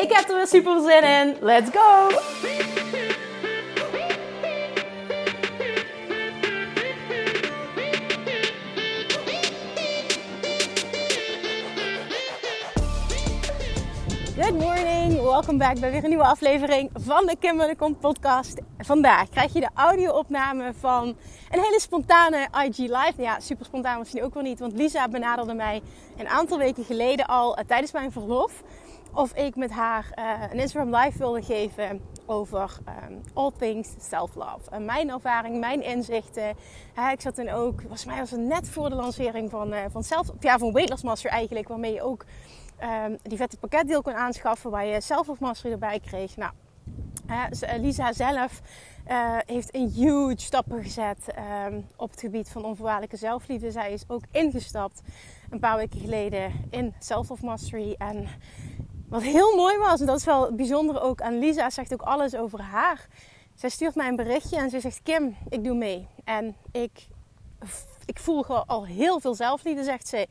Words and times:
Ik 0.00 0.12
heb 0.12 0.28
er 0.28 0.36
weer 0.36 0.46
super 0.46 0.80
zin 0.80 1.02
in. 1.02 1.36
Let's 1.40 1.70
go! 1.70 2.08
Good 14.36 14.58
morning, 14.58 15.22
welkom 15.22 15.58
back 15.58 15.80
bij 15.80 15.90
weer 15.90 16.02
een 16.02 16.08
nieuwe 16.08 16.24
aflevering 16.24 16.90
van 16.94 17.26
de 17.26 17.36
Kim 17.38 17.56
Munnekom 17.56 17.96
podcast. 17.96 18.60
Vandaag 18.78 19.28
krijg 19.28 19.52
je 19.52 19.60
de 19.60 19.70
audio-opname 19.74 20.72
van 20.78 21.16
een 21.50 21.60
hele 21.60 21.80
spontane 21.80 22.48
IG 22.64 22.76
Live. 22.76 23.14
Ja, 23.16 23.40
super 23.40 23.64
spontaan 23.64 23.98
misschien 23.98 24.22
ook 24.22 24.34
wel 24.34 24.42
niet, 24.42 24.58
want 24.58 24.72
Lisa 24.72 25.08
benaderde 25.08 25.54
mij 25.54 25.82
een 26.16 26.28
aantal 26.28 26.58
weken 26.58 26.84
geleden 26.84 27.26
al 27.26 27.58
uh, 27.58 27.64
tijdens 27.64 27.92
mijn 27.92 28.12
verlof 28.12 28.62
of 29.12 29.34
ik 29.34 29.56
met 29.56 29.70
haar 29.70 30.12
uh, 30.18 30.42
een 30.50 30.58
Instagram 30.58 30.96
live 30.96 31.18
wilde 31.18 31.42
geven 31.42 32.00
over 32.26 32.78
um, 33.08 33.20
all 33.34 33.50
things 33.58 33.88
self-love. 33.98 34.70
En 34.70 34.84
mijn 34.84 35.10
ervaring, 35.10 35.60
mijn 35.60 35.82
inzichten. 35.82 36.48
Ik 37.12 37.20
zat 37.20 37.34
toen 37.34 37.48
ook, 37.48 37.80
volgens 37.80 38.04
mij 38.04 38.18
was 38.18 38.30
het 38.30 38.40
net 38.40 38.68
voor 38.68 38.88
de 38.88 38.94
lancering 38.94 39.50
van, 39.50 39.72
uh, 39.72 39.78
van, 39.90 40.02
self, 40.02 40.32
ja, 40.40 40.58
van 40.58 40.88
Master 41.02 41.30
eigenlijk, 41.30 41.68
waarmee 41.68 41.92
je 41.92 42.02
ook 42.02 42.24
um, 43.04 43.18
die 43.22 43.38
vette 43.38 43.56
pakketdeel 43.56 44.02
kon 44.02 44.14
aanschaffen, 44.14 44.70
waar 44.70 44.86
je 44.86 45.00
Self-Love 45.00 45.42
Mastery 45.44 45.72
erbij 45.72 46.00
kreeg. 46.00 46.36
Nou, 46.36 46.52
hè, 47.26 47.76
Lisa 47.76 48.12
zelf 48.12 48.60
heeft 49.46 49.74
een 49.74 49.88
huge 49.88 50.34
stappen 50.36 50.82
gezet 50.82 51.34
um, 51.66 51.86
op 51.96 52.10
het 52.10 52.20
gebied 52.20 52.48
van 52.48 52.64
onvoorwaardelijke 52.64 53.16
zelfliefde. 53.16 53.70
Zij 53.70 53.92
is 53.92 54.04
ook 54.06 54.22
ingestapt 54.30 55.00
een 55.50 55.58
paar 55.58 55.76
weken 55.76 56.00
geleden 56.00 56.52
in 56.70 56.94
Self-Love 56.98 57.44
Mastery 57.44 57.94
en 57.98 58.28
wat 59.10 59.22
heel 59.22 59.56
mooi 59.56 59.78
was, 59.78 60.00
en 60.00 60.06
dat 60.06 60.18
is 60.18 60.24
wel 60.24 60.54
bijzonder 60.54 61.02
ook 61.02 61.20
aan 61.20 61.38
Lisa, 61.38 61.70
zegt 61.70 61.92
ook 61.92 62.02
alles 62.02 62.34
over 62.34 62.60
haar. 62.60 63.06
Zij 63.54 63.68
stuurt 63.68 63.94
mij 63.94 64.08
een 64.08 64.16
berichtje 64.16 64.56
en 64.56 64.70
ze 64.70 64.80
zegt: 64.80 65.02
Kim, 65.02 65.36
ik 65.48 65.64
doe 65.64 65.74
mee. 65.74 66.08
En 66.24 66.56
ik, 66.72 67.06
ik 68.04 68.18
voel 68.18 68.46
al 68.46 68.86
heel 68.86 69.20
veel 69.20 69.34
zelfliefde, 69.34 69.84
zegt 69.84 70.08
ze. 70.08 70.28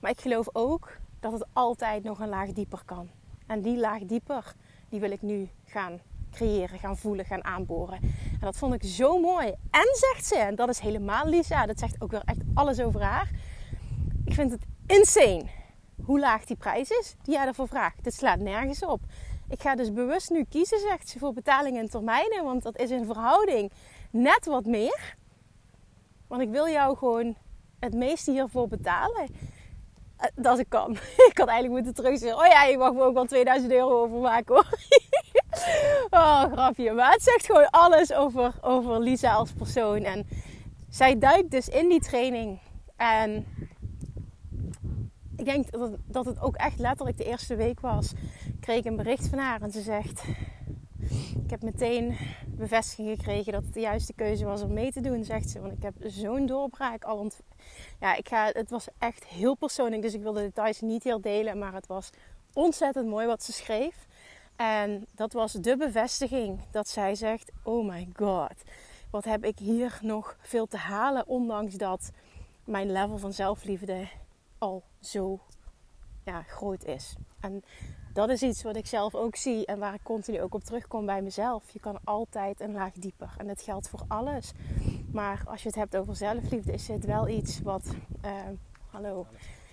Maar 0.00 0.10
ik 0.10 0.20
geloof 0.20 0.48
ook 0.52 0.96
dat 1.20 1.32
het 1.32 1.46
altijd 1.52 2.02
nog 2.02 2.20
een 2.20 2.28
laag 2.28 2.52
dieper 2.52 2.82
kan. 2.84 3.08
En 3.46 3.62
die 3.62 3.76
laag 3.76 4.00
dieper, 4.04 4.54
die 4.88 5.00
wil 5.00 5.10
ik 5.10 5.22
nu 5.22 5.48
gaan 5.64 6.00
creëren, 6.32 6.78
gaan 6.78 6.96
voelen, 6.96 7.24
gaan 7.24 7.44
aanboren. 7.44 7.98
En 8.32 8.40
dat 8.40 8.56
vond 8.56 8.74
ik 8.74 8.82
zo 8.82 9.20
mooi. 9.20 9.46
En 9.70 9.88
zegt 9.92 10.26
ze, 10.26 10.36
en 10.36 10.54
dat 10.54 10.68
is 10.68 10.78
helemaal 10.78 11.26
Lisa, 11.26 11.66
dat 11.66 11.78
zegt 11.78 12.02
ook 12.02 12.10
weer 12.10 12.22
echt 12.24 12.40
alles 12.54 12.80
over 12.80 13.02
haar. 13.02 13.30
Ik 14.24 14.34
vind 14.34 14.50
het 14.50 14.62
insane 14.86 15.44
hoe 16.04 16.18
laag 16.18 16.44
die 16.44 16.56
prijs 16.56 16.90
is 16.90 17.14
die 17.22 17.34
jij 17.34 17.46
ervoor 17.46 17.68
vraagt. 17.68 18.04
Dit 18.04 18.14
slaat 18.14 18.38
nergens 18.38 18.84
op. 18.84 19.00
Ik 19.48 19.60
ga 19.60 19.74
dus 19.74 19.92
bewust 19.92 20.30
nu 20.30 20.44
kiezen, 20.44 20.80
zegt 20.80 21.08
ze, 21.08 21.18
voor 21.18 21.32
betalingen 21.32 21.82
in 21.82 21.88
termijnen. 21.88 22.44
Want 22.44 22.62
dat 22.62 22.78
is 22.78 22.90
in 22.90 23.04
verhouding 23.04 23.72
net 24.10 24.46
wat 24.46 24.64
meer. 24.64 25.16
Want 26.26 26.42
ik 26.42 26.50
wil 26.50 26.68
jou 26.68 26.96
gewoon 26.96 27.36
het 27.80 27.94
meeste 27.94 28.30
hiervoor 28.30 28.68
betalen. 28.68 29.26
Eh, 30.16 30.28
dat 30.34 30.58
ik 30.58 30.68
kan. 30.68 30.90
Ik 31.30 31.38
had 31.38 31.48
eigenlijk 31.48 31.82
moeten 31.82 32.04
terugzeggen. 32.04 32.38
Oh 32.38 32.46
ja, 32.46 32.64
je 32.64 32.78
mag 32.78 32.92
me 32.92 33.02
ook 33.02 33.14
wel 33.14 33.24
2000 33.24 33.72
euro 33.72 34.02
over 34.02 34.18
maken 34.18 34.54
hoor. 34.54 34.68
Oh, 36.10 36.42
grapje. 36.52 36.92
Maar 36.92 37.12
het 37.12 37.22
zegt 37.22 37.46
gewoon 37.46 37.70
alles 37.70 38.12
over, 38.12 38.52
over 38.60 39.00
Lisa 39.00 39.32
als 39.32 39.52
persoon. 39.52 40.02
En 40.02 40.26
zij 40.88 41.18
duikt 41.18 41.50
dus 41.50 41.68
in 41.68 41.88
die 41.88 42.00
training. 42.00 42.60
En 42.96 43.46
denk 45.46 45.66
dat, 46.06 46.24
het 46.24 46.40
ook 46.40 46.56
echt 46.56 46.78
letterlijk 46.78 47.16
de 47.16 47.24
eerste 47.24 47.56
week 47.56 47.80
was. 47.80 48.12
Ik 48.46 48.60
kreeg 48.60 48.84
een 48.84 48.96
bericht 48.96 49.28
van 49.28 49.38
haar 49.38 49.62
en 49.62 49.70
ze 49.70 49.80
zegt: 49.80 50.24
Ik 51.44 51.50
heb 51.50 51.62
meteen 51.62 52.16
bevestiging 52.46 53.16
gekregen 53.16 53.52
dat 53.52 53.64
het 53.64 53.74
de 53.74 53.80
juiste 53.80 54.12
keuze 54.12 54.44
was 54.44 54.62
om 54.62 54.72
mee 54.72 54.92
te 54.92 55.00
doen, 55.00 55.24
zegt 55.24 55.50
ze. 55.50 55.60
Want 55.60 55.72
ik 55.72 55.82
heb 55.82 55.94
zo'n 56.00 56.46
doorbraak 56.46 57.04
al. 57.04 57.18
Ont 57.18 57.40
ja, 58.00 58.14
ik 58.14 58.28
ga, 58.28 58.50
het 58.52 58.70
was 58.70 58.88
echt 58.98 59.24
heel 59.24 59.54
persoonlijk, 59.54 60.02
dus 60.02 60.14
ik 60.14 60.22
wil 60.22 60.32
de 60.32 60.40
details 60.40 60.80
niet 60.80 61.04
heel 61.04 61.20
delen. 61.20 61.58
Maar 61.58 61.74
het 61.74 61.86
was 61.86 62.10
ontzettend 62.52 63.08
mooi 63.08 63.26
wat 63.26 63.42
ze 63.42 63.52
schreef. 63.52 64.06
En 64.56 65.06
dat 65.14 65.32
was 65.32 65.52
de 65.52 65.76
bevestiging 65.76 66.60
dat 66.70 66.88
zij 66.88 67.14
zegt: 67.14 67.52
Oh 67.62 67.88
my 67.88 68.08
god, 68.16 68.54
wat 69.10 69.24
heb 69.24 69.44
ik 69.44 69.58
hier 69.58 69.98
nog 70.02 70.36
veel 70.40 70.66
te 70.66 70.76
halen, 70.76 71.26
ondanks 71.26 71.74
dat 71.74 72.10
mijn 72.64 72.92
level 72.92 73.18
van 73.18 73.32
zelfliefde 73.32 74.08
al 74.58 74.82
zo 75.00 75.40
ja, 76.24 76.42
groot 76.42 76.84
is. 76.84 77.16
En 77.40 77.64
dat 78.12 78.30
is 78.30 78.42
iets 78.42 78.62
wat 78.62 78.76
ik 78.76 78.86
zelf 78.86 79.14
ook 79.14 79.36
zie 79.36 79.66
en 79.66 79.78
waar 79.78 79.94
ik 79.94 80.02
continu 80.02 80.40
ook 80.40 80.54
op 80.54 80.64
terugkom 80.64 81.06
bij 81.06 81.22
mezelf. 81.22 81.70
Je 81.70 81.80
kan 81.80 81.98
altijd 82.04 82.60
een 82.60 82.72
laag 82.72 82.92
dieper 82.92 83.34
en 83.38 83.46
dat 83.46 83.62
geldt 83.62 83.88
voor 83.88 84.02
alles. 84.08 84.52
Maar 85.12 85.42
als 85.46 85.62
je 85.62 85.68
het 85.68 85.76
hebt 85.76 85.96
over 85.96 86.16
zelfliefde, 86.16 86.72
is 86.72 86.88
het 86.88 87.04
wel 87.04 87.28
iets 87.28 87.60
wat, 87.60 87.94
uh, 88.24 88.32
hallo, 88.90 89.26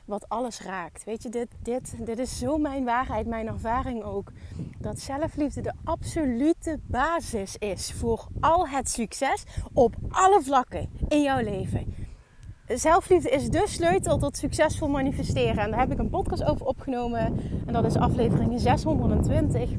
wat 0.05 0.29
alles 0.29 0.61
raakt. 0.61 1.03
Weet 1.03 1.23
je, 1.23 1.29
dit, 1.29 1.47
dit, 1.61 2.05
dit 2.05 2.19
is 2.19 2.39
zo 2.39 2.57
mijn 2.57 2.85
waarheid, 2.85 3.27
mijn 3.27 3.47
ervaring 3.47 4.03
ook. 4.03 4.31
Dat 4.79 5.00
zelfliefde 5.00 5.61
de 5.61 5.73
absolute 5.83 6.79
basis 6.85 7.57
is 7.57 7.91
voor 7.91 8.27
al 8.39 8.67
het 8.67 8.89
succes 8.89 9.44
op 9.73 9.95
alle 10.09 10.41
vlakken 10.41 10.89
in 11.07 11.21
jouw 11.21 11.41
leven 11.41 12.02
zelfliefde 12.68 13.29
is 13.29 13.50
de 13.50 13.63
sleutel 13.68 14.18
tot 14.18 14.38
succesvol 14.38 14.88
manifesteren. 14.88 15.57
En 15.57 15.69
daar 15.69 15.79
heb 15.79 15.91
ik 15.91 16.00
een 16.00 16.09
podcast 16.09 16.44
over 16.44 16.66
opgenomen. 16.66 17.40
En 17.66 17.74
dat 17.74 17.85
is 17.85 17.96
aflevering 17.96 18.62
620. 18.62 19.69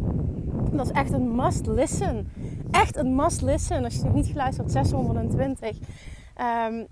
Dat 0.72 0.87
is 0.87 0.93
echt 0.93 1.12
een 1.12 1.34
must 1.34 1.67
listen. 1.67 2.28
Echt 2.71 2.97
een 2.97 3.15
must 3.15 3.43
listen. 3.43 3.84
Als 3.84 3.95
je 3.95 4.05
nog 4.05 4.15
niet 4.15 4.27
geluisterd 4.27 4.72
hebt, 4.72 4.89
620. 4.89 5.69
Um, 5.69 5.83
ehm, 6.34 6.84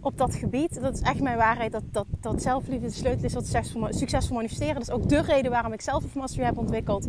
op 0.00 0.18
dat 0.18 0.34
gebied. 0.34 0.80
Dat 0.80 0.94
is 0.94 1.00
echt 1.00 1.20
mijn 1.20 1.36
waarheid. 1.36 1.72
Dat, 1.72 1.82
dat, 1.90 2.06
dat 2.20 2.42
zelfliefde 2.42 2.86
de 2.86 2.92
sleutel 2.92 3.24
is 3.24 3.32
tot 3.32 3.46
succesvol, 3.94 4.36
manifesteren. 4.36 4.74
Dat 4.74 4.82
is 4.82 4.90
ook 4.90 5.08
de 5.08 5.22
reden 5.22 5.50
waarom 5.50 5.72
ik 5.72 5.80
zelf 5.80 6.04
heb 6.36 6.58
ontwikkeld. 6.58 7.08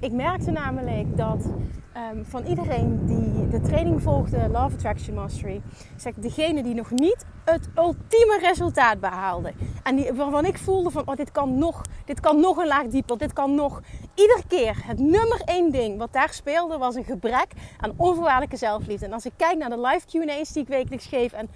Ik 0.00 0.12
merkte 0.12 0.50
namelijk 0.50 1.16
dat 1.16 1.48
um, 1.96 2.24
van 2.24 2.44
iedereen 2.44 3.06
die 3.06 3.48
de 3.48 3.60
training 3.60 4.02
volgde, 4.02 4.48
Love 4.48 4.74
Attraction 4.74 5.14
Mastery, 5.14 5.62
zeg 5.96 6.14
degene 6.14 6.62
die 6.62 6.74
nog 6.74 6.90
niet 6.90 7.24
het 7.44 7.68
ultieme 7.76 8.38
resultaat 8.40 9.00
behaalde. 9.00 9.52
En 9.82 10.16
waarvan 10.16 10.44
ik 10.44 10.58
voelde 10.58 10.90
van, 10.90 11.02
oh, 11.06 11.16
dit 11.16 11.32
kan 11.32 11.58
nog, 11.58 11.82
dit 12.04 12.20
kan 12.20 12.40
nog 12.40 12.56
een 12.56 12.66
laag 12.66 12.86
dieper, 12.86 13.18
dit 13.18 13.32
kan 13.32 13.54
nog. 13.54 13.80
Iedere 14.14 14.42
keer 14.48 14.76
het 14.86 14.98
nummer 14.98 15.40
één 15.44 15.72
ding 15.72 15.98
wat 15.98 16.12
daar 16.12 16.32
speelde 16.32 16.78
was 16.78 16.94
een 16.94 17.04
gebrek 17.04 17.52
aan 17.80 17.92
onvoorwaardelijke 17.96 18.56
zelfliefde. 18.56 19.06
En 19.06 19.12
als 19.12 19.26
ik 19.26 19.32
kijk 19.36 19.58
naar 19.58 19.70
de 19.70 19.80
live 19.80 20.06
Q&A's 20.06 20.52
die 20.52 20.62
ik 20.62 20.68
wekelijks 20.68 21.06
geef 21.06 21.32
en 21.32 21.48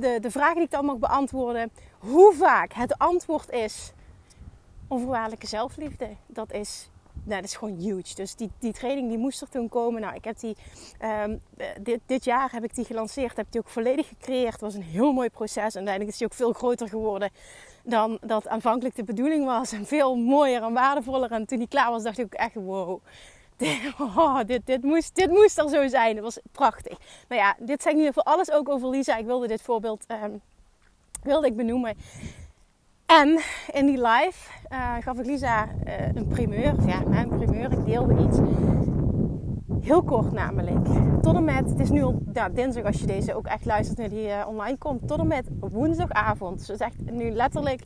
de, 0.00 0.18
de 0.20 0.30
vragen 0.30 0.54
die 0.54 0.64
ik 0.64 0.70
dan 0.70 0.84
mag 0.84 0.96
beantwoorden, 0.96 1.70
hoe 1.98 2.34
vaak 2.34 2.72
het 2.72 2.98
antwoord 2.98 3.50
is 3.50 3.92
onvoorwaardelijke 4.88 5.46
zelfliefde, 5.46 6.08
dat 6.26 6.52
is 6.52 6.90
nou, 7.24 7.40
dat 7.40 7.50
is 7.50 7.56
gewoon 7.56 7.76
huge. 7.76 8.14
Dus 8.14 8.34
die, 8.34 8.50
die 8.58 8.72
training 8.72 9.08
die 9.08 9.18
moest 9.18 9.40
er 9.40 9.48
toen 9.48 9.68
komen. 9.68 10.00
Nou, 10.00 10.14
ik 10.14 10.24
heb 10.24 10.38
die, 10.38 10.56
um, 11.24 11.40
dit, 11.80 12.00
dit 12.06 12.24
jaar 12.24 12.52
heb 12.52 12.64
ik 12.64 12.74
die 12.74 12.84
gelanceerd. 12.84 13.36
Heb 13.36 13.46
die 13.50 13.60
ook 13.60 13.68
volledig 13.68 14.08
gecreëerd. 14.08 14.52
Het 14.52 14.60
was 14.60 14.74
een 14.74 14.82
heel 14.82 15.12
mooi 15.12 15.30
proces. 15.30 15.56
En 15.56 15.74
uiteindelijk 15.74 16.10
is 16.10 16.18
die 16.18 16.26
ook 16.26 16.34
veel 16.34 16.52
groter 16.52 16.88
geworden 16.88 17.30
dan 17.82 18.18
dat 18.20 18.48
aanvankelijk 18.48 18.96
de 18.96 19.04
bedoeling 19.04 19.44
was. 19.44 19.72
En 19.72 19.86
veel 19.86 20.16
mooier 20.16 20.62
en 20.62 20.72
waardevoller. 20.72 21.30
En 21.32 21.46
toen 21.46 21.58
die 21.58 21.68
klaar 21.68 21.90
was, 21.90 22.02
dacht 22.02 22.18
ik 22.18 22.24
ook 22.24 22.34
echt 22.34 22.54
wow. 22.54 23.00
Dit, 23.56 23.78
oh, 24.16 24.40
dit, 24.64 24.82
moest, 24.82 25.14
dit 25.14 25.30
moest 25.30 25.58
er 25.58 25.68
zo 25.68 25.88
zijn. 25.88 26.14
Het 26.14 26.24
was 26.24 26.38
prachtig. 26.52 26.98
Nou 27.28 27.40
ja, 27.40 27.56
dit 27.58 27.82
zijn 27.82 27.94
in 27.94 28.00
ieder 28.00 28.14
geval 28.14 28.32
alles 28.32 28.50
ook 28.50 28.68
over 28.68 28.88
Lisa. 28.88 29.16
Ik 29.16 29.26
wilde 29.26 29.46
dit 29.46 29.62
voorbeeld 29.62 30.04
um, 30.08 30.40
wilde 31.22 31.46
ik 31.46 31.56
benoemen. 31.56 31.96
En 33.06 33.40
in 33.72 33.86
die 33.86 34.00
live 34.00 34.50
uh, 34.72 34.94
gaf 35.00 35.18
ik 35.18 35.26
Lisa 35.26 35.68
uh, 35.86 36.14
een 36.14 36.26
primeur. 36.26 36.74
Ja, 36.86 37.02
een 37.04 37.28
primeur. 37.28 37.72
Ik 37.72 37.84
deelde 37.84 38.26
iets. 38.26 38.38
Heel 39.80 40.02
kort 40.02 40.32
namelijk. 40.32 40.86
Tot 41.22 41.36
en 41.36 41.44
met, 41.44 41.70
het 41.70 41.80
is 41.80 41.90
nu 41.90 42.02
al 42.02 42.22
ja, 42.32 42.48
dinsdag 42.48 42.84
als 42.84 43.00
je 43.00 43.06
deze 43.06 43.34
ook 43.34 43.46
echt 43.46 43.64
luistert 43.64 43.98
naar 43.98 44.08
die 44.08 44.26
uh, 44.26 44.44
online 44.48 44.78
komt. 44.78 45.08
Tot 45.08 45.18
en 45.18 45.26
met 45.26 45.48
woensdagavond. 45.60 46.66
Dus 46.66 46.78
echt 46.78 46.96
nu 47.10 47.30
letterlijk, 47.30 47.82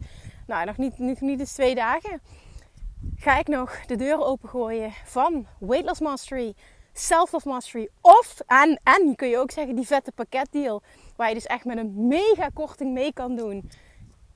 nou 0.47 0.67
nog 0.67 0.77
niet, 0.77 0.99
nog 0.99 1.21
niet 1.21 1.41
eens 1.41 1.53
twee 1.53 1.75
dagen. 1.75 2.21
ga 3.17 3.39
ik 3.39 3.49
nog 3.49 3.81
de 3.87 3.97
deur 3.97 4.25
opengooien 4.25 4.91
van 5.05 5.47
Weight 5.59 5.87
Loss 5.87 6.01
Mastery, 6.01 6.55
Self 6.93 7.33
Love 7.33 7.49
Mastery 7.49 7.89
of, 8.01 8.41
en, 8.47 8.81
en 8.83 9.15
kun 9.17 9.29
je 9.29 9.39
ook 9.39 9.51
zeggen, 9.51 9.75
die 9.75 9.87
vette 9.87 10.13
pakketdeal. 10.13 10.83
Waar 11.17 11.29
je 11.29 11.35
dus 11.35 11.47
echt 11.47 11.65
met 11.65 11.79
een 11.79 12.07
mega 12.07 12.49
korting 12.55 12.93
mee 12.93 13.13
kan 13.13 13.37
doen 13.37 13.71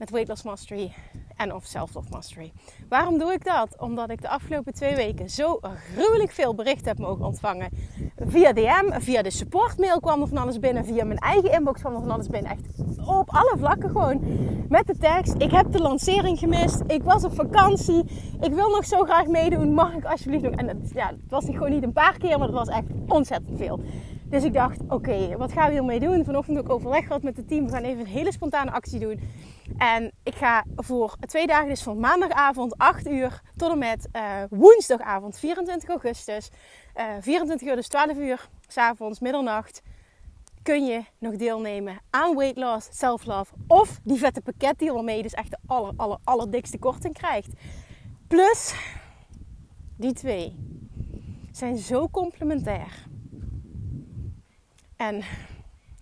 met 0.03 0.11
Weight 0.11 0.29
Loss 0.29 0.43
Mastery 0.43 0.93
en 1.37 1.55
of 1.55 1.65
Self-Love 1.65 2.09
Mastery. 2.11 2.53
Waarom 2.89 3.19
doe 3.19 3.33
ik 3.33 3.45
dat? 3.45 3.77
Omdat 3.79 4.11
ik 4.11 4.23
de 4.23 4.29
afgelopen 4.29 4.75
twee 4.75 4.95
weken 4.95 5.31
zo 5.31 5.61
gruwelijk 5.95 6.31
veel 6.31 6.55
berichten 6.55 6.87
heb 6.89 6.99
mogen 6.99 7.25
ontvangen. 7.25 7.69
Via 8.17 8.53
DM, 8.53 9.01
via 9.01 9.23
de 9.23 9.31
supportmail 9.31 10.01
kwam 10.01 10.21
er 10.21 10.29
van 10.29 10.37
alles 10.37 10.59
binnen. 10.59 10.85
Via 10.85 11.05
mijn 11.05 11.19
eigen 11.19 11.53
inbox 11.53 11.81
kwam 11.81 11.95
er 11.95 12.01
van 12.01 12.11
alles 12.11 12.29
binnen. 12.29 12.51
Echt 12.51 12.67
op 13.07 13.31
alle 13.31 13.55
vlakken 13.59 13.91
gewoon. 13.91 14.21
Met 14.69 14.87
de 14.87 14.97
tekst, 14.99 15.35
ik 15.39 15.51
heb 15.51 15.73
de 15.73 15.81
lancering 15.81 16.39
gemist. 16.39 16.83
Ik 16.87 17.03
was 17.03 17.25
op 17.25 17.35
vakantie. 17.35 18.05
Ik 18.41 18.53
wil 18.53 18.69
nog 18.69 18.85
zo 18.85 19.03
graag 19.03 19.27
meedoen. 19.27 19.75
Mag 19.75 19.95
ik 19.95 20.05
alsjeblieft 20.05 20.43
nog? 20.43 20.55
En 20.55 20.69
het, 20.69 20.91
ja, 20.95 21.07
het 21.07 21.31
was 21.31 21.45
niet, 21.45 21.57
gewoon 21.57 21.73
niet 21.73 21.83
een 21.83 21.93
paar 21.93 22.19
keer, 22.19 22.39
maar 22.39 22.49
het 22.49 22.57
was 22.57 22.69
echt 22.69 22.87
ontzettend 23.07 23.59
veel. 23.59 23.81
Dus 24.33 24.45
ik 24.45 24.53
dacht, 24.53 24.81
oké, 24.89 25.37
wat 25.37 25.53
gaan 25.53 25.67
we 25.67 25.73
hiermee 25.73 26.01
doen? 26.01 26.25
Vanochtend 26.25 26.59
ook 26.59 26.71
overleg 26.71 27.07
gehad 27.07 27.23
met 27.23 27.37
het 27.37 27.49
team. 27.49 27.65
We 27.65 27.73
gaan 27.73 27.83
even 27.83 28.01
een 28.01 28.07
hele 28.07 28.33
spontane 28.33 28.71
actie 28.71 28.99
doen. 28.99 29.21
En 29.79 30.13
ik 30.23 30.35
ga 30.35 30.65
voor 30.77 31.17
twee 31.21 31.47
dagen, 31.47 31.69
dus 31.69 31.83
van 31.83 32.01
maandagavond 32.01 32.79
8 32.79 33.09
uur 33.09 33.43
tot 33.57 33.71
en 33.71 33.79
met 33.79 34.09
uh, 34.13 34.43
woensdagavond 34.51 35.39
24 35.39 35.89
augustus. 35.89 36.51
Uh, 36.97 37.17
eh, 37.17 37.23
24 37.23 37.69
uur, 37.69 37.77
dus 37.77 37.89
12 37.89 38.17
uur, 38.17 38.49
s'avonds, 38.67 39.21
middernacht. 39.21 39.83
Kun 40.63 40.87
je 40.87 41.05
nog 41.19 41.37
deelnemen 41.37 41.99
aan 42.11 42.37
weight 42.37 42.57
loss, 42.57 42.89
self-love 42.91 43.55
of 43.67 44.01
die 44.05 44.19
vette 44.19 44.41
pakketdeal 44.41 44.95
waarmee 44.95 45.17
je 45.17 45.23
dus 45.23 45.35
echt 45.35 45.51
de 45.51 45.59
aller, 45.67 45.93
aller, 45.97 46.19
allerdikste 46.25 46.79
korting 46.79 47.15
krijgt. 47.15 47.53
Plus, 48.29 48.75
die 49.97 50.13
twee 50.13 50.57
zijn 51.51 51.79
zo 51.79 52.09
complementair. 52.09 53.11
En 55.03 55.23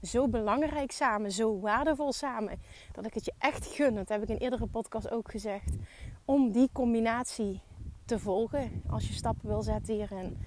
zo 0.02 0.28
belangrijk 0.28 0.92
samen, 0.92 1.32
zo 1.32 1.60
waardevol 1.60 2.12
samen, 2.12 2.60
dat 2.92 3.06
ik 3.06 3.14
het 3.14 3.24
je 3.24 3.32
echt 3.38 3.66
gun, 3.66 3.94
dat 3.94 4.08
heb 4.08 4.22
ik 4.22 4.28
in 4.28 4.36
eerdere 4.36 4.66
podcast 4.66 5.10
ook 5.10 5.30
gezegd, 5.30 5.76
om 6.24 6.52
die 6.52 6.68
combinatie 6.72 7.60
te 8.04 8.18
volgen 8.18 8.82
als 8.88 9.08
je 9.08 9.12
stappen 9.12 9.48
wil 9.48 9.62
zetten 9.62 9.94
hierin. 9.94 10.38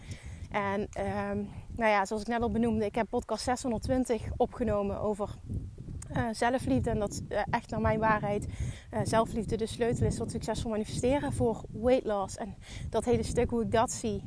En 0.51 0.81
um, 0.81 1.50
nou 1.75 1.91
ja, 1.91 2.05
zoals 2.05 2.21
ik 2.21 2.27
net 2.27 2.41
al 2.41 2.51
benoemde, 2.51 2.85
ik 2.85 2.95
heb 2.95 3.07
podcast 3.09 3.44
620 3.44 4.21
opgenomen 4.38 5.00
over 5.00 5.29
uh, 6.18 6.27
zelfliefde. 6.31 6.89
En 6.89 7.00
dat 7.00 7.21
uh, 7.30 7.39
echt 7.50 7.69
naar 7.69 7.81
mijn 7.81 8.00
waarheid 8.00 8.48
uh, 8.94 9.00
zelfliefde 9.04 9.57
de 9.57 9.65
sleutel 9.65 10.06
is 10.06 10.15
tot 10.15 10.31
succesvol 10.31 10.71
manifesteren 10.71 11.33
voor 11.33 11.63
weight 11.71 12.06
loss. 12.06 12.38
En 12.38 12.56
dat 12.89 13.06
hele 13.06 13.24
stuk 13.24 13.50
hoe 13.50 13.62
ik 13.62 13.71
dat 13.71 13.92
zie, 13.92 14.24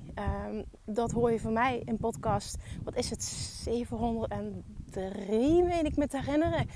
um, 0.48 0.64
dat 0.84 1.12
hoor 1.12 1.32
je 1.32 1.40
van 1.40 1.52
mij 1.52 1.82
in 1.84 1.96
podcast. 1.96 2.56
Wat 2.84 2.96
is 2.96 3.10
het? 3.10 3.22
703, 3.22 5.62
meen 5.62 5.84
ik 5.84 5.96
me 5.96 6.06
te 6.06 6.20
herinneren. 6.20 6.68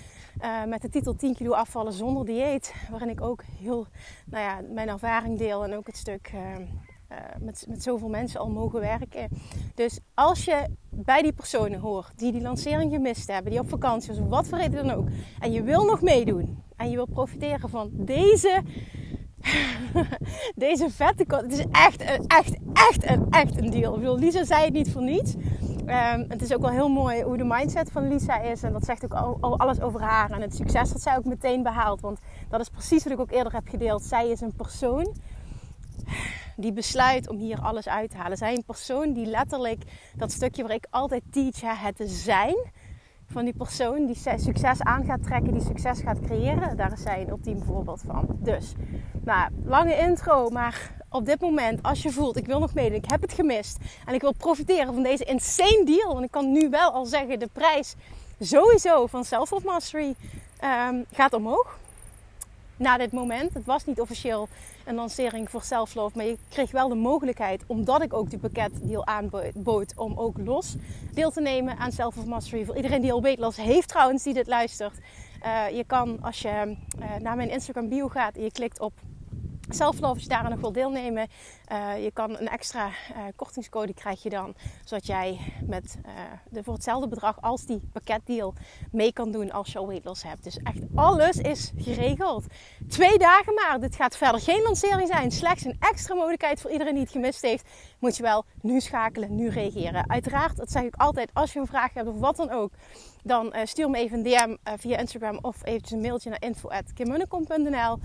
met 0.69 0.83
de 0.83 0.89
titel 0.89 1.15
10 1.15 1.35
kilo 1.35 1.53
afvallen 1.53 1.93
zonder 1.93 2.27
dieet. 2.27 2.75
Waarin 2.91 3.09
ik 3.09 3.21
ook 3.21 3.43
heel, 3.59 3.87
nou 4.27 4.45
ja, 4.45 4.61
mijn 4.73 4.89
ervaring 4.89 5.39
deel 5.39 5.65
en 5.65 5.77
ook 5.77 5.87
het 5.87 5.97
stuk 5.97 6.31
ehm, 6.35 6.67
uh, 7.11 7.17
met, 7.41 7.65
met 7.69 7.83
zoveel 7.83 8.09
mensen 8.09 8.41
al 8.41 8.51
mogen 8.51 8.81
werken. 8.81 9.29
Dus 9.75 10.01
als 10.15 10.45
je 10.45 10.67
bij 10.91 11.23
die 11.23 11.33
personen 11.33 11.81
hoort 11.81 12.13
die 12.19 12.33
die 12.33 12.41
lancering 12.41 12.93
gemist 12.93 13.29
hebben, 13.31 13.51
die 13.51 13.61
op 13.61 13.69
vakantie 13.69 14.13
of 14.13 14.29
wat 14.29 14.49
voor 14.49 14.59
reden 14.59 14.87
dan 14.87 14.97
ook, 14.97 15.09
en 15.39 15.53
je 15.53 15.63
wil 15.63 15.85
nog 15.85 16.03
meedoen 16.03 16.63
en 16.77 16.91
je 16.91 16.97
wil 16.97 17.07
profiteren 17.07 17.69
van 17.69 17.91
deze, 17.93 18.63
deze 20.55 20.91
vette. 20.91 21.25
Het 21.27 21.53
is 21.53 21.65
echt, 21.73 22.01
echt, 22.27 22.57
echt, 22.73 23.11
een, 23.11 23.27
echt 23.31 23.59
een 23.59 23.71
deal. 23.71 24.15
Ik 24.15 24.21
Lisa 24.21 24.45
zei 24.45 24.65
het 24.65 24.73
niet 24.73 24.93
voor 24.93 25.03
niets. 25.03 25.35
Um, 25.81 26.25
het 26.29 26.43
is 26.43 26.55
ook 26.55 26.61
wel 26.61 26.71
heel 26.71 26.89
mooi 26.89 27.23
hoe 27.23 27.37
de 27.37 27.45
mindset 27.45 27.91
van 27.91 28.09
Lisa 28.09 28.41
is. 28.41 28.63
En 28.63 28.73
dat 28.73 28.85
zegt 28.85 29.05
ook 29.05 29.15
al, 29.15 29.39
al, 29.41 29.59
alles 29.59 29.81
over 29.81 30.01
haar. 30.01 30.31
En 30.31 30.41
het 30.41 30.55
succes 30.55 30.93
dat 30.93 31.03
zij 31.03 31.17
ook 31.17 31.25
meteen 31.25 31.63
behaalt. 31.63 32.01
Want 32.01 32.19
dat 32.49 32.61
is 32.61 32.69
precies 32.69 33.05
wat 33.05 33.13
ik 33.13 33.21
ook 33.21 33.31
eerder 33.31 33.53
heb 33.53 33.69
gedeeld. 33.69 34.03
Zij 34.03 34.29
is 34.29 34.41
een 34.41 34.55
persoon 34.57 35.15
die 36.61 36.73
besluit 36.73 37.29
om 37.29 37.39
hier 37.39 37.61
alles 37.61 37.89
uit 37.89 38.11
te 38.11 38.17
halen. 38.17 38.37
Zij 38.37 38.55
een 38.55 38.65
persoon 38.65 39.13
die 39.13 39.27
letterlijk 39.27 39.83
dat 40.17 40.33
stukje 40.33 40.63
waar 40.63 40.75
ik 40.75 40.87
altijd 40.91 41.23
teach, 41.31 41.61
het 41.61 42.01
zijn 42.05 42.57
van 43.27 43.45
die 43.45 43.55
persoon 43.55 44.07
die 44.07 44.17
succes 44.37 44.83
aan 44.83 45.05
gaat 45.05 45.23
trekken, 45.23 45.53
die 45.53 45.63
succes 45.63 46.01
gaat 46.01 46.21
creëren. 46.21 46.77
Daar 46.77 46.93
is 46.93 47.03
zij 47.03 47.21
een 47.21 47.29
ultiem 47.29 47.63
voorbeeld 47.63 48.03
van. 48.07 48.27
Dus, 48.29 48.73
nou, 49.25 49.51
lange 49.65 49.99
intro, 49.99 50.49
maar 50.49 50.93
op 51.09 51.27
dit 51.27 51.41
moment, 51.41 51.83
als 51.83 52.03
je 52.03 52.11
voelt, 52.11 52.37
ik 52.37 52.47
wil 52.47 52.59
nog 52.59 52.75
meedoen, 52.75 52.99
ik 52.99 53.11
heb 53.11 53.21
het 53.21 53.33
gemist 53.33 53.79
en 54.07 54.15
ik 54.15 54.21
wil 54.21 54.33
profiteren 54.33 54.95
van 54.95 55.03
deze 55.03 55.25
insane 55.25 55.85
deal, 55.85 56.13
want 56.13 56.25
ik 56.25 56.31
kan 56.31 56.53
nu 56.53 56.69
wel 56.71 56.93
al 56.93 57.05
zeggen, 57.05 57.39
de 57.39 57.49
prijs 57.53 57.95
sowieso 58.41 59.07
van 59.07 59.25
Self 59.25 59.65
Mastery 59.65 60.15
um, 60.65 61.05
gaat 61.13 61.33
omhoog 61.33 61.79
na 62.77 62.97
dit 62.97 63.13
moment. 63.13 63.55
Het 63.55 63.65
was 63.65 63.85
niet 63.85 64.01
officieel 64.01 64.49
een 64.91 64.97
lancering 64.97 65.51
voor 65.51 65.63
Self-Love, 65.63 66.17
maar 66.17 66.27
je 66.27 66.39
kreeg 66.49 66.71
wel 66.71 66.89
de 66.89 66.95
mogelijkheid, 66.95 67.63
omdat 67.67 68.03
ik 68.03 68.13
ook 68.13 68.31
die 68.31 68.39
pakketdeal 68.39 69.07
aanbood, 69.07 69.93
om 69.97 70.19
ook 70.19 70.39
los 70.39 70.77
deel 71.13 71.31
te 71.31 71.41
nemen 71.41 71.77
aan 71.77 71.93
Self-Love 71.93 72.29
Mastery. 72.29 72.65
Voor 72.65 72.77
iedereen 72.77 73.01
die 73.01 73.13
al 73.13 73.23
weight 73.23 73.41
loss 73.41 73.57
heeft 73.57 73.89
trouwens, 73.89 74.23
die 74.23 74.35
dit 74.35 74.47
luistert. 74.47 74.99
Uh, 75.45 75.77
je 75.77 75.85
kan 75.85 76.23
als 76.23 76.43
je 76.43 76.77
uh, 76.99 77.17
naar 77.21 77.37
mijn 77.37 77.51
Instagram 77.51 77.89
bio 77.89 78.09
gaat 78.09 78.37
en 78.37 78.43
je 78.43 78.53
klikt 78.53 78.81
op 78.81 78.93
Self-love, 79.75 80.15
als 80.15 80.23
je 80.23 80.29
daar 80.29 80.51
nog 80.51 80.61
wil 80.61 80.73
deelnemen, 80.73 81.29
uh, 81.73 82.05
je 82.05 82.11
kan 82.11 82.39
een 82.39 82.49
extra 82.49 82.87
uh, 82.87 82.93
kortingscode 83.37 83.95
krijg 83.95 84.23
je 84.23 84.31
dan, 84.31 84.55
zodat 84.85 85.07
jij 85.07 85.39
met 85.67 85.99
de, 86.51 86.63
voor 86.63 86.75
hetzelfde 86.75 87.09
bedrag 87.09 87.41
als 87.41 87.67
die 87.67 87.81
pakketdeal 87.93 88.55
mee 88.93 89.13
kan 89.13 89.31
doen 89.31 89.53
als 89.53 89.73
je 89.73 89.79
al 89.79 89.87
weight 89.87 90.23
hebt. 90.23 90.45
Dus 90.45 90.57
echt 90.57 90.83
alles 90.95 91.37
is 91.37 91.73
geregeld. 91.77 92.45
Twee 92.89 93.19
dagen 93.19 93.55
maar. 93.55 93.81
Dit 93.81 93.97
gaat 93.97 94.17
verder 94.17 94.41
geen 94.41 94.63
lancering 94.63 95.09
zijn. 95.09 95.31
Slechts 95.31 95.65
een 95.65 95.77
extra 95.79 96.15
mogelijkheid 96.15 96.61
voor 96.61 96.71
iedereen 96.71 96.95
die 96.95 97.03
het 97.03 97.13
gemist 97.13 97.43
heeft. 97.43 97.69
Moet 97.99 98.17
je 98.17 98.23
wel 98.23 98.45
nu 98.61 98.81
schakelen, 98.81 99.35
nu 99.35 99.49
reageren. 99.49 100.11
Uiteraard, 100.11 100.57
dat 100.57 100.71
zeg 100.71 100.83
ik 100.83 100.95
altijd, 100.95 101.31
als 101.33 101.53
je 101.53 101.61
een 101.61 101.67
vraag 101.67 101.95
hebt 101.95 102.09
of 102.09 102.19
wat 102.19 102.37
dan 102.37 102.51
ook, 102.51 102.73
dan 103.23 103.55
stuur 103.65 103.91
me 103.91 103.99
even 103.99 104.19
een 104.19 104.25
DM 104.25 104.79
via 104.79 104.99
Instagram 104.99 105.39
of 105.43 105.65
eventjes 105.65 105.93
een 105.93 106.01
mailtje 106.01 106.31
naar 106.31 106.43
info.kimmunnekom.nl. 106.43 107.99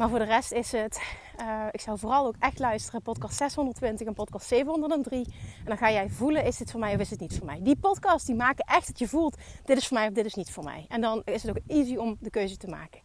Maar 0.00 0.08
voor 0.08 0.18
de 0.18 0.24
rest 0.24 0.52
is 0.52 0.72
het, 0.72 1.02
uh, 1.40 1.66
ik 1.70 1.80
zou 1.80 1.98
vooral 1.98 2.26
ook 2.26 2.34
echt 2.38 2.58
luisteren, 2.58 3.02
podcast 3.02 3.36
620 3.36 4.06
en 4.06 4.14
podcast 4.14 4.46
703. 4.46 5.24
En 5.58 5.64
dan 5.64 5.76
ga 5.76 5.90
jij 5.90 6.08
voelen, 6.08 6.44
is 6.44 6.56
dit 6.56 6.70
voor 6.70 6.80
mij 6.80 6.94
of 6.94 7.00
is 7.00 7.10
het 7.10 7.20
niet 7.20 7.36
voor 7.36 7.46
mij? 7.46 7.58
Die 7.62 7.76
podcast 7.76 8.26
die 8.26 8.34
maken 8.34 8.64
echt 8.64 8.86
dat 8.86 8.98
je 8.98 9.08
voelt, 9.08 9.36
dit 9.64 9.76
is 9.76 9.86
voor 9.86 9.96
mij 9.96 10.08
of 10.08 10.14
dit 10.14 10.24
is 10.24 10.34
niet 10.34 10.50
voor 10.50 10.64
mij. 10.64 10.86
En 10.88 11.00
dan 11.00 11.22
is 11.24 11.42
het 11.42 11.50
ook 11.50 11.62
easy 11.66 11.96
om 11.96 12.16
de 12.20 12.30
keuze 12.30 12.56
te 12.56 12.66
maken. 12.66 13.00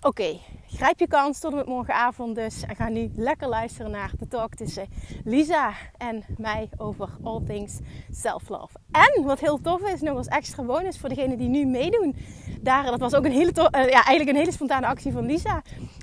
Oké, 0.00 0.38
grijp 0.66 0.98
je 0.98 1.06
kans 1.06 1.38
tot 1.38 1.50
en 1.50 1.56
met 1.56 1.66
morgenavond 1.66 2.34
dus. 2.34 2.62
En 2.62 2.76
ga 2.76 2.88
nu 2.88 3.10
lekker 3.16 3.48
luisteren 3.48 3.90
naar 3.90 4.12
de 4.18 4.28
talk 4.28 4.54
tussen 4.54 4.88
Lisa 5.24 5.72
en 5.96 6.24
mij 6.36 6.68
over 6.76 7.08
all 7.22 7.40
things 7.46 7.78
self-love. 8.10 8.78
En 8.90 9.24
wat 9.24 9.40
heel 9.40 9.60
tof 9.60 9.80
is, 9.80 10.00
nog 10.00 10.16
als 10.16 10.26
extra 10.26 10.62
bonus 10.62 10.98
voor 10.98 11.08
degenen 11.08 11.38
die 11.38 11.48
nu 11.48 11.66
meedoen. 11.66 12.16
Daar, 12.60 12.84
dat 12.84 13.00
was 13.00 13.14
ook 13.14 13.24
een 13.24 13.32
hele, 13.32 13.50
uh, 13.50 13.70
ja, 13.70 14.04
eigenlijk 14.04 14.28
een 14.28 14.36
hele 14.36 14.52
spontane 14.52 14.86
actie 14.86 15.12
van 15.12 15.26
Lisa. 15.26 15.62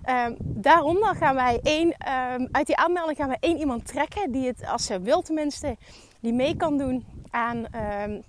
Um, 0.09 0.35
daaronder 0.39 1.15
gaan 1.15 1.35
wij 1.35 1.59
één, 1.63 1.87
um, 1.87 2.47
uit 2.51 2.67
die 2.67 2.77
aanmelding 2.77 3.17
gaan 3.17 3.29
we 3.29 3.37
één 3.39 3.57
iemand 3.57 3.87
trekken. 3.87 4.31
Die 4.31 4.47
het, 4.47 4.65
als 4.67 4.85
ze 4.85 4.99
wil 5.01 5.21
tenminste, 5.21 5.77
die 6.19 6.33
mee 6.33 6.55
kan 6.55 6.77
doen 6.77 7.05
aan... 7.29 7.65
Um, 8.03 8.23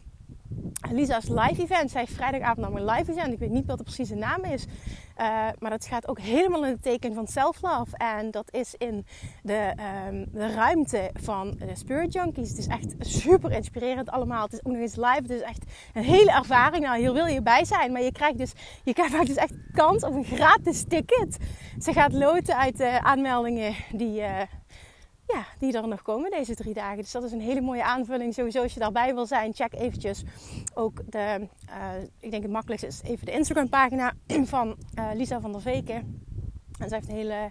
Lisa's 0.90 1.28
live 1.28 1.62
event. 1.62 1.90
Zij 1.90 2.00
heeft 2.00 2.12
vrijdagavond 2.12 2.68
nog 2.68 2.74
een 2.74 2.84
live 2.84 3.10
event. 3.10 3.32
Ik 3.32 3.38
weet 3.38 3.50
niet 3.50 3.66
wat 3.66 3.78
de 3.78 3.84
precieze 3.84 4.14
naam 4.14 4.44
is. 4.44 4.64
Uh, 4.64 5.48
maar 5.58 5.70
dat 5.70 5.86
gaat 5.86 6.08
ook 6.08 6.18
helemaal 6.20 6.64
in 6.64 6.70
het 6.70 6.82
teken 6.82 7.14
van 7.14 7.26
self-love. 7.26 7.96
En 7.96 8.30
dat 8.30 8.52
is 8.54 8.74
in 8.78 9.06
de, 9.42 9.72
um, 10.08 10.26
de 10.32 10.54
ruimte 10.54 11.10
van 11.12 11.56
de 11.58 11.74
Spirit 11.74 12.12
Junkies. 12.12 12.48
Het 12.48 12.58
is 12.58 12.66
echt 12.66 12.94
super 12.98 13.52
inspirerend 13.52 14.10
allemaal. 14.10 14.44
Het 14.44 14.52
is 14.52 14.64
ook 14.64 14.72
nog 14.72 14.80
eens 14.80 14.96
live. 14.96 15.34
Is 15.34 15.40
echt 15.40 15.64
een 15.94 16.02
hele 16.02 16.32
ervaring. 16.32 16.84
Nou, 16.84 16.98
hier 16.98 17.12
wil 17.12 17.26
je 17.26 17.42
bij 17.42 17.64
zijn. 17.64 17.92
Maar 17.92 18.02
je 18.02 18.12
krijgt 18.12 18.38
dus, 18.38 18.52
je 18.84 18.92
krijgt 18.92 19.26
dus 19.26 19.36
echt 19.36 19.54
kans 19.72 20.04
op 20.04 20.14
een 20.14 20.24
gratis 20.24 20.84
ticket. 20.88 21.36
Ze 21.78 21.92
gaat 21.92 22.12
loten 22.12 22.56
uit 22.56 22.76
de 22.76 23.02
aanmeldingen 23.02 23.74
die... 23.92 24.20
Uh, 24.20 24.40
ja, 25.26 25.46
die 25.58 25.76
er 25.76 25.88
nog 25.88 26.02
komen 26.02 26.30
deze 26.30 26.54
drie 26.54 26.74
dagen. 26.74 26.96
Dus 26.96 27.10
dat 27.10 27.22
is 27.22 27.32
een 27.32 27.40
hele 27.40 27.60
mooie 27.60 27.84
aanvulling. 27.84 28.34
Sowieso 28.34 28.62
als 28.62 28.74
je 28.74 28.80
daarbij 28.80 29.14
wil 29.14 29.26
zijn, 29.26 29.54
check 29.54 29.74
eventjes 29.74 30.22
ook 30.74 31.10
de, 31.10 31.48
uh, 31.68 32.02
ik 32.20 32.30
denk 32.30 32.42
het 32.42 32.52
makkelijkste 32.52 32.88
is 32.88 33.02
even 33.02 33.26
de 33.26 33.32
Instagram 33.32 33.68
pagina 33.68 34.12
van 34.54 34.76
uh, 34.98 35.10
Lisa 35.14 35.40
van 35.40 35.52
der 35.52 35.60
Veken. 35.60 36.24
En 36.78 36.88
ze 36.88 36.94
heeft 36.94 37.08
een 37.08 37.14
hele 37.14 37.50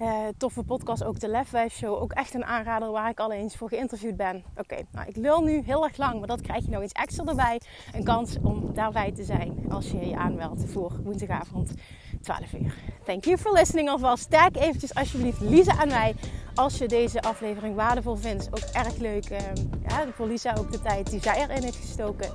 uh, 0.00 0.26
toffe 0.36 0.62
podcast, 0.62 1.04
ook 1.04 1.20
de 1.20 1.28
Lefwijf 1.28 1.72
Show. 1.72 2.02
Ook 2.02 2.12
echt 2.12 2.34
een 2.34 2.44
aanrader 2.44 2.90
waar 2.90 3.10
ik 3.10 3.20
al 3.20 3.32
eens 3.32 3.56
voor 3.56 3.68
geïnterviewd 3.68 4.16
ben. 4.16 4.44
Oké, 4.56 4.76
nou 4.90 5.08
ik 5.08 5.16
lul 5.16 5.42
nu 5.42 5.62
heel 5.64 5.84
erg 5.84 5.96
lang, 5.96 6.18
maar 6.18 6.28
dat 6.28 6.40
krijg 6.40 6.64
je 6.64 6.70
nog 6.70 6.82
iets 6.82 6.92
extra 6.92 7.24
erbij. 7.24 7.60
Een 7.92 8.04
kans 8.04 8.36
om 8.42 8.74
daarbij 8.74 9.12
te 9.12 9.24
zijn 9.24 9.64
als 9.68 9.90
je 9.90 10.06
je 10.08 10.16
aanmeldt 10.16 10.64
voor 10.64 11.00
woensdagavond 11.02 11.72
12 12.20 12.52
uur. 12.52 12.74
Thank 13.04 13.24
you 13.24 13.38
for 13.38 13.52
listening 13.52 13.88
alvast. 13.88 14.30
Tag 14.30 14.50
eventjes 14.52 14.94
alsjeblieft 14.94 15.40
Lisa 15.40 15.76
aan 15.76 15.88
mij 15.88 16.14
als 16.54 16.78
je 16.78 16.88
deze 16.88 17.22
aflevering 17.22 17.74
waardevol 17.74 18.16
vindt. 18.16 18.48
Ook 18.50 18.84
erg 18.84 18.96
leuk 18.96 19.24
ehm, 19.24 19.54
ja, 19.88 20.06
voor 20.14 20.26
Lisa 20.26 20.54
ook 20.58 20.72
de 20.72 20.82
tijd 20.82 21.10
die 21.10 21.20
zij 21.22 21.36
erin 21.48 21.62
heeft 21.62 21.76
gestoken. 21.76 22.30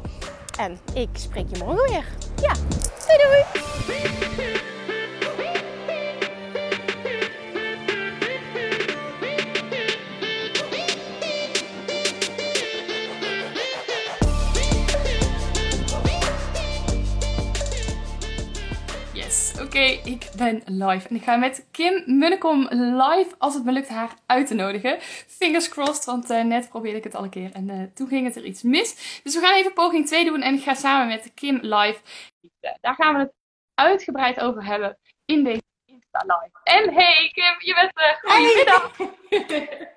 En 0.60 0.80
ik 0.94 1.10
spreek 1.14 1.46
je 1.50 1.64
morgen 1.64 1.90
weer. 1.90 2.06
Ja, 2.42 2.54
doei 3.08 3.18
doei! 3.22 4.74
Oké, 19.76 20.10
ik 20.10 20.30
ben 20.38 20.62
live 20.66 21.08
en 21.08 21.16
ik 21.16 21.24
ga 21.24 21.36
met 21.36 21.68
Kim 21.72 22.04
Munnekom 22.06 22.68
live 22.72 23.36
als 23.38 23.54
het 23.54 23.64
me 23.64 23.72
lukt 23.72 23.90
haar 23.90 24.14
uit 24.26 24.48
te 24.48 24.54
nodigen. 24.54 25.02
Fingers 25.28 25.70
crossed, 25.70 26.06
want 26.06 26.32
uh, 26.32 26.44
net 26.44 26.70
probeerde 26.70 26.98
ik 26.98 27.04
het 27.04 27.16
al 27.16 27.24
een 27.24 27.30
keer 27.30 27.52
en 27.52 27.70
uh, 27.70 27.84
toen 27.94 28.08
ging 28.08 28.26
het 28.26 28.36
er 28.36 28.44
iets 28.44 28.62
mis. 28.64 29.20
Dus 29.24 29.36
we 29.36 29.42
gaan 29.42 29.56
even 29.56 29.74
poging 29.74 30.08
2 30.08 30.26
doen 30.26 30.42
en 30.42 30.54
ik 30.54 30.64
ga 30.64 30.74
samen 30.74 31.08
met 31.08 31.32
Kim 31.34 31.60
live. 31.62 32.00
Daar 32.82 32.96
gaan 32.96 33.14
we 33.14 33.20
het 33.20 33.34
uitgebreid 33.74 34.40
over 34.40 34.66
hebben 34.66 34.98
in 35.26 35.44
deze 35.44 35.64
Insta 35.86 36.20
live. 36.20 36.60
En 36.64 36.94
hey 36.94 37.32
Kim, 37.34 37.56
je 37.58 37.74
bent 37.74 37.92
uh, 38.00 38.32
goedemiddag. 38.32 38.92
Hey. 39.48 39.92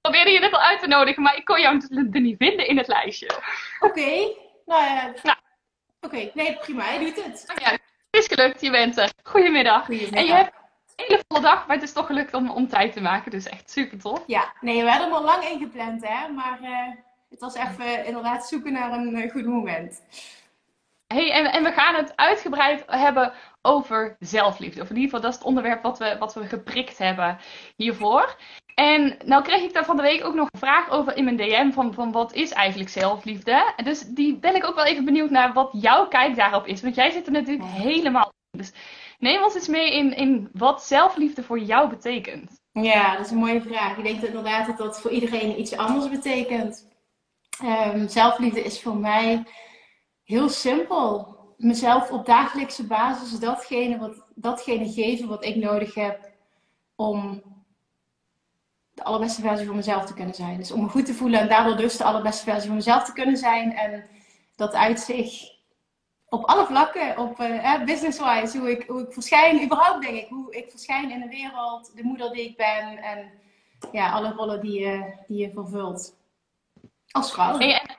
probeerde 0.00 0.30
je 0.30 0.38
net 0.38 0.52
al 0.52 0.60
uit 0.60 0.80
te 0.80 0.86
nodigen, 0.86 1.22
maar 1.22 1.36
ik 1.36 1.44
kon 1.44 1.60
jou 1.60 1.80
er 2.12 2.20
niet 2.20 2.36
vinden 2.36 2.66
in 2.66 2.76
het 2.76 2.86
lijstje. 2.86 3.30
Oké, 3.80 4.10
nou 4.64 4.84
ja. 4.84 5.12
Nou. 5.22 5.38
Oké, 6.00 6.30
nee 6.34 6.56
prima, 6.56 6.90
je 6.90 6.98
doet 6.98 7.24
het. 7.24 7.52
Ja, 7.56 7.70
het 7.70 7.89
is 8.10 8.26
gelukt, 8.26 8.60
je 8.60 8.70
bent 8.70 8.96
er. 8.96 9.10
Goedemiddag. 9.22 9.84
Goedemiddag. 9.84 10.20
En 10.20 10.26
je 10.26 10.32
hebt 10.32 10.54
een 10.96 11.04
hele 11.06 11.22
volle 11.28 11.40
dag, 11.40 11.66
maar 11.66 11.76
het 11.76 11.84
is 11.84 11.92
toch 11.92 12.06
gelukt 12.06 12.34
om, 12.34 12.50
om 12.50 12.68
tijd 12.68 12.92
te 12.92 13.00
maken. 13.00 13.30
Dus 13.30 13.48
echt 13.48 13.70
super 13.70 13.98
tof. 13.98 14.22
Ja, 14.26 14.52
nee, 14.60 14.82
we 14.82 14.90
hadden 14.90 15.08
hem 15.08 15.16
al 15.16 15.24
lang 15.24 15.44
ingepland, 15.44 16.08
hè. 16.08 16.28
Maar 16.28 16.58
uh, 16.62 16.88
het 17.30 17.40
was 17.40 17.54
even 17.54 18.04
inderdaad 18.04 18.46
zoeken 18.46 18.72
naar 18.72 18.92
een 18.92 19.16
uh, 19.16 19.30
goed 19.30 19.46
moment. 19.46 20.02
Hey, 21.06 21.32
en, 21.32 21.52
en 21.52 21.62
we 21.62 21.72
gaan 21.72 21.94
het 21.94 22.16
uitgebreid 22.16 22.84
hebben 22.86 23.32
over 23.62 24.16
zelfliefde. 24.18 24.80
Of 24.80 24.90
in 24.90 24.96
ieder 24.96 25.10
geval, 25.10 25.20
dat 25.20 25.30
is 25.30 25.38
het 25.38 25.46
onderwerp 25.46 25.82
wat 25.82 25.98
we, 25.98 26.16
wat 26.18 26.34
we 26.34 26.46
geprikt 26.46 26.98
hebben 26.98 27.38
hiervoor. 27.76 28.36
En 28.74 29.16
nou 29.24 29.42
kreeg 29.42 29.62
ik 29.62 29.72
daar 29.72 29.84
van 29.84 29.96
de 29.96 30.02
week 30.02 30.24
ook 30.24 30.34
nog 30.34 30.48
een 30.50 30.58
vraag 30.58 30.90
over 30.90 31.16
in 31.16 31.24
mijn 31.24 31.36
DM 31.36 31.70
van, 31.70 31.94
van 31.94 32.12
wat 32.12 32.32
is 32.32 32.50
eigenlijk 32.50 32.90
zelfliefde? 32.90 33.72
Dus 33.84 34.00
die 34.00 34.36
ben 34.36 34.54
ik 34.54 34.64
ook 34.64 34.74
wel 34.74 34.84
even 34.84 35.04
benieuwd 35.04 35.30
naar 35.30 35.52
wat 35.52 35.68
jouw 35.72 36.08
kijk 36.08 36.36
daarop 36.36 36.66
is. 36.66 36.82
Want 36.82 36.94
jij 36.94 37.10
zit 37.10 37.26
er 37.26 37.32
natuurlijk 37.32 37.68
helemaal 37.68 38.32
in. 38.50 38.58
Dus 38.58 38.72
neem 39.18 39.42
ons 39.42 39.54
eens 39.54 39.68
mee 39.68 39.94
in, 39.94 40.16
in 40.16 40.48
wat 40.52 40.82
zelfliefde 40.82 41.42
voor 41.42 41.58
jou 41.58 41.88
betekent. 41.88 42.60
Ja, 42.72 43.16
dat 43.16 43.24
is 43.24 43.30
een 43.30 43.38
mooie 43.38 43.62
vraag. 43.62 43.96
Ik 43.96 44.04
denk 44.04 44.20
dat 44.20 44.28
inderdaad 44.28 44.66
dat 44.66 44.76
dat 44.78 45.00
voor 45.00 45.10
iedereen 45.10 45.60
iets 45.60 45.76
anders 45.76 46.08
betekent. 46.08 46.88
Um, 47.64 48.08
zelfliefde 48.08 48.62
is 48.62 48.82
voor 48.82 48.96
mij 48.96 49.44
heel 50.24 50.48
simpel. 50.48 51.38
Mezelf 51.56 52.10
op 52.10 52.26
dagelijkse 52.26 52.86
basis 52.86 53.38
datgene, 53.38 53.98
wat, 53.98 54.26
datgene 54.34 54.92
geven 54.92 55.28
wat 55.28 55.44
ik 55.44 55.56
nodig 55.56 55.94
heb 55.94 56.30
om 56.96 57.42
de 59.00 59.06
allerbeste 59.06 59.40
versie 59.40 59.66
van 59.66 59.76
mezelf 59.76 60.04
te 60.04 60.14
kunnen 60.14 60.34
zijn. 60.34 60.56
Dus 60.56 60.72
om 60.72 60.82
me 60.82 60.88
goed 60.88 61.06
te 61.06 61.14
voelen 61.14 61.40
en 61.40 61.48
daardoor 61.48 61.76
dus 61.76 61.96
de 61.96 62.04
allerbeste 62.04 62.44
versie 62.44 62.66
van 62.66 62.76
mezelf 62.76 63.04
te 63.04 63.12
kunnen 63.12 63.36
zijn. 63.36 63.76
En 63.76 64.06
dat 64.56 64.74
uit 64.74 65.00
zich 65.00 65.58
op 66.28 66.44
alle 66.44 66.66
vlakken, 66.66 67.18
op 67.18 67.40
uh, 67.40 67.84
business-wise, 67.84 68.58
hoe 68.58 68.70
ik, 68.70 68.84
hoe 68.88 69.00
ik 69.00 69.12
verschijn, 69.12 69.62
überhaupt 69.64 70.02
denk 70.02 70.16
ik, 70.16 70.28
hoe 70.28 70.56
ik 70.56 70.70
verschijn 70.70 71.10
in 71.10 71.20
de 71.20 71.28
wereld, 71.28 71.96
de 71.96 72.02
moeder 72.02 72.32
die 72.32 72.44
ik 72.44 72.56
ben 72.56 73.02
en 73.02 73.30
ja, 73.92 74.10
alle 74.10 74.32
rollen 74.32 74.60
die 74.60 74.80
je, 74.80 75.14
die 75.26 75.38
je 75.38 75.50
vervult 75.52 76.16
als 77.10 77.32
vrouw. 77.32 77.58
En, 77.58 77.96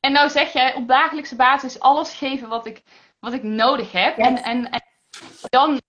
en 0.00 0.12
nou 0.12 0.30
zeg 0.30 0.52
jij 0.52 0.74
op 0.74 0.88
dagelijkse 0.88 1.36
basis 1.36 1.80
alles 1.80 2.14
geven 2.14 2.48
wat 2.48 2.66
ik, 2.66 2.82
wat 3.20 3.32
ik 3.32 3.42
nodig 3.42 3.92
heb. 3.92 4.16
En, 4.16 4.42
en, 4.42 4.70
en 4.70 4.82
dan 5.40 5.80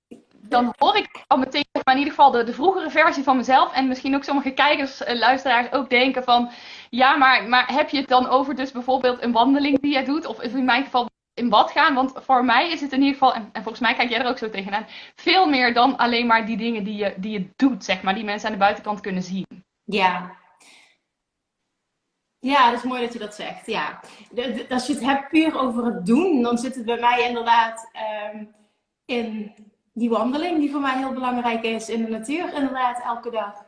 dan 0.47 0.73
hoor 0.77 0.95
ik 0.95 1.23
al 1.27 1.37
meteen, 1.37 1.65
maar 1.71 1.93
in 1.93 1.99
ieder 1.99 2.13
geval 2.13 2.31
de, 2.31 2.43
de 2.43 2.53
vroegere 2.53 2.89
versie 2.89 3.23
van 3.23 3.37
mezelf. 3.37 3.73
En 3.73 3.87
misschien 3.87 4.15
ook 4.15 4.23
sommige 4.23 4.51
kijkers, 4.51 5.01
uh, 5.01 5.13
luisteraars 5.13 5.71
ook 5.71 5.89
denken 5.89 6.23
van... 6.23 6.51
Ja, 6.89 7.15
maar, 7.15 7.47
maar 7.47 7.73
heb 7.73 7.89
je 7.89 7.97
het 7.97 8.07
dan 8.07 8.27
over 8.27 8.55
dus 8.55 8.71
bijvoorbeeld 8.71 9.21
een 9.21 9.31
wandeling 9.31 9.81
die 9.81 9.91
jij 9.91 10.03
doet? 10.05 10.25
Of 10.25 10.41
in 10.41 10.65
mijn 10.65 10.83
geval 10.83 11.09
in 11.33 11.49
bad 11.49 11.71
gaan? 11.71 11.93
Want 11.93 12.13
voor 12.15 12.45
mij 12.45 12.71
is 12.71 12.81
het 12.81 12.91
in 12.91 12.99
ieder 12.99 13.13
geval, 13.13 13.33
en, 13.33 13.49
en, 13.51 13.61
volgens 13.63 13.83
mij 13.83 13.93
kijk 13.93 14.09
jij 14.09 14.19
er 14.19 14.29
ook 14.29 14.37
zo 14.37 14.49
tegenaan... 14.49 14.85
Veel 15.15 15.49
meer 15.49 15.73
dan 15.73 15.97
alleen 15.97 16.27
maar 16.27 16.45
die 16.45 16.57
dingen 16.57 16.83
die 16.83 16.95
je, 16.95 17.13
die 17.17 17.31
je 17.31 17.49
doet, 17.55 17.83
zeg 17.83 18.01
maar. 18.01 18.13
Die 18.13 18.23
mensen 18.23 18.47
aan 18.47 18.53
de 18.53 18.59
buitenkant 18.59 18.99
kunnen 18.99 19.23
zien. 19.23 19.45
Ja, 19.83 20.41
ja, 22.43 22.69
dat 22.69 22.79
is 22.79 22.89
mooi 22.89 23.01
dat 23.01 23.13
je 23.13 23.19
dat 23.19 23.35
zegt. 23.35 23.65
Ja. 23.65 23.99
Als 24.69 24.87
je 24.87 24.93
het 24.93 25.03
hebt 25.03 25.29
puur 25.29 25.59
over 25.59 25.85
het 25.85 26.05
doen, 26.05 26.41
dan 26.41 26.57
zit 26.57 26.75
het 26.75 26.85
bij 26.85 26.99
mij 26.99 27.27
inderdaad 27.27 27.89
um, 28.33 28.55
in 29.05 29.53
die 29.93 30.09
wandeling 30.09 30.59
die 30.59 30.71
voor 30.71 30.81
mij 30.81 30.97
heel 30.97 31.13
belangrijk 31.13 31.63
is 31.63 31.89
in 31.89 32.05
de 32.05 32.11
natuur, 32.11 32.53
inderdaad, 32.53 33.01
elke 33.03 33.31
dag. 33.31 33.65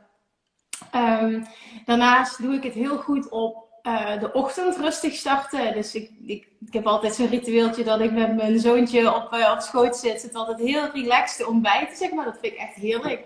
Um, 0.95 1.45
daarnaast 1.85 2.41
doe 2.41 2.53
ik 2.53 2.63
het 2.63 2.73
heel 2.73 2.97
goed 2.97 3.29
op 3.29 3.65
uh, 3.83 4.19
de 4.19 4.33
ochtend 4.33 4.77
rustig 4.77 5.13
starten. 5.13 5.73
Dus 5.73 5.95
ik, 5.95 6.11
ik, 6.25 6.47
heb 6.69 6.87
altijd 6.87 7.15
zo'n 7.15 7.27
ritueeltje 7.27 7.83
dat 7.83 7.99
ik 7.99 8.11
met 8.11 8.35
mijn 8.35 8.59
zoontje 8.59 9.15
op, 9.15 9.33
uh, 9.33 9.51
op 9.51 9.59
schoot 9.59 9.95
zit. 9.95 10.21
Het 10.21 10.35
altijd 10.35 10.59
heel 10.59 10.89
relaxed 10.91 11.37
te 11.37 11.51
ontbijten, 11.51 11.95
zeg 11.95 12.11
maar. 12.11 12.25
Dat 12.25 12.37
vind 12.41 12.53
ik 12.53 12.59
echt 12.59 12.75
heerlijk. 12.75 13.25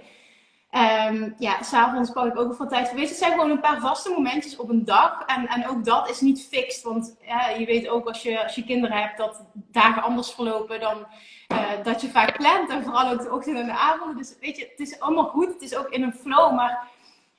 Um, 0.72 1.36
ja, 1.38 1.64
s'avonds 1.64 2.12
pak 2.12 2.26
ik 2.26 2.40
ook 2.40 2.56
van 2.56 2.68
tijd 2.68 2.90
voor. 2.90 3.00
Het 3.00 3.10
zijn 3.10 3.32
gewoon 3.32 3.50
een 3.50 3.60
paar 3.60 3.80
vaste 3.80 4.10
momentjes 4.10 4.56
op 4.56 4.70
een 4.70 4.86
dag. 4.86 5.24
En, 5.26 5.48
en 5.48 5.68
ook 5.68 5.86
dat 5.86 6.10
is 6.10 6.22
niet 6.22 6.48
fixed. 6.52 6.84
Want 6.84 7.16
ja, 7.22 7.50
je 7.50 7.66
weet 7.66 7.88
ook 7.88 8.08
als 8.08 8.22
je, 8.22 8.44
als 8.44 8.56
je 8.56 8.64
kinderen 8.64 8.98
hebt 8.98 9.18
dat 9.18 9.46
dagen 9.54 10.04
anders 10.04 10.32
verlopen 10.32 10.80
dan 10.80 11.08
uh, 11.52 11.84
dat 11.84 12.02
je 12.02 12.10
vaak 12.10 12.38
plant. 12.38 12.70
En 12.70 12.84
vooral 12.84 13.12
ook 13.12 13.22
de 13.22 13.32
ochtend 13.32 13.58
en 13.58 13.66
de 13.66 13.78
avond. 13.78 14.18
Dus 14.18 14.36
weet 14.40 14.58
je, 14.58 14.68
het 14.70 14.80
is 14.80 15.00
allemaal 15.00 15.28
goed. 15.28 15.54
Het 15.54 15.62
is 15.62 15.76
ook 15.76 15.90
in 15.90 16.04
een 16.04 16.14
flow. 16.14 16.56
Maar 16.56 16.88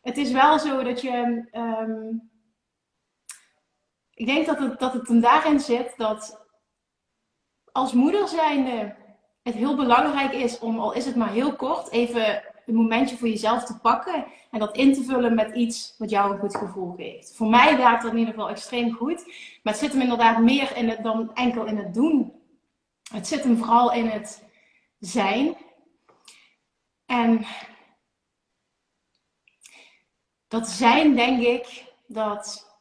het 0.03 0.17
is 0.17 0.31
wel 0.31 0.59
zo 0.59 0.83
dat 0.83 1.01
je. 1.01 1.45
Um, 1.53 2.31
ik 4.15 4.27
denk 4.27 4.47
dat 4.47 4.59
het, 4.59 4.79
dat 4.79 4.93
het 4.93 5.09
hem 5.09 5.21
daarin 5.21 5.61
zit 5.61 5.93
dat 5.97 6.47
als 7.73 7.93
moeder 7.93 8.29
zijnde 8.29 8.95
het 9.43 9.55
heel 9.55 9.77
belangrijk 9.77 10.33
is 10.33 10.59
om, 10.59 10.79
al 10.79 10.93
is 10.93 11.05
het 11.05 11.17
maar 11.17 11.31
heel 11.31 11.57
kort, 11.57 11.91
even 11.91 12.43
een 12.67 12.75
momentje 12.75 13.17
voor 13.17 13.29
jezelf 13.29 13.65
te 13.65 13.79
pakken 13.79 14.25
en 14.51 14.59
dat 14.59 14.77
in 14.77 14.95
te 14.95 15.03
vullen 15.03 15.35
met 15.35 15.55
iets 15.55 15.95
wat 15.99 16.11
jou 16.11 16.33
een 16.33 16.39
goed 16.39 16.57
gevoel 16.57 16.95
geeft. 16.97 17.37
Voor 17.37 17.49
mij 17.49 17.77
werkt 17.77 18.03
dat 18.03 18.13
in 18.13 18.19
ieder 18.19 18.35
geval 18.35 18.49
extreem 18.49 18.93
goed, 18.93 19.25
maar 19.63 19.73
het 19.73 19.83
zit 19.83 19.93
hem 19.93 20.01
inderdaad 20.01 20.39
meer 20.39 20.77
in 20.77 20.89
het 20.89 21.03
dan 21.03 21.35
enkel 21.35 21.65
in 21.65 21.77
het 21.77 21.95
doen. 21.95 22.33
Het 23.13 23.27
zit 23.27 23.43
hem 23.43 23.57
vooral 23.57 23.93
in 23.93 24.07
het 24.07 24.45
zijn. 24.99 25.57
En 27.07 27.47
dat 30.49 30.69
zijn, 30.69 31.15
denk 31.15 31.43
ik, 31.43 31.85
dat 32.07 32.77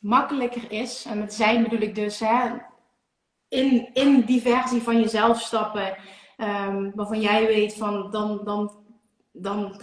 makkelijker 0.00 0.70
is. 0.70 1.04
En 1.04 1.18
met 1.18 1.34
zijn 1.34 1.62
bedoel 1.62 1.80
ik 1.80 1.94
dus 1.94 2.20
hè, 2.20 2.56
in, 3.48 3.94
in 3.94 4.20
die 4.20 4.40
versie 4.40 4.82
van 4.82 5.00
jezelf 5.00 5.40
stappen. 5.40 5.96
Um, 6.36 6.92
waarvan 6.94 7.20
jij 7.20 7.46
weet 7.46 7.74
van 7.74 8.10
dan, 8.10 8.44
dan, 8.44 8.84
dan 9.32 9.80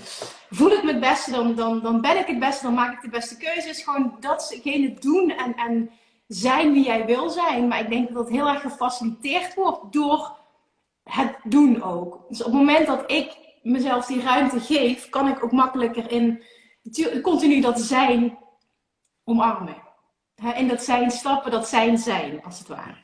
voel 0.50 0.71
ik 0.71 0.83
me 0.83 0.91
het 0.91 1.00
beste, 1.00 1.31
dan, 1.31 1.55
dan, 1.55 1.81
dan 1.81 2.01
ben 2.01 2.17
ik 2.17 2.27
het 2.27 2.39
beste, 2.39 2.63
dan 2.63 2.74
maak 2.74 2.93
ik 2.93 3.01
de 3.01 3.09
beste 3.09 3.38
keuzes. 3.38 3.83
Gewoon 3.83 4.17
datgene 4.19 4.93
doen 4.93 5.29
en, 5.31 5.55
en 5.55 5.91
zijn 6.27 6.74
wie 6.74 6.86
jij 6.86 7.05
wil 7.05 7.29
zijn. 7.29 7.67
Maar 7.67 7.79
ik 7.79 7.89
denk 7.89 8.07
dat 8.07 8.15
dat 8.15 8.29
heel 8.29 8.48
erg 8.48 8.62
gefaciliteerd 8.62 9.53
wordt 9.53 9.93
door 9.93 10.38
het 11.03 11.36
doen 11.43 11.84
ook. 11.84 12.25
Dus 12.29 12.39
op 12.39 12.51
het 12.51 12.55
moment 12.55 12.88
dat 12.88 13.12
ik 13.12 13.38
mezelf 13.62 14.05
die 14.05 14.22
ruimte 14.22 14.60
geef, 14.60 15.10
kan 15.10 15.27
ik 15.27 15.43
ook 15.43 15.51
makkelijker 15.51 16.12
in 16.12 16.43
continu 17.22 17.62
dat 17.62 17.79
zijn 17.79 18.38
omarmen. 19.24 19.75
In 20.55 20.67
dat 20.67 20.84
zijn 20.84 21.12
stappen, 21.12 21.51
dat 21.51 21.67
zijn 21.67 21.98
zijn, 21.98 22.43
als 22.43 22.60
het 22.60 22.67
ware. 22.67 22.96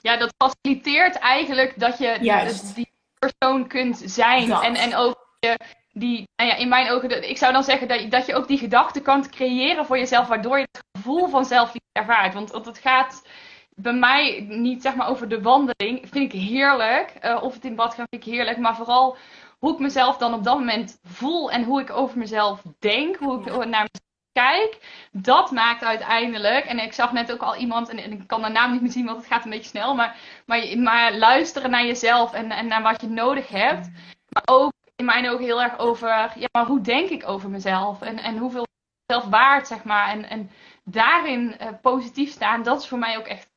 Ja, 0.00 0.16
dat 0.16 0.34
faciliteert 0.36 1.18
eigenlijk 1.18 1.80
dat 1.80 1.98
je 1.98 2.18
Juist. 2.20 2.74
die 2.74 2.92
persoon 3.18 3.66
kunt 3.66 4.02
zijn. 4.04 4.50
En, 4.52 4.74
en 4.74 4.94
ook 4.94 5.28
je, 5.40 5.58
die, 5.92 6.28
nou 6.36 6.50
ja, 6.50 6.56
in 6.56 6.68
mijn 6.68 6.90
ogen, 6.90 7.28
ik 7.28 7.38
zou 7.38 7.52
dan 7.52 7.64
zeggen 7.64 7.88
dat, 7.88 8.10
dat 8.10 8.26
je 8.26 8.34
ook 8.34 8.48
die 8.48 8.58
gedachte 8.58 9.00
kan 9.00 9.30
creëren 9.30 9.86
voor 9.86 9.98
jezelf, 9.98 10.26
waardoor 10.26 10.58
je 10.58 10.68
het 10.72 10.95
gevoel 11.06 11.28
van 11.28 11.44
zelfliefde 11.44 11.88
ervaart. 11.92 12.34
Want, 12.34 12.50
want 12.50 12.66
het 12.66 12.78
gaat 12.78 13.28
bij 13.74 13.92
mij 13.92 14.46
niet 14.48 14.82
zeg 14.82 14.94
maar 14.94 15.08
over 15.08 15.28
de 15.28 15.42
wandeling, 15.42 16.08
vind 16.10 16.32
ik 16.32 16.40
heerlijk. 16.40 17.14
Uh, 17.22 17.42
of 17.42 17.54
het 17.54 17.64
in 17.64 17.74
bad 17.74 17.94
gaan 17.94 18.06
vind 18.10 18.24
ik 18.24 18.32
heerlijk, 18.32 18.58
maar 18.58 18.76
vooral 18.76 19.16
hoe 19.58 19.72
ik 19.72 19.78
mezelf 19.78 20.16
dan 20.16 20.34
op 20.34 20.44
dat 20.44 20.58
moment 20.58 20.98
voel 21.02 21.50
en 21.50 21.64
hoe 21.64 21.80
ik 21.80 21.90
over 21.90 22.18
mezelf 22.18 22.62
denk, 22.78 23.16
hoe 23.16 23.40
ik 23.40 23.44
naar 23.46 23.64
mezelf 23.64 24.04
kijk, 24.32 24.78
dat 25.12 25.50
maakt 25.50 25.84
uiteindelijk. 25.84 26.64
En 26.64 26.78
ik 26.78 26.92
zag 26.92 27.12
net 27.12 27.32
ook 27.32 27.42
al 27.42 27.56
iemand, 27.56 27.88
en, 27.88 28.12
ik 28.12 28.26
kan 28.26 28.42
de 28.42 28.48
naam 28.48 28.72
niet 28.72 28.80
meer 28.80 28.90
zien, 28.90 29.06
want 29.06 29.16
het 29.16 29.26
gaat 29.26 29.44
een 29.44 29.50
beetje 29.50 29.68
snel. 29.68 29.94
Maar, 29.94 30.16
maar, 30.46 30.78
maar 30.78 31.16
luisteren 31.16 31.70
naar 31.70 31.86
jezelf 31.86 32.32
en, 32.32 32.50
en 32.50 32.66
naar 32.66 32.82
wat 32.82 33.00
je 33.00 33.08
nodig 33.08 33.48
hebt. 33.48 33.90
Maar 34.28 34.42
ook 34.46 34.72
in 34.96 35.04
mijn 35.04 35.28
ogen 35.28 35.44
heel 35.44 35.62
erg 35.62 35.78
over, 35.78 36.08
ja, 36.38 36.48
maar 36.52 36.66
hoe 36.66 36.80
denk 36.80 37.08
ik 37.08 37.28
over 37.28 37.50
mezelf? 37.50 38.02
En, 38.02 38.18
en 38.18 38.36
hoeveel 38.36 38.66
zelf 39.06 39.24
waard, 39.24 39.66
zeg 39.66 39.84
maar. 39.84 40.08
En, 40.08 40.28
en 40.28 40.50
daarin 40.88 41.56
uh, 41.60 41.68
positief 41.82 42.30
staan, 42.30 42.62
dat 42.62 42.80
is 42.80 42.88
voor 42.88 42.98
mij 42.98 43.18
ook 43.18 43.26
echt 43.26 43.48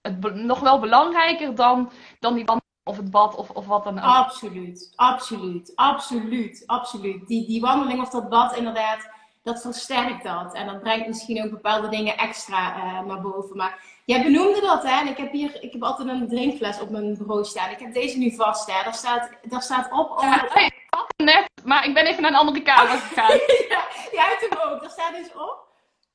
het, 0.00 0.34
nog 0.34 0.60
wel 0.60 0.80
belangrijker 0.80 1.54
dan, 1.54 1.90
dan 2.20 2.34
die 2.34 2.44
wandeling 2.44 2.66
of 2.84 2.96
het 2.96 3.10
bad 3.10 3.34
of, 3.34 3.50
of 3.50 3.66
wat 3.66 3.84
dan 3.84 3.98
ook. 3.98 4.04
Absoluut, 4.04 4.92
absoluut, 4.96 5.72
absoluut, 5.74 6.62
absoluut. 6.66 7.26
Die, 7.26 7.46
die 7.46 7.60
wandeling 7.60 8.00
of 8.00 8.08
dat 8.08 8.28
bad, 8.28 8.56
inderdaad, 8.56 9.10
dat 9.42 9.60
versterkt 9.60 10.24
dat. 10.24 10.54
En 10.54 10.66
dat 10.66 10.80
brengt 10.80 11.06
misschien 11.06 11.44
ook 11.44 11.50
bepaalde 11.50 11.88
dingen 11.88 12.16
extra 12.16 12.76
uh, 12.76 13.06
naar 13.06 13.20
boven. 13.20 13.56
Maar 13.56 13.78
jij 14.04 14.22
benoemde 14.22 14.60
dat, 14.60 14.82
hè? 14.82 15.00
En 15.00 15.08
ik 15.08 15.16
heb 15.16 15.32
hier, 15.32 15.62
ik 15.62 15.72
heb 15.72 15.82
altijd 15.82 16.08
een 16.08 16.28
drinkfles 16.28 16.80
op 16.80 16.90
mijn 16.90 17.18
bureau 17.18 17.44
staan. 17.44 17.70
Ik 17.70 17.78
heb 17.78 17.94
deze 17.94 18.18
nu 18.18 18.34
vast, 18.34 18.72
hè? 18.72 18.84
Daar 18.84 18.94
staat, 18.94 19.30
daar 19.42 19.62
staat 19.62 19.92
op. 19.92 20.20
Ja, 20.20 20.54
ik 20.54 20.86
had 20.90 21.12
net, 21.16 21.50
maar 21.64 21.86
ik 21.86 21.94
ben 21.94 22.06
even 22.06 22.22
naar 22.22 22.30
een 22.30 22.36
andere 22.36 22.62
kamer 22.62 22.98
gegaan. 23.00 23.38
ja, 23.68 23.82
jij 24.12 24.24
hebt 24.28 24.46
hem 24.48 24.72
ook. 24.72 24.80
Daar 24.80 24.90
staat 24.90 25.14
dus 25.14 25.32
op. 25.34 25.67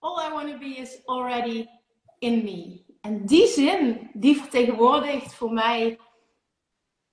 All 0.03 0.19
I 0.19 0.33
want 0.33 0.49
to 0.51 0.57
be 0.57 0.75
is 0.75 1.01
already 1.05 1.67
in 2.19 2.43
me. 2.43 2.81
En 3.01 3.25
die 3.25 3.47
zin, 3.47 4.09
die 4.13 4.37
vertegenwoordigt 4.37 5.33
voor 5.33 5.53
mij 5.53 5.99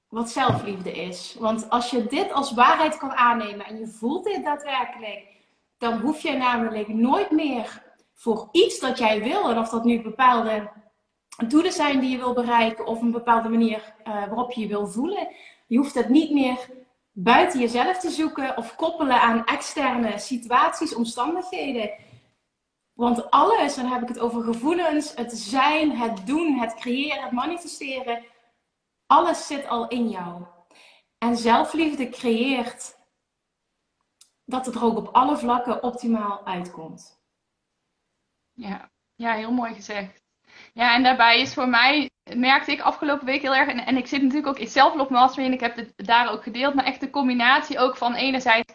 wat 0.08 0.30
zelfliefde 0.30 0.92
is. 0.92 1.36
Want 1.38 1.70
als 1.70 1.90
je 1.90 2.06
dit 2.06 2.32
als 2.32 2.52
waarheid 2.52 2.96
kan 2.96 3.12
aannemen 3.12 3.66
en 3.66 3.78
je 3.78 3.86
voelt 3.86 4.24
dit 4.24 4.44
daadwerkelijk, 4.44 5.26
dan 5.78 6.00
hoef 6.00 6.22
je 6.22 6.32
namelijk 6.32 6.88
nooit 6.88 7.30
meer 7.30 7.82
voor 8.14 8.48
iets 8.52 8.80
dat 8.80 8.98
jij 8.98 9.22
wil, 9.22 9.50
en 9.50 9.58
of 9.58 9.68
dat 9.68 9.84
nu 9.84 10.02
bepaalde 10.02 10.70
doelen 11.48 11.72
zijn 11.72 12.00
die 12.00 12.10
je 12.10 12.18
wil 12.18 12.34
bereiken 12.34 12.86
of 12.86 13.00
een 13.00 13.10
bepaalde 13.10 13.48
manier 13.48 13.94
uh, 14.04 14.14
waarop 14.14 14.52
je 14.52 14.60
je 14.60 14.68
wil 14.68 14.86
voelen, 14.86 15.28
je 15.66 15.76
hoeft 15.76 15.94
het 15.94 16.08
niet 16.08 16.30
meer 16.30 16.70
buiten 17.12 17.60
jezelf 17.60 17.98
te 17.98 18.10
zoeken 18.10 18.56
of 18.56 18.76
koppelen 18.76 19.20
aan 19.20 19.44
externe 19.44 20.18
situaties, 20.18 20.94
omstandigheden. 20.94 22.08
Want 23.00 23.30
alles, 23.30 23.76
en 23.76 23.82
dan 23.82 23.92
heb 23.92 24.02
ik 24.02 24.08
het 24.08 24.18
over 24.18 24.42
gevoelens, 24.42 25.14
het 25.14 25.32
zijn, 25.32 25.96
het 25.96 26.26
doen, 26.26 26.58
het 26.58 26.74
creëren, 26.74 27.22
het 27.22 27.32
manifesteren, 27.32 28.24
alles 29.06 29.46
zit 29.46 29.68
al 29.68 29.88
in 29.88 30.08
jou. 30.08 30.44
En 31.18 31.36
zelfliefde 31.36 32.08
creëert 32.08 32.96
dat 34.44 34.66
het 34.66 34.74
er 34.74 34.84
ook 34.84 34.96
op 34.96 35.08
alle 35.08 35.36
vlakken 35.36 35.82
optimaal 35.82 36.46
uitkomt. 36.46 37.22
Ja, 38.52 38.90
ja 39.14 39.32
heel 39.34 39.52
mooi 39.52 39.74
gezegd. 39.74 40.22
Ja, 40.72 40.94
en 40.94 41.02
daarbij 41.02 41.40
is 41.40 41.54
voor 41.54 41.68
mij, 41.68 42.10
merkte 42.34 42.72
ik 42.72 42.80
afgelopen 42.80 43.26
week 43.26 43.42
heel 43.42 43.54
erg, 43.54 43.68
en, 43.68 43.96
ik 43.96 44.06
zit 44.06 44.22
natuurlijk 44.22 44.48
ook 44.48 44.58
in 44.58 44.68
Self-Love 44.68 45.12
Mastery 45.12 45.46
en 45.46 45.52
ik 45.52 45.60
heb 45.60 45.76
het 45.76 45.92
daar 45.96 46.30
ook 46.30 46.42
gedeeld, 46.42 46.74
maar 46.74 46.84
echt 46.84 47.00
de 47.00 47.10
combinatie 47.10 47.78
ook 47.78 47.96
van 47.96 48.14
enerzijds, 48.14 48.74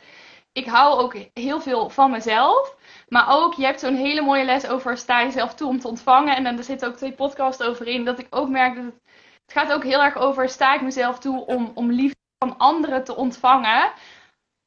ik 0.52 0.66
hou 0.66 1.00
ook 1.00 1.16
heel 1.34 1.62
veel 1.62 1.90
van 1.90 2.12
mezelf, 2.12 2.75
maar 3.08 3.26
ook, 3.30 3.54
je 3.54 3.66
hebt 3.66 3.80
zo'n 3.80 3.96
hele 3.96 4.22
mooie 4.22 4.44
les 4.44 4.68
over 4.68 4.98
sta 4.98 5.24
jezelf 5.24 5.54
toe 5.54 5.68
om 5.68 5.80
te 5.80 5.88
ontvangen. 5.88 6.36
En 6.36 6.44
dan 6.44 6.58
er 6.58 6.64
zitten 6.64 6.88
ook 6.88 6.96
twee 6.96 7.12
podcasts 7.12 7.64
over 7.64 7.88
in. 7.88 8.06
Dat 8.06 8.20
ik 8.20 8.28
ook 8.30 8.50
merk 8.50 8.76
dat 8.76 8.84
het, 8.84 9.02
het 9.42 9.52
gaat 9.52 9.72
ook 9.72 9.84
heel 9.84 10.04
erg 10.04 10.16
over 10.16 10.50
sta 10.50 10.74
ik 10.74 10.82
mezelf 10.82 11.20
toe 11.20 11.46
om, 11.46 11.72
om 11.74 11.92
liefde 11.92 12.20
van 12.38 12.58
anderen 12.58 13.04
te 13.04 13.16
ontvangen. 13.16 13.92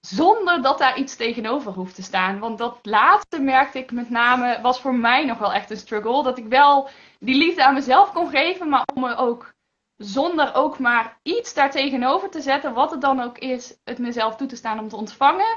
Zonder 0.00 0.62
dat 0.62 0.78
daar 0.78 0.98
iets 0.98 1.16
tegenover 1.16 1.72
hoeft 1.72 1.94
te 1.94 2.02
staan. 2.02 2.38
Want 2.38 2.58
dat 2.58 2.78
laatste 2.82 3.40
merkte 3.40 3.78
ik 3.78 3.92
met 3.92 4.10
name, 4.10 4.60
was 4.60 4.80
voor 4.80 4.94
mij 4.94 5.24
nog 5.24 5.38
wel 5.38 5.52
echt 5.52 5.70
een 5.70 5.76
struggle. 5.76 6.22
Dat 6.22 6.38
ik 6.38 6.46
wel 6.46 6.88
die 7.18 7.36
liefde 7.36 7.64
aan 7.64 7.74
mezelf 7.74 8.12
kon 8.12 8.30
geven, 8.30 8.68
maar 8.68 8.84
om 8.94 9.00
me 9.00 9.16
ook 9.16 9.54
zonder 9.96 10.54
ook 10.54 10.78
maar 10.78 11.18
iets 11.22 11.54
daar 11.54 11.70
tegenover 11.70 12.30
te 12.30 12.40
zetten, 12.40 12.74
wat 12.74 12.90
het 12.90 13.00
dan 13.00 13.20
ook 13.20 13.38
is, 13.38 13.78
het 13.84 13.98
mezelf 13.98 14.36
toe 14.36 14.46
te 14.46 14.56
staan 14.56 14.78
om 14.78 14.88
te 14.88 14.96
ontvangen 14.96 15.56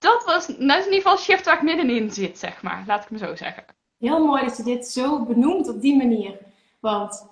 dat 0.00 0.24
was 0.24 0.46
dat 0.46 0.56
is 0.56 0.58
in 0.58 0.92
ieder 0.92 0.94
geval 0.94 1.16
shift 1.16 1.44
waar 1.44 1.56
ik 1.56 1.62
middenin 1.62 2.10
zit, 2.10 2.38
zeg 2.38 2.62
maar. 2.62 2.84
Laat 2.86 3.04
ik 3.04 3.10
me 3.10 3.18
zo 3.18 3.36
zeggen. 3.36 3.64
Heel 3.98 4.26
mooi 4.26 4.44
dat 4.44 4.56
je 4.56 4.62
dit 4.62 4.86
zo 4.86 5.24
benoemt 5.24 5.68
op 5.68 5.80
die 5.80 5.96
manier. 5.96 6.38
Want 6.80 7.26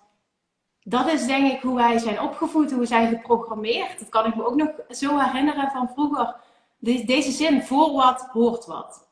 dat 0.81 1.07
is 1.07 1.27
denk 1.27 1.53
ik 1.53 1.61
hoe 1.61 1.75
wij 1.75 1.99
zijn 1.99 2.21
opgevoed, 2.21 2.71
hoe 2.71 2.81
we 2.81 2.87
zijn 2.87 3.09
geprogrammeerd. 3.09 3.99
Dat 3.99 4.09
kan 4.09 4.27
ik 4.27 4.35
me 4.35 4.47
ook 4.47 4.55
nog 4.55 4.71
zo 4.89 5.19
herinneren 5.19 5.71
van 5.71 5.89
vroeger. 5.89 6.37
deze 6.79 7.31
zin, 7.31 7.63
voor 7.63 7.93
wat 7.93 8.29
hoort 8.33 8.67
wat. 8.67 9.09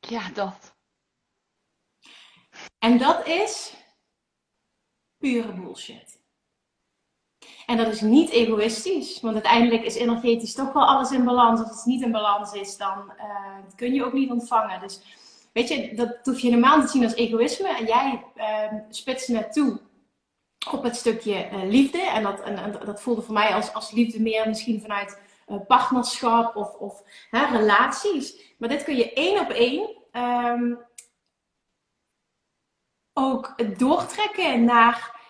Ja, 0.00 0.30
dat. 0.30 0.76
En 2.78 2.98
dat 2.98 3.26
is 3.26 3.74
pure 5.18 5.52
bullshit. 5.52 6.22
En 7.66 7.76
dat 7.76 7.86
is 7.86 8.00
niet 8.00 8.30
egoïstisch, 8.30 9.20
want 9.20 9.34
uiteindelijk 9.34 9.84
is 9.84 9.94
energetisch 9.94 10.54
toch 10.54 10.72
wel 10.72 10.86
alles 10.86 11.10
in 11.10 11.24
balans. 11.24 11.60
Als 11.60 11.68
het 11.68 11.84
niet 11.84 12.02
in 12.02 12.12
balans 12.12 12.52
is, 12.52 12.76
dan 12.76 13.12
uh, 13.18 13.74
kun 13.76 13.94
je 13.94 14.04
ook 14.04 14.12
niet 14.12 14.30
ontvangen. 14.30 14.80
Dus 14.80 15.00
weet 15.52 15.68
je, 15.68 15.94
dat 15.94 16.18
hoef 16.22 16.40
je 16.40 16.48
helemaal 16.48 16.76
niet 16.76 16.86
te 16.86 16.92
zien 16.92 17.04
als 17.04 17.14
egoïsme. 17.14 17.68
En 17.68 17.84
jij 17.86 18.24
uh, 18.36 18.80
spitst 18.88 19.28
net 19.28 19.52
toe 19.52 19.80
op 20.70 20.82
het 20.82 20.96
stukje 20.96 21.48
uh, 21.52 21.62
liefde. 21.70 22.02
En 22.02 22.22
dat, 22.22 22.40
en, 22.40 22.78
dat 22.84 23.02
voelde 23.02 23.22
voor 23.22 23.34
mij 23.34 23.54
als, 23.54 23.74
als 23.74 23.90
liefde 23.90 24.20
meer 24.20 24.48
misschien 24.48 24.80
vanuit 24.80 25.20
uh, 25.48 25.56
partnerschap 25.66 26.56
of, 26.56 26.74
of 26.74 27.02
relaties. 27.30 28.54
Maar 28.58 28.68
dit 28.68 28.84
kun 28.84 28.96
je 28.96 29.12
één 29.12 29.40
op 29.40 29.48
één 29.48 29.88
um, 30.12 30.78
ook 33.12 33.78
doortrekken 33.78 34.64
naar 34.64 35.20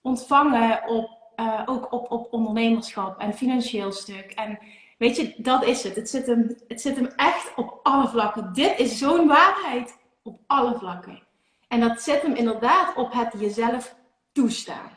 ontvangen 0.00 0.88
op 0.88 1.13
uh, 1.36 1.62
ook 1.66 1.92
op, 1.92 2.10
op 2.10 2.32
ondernemerschap 2.32 3.20
en 3.20 3.34
financieel 3.34 3.92
stuk. 3.92 4.30
En 4.32 4.58
weet 4.98 5.16
je, 5.16 5.34
dat 5.36 5.64
is 5.64 5.82
het. 5.82 5.96
Het 5.96 6.10
zit 6.10 6.26
hem, 6.26 6.56
het 6.68 6.80
zit 6.80 6.96
hem 6.96 7.06
echt 7.06 7.52
op 7.56 7.80
alle 7.82 8.08
vlakken. 8.08 8.52
Dit 8.52 8.78
is 8.78 8.98
zo'n 8.98 9.26
waarheid 9.26 9.98
op 10.22 10.40
alle 10.46 10.78
vlakken. 10.78 11.22
En 11.68 11.80
dat 11.80 12.02
zit 12.02 12.22
hem 12.22 12.34
inderdaad 12.34 12.96
op 12.96 13.12
het 13.12 13.32
jezelf 13.38 13.94
toestaan. 14.32 14.90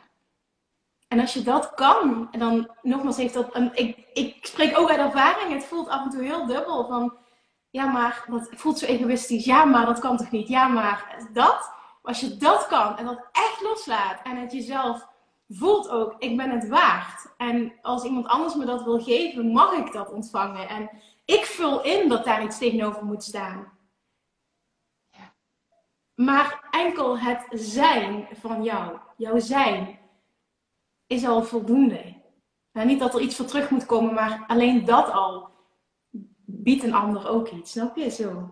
En 1.08 1.20
als 1.20 1.32
je 1.32 1.42
dat 1.42 1.74
kan, 1.74 2.28
en 2.30 2.38
dan 2.38 2.70
nogmaals 2.82 3.16
heeft 3.16 3.34
dat. 3.34 3.54
Een, 3.54 3.70
ik, 3.74 4.06
ik 4.12 4.46
spreek 4.46 4.78
ook 4.78 4.90
uit 4.90 4.98
ervaring. 4.98 5.52
Het 5.52 5.64
voelt 5.64 5.88
af 5.88 6.04
en 6.04 6.10
toe 6.10 6.22
heel 6.22 6.46
dubbel 6.46 6.86
van. 6.86 7.16
Ja, 7.70 7.86
maar 7.86 8.24
dat 8.28 8.48
voelt 8.50 8.78
zo 8.78 8.86
egoïstisch. 8.86 9.44
Ja, 9.44 9.64
maar 9.64 9.86
dat 9.86 9.98
kan 9.98 10.16
toch 10.16 10.30
niet? 10.30 10.48
Ja, 10.48 10.68
maar 10.68 11.26
dat. 11.32 11.76
Als 12.02 12.20
je 12.20 12.36
dat 12.36 12.66
kan 12.66 12.96
en 12.96 13.04
dat 13.04 13.28
echt 13.32 13.60
loslaat 13.62 14.20
en 14.22 14.36
het 14.36 14.52
jezelf 14.52 15.06
voelt 15.48 15.88
ook, 15.88 16.14
ik 16.18 16.36
ben 16.36 16.50
het 16.50 16.68
waard. 16.68 17.34
En 17.36 17.72
als 17.82 18.04
iemand 18.04 18.26
anders 18.26 18.54
me 18.54 18.64
dat 18.64 18.84
wil 18.84 19.00
geven, 19.02 19.52
mag 19.52 19.72
ik 19.72 19.92
dat 19.92 20.12
ontvangen. 20.12 20.68
En 20.68 20.90
ik 21.24 21.44
vul 21.44 21.82
in 21.84 22.08
dat 22.08 22.24
daar 22.24 22.42
iets 22.44 22.58
tegenover 22.58 23.04
moet 23.04 23.22
staan. 23.22 23.76
Maar 26.14 26.68
enkel 26.70 27.18
het 27.18 27.46
zijn 27.50 28.28
van 28.32 28.62
jou, 28.62 28.98
jouw 29.16 29.38
zijn, 29.38 29.98
is 31.06 31.26
al 31.26 31.42
voldoende. 31.42 32.14
Nou, 32.72 32.86
niet 32.86 32.98
dat 32.98 33.14
er 33.14 33.20
iets 33.20 33.36
voor 33.36 33.46
terug 33.46 33.70
moet 33.70 33.86
komen, 33.86 34.14
maar 34.14 34.44
alleen 34.46 34.84
dat 34.84 35.10
al 35.10 35.50
biedt 36.44 36.82
een 36.82 36.94
ander 36.94 37.28
ook 37.28 37.48
iets. 37.48 37.70
Snap 37.70 37.96
je 37.96 38.10
zo? 38.10 38.48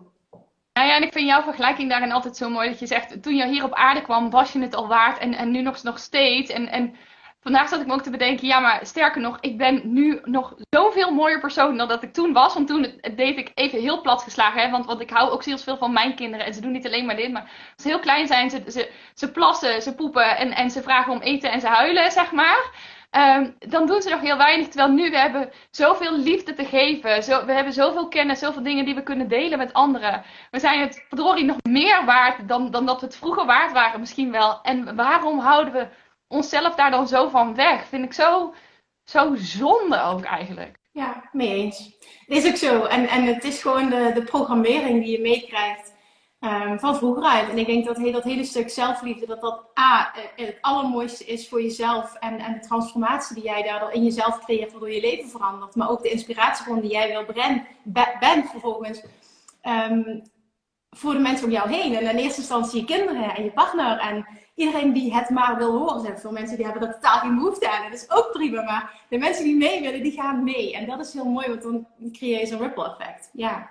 Nou 0.77 0.89
ja, 0.89 0.95
en 0.95 1.03
ik 1.03 1.13
vind 1.13 1.27
jouw 1.27 1.41
vergelijking 1.41 1.89
daarin 1.89 2.11
altijd 2.11 2.37
zo 2.37 2.49
mooi. 2.49 2.69
Dat 2.69 2.79
je 2.79 2.87
zegt, 2.87 3.23
toen 3.23 3.35
je 3.35 3.47
hier 3.47 3.63
op 3.63 3.73
aarde 3.73 4.01
kwam, 4.01 4.29
was 4.29 4.51
je 4.51 4.59
het 4.59 4.75
al 4.75 4.87
waard. 4.87 5.17
En, 5.17 5.33
en 5.33 5.51
nu 5.51 5.61
nog, 5.61 5.83
nog 5.83 5.99
steeds. 5.99 6.51
En, 6.51 6.67
en 6.67 6.95
vandaag 7.41 7.67
zat 7.67 7.81
ik 7.81 7.87
me 7.87 7.93
ook 7.93 8.01
te 8.01 8.09
bedenken, 8.09 8.47
ja, 8.47 8.59
maar 8.59 8.85
sterker 8.85 9.21
nog, 9.21 9.37
ik 9.39 9.57
ben 9.57 9.81
nu 9.83 10.19
nog 10.23 10.55
zoveel 10.69 11.11
mooier 11.13 11.39
persoon 11.39 11.77
dan 11.77 11.87
dat 11.87 12.03
ik 12.03 12.13
toen 12.13 12.33
was. 12.33 12.53
Want 12.53 12.67
toen 12.67 12.99
deed 13.15 13.37
ik 13.37 13.51
even 13.53 13.79
heel 13.79 14.01
plat 14.01 14.21
geslagen. 14.21 14.61
Hè? 14.61 14.69
Want, 14.69 14.85
want 14.85 15.01
ik 15.01 15.09
hou 15.09 15.31
ook 15.31 15.43
heel 15.43 15.57
veel 15.57 15.77
van 15.77 15.93
mijn 15.93 16.15
kinderen. 16.15 16.45
En 16.45 16.53
ze 16.53 16.61
doen 16.61 16.71
niet 16.71 16.85
alleen 16.85 17.05
maar 17.05 17.15
dit. 17.15 17.31
Maar 17.31 17.41
als 17.41 17.83
ze 17.83 17.87
heel 17.87 17.99
klein 17.99 18.27
zijn, 18.27 18.49
ze, 18.49 18.63
ze, 18.67 18.91
ze 19.13 19.31
plassen, 19.31 19.81
ze 19.81 19.95
poepen 19.95 20.37
en, 20.37 20.51
en 20.51 20.69
ze 20.69 20.81
vragen 20.81 21.13
om 21.13 21.21
eten 21.21 21.51
en 21.51 21.59
ze 21.59 21.67
huilen, 21.67 22.11
zeg 22.11 22.31
maar. 22.31 22.71
Um, 23.11 23.55
dan 23.59 23.85
doen 23.87 24.01
ze 24.01 24.09
nog 24.09 24.21
heel 24.21 24.37
weinig. 24.37 24.67
Terwijl 24.67 24.91
nu 24.91 25.09
we 25.09 25.17
hebben 25.17 25.51
zoveel 25.71 26.17
liefde 26.17 26.53
te 26.53 26.65
geven. 26.65 27.23
Zo, 27.23 27.45
we 27.45 27.51
hebben 27.51 27.73
zoveel 27.73 28.07
kennis, 28.07 28.39
zoveel 28.39 28.63
dingen 28.63 28.85
die 28.85 28.95
we 28.95 29.03
kunnen 29.03 29.27
delen 29.27 29.57
met 29.57 29.73
anderen. 29.73 30.23
We 30.51 30.59
zijn 30.59 30.79
het 30.79 31.05
verdorie 31.07 31.45
nog 31.45 31.57
meer 31.69 32.05
waard 32.05 32.47
dan, 32.47 32.71
dan 32.71 32.85
dat 32.85 32.99
we 32.99 33.05
het 33.05 33.17
vroeger 33.17 33.45
waard 33.45 33.71
waren 33.71 33.99
misschien 33.99 34.31
wel. 34.31 34.61
En 34.61 34.95
waarom 34.95 35.39
houden 35.39 35.73
we 35.73 35.87
onszelf 36.27 36.75
daar 36.75 36.91
dan 36.91 37.07
zo 37.07 37.29
van 37.29 37.55
weg? 37.55 37.87
Vind 37.87 38.05
ik 38.05 38.13
zo, 38.13 38.53
zo 39.03 39.35
zonde 39.35 40.01
ook 40.01 40.23
eigenlijk. 40.23 40.77
Ja, 40.91 41.29
mee 41.31 41.53
eens. 41.53 41.97
Het 42.25 42.43
is 42.43 42.47
ook 42.47 42.55
zo. 42.55 42.83
En, 42.83 43.07
en 43.07 43.23
het 43.23 43.43
is 43.43 43.61
gewoon 43.61 43.89
de, 43.89 44.11
de 44.13 44.23
programmering 44.23 45.03
die 45.03 45.11
je 45.11 45.21
meekrijgt. 45.21 45.95
Um, 46.39 46.79
van 46.79 46.95
vroeger 46.95 47.23
uit. 47.23 47.49
En 47.49 47.57
ik 47.57 47.65
denk 47.65 47.85
dat 47.85 48.13
dat 48.13 48.23
hele 48.23 48.43
stuk 48.43 48.69
zelfliefde, 48.69 49.25
dat 49.25 49.41
dat 49.41 49.65
A, 49.79 50.13
eh, 50.13 50.45
het 50.45 50.57
allermooiste 50.61 51.25
is 51.25 51.49
voor 51.49 51.61
jezelf. 51.61 52.15
En, 52.15 52.39
en 52.39 52.53
de 52.53 52.59
transformatie 52.59 53.35
die 53.35 53.43
jij 53.43 53.63
daardoor 53.63 53.91
in 53.91 54.03
jezelf 54.03 54.39
creëert, 54.39 54.71
waardoor 54.71 54.91
je 54.91 55.01
leven 55.01 55.29
verandert. 55.29 55.75
Maar 55.75 55.89
ook 55.89 56.03
de 56.03 56.09
inspiratiebron 56.09 56.81
die 56.81 56.91
jij 56.91 57.07
wil 57.07 57.25
brengen, 57.25 57.67
bent 58.19 58.49
vervolgens. 58.49 59.03
Um, 59.63 60.21
voor 60.89 61.13
de 61.13 61.19
mensen 61.19 61.45
om 61.45 61.51
jou 61.51 61.69
heen. 61.69 61.95
En 61.95 62.09
in 62.09 62.17
eerste 62.17 62.39
instantie 62.39 62.79
je 62.79 62.85
kinderen 62.85 63.35
en 63.35 63.43
je 63.43 63.51
partner 63.51 63.99
en 63.99 64.27
iedereen 64.55 64.93
die 64.93 65.13
het 65.13 65.29
maar 65.29 65.57
wil 65.57 65.77
horen. 65.77 65.95
Er 65.95 66.01
zijn 66.01 66.19
veel 66.19 66.31
mensen 66.31 66.57
die 66.57 66.65
hebben 66.65 66.87
er 66.87 66.93
totaal 66.93 67.19
geen 67.19 67.35
behoefte 67.35 67.71
aan. 67.71 67.83
Dat 67.83 67.99
is 67.99 68.09
ook 68.09 68.31
prima. 68.31 68.61
Maar 68.63 69.05
de 69.09 69.17
mensen 69.17 69.43
die 69.43 69.55
mee 69.55 69.81
willen, 69.81 70.03
die 70.03 70.11
gaan 70.11 70.43
mee. 70.43 70.75
En 70.75 70.85
dat 70.85 70.99
is 70.99 71.13
heel 71.13 71.25
mooi, 71.25 71.47
want 71.47 71.61
dan 71.61 71.87
creëer 72.11 72.39
je 72.39 72.45
zo'n 72.45 72.59
ripple 72.59 72.95
effect. 72.97 73.29
Ja. 73.33 73.69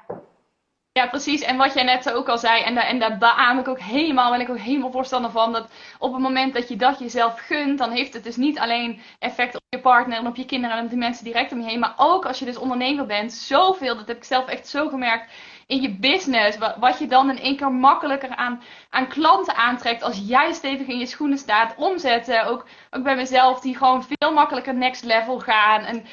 Ja, 0.97 1.07
precies. 1.07 1.41
En 1.41 1.57
wat 1.57 1.75
jij 1.75 1.83
net 1.83 2.13
ook 2.13 2.29
al 2.29 2.39
zei, 2.39 2.63
en, 2.63 2.75
daar, 2.75 2.87
en 2.87 3.59
ik 3.59 3.69
ook 3.69 3.81
helemaal, 3.81 4.31
ben 4.31 4.41
ik 4.41 4.51
ook 4.51 4.59
helemaal 4.59 4.91
voorstander 4.91 5.31
van, 5.31 5.53
dat 5.53 5.71
op 5.99 6.13
het 6.13 6.23
moment 6.23 6.55
dat 6.55 6.69
je 6.69 6.77
dat 6.77 6.99
jezelf 6.99 7.41
gunt, 7.41 7.79
dan 7.79 7.91
heeft 7.91 8.15
het 8.15 8.25
dus 8.25 8.37
niet 8.37 8.59
alleen 8.59 9.01
effect 9.19 9.55
op 9.55 9.63
je 9.69 9.81
partner 9.81 10.19
en 10.19 10.27
op 10.27 10.37
je 10.37 10.45
kinderen 10.45 10.77
en 10.77 10.85
op 10.85 10.91
de 10.91 10.97
mensen 10.97 11.25
direct 11.25 11.53
om 11.53 11.61
je 11.61 11.67
heen, 11.67 11.79
maar 11.79 11.95
ook 11.97 12.27
als 12.27 12.39
je 12.39 12.45
dus 12.45 12.57
ondernemer 12.57 13.07
bent, 13.07 13.33
zoveel, 13.33 13.97
dat 13.97 14.09
heb 14.09 14.17
ik 14.17 14.25
zelf 14.25 14.47
echt 14.47 14.69
zo 14.69 14.89
gemerkt, 14.89 15.33
in 15.67 15.83
je 15.83 15.97
business, 15.99 16.59
wat 16.79 16.99
je 16.99 17.07
dan 17.07 17.31
in 17.31 17.39
één 17.39 17.57
keer 17.57 17.73
makkelijker 17.73 18.37
aan, 18.37 18.63
aan 18.91 19.09
klanten 19.09 19.55
aantrekt 19.55 20.03
als 20.03 20.23
jij 20.27 20.53
stevig 20.53 20.87
in 20.87 20.99
je 20.99 21.07
schoenen 21.07 21.39
staat, 21.39 21.75
omzetten, 21.77 22.47
ook, 22.47 22.67
ook 22.91 23.03
bij 23.03 23.17
mezelf, 23.17 23.61
die 23.61 23.77
gewoon 23.77 24.05
veel 24.05 24.33
makkelijker 24.33 24.75
next 24.75 25.05
level 25.05 25.39
gaan 25.39 25.85
en 25.85 26.07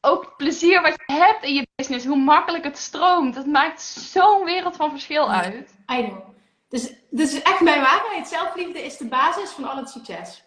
ook 0.00 0.36
plezier 0.36 0.82
wat 0.82 0.94
je 1.06 1.12
hebt 1.12 1.44
in 1.44 1.54
je 1.54 1.66
business, 1.74 2.06
hoe 2.06 2.16
makkelijk 2.16 2.64
het 2.64 2.78
stroomt. 2.78 3.34
Dat 3.34 3.46
maakt 3.46 3.82
zo'n 3.82 4.44
wereld 4.44 4.76
van 4.76 4.90
verschil 4.90 5.30
uit. 5.30 5.74
I 5.92 6.04
know. 6.04 6.28
Dus, 6.68 6.92
dus 7.10 7.42
echt 7.42 7.60
mijn 7.60 7.80
waarheid. 7.80 8.28
Zelfliefde 8.28 8.84
is 8.84 8.96
de 8.96 9.08
basis 9.08 9.50
van 9.50 9.64
al 9.70 9.76
het 9.76 9.90
succes. 9.90 10.44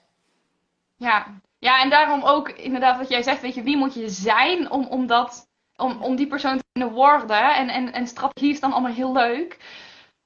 Ja. 0.95 1.41
ja, 1.59 1.81
en 1.81 1.89
daarom 1.89 2.23
ook 2.23 2.49
inderdaad 2.49 2.97
wat 2.97 3.09
jij 3.09 3.23
zegt, 3.23 3.41
weet 3.41 3.55
je, 3.55 3.63
wie 3.63 3.77
moet 3.77 3.93
je 3.93 4.09
zijn 4.09 4.71
om, 4.71 4.87
om, 4.87 5.07
dat, 5.07 5.49
om, 5.75 6.01
om 6.01 6.15
die 6.15 6.27
persoon 6.27 6.57
te 6.57 6.63
kunnen 6.71 6.93
worden. 6.93 7.55
En, 7.55 7.69
en, 7.69 7.93
en 7.93 8.07
strategie 8.07 8.51
is 8.51 8.59
dan 8.59 8.71
allemaal 8.71 8.93
heel 8.93 9.13
leuk. 9.13 9.57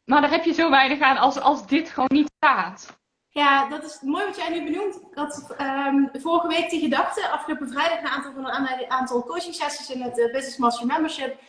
Maar 0.05 0.21
daar 0.21 0.31
heb 0.31 0.43
je 0.43 0.53
zo 0.53 0.69
weinig 0.69 0.99
aan 0.99 1.17
als, 1.17 1.39
als 1.39 1.67
dit 1.67 1.89
gewoon 1.89 2.09
niet 2.13 2.31
gaat. 2.39 2.97
Ja, 3.41 3.69
dat 3.69 3.83
is 3.83 4.01
mooi 4.01 4.25
wat 4.25 4.35
jij 4.35 4.49
nu 4.49 4.63
benoemt. 4.63 4.95
Ik 4.95 5.15
had 5.15 5.55
um, 5.61 6.09
vorige 6.13 6.47
week 6.47 6.69
die 6.69 6.79
gedachte, 6.79 7.29
afgelopen 7.29 7.69
vrijdag, 7.69 7.99
een 7.99 8.07
aantal, 8.07 8.33
van 8.33 8.45
een 8.45 8.91
aantal 8.91 9.23
coaching 9.23 9.55
sessies 9.55 9.89
in 9.89 10.01
het 10.01 10.17
uh, 10.17 10.31
Business 10.31 10.57
Master 10.57 10.85
Membership. 10.85 11.39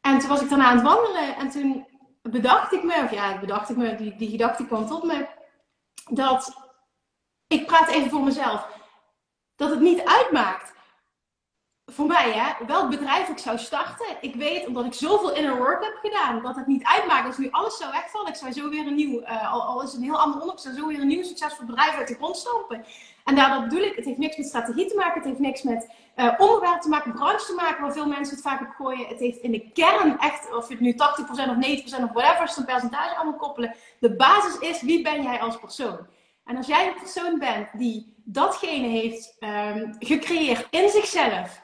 En 0.00 0.18
toen 0.18 0.28
was 0.28 0.40
ik 0.40 0.48
daarna 0.48 0.64
aan 0.64 0.76
het 0.76 0.84
wandelen 0.84 1.36
en 1.36 1.50
toen 1.50 1.86
bedacht 2.22 2.72
ik 2.72 2.82
me, 2.82 3.02
of 3.04 3.10
ja, 3.10 3.38
bedacht 3.38 3.70
ik 3.70 3.76
me, 3.76 3.94
die, 3.94 4.16
die 4.16 4.30
gedachte 4.30 4.66
kwam 4.66 4.86
tot 4.86 5.02
me, 5.02 5.26
dat 6.10 6.52
ik 7.46 7.66
praat 7.66 7.88
even 7.88 8.10
voor 8.10 8.22
mezelf, 8.22 8.68
dat 9.56 9.70
het 9.70 9.80
niet 9.80 10.04
uitmaakt 10.04 10.73
voor 11.86 12.06
mij, 12.06 12.32
hè, 12.32 12.66
welk 12.66 12.90
bedrijf 12.90 13.28
ik 13.28 13.38
zou 13.38 13.58
starten. 13.58 14.06
Ik 14.20 14.34
weet, 14.34 14.66
omdat 14.66 14.84
ik 14.84 14.94
zoveel 14.94 15.34
inner 15.34 15.56
work 15.56 15.84
heb 15.84 15.98
gedaan, 16.02 16.42
dat 16.42 16.56
het 16.56 16.66
niet 16.66 16.84
uitmaakt 16.84 17.26
als 17.26 17.38
nu 17.38 17.50
alles 17.50 17.76
zou 17.76 17.92
wegvallen. 17.92 18.28
Ik 18.28 18.34
zou 18.34 18.52
zo 18.52 18.68
weer 18.68 18.86
een 18.86 18.94
nieuw, 18.94 19.20
uh, 19.20 19.52
al, 19.52 19.82
is 19.82 19.92
het 19.92 19.96
een 19.96 20.06
heel 20.06 20.20
ander 20.20 20.40
onderwerp, 20.40 20.58
zou 20.58 20.74
zo 20.74 20.86
weer 20.86 21.00
een 21.00 21.06
nieuw 21.06 21.22
succesvol 21.22 21.66
bedrijf 21.66 21.96
uit 21.96 22.08
de 22.08 22.14
grond 22.14 22.36
stampen. 22.36 22.84
En 23.24 23.34
daardoor 23.34 23.62
bedoel 23.62 23.84
ik, 23.84 23.96
het 23.96 24.04
heeft 24.04 24.18
niks 24.18 24.36
met 24.36 24.46
strategie 24.46 24.86
te 24.86 24.96
maken, 24.96 25.14
het 25.14 25.24
heeft 25.24 25.38
niks 25.38 25.62
met 25.62 25.90
uh, 26.16 26.32
onderwerp 26.38 26.80
te 26.80 26.88
maken, 26.88 27.12
branche 27.12 27.46
te 27.46 27.54
maken, 27.54 27.82
waar 27.82 27.92
veel 27.92 28.06
mensen 28.06 28.34
het 28.34 28.44
vaak 28.44 28.60
op 28.60 28.74
gooien. 28.76 29.06
Het 29.06 29.18
heeft 29.18 29.38
in 29.38 29.52
de 29.52 29.70
kern 29.72 30.18
echt, 30.18 30.54
of 30.54 30.68
je 30.68 30.74
het 30.74 30.82
nu 30.82 30.92
80% 30.92 30.96
of 30.96 32.00
90% 32.00 32.02
of 32.02 32.12
whatever, 32.12 32.44
is 32.44 32.56
een 32.56 32.64
percentage 32.64 33.16
allemaal 33.16 33.38
koppelen. 33.38 33.74
De 33.98 34.16
basis 34.16 34.58
is, 34.58 34.82
wie 34.82 35.02
ben 35.02 35.22
jij 35.22 35.40
als 35.40 35.58
persoon? 35.58 36.06
En 36.44 36.56
als 36.56 36.66
jij 36.66 36.86
een 36.86 37.00
persoon 37.00 37.38
bent 37.38 37.68
die 37.72 38.14
datgene 38.24 38.86
heeft 38.86 39.36
um, 39.40 39.96
gecreëerd 39.98 40.66
in 40.70 40.88
zichzelf, 40.88 41.62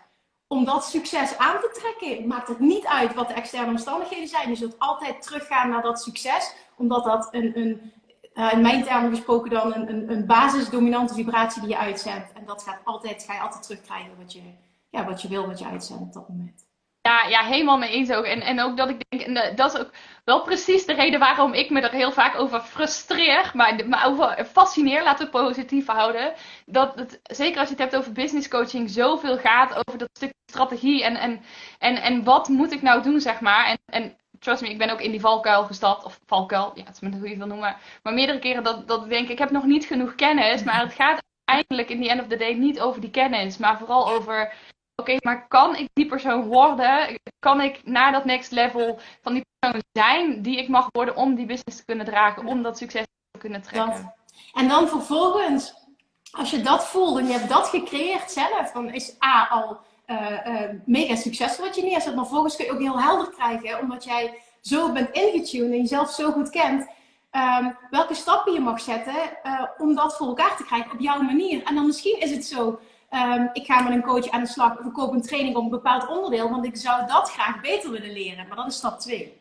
om 0.52 0.64
dat 0.64 0.84
succes 0.84 1.38
aan 1.38 1.60
te 1.60 1.70
trekken, 1.80 2.26
maakt 2.26 2.48
het 2.48 2.58
niet 2.58 2.86
uit 2.86 3.14
wat 3.14 3.28
de 3.28 3.34
externe 3.34 3.70
omstandigheden 3.70 4.28
zijn. 4.28 4.48
Je 4.48 4.54
zult 4.54 4.78
altijd 4.78 5.22
teruggaan 5.22 5.68
naar 5.68 5.82
dat 5.82 6.02
succes, 6.02 6.54
omdat 6.76 7.04
dat 7.04 7.28
een, 7.30 7.58
een 7.58 7.92
uh, 8.34 8.52
in 8.52 8.60
mijn 8.60 8.84
termen 8.84 9.10
gesproken 9.10 9.50
dan 9.50 9.74
een, 9.74 9.88
een, 9.90 10.10
een 10.10 10.26
basisdominante 10.26 11.14
vibratie 11.14 11.60
die 11.60 11.70
je 11.70 11.78
uitzendt. 11.78 12.32
En 12.32 12.44
dat 12.46 12.62
gaat 12.62 12.80
altijd, 12.84 13.24
ga 13.24 13.34
je 13.34 13.40
altijd 13.40 13.62
terugkrijgen 13.62 14.16
wat 14.18 14.32
je, 14.32 14.42
ja, 14.90 15.04
wat 15.04 15.22
je 15.22 15.28
wil, 15.28 15.46
wat 15.46 15.58
je 15.58 15.66
uitzendt 15.66 16.02
op 16.02 16.12
dat 16.12 16.28
moment. 16.28 16.66
Ja, 17.02 17.26
ja, 17.28 17.42
helemaal 17.42 17.78
mee 17.78 17.90
eens 17.90 18.10
ook. 18.10 18.24
En, 18.24 18.40
en 18.40 18.60
ook 18.60 18.76
dat 18.76 18.88
ik 18.88 19.04
denk, 19.08 19.22
en 19.22 19.56
dat 19.56 19.74
is 19.74 19.80
ook 19.80 19.90
wel 20.24 20.42
precies 20.42 20.86
de 20.86 20.92
reden 20.92 21.20
waarom 21.20 21.52
ik 21.52 21.70
me 21.70 21.80
er 21.80 21.90
heel 21.90 22.12
vaak 22.12 22.38
over 22.38 22.60
frustreer, 22.60 23.50
maar, 23.54 23.88
maar 23.88 24.06
over 24.06 24.44
fascineer, 24.44 25.02
laten 25.02 25.24
we 25.24 25.30
positief 25.30 25.86
houden. 25.86 26.32
Dat 26.66 26.94
het, 26.94 27.20
zeker 27.22 27.58
als 27.58 27.68
je 27.68 27.74
het 27.74 27.82
hebt 27.82 27.96
over 27.96 28.12
business 28.12 28.48
coaching, 28.48 28.90
zoveel 28.90 29.38
gaat 29.38 29.70
over 29.70 29.98
dat 29.98 30.08
stuk 30.12 30.32
strategie 30.46 31.04
en, 31.04 31.16
en, 31.16 31.42
en, 31.78 31.96
en 32.02 32.24
wat 32.24 32.48
moet 32.48 32.72
ik 32.72 32.82
nou 32.82 33.02
doen, 33.02 33.20
zeg 33.20 33.40
maar. 33.40 33.66
En, 33.66 33.78
en 33.86 34.16
trust 34.38 34.62
me, 34.62 34.68
ik 34.70 34.78
ben 34.78 34.90
ook 34.90 35.00
in 35.00 35.10
die 35.10 35.20
valkuil 35.20 35.64
gestapt, 35.64 36.04
of 36.04 36.20
valkuil, 36.26 36.72
ja, 36.74 36.84
het 36.84 36.94
is 36.94 37.00
maar 37.00 37.10
hoe 37.10 37.22
je 37.22 37.28
het 37.28 37.38
wil 37.38 37.46
noemen. 37.46 37.76
Maar 38.02 38.14
meerdere 38.14 38.38
keren 38.38 38.64
dat, 38.64 38.88
dat 38.88 39.02
ik 39.04 39.10
denk, 39.10 39.28
ik 39.28 39.38
heb 39.38 39.50
nog 39.50 39.64
niet 39.64 39.84
genoeg 39.84 40.14
kennis, 40.14 40.64
maar 40.64 40.80
het 40.80 40.94
gaat 40.94 41.22
eigenlijk 41.44 41.88
in 41.88 42.02
the 42.02 42.08
end 42.08 42.20
of 42.20 42.26
the 42.26 42.36
day 42.36 42.52
niet 42.52 42.80
over 42.80 43.00
die 43.00 43.10
kennis, 43.10 43.58
maar 43.58 43.78
vooral 43.78 44.08
over 44.08 44.52
oké, 45.00 45.16
maar 45.20 45.48
kan 45.48 45.76
ik 45.76 45.88
die 45.92 46.06
persoon 46.06 46.44
worden? 46.44 47.18
Kan 47.38 47.60
ik 47.60 47.80
naar 47.84 48.12
dat 48.12 48.24
next 48.24 48.50
level 48.50 48.98
van 49.22 49.32
die 49.32 49.44
persoon 49.58 49.82
zijn 49.92 50.42
die 50.42 50.58
ik 50.58 50.68
mag 50.68 50.86
worden 50.90 51.16
om 51.16 51.34
die 51.34 51.46
business 51.46 51.76
te 51.76 51.84
kunnen 51.84 52.06
dragen, 52.06 52.46
om 52.46 52.62
dat 52.62 52.78
succes 52.78 53.04
te 53.30 53.38
kunnen 53.38 53.62
trekken? 53.62 54.14
En 54.52 54.68
dan 54.68 54.88
vervolgens, 54.88 55.74
als 56.30 56.50
je 56.50 56.60
dat 56.60 56.86
voelt 56.86 57.18
en 57.18 57.26
je 57.26 57.32
hebt 57.32 57.48
dat 57.48 57.68
gecreëerd 57.68 58.30
zelf, 58.30 58.72
dan 58.72 58.92
is 58.92 59.16
A 59.24 59.48
al 59.48 59.78
uh, 60.06 60.30
uh, 60.46 60.60
mega 60.84 61.14
succesvol 61.16 61.64
wat 61.64 61.76
je 61.76 61.82
neerzet. 61.82 62.14
Maar 62.14 62.24
vervolgens 62.24 62.56
kun 62.56 62.64
je 62.64 62.72
ook 62.72 62.80
heel 62.80 63.00
helder 63.00 63.30
krijgen, 63.30 63.80
omdat 63.80 64.04
jij 64.04 64.42
zo 64.60 64.92
bent 64.92 65.10
ingetuned 65.10 65.72
en 65.72 65.78
jezelf 65.78 66.10
zo 66.10 66.30
goed 66.30 66.50
kent. 66.50 66.88
Um, 67.32 67.76
welke 67.90 68.14
stappen 68.14 68.52
je 68.52 68.60
mag 68.60 68.80
zetten 68.80 69.14
uh, 69.42 69.62
om 69.78 69.94
dat 69.94 70.16
voor 70.16 70.26
elkaar 70.26 70.56
te 70.56 70.64
krijgen 70.64 70.92
op 70.92 71.00
jouw 71.00 71.20
manier. 71.20 71.62
En 71.64 71.74
dan 71.74 71.86
misschien 71.86 72.20
is 72.20 72.30
het 72.30 72.44
zo 72.44 72.80
Um, 73.10 73.50
ik 73.52 73.66
ga 73.66 73.82
met 73.82 73.92
een 73.92 74.02
coach 74.02 74.28
aan 74.28 74.40
de 74.40 74.46
slag, 74.46 74.78
of 74.78 74.86
ik 74.86 74.92
koop 74.92 75.12
een 75.12 75.22
training 75.22 75.56
op 75.56 75.62
een 75.62 75.70
bepaald 75.70 76.08
onderdeel, 76.08 76.50
want 76.50 76.64
ik 76.64 76.76
zou 76.76 77.06
dat 77.06 77.30
graag 77.30 77.60
beter 77.60 77.90
willen 77.90 78.12
leren. 78.12 78.46
Maar 78.48 78.56
dat 78.56 78.66
is 78.66 78.76
stap 78.76 78.98
2. 78.98 79.40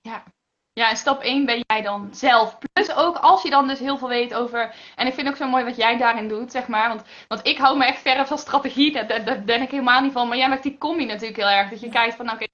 Ja. 0.00 0.22
Ja, 0.72 0.90
en 0.90 0.96
stap 0.96 1.20
1 1.20 1.44
ben 1.44 1.64
jij 1.66 1.82
dan 1.82 2.08
zelf. 2.12 2.58
Plus 2.58 2.94
ook 2.94 3.16
als 3.16 3.42
je 3.42 3.50
dan 3.50 3.68
dus 3.68 3.78
heel 3.78 3.98
veel 3.98 4.08
weet 4.08 4.34
over. 4.34 4.74
En 4.96 5.06
ik 5.06 5.14
vind 5.14 5.28
ook 5.28 5.36
zo 5.36 5.48
mooi 5.48 5.64
wat 5.64 5.76
jij 5.76 5.96
daarin 5.96 6.28
doet, 6.28 6.52
zeg 6.52 6.68
maar. 6.68 6.88
Want, 6.88 7.02
want 7.28 7.46
ik 7.46 7.58
hou 7.58 7.78
me 7.78 7.84
echt 7.84 8.00
verre 8.00 8.26
van 8.26 8.38
strategie. 8.38 8.92
Daar, 8.92 9.24
daar, 9.24 9.44
ben 9.44 9.62
ik 9.62 9.70
helemaal 9.70 10.00
niet 10.00 10.12
van. 10.12 10.28
Maar 10.28 10.36
jij 10.36 10.48
maakt 10.48 10.62
die 10.62 10.78
combi 10.78 11.04
natuurlijk 11.04 11.36
heel 11.36 11.48
erg. 11.48 11.70
Dat 11.70 11.80
je 11.80 11.88
kijkt 11.88 12.14
van, 12.14 12.30
oké, 12.30 12.46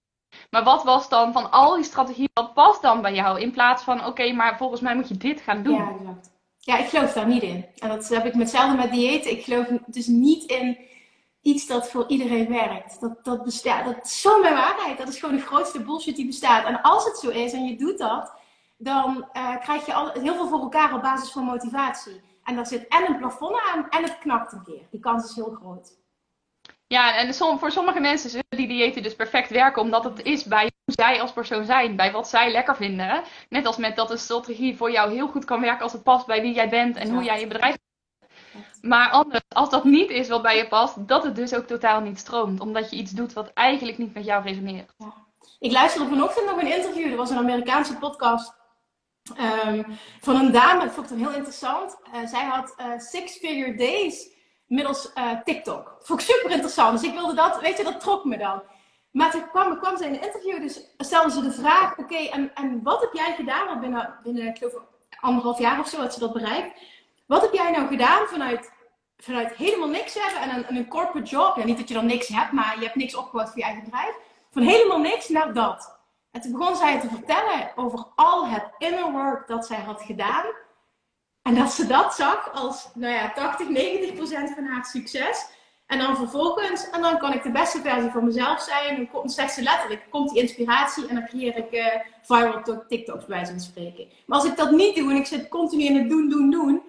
maar 0.50 0.64
wat 0.64 0.84
was 0.84 1.08
dan 1.08 1.32
van 1.32 1.50
al 1.50 1.74
die 1.74 1.84
strategie, 1.84 2.30
wat 2.32 2.54
past 2.54 2.82
dan 2.82 3.02
bij 3.02 3.14
jou? 3.14 3.40
In 3.40 3.50
plaats 3.50 3.82
van, 3.82 4.04
oké, 4.04 4.32
maar 4.32 4.56
volgens 4.56 4.80
mij 4.80 4.94
moet 4.94 5.08
je 5.08 5.16
dit 5.16 5.40
gaan 5.40 5.62
doen. 5.62 5.76
Ja, 5.76 5.94
exact. 5.98 6.30
Ja, 6.60 6.78
ik 6.78 6.88
geloof 6.88 7.12
daar 7.12 7.26
niet 7.26 7.42
in. 7.42 7.66
En 7.78 7.88
dat 7.88 8.08
heb 8.08 8.24
ik 8.24 8.32
hetzelfde 8.32 8.76
met 8.76 8.90
dieet. 8.90 9.26
Ik 9.26 9.44
geloof 9.44 9.66
dus 9.86 10.06
niet 10.06 10.50
in 10.50 10.78
iets 11.42 11.66
dat 11.66 11.90
voor 11.90 12.08
iedereen 12.08 12.48
werkt. 12.48 13.00
Dat, 13.00 13.24
dat, 13.24 13.44
bestaat, 13.44 13.84
dat 13.84 14.04
is 14.04 14.20
zo 14.20 14.40
mijn 14.40 14.54
waarheid. 14.54 14.98
Dat 14.98 15.08
is 15.08 15.18
gewoon 15.18 15.36
de 15.36 15.42
grootste 15.42 15.82
bullshit 15.82 16.16
die 16.16 16.26
bestaat. 16.26 16.66
En 16.66 16.82
als 16.82 17.04
het 17.04 17.18
zo 17.18 17.28
is 17.28 17.52
en 17.52 17.64
je 17.64 17.76
doet 17.76 17.98
dat, 17.98 18.32
dan 18.76 19.28
uh, 19.32 19.60
krijg 19.60 19.86
je 19.86 19.94
al, 19.94 20.10
heel 20.10 20.34
veel 20.34 20.48
voor 20.48 20.60
elkaar 20.60 20.94
op 20.94 21.02
basis 21.02 21.30
van 21.30 21.44
motivatie. 21.44 22.20
En 22.44 22.54
daar 22.56 22.66
zit 22.66 22.88
en 22.88 23.06
een 23.06 23.18
plafond 23.18 23.56
aan 23.72 23.88
en 23.88 24.02
het 24.02 24.18
knakt 24.18 24.52
een 24.52 24.62
keer. 24.62 24.86
Die 24.90 25.00
kans 25.00 25.24
is 25.24 25.34
heel 25.34 25.58
groot. 25.60 25.98
Ja, 26.92 27.16
en 27.16 27.34
voor 27.34 27.70
sommige 27.70 28.00
mensen 28.00 28.30
zullen 28.30 28.44
die 28.48 28.68
diëten 28.68 29.02
dus 29.02 29.16
perfect 29.16 29.50
werken, 29.50 29.82
omdat 29.82 30.04
het 30.04 30.22
is 30.22 30.44
bij 30.44 30.70
hoe 30.84 30.94
zij 30.94 31.20
als 31.20 31.32
persoon 31.32 31.64
zijn, 31.64 31.96
bij 31.96 32.12
wat 32.12 32.28
zij 32.28 32.50
lekker 32.50 32.76
vinden. 32.76 33.22
Net 33.48 33.66
als 33.66 33.76
met 33.76 33.96
dat 33.96 34.10
een 34.10 34.18
strategie 34.18 34.76
voor 34.76 34.90
jou 34.90 35.12
heel 35.12 35.28
goed 35.28 35.44
kan 35.44 35.60
werken 35.60 35.82
als 35.82 35.92
het 35.92 36.02
past 36.02 36.26
bij 36.26 36.40
wie 36.40 36.54
jij 36.54 36.68
bent 36.68 36.96
en 36.96 37.10
hoe 37.10 37.22
jij 37.22 37.40
je 37.40 37.46
bedrijf. 37.46 37.76
Maar 38.80 39.10
anders, 39.10 39.42
als 39.48 39.70
dat 39.70 39.84
niet 39.84 40.10
is 40.10 40.28
wat 40.28 40.42
bij 40.42 40.56
je 40.56 40.68
past, 40.68 41.08
dat 41.08 41.22
het 41.22 41.36
dus 41.36 41.54
ook 41.54 41.66
totaal 41.66 42.00
niet 42.00 42.18
stroomt, 42.18 42.60
omdat 42.60 42.90
je 42.90 42.96
iets 42.96 43.10
doet 43.10 43.32
wat 43.32 43.52
eigenlijk 43.52 43.98
niet 43.98 44.14
met 44.14 44.24
jou 44.24 44.42
resoneert. 44.42 44.94
Ja. 44.98 45.14
Ik 45.58 45.72
luisterde 45.72 46.08
vanochtend 46.08 46.46
nog 46.46 46.60
een 46.60 46.74
interview, 46.76 47.10
er 47.10 47.16
was 47.16 47.30
een 47.30 47.38
Amerikaanse 47.38 47.96
podcast 47.96 48.54
um, 49.64 49.86
van 50.20 50.36
een 50.36 50.52
dame, 50.52 50.84
dat 50.84 50.92
vond 50.92 51.10
ik 51.10 51.18
heel 51.18 51.34
interessant. 51.34 51.96
Uh, 52.14 52.26
zij 52.26 52.44
had 52.44 52.74
uh, 52.78 52.98
Six 52.98 53.38
Figure 53.38 53.74
Days 53.74 54.38
middels 54.70 55.10
uh, 55.14 55.40
TikTok. 55.44 55.96
Vond 56.00 56.20
ik 56.20 56.26
super 56.26 56.50
interessant. 56.50 57.00
Dus 57.00 57.08
ik 57.08 57.14
wilde 57.14 57.34
dat, 57.34 57.60
weet 57.60 57.76
je, 57.76 57.84
dat 57.84 58.00
trok 58.00 58.24
me 58.24 58.38
dan. 58.38 58.62
Maar 59.10 59.30
toen 59.30 59.48
kwam, 59.50 59.78
kwam 59.78 59.96
ze 59.96 60.06
in 60.06 60.14
een 60.14 60.22
interview, 60.22 60.60
dus 60.60 60.80
stelden 60.98 61.30
ze 61.30 61.42
de 61.42 61.52
vraag: 61.52 61.98
oké, 61.98 62.16
en, 62.16 62.54
en 62.54 62.82
wat 62.82 63.00
heb 63.00 63.12
jij 63.12 63.34
gedaan? 63.34 63.80
binnen, 63.80 64.18
binnen, 64.22 64.56
geloof, 64.56 64.74
anderhalf 65.20 65.58
jaar 65.58 65.78
of 65.78 65.88
zo 65.88 66.00
had 66.00 66.14
ze 66.14 66.20
dat 66.20 66.32
bereikt. 66.32 66.80
Wat 67.26 67.42
heb 67.42 67.52
jij 67.52 67.70
nou 67.70 67.86
gedaan 67.86 68.26
vanuit, 68.26 68.72
vanuit 69.16 69.54
helemaal 69.54 69.88
niks 69.88 70.14
hebben 70.14 70.40
en 70.40 70.56
een, 70.56 70.76
een 70.76 70.88
corporate 70.88 71.30
job? 71.30 71.56
Ja, 71.56 71.64
niet 71.64 71.78
dat 71.78 71.88
je 71.88 71.94
dan 71.94 72.06
niks 72.06 72.28
hebt, 72.28 72.52
maar 72.52 72.78
je 72.78 72.84
hebt 72.84 72.96
niks 72.96 73.14
opgebouwd 73.14 73.48
voor 73.48 73.58
je 73.58 73.64
eigen 73.64 73.84
bedrijf. 73.84 74.14
Van 74.50 74.62
helemaal 74.62 74.98
niks 74.98 75.28
naar 75.28 75.52
dat. 75.52 75.98
En 76.30 76.40
toen 76.40 76.52
begon 76.52 76.76
zij 76.76 77.00
te 77.00 77.08
vertellen 77.08 77.72
over 77.76 78.06
al 78.14 78.46
het 78.46 78.70
inner 78.78 79.12
work 79.12 79.48
dat 79.48 79.66
zij 79.66 79.80
had 79.80 80.02
gedaan. 80.02 80.44
En 81.42 81.54
dat 81.54 81.72
ze 81.72 81.86
dat 81.86 82.14
zag 82.14 82.52
als, 82.54 82.88
nou 82.94 83.14
ja, 83.14 83.32
80, 83.32 83.68
90 83.68 84.14
procent 84.14 84.50
van 84.54 84.64
haar 84.64 84.84
succes. 84.84 85.46
En 85.86 85.98
dan 85.98 86.16
vervolgens, 86.16 86.90
en 86.90 87.02
dan 87.02 87.18
kan 87.18 87.32
ik 87.32 87.42
de 87.42 87.50
beste 87.50 87.80
versie 87.80 88.10
van 88.10 88.24
mezelf 88.24 88.60
zijn. 88.60 88.96
Dan 88.96 89.10
komt, 89.10 89.32
ze 89.32 89.62
letterlijk, 89.62 90.06
komt 90.10 90.30
die 90.30 90.42
inspiratie 90.42 91.06
en 91.06 91.14
dan 91.14 91.26
creëer 91.26 91.56
ik 91.56 91.72
uh, 91.72 91.86
viral 92.22 92.84
TikToks 92.88 93.26
bij 93.26 93.46
van 93.46 93.60
spreken. 93.60 94.08
Maar 94.26 94.38
als 94.38 94.48
ik 94.48 94.56
dat 94.56 94.70
niet 94.70 94.96
doe 94.96 95.10
en 95.10 95.16
ik 95.16 95.26
zit 95.26 95.48
continu 95.48 95.84
in 95.84 95.96
het 95.96 96.08
doen, 96.08 96.28
doen, 96.28 96.50
doen, 96.50 96.82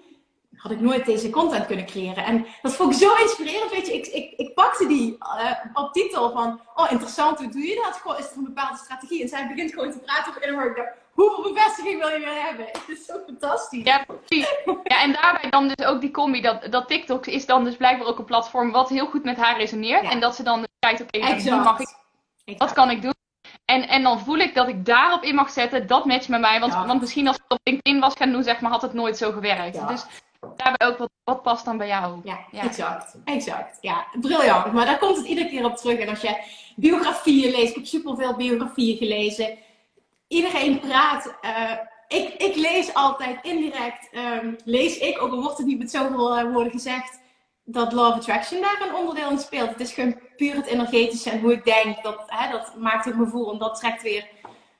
had 0.56 0.72
ik 0.72 0.80
nooit 0.80 1.06
deze 1.06 1.30
content 1.30 1.66
kunnen 1.66 1.86
creëren. 1.86 2.24
En 2.24 2.46
dat 2.62 2.74
vond 2.74 2.92
ik 2.92 2.98
zo 2.98 3.14
inspirerend, 3.14 3.70
weet 3.70 3.86
je. 3.86 3.94
Ik, 3.94 4.06
ik, 4.06 4.32
ik 4.36 4.54
pakte 4.54 4.86
die 4.86 5.16
uh, 5.20 5.52
op 5.72 5.92
titel 5.92 6.30
van, 6.32 6.60
oh 6.74 6.90
interessant, 6.90 7.38
hoe 7.38 7.48
doe 7.48 7.66
je 7.66 7.74
dat? 7.74 8.18
Is 8.18 8.30
er 8.30 8.36
een 8.36 8.44
bepaalde 8.44 8.78
strategie? 8.78 9.22
En 9.22 9.28
zij 9.28 9.48
begint 9.48 9.72
gewoon 9.72 9.92
te 9.92 9.98
praten 9.98 10.30
over 10.30 10.42
inner 10.42 10.94
hoeveel 11.12 11.52
bevestiging 11.52 12.00
wil 12.00 12.08
je 12.08 12.18
weer 12.18 12.42
hebben? 12.42 12.66
Het 12.66 12.88
is 12.88 13.04
zo 13.04 13.14
fantastisch. 13.26 13.84
Ja, 13.84 14.04
precies. 14.04 14.54
Ja, 14.84 15.02
en 15.02 15.12
daarbij 15.12 15.50
dan 15.50 15.68
dus 15.74 15.86
ook 15.86 16.00
die 16.00 16.10
combi, 16.10 16.40
dat, 16.40 16.66
dat 16.70 16.88
TikTok 16.88 17.26
is 17.26 17.46
dan 17.46 17.64
dus 17.64 17.76
blijkbaar 17.76 18.06
ook 18.06 18.18
een 18.18 18.24
platform 18.24 18.70
wat 18.70 18.88
heel 18.88 19.06
goed 19.06 19.24
met 19.24 19.36
haar 19.36 19.56
resoneert. 19.56 20.02
En 20.02 20.20
dat 20.20 20.36
ze 20.36 20.42
dan 20.42 20.66
kijkt, 20.78 21.02
oké, 21.02 21.16
okay, 21.16 21.50
mag 21.50 21.80
ik, 21.80 22.58
wat 22.58 22.72
kan 22.72 22.90
ik 22.90 23.02
doen? 23.02 23.14
En, 23.64 23.88
en 23.88 24.02
dan 24.02 24.20
voel 24.20 24.36
ik 24.36 24.54
dat 24.54 24.68
ik 24.68 24.84
daarop 24.84 25.22
in 25.22 25.34
mag 25.34 25.50
zetten, 25.50 25.86
dat 25.86 26.04
matcht 26.04 26.28
met 26.28 26.40
mij. 26.40 26.60
Want, 26.60 26.72
want 26.72 27.00
misschien 27.00 27.28
als 27.28 27.36
ik 27.36 27.42
op 27.48 27.58
LinkedIn 27.62 28.00
was 28.00 28.14
gaan 28.14 28.32
doen, 28.32 28.42
zeg 28.42 28.60
maar, 28.60 28.70
had 28.70 28.82
het 28.82 28.92
nooit 28.92 29.16
zo 29.16 29.32
gewerkt. 29.32 29.88
Dus 29.88 30.04
daarbij 30.56 30.88
ook, 30.88 30.98
wat, 30.98 31.10
wat 31.24 31.42
past 31.42 31.64
dan 31.64 31.76
bij 31.76 31.86
jou? 31.86 32.20
Ja, 32.24 32.38
exact. 32.52 33.14
Exact. 33.24 33.78
Ja, 33.80 34.06
briljant. 34.20 34.72
Maar 34.72 34.86
daar 34.86 34.98
komt 34.98 35.16
het 35.16 35.26
iedere 35.26 35.48
keer 35.48 35.64
op 35.64 35.76
terug. 35.76 35.98
En 35.98 36.08
als 36.08 36.20
je 36.20 36.36
biografieën 36.76 37.50
leest, 37.50 37.70
ik 37.70 37.74
heb 37.74 37.86
superveel 37.86 38.36
biografieën 38.36 38.96
gelezen 38.96 39.58
iedereen 40.32 40.80
praat. 40.80 41.34
Uh, 41.44 41.70
ik, 42.08 42.34
ik, 42.34 42.56
lees 42.56 42.94
altijd 42.94 43.38
indirect, 43.42 44.08
um, 44.42 44.56
lees 44.64 44.98
ik, 44.98 45.22
ook 45.22 45.30
al 45.30 45.42
wordt 45.42 45.58
het 45.58 45.66
niet 45.66 45.78
met 45.78 45.90
zoveel 45.90 46.38
uh, 46.38 46.52
woorden 46.52 46.72
gezegd, 46.72 47.20
dat 47.64 47.92
Law 47.92 48.08
of 48.08 48.14
Attraction 48.14 48.60
daar 48.60 48.86
een 48.88 48.94
onderdeel 48.94 49.30
in 49.30 49.38
speelt. 49.38 49.68
Het 49.68 49.80
is 49.80 49.92
gewoon 49.92 50.18
puur 50.36 50.54
het 50.54 50.66
energetische 50.66 51.30
en 51.30 51.40
hoe 51.40 51.52
ik 51.52 51.64
denk. 51.64 52.02
Dat, 52.02 52.22
hè, 52.26 52.50
dat 52.50 52.76
maakt 52.76 53.04
het 53.04 53.16
me 53.16 53.26
voel 53.26 53.52
en 53.52 53.58
dat 53.58 53.76
trekt 53.76 54.02
weer 54.02 54.28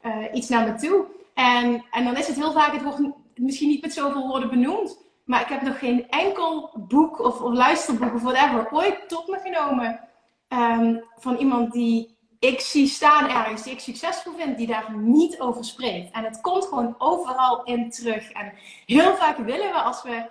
uh, 0.02 0.24
iets 0.32 0.48
naar 0.48 0.66
me 0.66 0.74
toe. 0.74 1.06
En, 1.34 1.84
en 1.90 2.04
dan 2.04 2.16
is 2.16 2.26
het 2.26 2.36
heel 2.36 2.52
vaak, 2.52 2.72
het 2.72 2.82
wordt 2.82 3.00
misschien 3.34 3.68
niet 3.68 3.82
met 3.82 3.92
zoveel 3.92 4.28
woorden 4.28 4.50
benoemd. 4.50 4.98
Maar 5.24 5.40
ik 5.40 5.48
heb 5.48 5.62
nog 5.62 5.78
geen 5.78 6.08
enkel 6.08 6.70
boek 6.88 7.18
of, 7.18 7.40
luisterboek 7.40 8.14
of 8.14 8.22
whatever 8.22 8.68
ooit 8.70 9.08
tot 9.08 9.28
me 9.28 9.38
genomen. 9.42 10.00
Um, 10.48 11.04
van 11.16 11.36
iemand 11.36 11.72
die 11.72 12.16
ik 12.42 12.60
zie 12.60 12.86
staan 12.86 13.28
ergens 13.28 13.62
die 13.62 13.72
ik 13.72 13.80
succesvol 13.80 14.32
vind, 14.36 14.56
die 14.56 14.66
daar 14.66 14.96
niet 14.96 15.40
over 15.40 15.64
spreekt. 15.64 16.14
En 16.14 16.24
het 16.24 16.40
komt 16.40 16.64
gewoon 16.64 16.94
overal 16.98 17.62
in 17.64 17.90
terug. 17.90 18.30
En 18.30 18.52
heel 18.86 19.16
vaak 19.16 19.36
willen 19.36 19.72
we, 19.72 19.80
als 19.80 20.02
we 20.02 20.30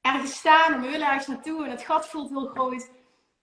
ergens 0.00 0.34
staan 0.34 0.72
en 0.72 0.80
we 0.80 0.88
willen 0.88 1.06
ergens 1.06 1.26
naartoe 1.26 1.64
en 1.64 1.70
het 1.70 1.82
gat 1.82 2.06
voelt 2.06 2.30
heel 2.30 2.46
groot, 2.46 2.90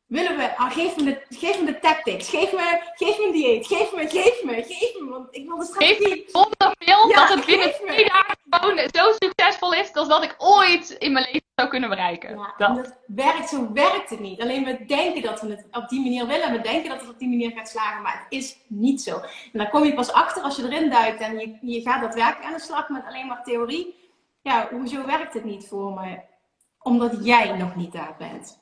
willen 0.09 0.37
we, 0.37 0.57
ah, 0.57 0.71
geef, 0.71 0.95
me 0.95 1.03
de, 1.03 1.21
geef 1.29 1.59
me 1.59 1.65
de 1.65 1.79
tactics, 1.79 2.29
geef 2.29 2.51
me, 2.51 2.81
geef 2.95 3.17
me 3.17 3.25
een 3.25 3.31
dieet, 3.31 3.67
geef 3.67 3.95
me, 3.95 4.07
geef 4.07 4.43
me, 4.43 4.53
geef 4.53 4.99
me, 4.99 5.09
want 5.09 5.27
ik 5.35 5.47
wil 5.47 5.57
de 5.57 5.65
strategie. 5.65 6.07
Geef 6.07 6.25
me 6.25 6.31
zonder 6.31 6.75
veel 6.79 7.09
ja, 7.09 7.15
dat 7.15 7.29
het 7.35 7.45
binnen 7.45 7.73
twee 7.73 8.09
dagen 8.09 8.35
gewoon 8.49 8.77
zo 8.91 9.11
succesvol 9.19 9.73
is, 9.73 9.93
als 9.93 10.07
dat 10.07 10.23
ik 10.23 10.35
ooit 10.37 10.89
in 10.89 11.11
mijn 11.11 11.25
leven 11.25 11.47
zou 11.55 11.69
kunnen 11.69 11.89
bereiken. 11.89 12.29
Ja, 12.29 12.53
dat. 12.57 12.75
dat. 12.75 12.97
werkt, 13.07 13.49
zo 13.49 13.71
werkt 13.73 14.09
het 14.09 14.19
niet. 14.19 14.41
Alleen 14.41 14.63
we 14.63 14.85
denken 14.85 15.21
dat 15.21 15.41
we 15.41 15.49
het 15.49 15.65
op 15.71 15.89
die 15.89 16.01
manier 16.01 16.27
willen, 16.27 16.51
we 16.51 16.61
denken 16.61 16.89
dat 16.89 17.01
het 17.01 17.09
op 17.09 17.19
die 17.19 17.29
manier 17.29 17.51
gaat 17.51 17.69
slagen, 17.69 18.01
maar 18.01 18.13
het 18.13 18.39
is 18.39 18.57
niet 18.67 19.01
zo. 19.01 19.19
En 19.19 19.59
dan 19.59 19.69
kom 19.69 19.83
je 19.83 19.93
pas 19.93 20.11
achter 20.11 20.43
als 20.43 20.55
je 20.55 20.63
erin 20.63 20.89
duikt 20.89 21.21
en 21.21 21.39
je, 21.39 21.57
je 21.61 21.81
gaat 21.81 22.01
daadwerkelijk 22.01 22.45
aan 22.45 22.53
de 22.53 22.59
slag 22.59 22.89
met 22.89 23.05
alleen 23.07 23.27
maar 23.27 23.43
theorie. 23.43 23.95
Ja, 24.41 24.67
hoezo 24.71 25.05
werkt 25.05 25.33
het 25.33 25.43
niet 25.43 25.67
voor 25.67 25.93
me? 25.93 26.19
Omdat 26.79 27.25
jij 27.25 27.57
nog 27.57 27.75
niet 27.75 27.91
daar 27.91 28.15
bent. 28.17 28.59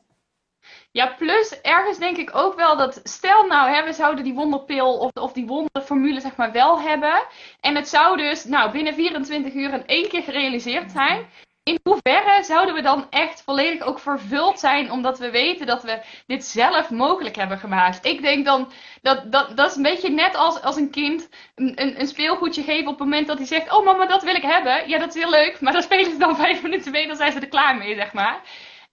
Ja, 0.97 1.07
plus 1.17 1.61
ergens 1.61 1.97
denk 1.97 2.17
ik 2.17 2.35
ook 2.35 2.55
wel 2.55 2.77
dat, 2.77 2.99
stel 3.03 3.45
nou, 3.45 3.85
we 3.85 3.93
zouden 3.93 4.23
die 4.23 4.33
wonderpil 4.33 4.97
of, 4.97 5.11
of 5.13 5.33
die 5.33 5.45
wonderformule 5.45 6.19
zeg 6.19 6.35
maar 6.35 6.51
wel 6.51 6.81
hebben. 6.81 7.23
En 7.59 7.75
het 7.75 7.87
zou 7.87 8.17
dus 8.17 8.45
nou, 8.45 8.71
binnen 8.71 8.93
24 8.93 9.53
uur 9.53 9.73
in 9.73 9.85
één 9.85 10.09
keer 10.09 10.23
gerealiseerd 10.23 10.91
zijn. 10.91 11.27
In 11.63 11.79
hoeverre 11.83 12.43
zouden 12.43 12.75
we 12.75 12.81
dan 12.81 13.07
echt 13.09 13.41
volledig 13.43 13.81
ook 13.81 13.99
vervuld 13.99 14.59
zijn, 14.59 14.91
omdat 14.91 15.19
we 15.19 15.31
weten 15.31 15.65
dat 15.65 15.83
we 15.83 16.01
dit 16.27 16.45
zelf 16.45 16.89
mogelijk 16.89 17.35
hebben 17.35 17.57
gemaakt? 17.57 18.05
Ik 18.05 18.21
denk 18.21 18.45
dan 18.45 18.71
dat 19.01 19.31
dat, 19.31 19.57
dat 19.57 19.69
is 19.69 19.75
een 19.75 19.83
beetje 19.83 20.09
net 20.09 20.35
als, 20.35 20.61
als 20.61 20.75
een 20.75 20.91
kind 20.91 21.29
een, 21.55 21.81
een, 21.81 21.99
een 21.99 22.07
speelgoedje 22.07 22.63
geven 22.63 22.87
op 22.87 22.99
het 22.99 23.07
moment 23.07 23.27
dat 23.27 23.37
hij 23.37 23.47
zegt: 23.47 23.73
Oh, 23.73 23.85
mama, 23.85 24.05
dat 24.05 24.23
wil 24.23 24.35
ik 24.35 24.41
hebben. 24.41 24.89
Ja, 24.89 24.97
dat 24.97 25.15
is 25.15 25.21
heel 25.21 25.31
leuk, 25.31 25.61
maar 25.61 25.73
dan 25.73 25.81
spelen 25.81 26.11
ze 26.11 26.17
dan 26.17 26.35
vijf 26.35 26.61
minuten 26.61 26.91
mee, 26.91 27.07
dan 27.07 27.15
zijn 27.15 27.31
ze 27.31 27.39
er 27.39 27.47
klaar 27.47 27.75
mee, 27.75 27.95
zeg 27.95 28.13
maar. 28.13 28.41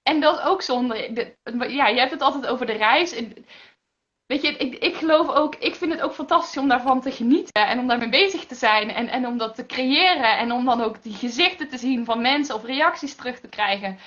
En 0.05 0.21
dat 0.21 0.41
ook 0.41 0.63
zonde. 0.63 1.35
ja, 1.69 1.89
je 1.89 1.99
hebt 1.99 2.11
het 2.11 2.23
altijd 2.23 2.47
over 2.47 2.67
de 2.67 2.73
reis. 2.73 3.23
Weet 4.27 4.43
je, 4.43 4.49
ik, 4.49 4.75
ik 4.75 4.95
geloof 4.95 5.29
ook, 5.29 5.55
ik 5.55 5.75
vind 5.75 5.93
het 5.93 6.01
ook 6.01 6.13
fantastisch 6.13 6.57
om 6.57 6.69
daarvan 6.69 7.01
te 7.01 7.11
genieten 7.11 7.67
en 7.67 7.79
om 7.79 7.89
daarmee 7.89 8.09
bezig 8.09 8.47
te 8.47 8.55
zijn 8.55 8.91
en, 8.91 9.09
en 9.09 9.27
om 9.27 9.39
dat 9.39 9.55
te 9.55 9.67
creëren 9.67 10.39
en 10.39 10.53
om 10.53 10.65
dan 10.65 10.81
ook 10.81 11.03
die 11.03 11.15
gezichten 11.15 11.69
te 11.69 11.79
zien 11.79 12.05
van 12.05 12.21
mensen 12.21 12.55
of 12.55 12.65
reacties 12.65 13.15
terug 13.15 13.41
te 13.41 13.49
krijgen. 13.49 13.99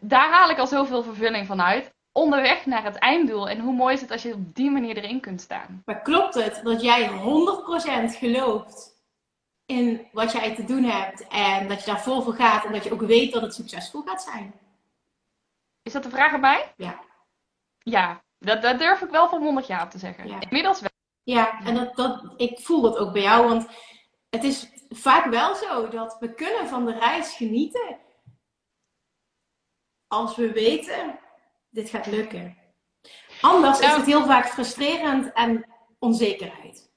Daar 0.00 0.30
haal 0.30 0.50
ik 0.50 0.58
al 0.58 0.66
zoveel 0.66 1.02
vervulling 1.02 1.46
van 1.46 1.62
uit. 1.62 1.90
Onderweg 2.12 2.66
naar 2.66 2.84
het 2.84 2.96
einddoel. 2.96 3.48
En 3.48 3.60
hoe 3.60 3.74
mooi 3.74 3.94
is 3.94 4.00
het 4.00 4.10
als 4.10 4.22
je 4.22 4.32
op 4.32 4.54
die 4.54 4.70
manier 4.70 4.96
erin 4.96 5.20
kunt 5.20 5.40
staan. 5.40 5.82
Maar 5.84 6.02
klopt 6.02 6.34
het 6.34 6.60
dat 6.62 6.82
jij 6.82 7.08
100% 7.08 7.12
gelooft 8.18 8.96
in 9.66 10.06
wat 10.12 10.32
jij 10.32 10.54
te 10.54 10.64
doen 10.64 10.84
hebt 10.84 11.26
en 11.28 11.68
dat 11.68 11.80
je 11.80 11.86
daar 11.86 12.02
vol 12.02 12.22
voor 12.22 12.34
gaat 12.34 12.64
en 12.64 12.72
dat 12.72 12.84
je 12.84 12.92
ook 12.92 13.02
weet 13.02 13.32
dat 13.32 13.42
het 13.42 13.54
succesvol 13.54 14.02
gaat 14.02 14.22
zijn? 14.22 14.54
Is 15.88 15.94
dat 15.94 16.02
de 16.02 16.10
vraag 16.10 16.32
erbij? 16.32 16.72
Ja. 16.76 17.00
Ja, 17.78 18.22
dat, 18.38 18.62
dat 18.62 18.78
durf 18.78 19.00
ik 19.00 19.10
wel 19.10 19.28
van 19.28 19.42
100 19.42 19.66
jaar 19.66 19.82
op 19.82 19.90
te 19.90 19.98
zeggen. 19.98 20.40
Inmiddels 20.40 20.80
wel. 20.80 20.90
Ja, 21.22 21.60
en 21.60 21.74
dat, 21.74 21.96
dat, 21.96 22.32
ik 22.36 22.60
voel 22.60 22.80
dat 22.80 22.98
ook 22.98 23.12
bij 23.12 23.22
jou, 23.22 23.48
want 23.48 23.66
het 24.30 24.44
is 24.44 24.68
vaak 24.88 25.24
wel 25.24 25.54
zo 25.54 25.88
dat 25.88 26.16
we 26.20 26.34
kunnen 26.34 26.68
van 26.68 26.84
de 26.86 26.98
reis 26.98 27.36
genieten 27.36 27.98
als 30.06 30.36
we 30.36 30.52
weten, 30.52 31.18
dit 31.70 31.90
gaat 31.90 32.06
lukken. 32.06 32.56
Anders 33.40 33.80
is 33.80 33.94
het 33.94 34.06
heel 34.06 34.24
vaak 34.24 34.46
frustrerend 34.46 35.32
en 35.32 35.66
onzekerheid. 35.98 36.90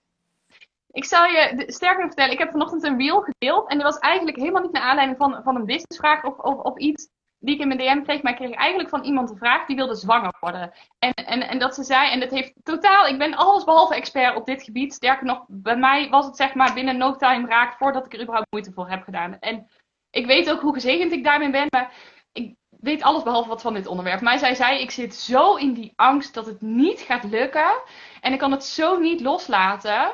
Ik 0.92 1.06
zal 1.06 1.26
je 1.26 1.64
sterker 1.68 2.06
vertellen, 2.06 2.32
ik 2.32 2.40
heb 2.40 2.52
vanochtend 2.52 2.84
een 2.84 2.98
reel 2.98 3.22
gedeeld 3.22 3.70
en 3.70 3.78
dat 3.78 3.94
was 3.94 4.00
eigenlijk 4.00 4.38
helemaal 4.38 4.62
niet 4.62 4.72
naar 4.72 4.82
aanleiding 4.82 5.18
van, 5.18 5.44
van 5.44 5.56
een 5.56 5.66
businessvraag 5.66 6.24
of, 6.24 6.38
of, 6.38 6.58
of 6.58 6.78
iets 6.78 7.10
die 7.42 7.56
ik 7.56 7.62
in 7.62 7.68
mijn 7.68 7.80
DM 7.80 8.04
kreeg, 8.04 8.22
maar 8.22 8.32
ik 8.32 8.38
kreeg 8.38 8.56
eigenlijk 8.56 8.90
van 8.90 9.04
iemand 9.04 9.30
een 9.30 9.38
vraag 9.38 9.66
die 9.66 9.76
wilde 9.76 9.96
zwanger 9.96 10.36
worden. 10.40 10.72
En, 11.00 11.14
en, 11.14 11.48
en 11.48 11.60
dat 11.60 11.76
ze 11.76 11.84
zei, 11.84 12.12
en 12.12 12.20
dat 12.20 12.30
heeft 12.30 12.54
totaal, 12.64 13.08
ik 13.08 13.18
ben 13.18 13.34
alles 13.34 13.64
behalve 13.64 13.96
expert 13.96 14.36
op 14.36 14.46
dit 14.46 14.64
gebied. 14.64 14.94
Sterker 14.94 15.26
nog, 15.26 15.46
bij 15.48 15.78
mij 15.78 16.10
was 16.10 16.26
het 16.26 16.36
zeg 16.36 16.54
maar 16.54 16.74
binnen 16.74 16.98
no 16.98 17.16
time 17.16 17.48
raak 17.48 17.78
voordat 17.78 18.06
ik 18.06 18.14
er 18.14 18.22
überhaupt 18.22 18.52
moeite 18.52 18.72
voor 18.72 18.90
heb 18.90 19.04
gedaan. 19.04 19.40
En 19.40 19.68
ik 20.10 20.26
weet 20.26 20.52
ook 20.52 20.62
hoe 20.62 20.74
gezegend 20.74 21.12
ik 21.12 21.24
daarmee 21.24 21.50
ben, 21.50 21.68
maar 21.70 21.94
ik 22.32 22.56
weet 22.70 23.04
alles 23.04 23.24
behalve 23.24 23.50
wat 23.50 23.62
van 23.62 23.74
dit 23.74 23.88
onderwerp. 23.88 24.22
Maar 24.22 24.40
zij 24.40 24.56
zei, 24.56 24.80
ik 24.80 24.92
zit 24.92 25.16
zo 25.16 25.56
in 25.56 25.74
die 25.74 25.94
angst 25.96 26.34
dat 26.34 26.46
het 26.46 26.62
niet 26.62 27.00
gaat 27.00 27.24
lukken. 27.24 27.82
En 28.22 28.34
ik 28.34 28.40
kan 28.40 28.52
het 28.52 28.64
zo 28.64 29.00
niet 29.00 29.22
loslaten. 29.22 30.14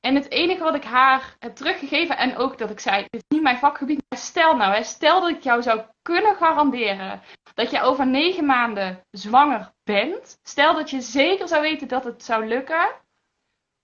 En 0.00 0.14
het 0.14 0.30
enige 0.30 0.62
wat 0.62 0.74
ik 0.74 0.84
haar 0.84 1.36
heb 1.38 1.54
teruggegeven, 1.54 2.16
en 2.16 2.36
ook 2.36 2.58
dat 2.58 2.70
ik 2.70 2.80
zei: 2.80 3.02
Dit 3.02 3.14
is 3.14 3.28
niet 3.28 3.42
mijn 3.42 3.58
vakgebied, 3.58 4.02
maar 4.08 4.18
stel 4.18 4.56
nou, 4.56 4.84
stel 4.84 5.20
dat 5.20 5.30
ik 5.30 5.42
jou 5.42 5.62
zou 5.62 5.82
kunnen 6.02 6.36
garanderen 6.36 7.22
dat 7.54 7.70
je 7.70 7.80
over 7.80 8.06
negen 8.06 8.46
maanden 8.46 9.06
zwanger 9.10 9.72
bent. 9.84 10.38
Stel 10.42 10.74
dat 10.74 10.90
je 10.90 11.00
zeker 11.00 11.48
zou 11.48 11.62
weten 11.62 11.88
dat 11.88 12.04
het 12.04 12.24
zou 12.24 12.46
lukken. 12.46 12.90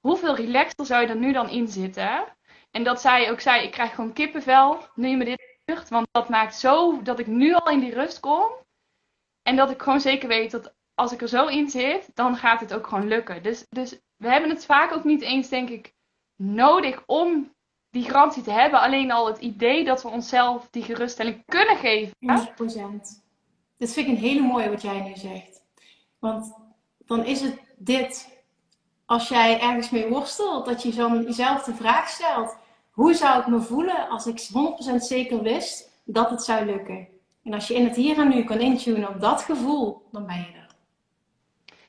Hoeveel 0.00 0.36
relaxter 0.36 0.86
zou 0.86 1.02
je 1.02 1.08
er 1.08 1.16
nu 1.16 1.32
dan 1.32 1.48
in 1.48 1.68
zitten? 1.68 2.36
En 2.70 2.84
dat 2.84 3.00
zij 3.00 3.30
ook 3.30 3.40
zei: 3.40 3.62
Ik 3.64 3.70
krijg 3.70 3.94
gewoon 3.94 4.12
kippenvel 4.12 4.88
je 4.94 5.16
me 5.16 5.24
dit 5.24 5.58
zegt, 5.64 5.88
want 5.88 6.06
dat 6.10 6.28
maakt 6.28 6.54
zo 6.54 7.02
dat 7.02 7.18
ik 7.18 7.26
nu 7.26 7.54
al 7.54 7.70
in 7.70 7.80
die 7.80 7.94
rust 7.94 8.20
kom. 8.20 8.52
En 9.42 9.56
dat 9.56 9.70
ik 9.70 9.82
gewoon 9.82 10.00
zeker 10.00 10.28
weet 10.28 10.50
dat 10.50 10.74
als 10.94 11.12
ik 11.12 11.22
er 11.22 11.28
zo 11.28 11.46
in 11.46 11.70
zit, 11.70 12.10
dan 12.14 12.36
gaat 12.36 12.60
het 12.60 12.74
ook 12.74 12.86
gewoon 12.86 13.08
lukken. 13.08 13.42
Dus, 13.42 13.66
dus 13.68 14.00
we 14.16 14.28
hebben 14.28 14.50
het 14.50 14.64
vaak 14.64 14.92
ook 14.92 15.04
niet 15.04 15.22
eens, 15.22 15.48
denk 15.48 15.68
ik, 15.68 15.93
nodig 16.36 17.02
om 17.06 17.52
die 17.90 18.04
garantie 18.04 18.42
te 18.42 18.50
hebben. 18.50 18.80
Alleen 18.80 19.10
al 19.12 19.26
het 19.26 19.38
idee 19.38 19.84
dat 19.84 20.02
we 20.02 20.08
onszelf 20.08 20.68
die 20.70 20.82
geruststelling 20.82 21.42
kunnen 21.46 21.76
geven. 21.76 22.16
100%. 22.20 22.22
Dat 23.76 23.92
vind 23.92 24.06
ik 24.06 24.14
een 24.14 24.16
hele 24.16 24.40
mooie 24.40 24.70
wat 24.70 24.82
jij 24.82 25.00
nu 25.00 25.16
zegt. 25.16 25.62
Want 26.18 26.54
dan 26.98 27.24
is 27.24 27.40
het 27.40 27.58
dit. 27.76 28.32
Als 29.06 29.28
jij 29.28 29.60
ergens 29.60 29.90
mee 29.90 30.08
worstelt, 30.08 30.66
dat 30.66 30.82
je 30.82 30.92
zo 30.92 31.20
jezelf 31.20 31.62
de 31.62 31.74
vraag 31.74 32.08
stelt: 32.08 32.56
hoe 32.90 33.14
zou 33.14 33.40
ik 33.40 33.46
me 33.46 33.60
voelen 33.60 34.08
als 34.08 34.26
ik 34.26 34.48
100% 34.92 34.94
zeker 34.96 35.42
wist 35.42 36.00
dat 36.04 36.30
het 36.30 36.42
zou 36.42 36.64
lukken? 36.64 37.08
En 37.42 37.54
als 37.54 37.68
je 37.68 37.74
in 37.74 37.84
het 37.84 37.96
hier 37.96 38.18
en 38.18 38.28
nu 38.28 38.44
kan 38.44 38.60
intunen 38.60 39.08
op 39.08 39.20
dat 39.20 39.42
gevoel, 39.42 40.08
dan 40.12 40.26
ben 40.26 40.36
je 40.36 40.52
er. 40.56 40.74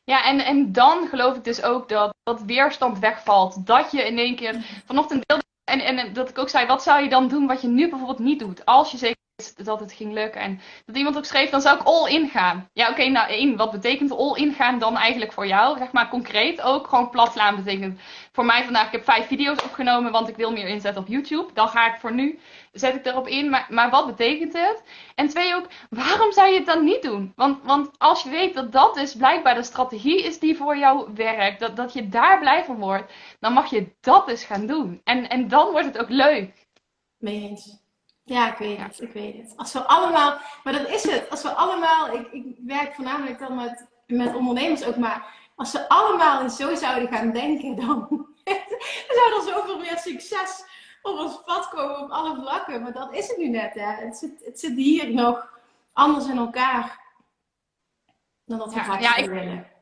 Ja, 0.04 0.24
en, 0.24 0.46
en 0.46 0.72
dan 0.72 1.08
geloof 1.08 1.36
ik 1.36 1.44
dus 1.44 1.64
ook 1.64 1.90
dat, 1.90 2.15
dat 2.26 2.42
weerstand 2.42 3.00
wegvalt. 3.00 3.66
Dat 3.66 3.92
je 3.92 4.04
in 4.04 4.18
één 4.18 4.36
keer 4.36 4.82
vanochtend 4.86 5.24
deelde. 5.28 5.44
En, 5.64 5.80
en 5.80 6.14
dat 6.14 6.30
ik 6.30 6.38
ook 6.38 6.50
zei, 6.50 6.68
wat 6.68 6.84
zou 6.84 7.04
je 7.04 7.10
dan 7.10 7.28
doen 7.28 7.48
wat 7.48 7.62
je 7.62 7.68
nu 7.68 7.90
bijvoorbeeld 7.90 8.20
niet 8.20 8.40
doet? 8.40 8.66
Als 8.66 8.92
je 8.92 8.98
zeker 8.98 9.25
dat 9.56 9.80
het 9.80 9.94
ging 9.94 10.14
lukken. 10.14 10.42
En 10.42 10.60
dat 10.86 10.96
iemand 10.96 11.18
ook 11.18 11.26
schreef, 11.26 11.50
dan 11.50 11.62
zou 11.62 11.80
ik 11.80 11.86
all 11.86 12.10
in 12.10 12.30
gaan. 12.30 12.70
Ja, 12.74 12.90
oké, 12.90 13.06
nou 13.06 13.30
één, 13.30 13.56
wat 13.56 13.72
betekent 13.72 14.12
all 14.12 14.36
in 14.36 14.54
gaan 14.54 14.80
dan 14.80 14.98
eigenlijk 14.98 15.34
voor 15.34 15.48
jou? 15.48 15.78
Zeg 15.78 15.92
maar 15.92 16.10
concreet 16.10 16.62
ook, 16.62 16.88
gewoon 16.88 17.10
plat 17.10 17.32
slaan 17.32 17.56
betekent 17.56 18.00
voor 18.32 18.46
mij 18.46 18.64
vandaag, 18.64 18.86
ik 18.86 18.92
heb 18.92 19.04
vijf 19.04 19.28
video's 19.28 19.64
opgenomen, 19.64 20.12
want 20.12 20.28
ik 20.28 20.36
wil 20.36 20.52
meer 20.52 20.68
inzetten 20.68 21.02
op 21.02 21.08
YouTube. 21.08 21.54
Dan 21.54 21.68
ga 21.68 21.94
ik 21.94 22.00
voor 22.00 22.14
nu, 22.14 22.40
zet 22.72 22.96
ik 22.96 23.06
erop 23.06 23.28
in, 23.28 23.50
maar, 23.50 23.68
maar 23.70 23.90
wat 23.90 24.06
betekent 24.06 24.54
het? 24.54 24.84
En 25.16 25.28
twee 25.28 25.56
ook, 25.56 25.68
waarom 25.90 26.32
zou 26.32 26.50
je 26.50 26.58
het 26.58 26.66
dan 26.66 26.84
niet 26.84 27.02
doen? 27.02 27.34
Want, 27.36 27.64
want 27.64 27.90
als 27.98 28.24
je 28.24 28.30
weet 28.30 28.54
dat 28.54 28.72
dat 28.72 28.94
dus 28.94 29.16
blijkbaar 29.16 29.56
de 29.56 29.64
strategie 29.64 30.24
is 30.24 30.40
die 30.40 30.56
voor 30.56 30.78
jou 30.78 31.10
werkt, 31.14 31.60
dat, 31.60 31.76
dat 31.76 31.94
je 31.94 32.10
daar 32.10 32.40
blij 32.40 32.64
van 32.64 32.80
wordt, 32.80 33.14
dan 33.40 33.54
mag 33.54 33.70
je 33.70 33.96
dat 34.02 34.26
dus 34.26 34.44
gaan 34.44 34.66
doen. 34.66 35.02
En, 35.04 35.30
en 35.30 35.48
dan 35.48 35.72
wordt 35.72 35.86
het 35.88 35.98
ook 35.98 36.10
leuk. 36.10 36.68
Mee 37.18 37.42
eens. 37.42 37.85
Ja, 38.26 38.52
ik 38.52 38.58
weet 38.58 38.78
het. 38.78 39.02
Ik 39.02 39.12
weet 39.12 39.38
het. 39.38 39.54
Als 39.58 39.74
we 39.74 39.80
allemaal, 39.80 40.38
maar 40.64 40.74
dat 40.74 40.88
is 40.88 41.04
het. 41.04 41.30
Als 41.30 41.42
we 41.42 41.50
allemaal, 41.50 42.14
ik, 42.14 42.32
ik 42.32 42.56
werk 42.66 42.94
voornamelijk 42.94 43.40
dan 43.40 43.56
met, 43.56 43.88
met 44.08 44.36
ondernemers 44.36 44.84
ook, 44.84 44.96
maar 44.96 45.26
als 45.56 45.72
ze 45.72 45.90
allemaal 45.90 46.50
zo 46.50 46.76
zouden 46.76 47.10
gaan 47.10 47.32
denken, 47.32 47.76
dan, 47.76 48.08
dan 49.08 49.16
zou 49.16 49.36
er 49.36 49.54
zoveel 49.54 49.80
meer 49.80 49.98
succes 49.98 50.64
op 51.02 51.20
ons 51.20 51.42
pad 51.46 51.70
komen 51.70 52.00
op 52.00 52.10
alle 52.10 52.42
vlakken. 52.42 52.82
Maar 52.82 52.94
dat 52.94 53.14
is 53.14 53.28
het 53.28 53.38
nu 53.38 53.48
net. 53.48 53.74
Hè. 53.74 54.06
Het, 54.06 54.18
zit, 54.18 54.46
het 54.46 54.60
zit 54.60 54.76
hier 54.76 55.14
nog 55.14 55.60
anders 55.94 56.28
in 56.28 56.38
elkaar 56.38 57.04
dan 58.46 58.58
dat 58.58 58.74
we 58.74 58.80
ja, 58.80 58.98
ja, 59.18 59.28
willen 59.28 59.75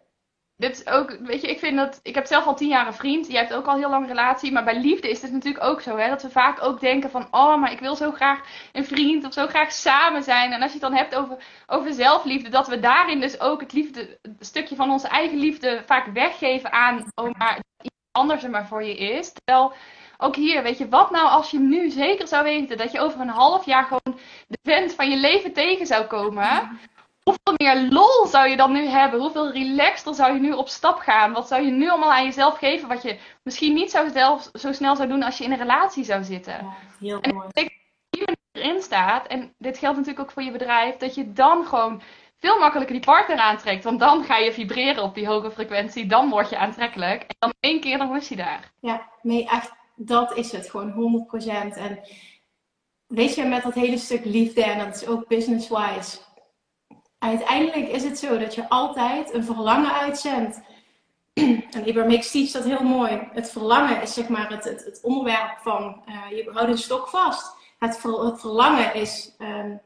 dit 0.63 0.80
is 0.80 0.88
ook, 0.88 1.17
weet 1.21 1.41
je, 1.41 1.47
ik 1.47 1.60
vind 1.60 1.78
dat, 1.78 1.99
ik 2.04 2.15
heb 2.15 2.26
zelf 2.26 2.45
al 2.45 2.56
tien 2.56 2.67
jaar 2.67 2.88
een 2.88 2.93
vriend, 2.93 3.28
jij 3.28 3.39
hebt 3.39 3.54
ook 3.54 3.65
al 3.65 3.76
heel 3.76 3.89
lang 3.89 4.04
een 4.04 4.10
relatie, 4.10 4.52
maar 4.52 4.63
bij 4.63 4.80
liefde 4.80 5.10
is 5.10 5.21
het 5.21 5.32
natuurlijk 5.32 5.63
ook 5.63 5.82
zo, 5.82 5.97
hè, 5.97 6.10
dat 6.10 6.21
we 6.21 6.30
vaak 6.30 6.63
ook 6.63 6.80
denken 6.80 7.10
van, 7.10 7.28
oh, 7.32 7.60
maar 7.60 7.71
ik 7.71 7.80
wil 7.80 7.95
zo 7.95 8.12
graag 8.12 8.39
een 8.71 8.86
vriend 8.86 9.26
of 9.26 9.34
zo 9.34 9.47
graag 9.47 9.71
samen 9.71 10.23
zijn. 10.23 10.52
En 10.52 10.62
als 10.62 10.73
je 10.73 10.80
het 10.80 10.89
dan 10.89 10.97
hebt 10.99 11.15
over, 11.15 11.38
over 11.67 11.93
zelfliefde, 11.93 12.49
dat 12.49 12.67
we 12.67 12.80
daarin 12.80 13.19
dus 13.19 13.39
ook 13.39 13.62
het 13.62 13.73
liefde, 13.73 14.19
stukje 14.39 14.76
van 14.76 14.91
onze 14.91 15.08
eigen 15.08 15.38
liefde 15.38 15.84
vaak 15.86 16.06
weggeven 16.13 16.71
aan, 16.71 17.04
oh, 17.15 17.34
maar 17.38 17.60
iemand 17.78 18.12
anders 18.12 18.43
er 18.43 18.49
maar 18.49 18.67
voor 18.67 18.84
je 18.84 18.97
is. 18.97 19.34
Terwijl, 19.34 19.73
ook 20.17 20.36
hier, 20.36 20.63
weet 20.63 20.78
je, 20.78 20.89
wat 20.89 21.12
nou 21.12 21.28
als 21.28 21.52
je 21.52 21.60
nu 21.60 21.89
zeker 21.89 22.28
zou 22.28 22.43
weten 22.43 22.78
dat 22.78 22.91
je 22.91 22.99
over 22.99 23.19
een 23.19 23.28
half 23.28 23.65
jaar 23.65 23.84
gewoon 23.84 24.19
de 24.47 24.60
vent 24.62 24.93
van 24.93 25.10
je 25.10 25.17
leven 25.17 25.54
tegen 25.54 25.86
zou 25.86 26.06
komen 26.06 26.80
hoeveel 27.23 27.53
meer 27.57 27.91
lol 27.91 28.25
zou 28.25 28.47
je 28.47 28.57
dan 28.57 28.71
nu 28.71 28.86
hebben? 28.86 29.19
Hoeveel 29.19 29.51
relaxter 29.51 30.13
zou 30.13 30.33
je 30.33 30.39
nu 30.39 30.51
op 30.51 30.69
stap 30.69 30.99
gaan? 30.99 31.33
Wat 31.33 31.47
zou 31.47 31.65
je 31.65 31.71
nu 31.71 31.89
allemaal 31.89 32.12
aan 32.12 32.23
jezelf 32.23 32.57
geven 32.57 32.88
wat 32.88 33.01
je 33.01 33.19
misschien 33.43 33.73
niet 33.73 33.91
zo, 33.91 34.07
zelf, 34.07 34.49
zo 34.53 34.71
snel 34.71 34.95
zou 34.95 35.07
doen 35.07 35.23
als 35.23 35.38
je 35.38 35.43
in 35.43 35.51
een 35.51 35.57
relatie 35.57 36.03
zou 36.03 36.23
zitten? 36.23 36.53
Ja, 36.53 36.73
heel 36.99 37.21
en 37.21 37.33
mooi. 37.33 37.47
En 37.51 37.69
je 38.09 38.38
erin 38.51 38.81
staat, 38.81 39.27
en 39.27 39.53
dit 39.57 39.77
geldt 39.77 39.97
natuurlijk 39.97 40.25
ook 40.25 40.31
voor 40.31 40.43
je 40.43 40.51
bedrijf, 40.51 40.95
dat 40.95 41.15
je 41.15 41.31
dan 41.31 41.65
gewoon 41.65 42.01
veel 42.39 42.59
makkelijker 42.59 42.95
die 42.95 43.05
partner 43.05 43.38
aantrekt. 43.38 43.83
Want 43.83 43.99
dan 43.99 44.23
ga 44.23 44.38
je 44.38 44.53
vibreren 44.53 45.03
op 45.03 45.15
die 45.15 45.27
hoge 45.27 45.51
frequentie, 45.51 46.05
dan 46.05 46.29
word 46.29 46.49
je 46.49 46.57
aantrekkelijk. 46.57 47.21
En 47.21 47.36
dan 47.39 47.53
één 47.59 47.79
keer, 47.81 47.97
dan 47.97 48.09
was 48.09 48.29
je 48.29 48.36
daar. 48.36 48.71
Ja, 48.79 49.09
nee, 49.21 49.49
echt, 49.49 49.71
dat 49.95 50.38
is 50.38 50.51
het 50.51 50.69
gewoon 50.69 51.27
100%. 51.73 51.77
En 51.77 51.99
weet 53.07 53.36
je, 53.36 53.45
met 53.45 53.63
dat 53.63 53.73
hele 53.73 53.97
stuk 53.97 54.25
liefde, 54.25 54.63
en 54.63 54.77
dat 54.77 54.95
is 54.95 55.07
ook 55.07 55.27
business-wise 55.27 56.17
uiteindelijk 57.23 57.89
is 57.89 58.03
het 58.03 58.19
zo 58.19 58.38
dat 58.38 58.55
je 58.55 58.69
altijd 58.69 59.33
een 59.33 59.43
verlangen 59.43 59.93
uitzendt. 59.93 60.62
En 61.73 61.88
Ibermix 61.88 62.31
teach 62.31 62.51
dat 62.51 62.63
heel 62.63 62.83
mooi. 62.83 63.27
Het 63.31 63.51
verlangen 63.51 64.01
is 64.01 64.13
zeg 64.13 64.27
maar 64.27 64.49
het, 64.49 64.63
het, 64.63 64.86
het 64.86 64.99
onderwerp 65.01 65.57
van, 65.62 66.03
uh, 66.09 66.38
je 66.38 66.49
houdt 66.53 66.69
een 66.69 66.77
stok 66.77 67.07
vast. 67.07 67.55
Het, 67.79 67.97
ver, 67.97 68.25
het 68.25 68.39
verlangen 68.39 68.93
is, 68.93 69.36
um, 69.39 69.81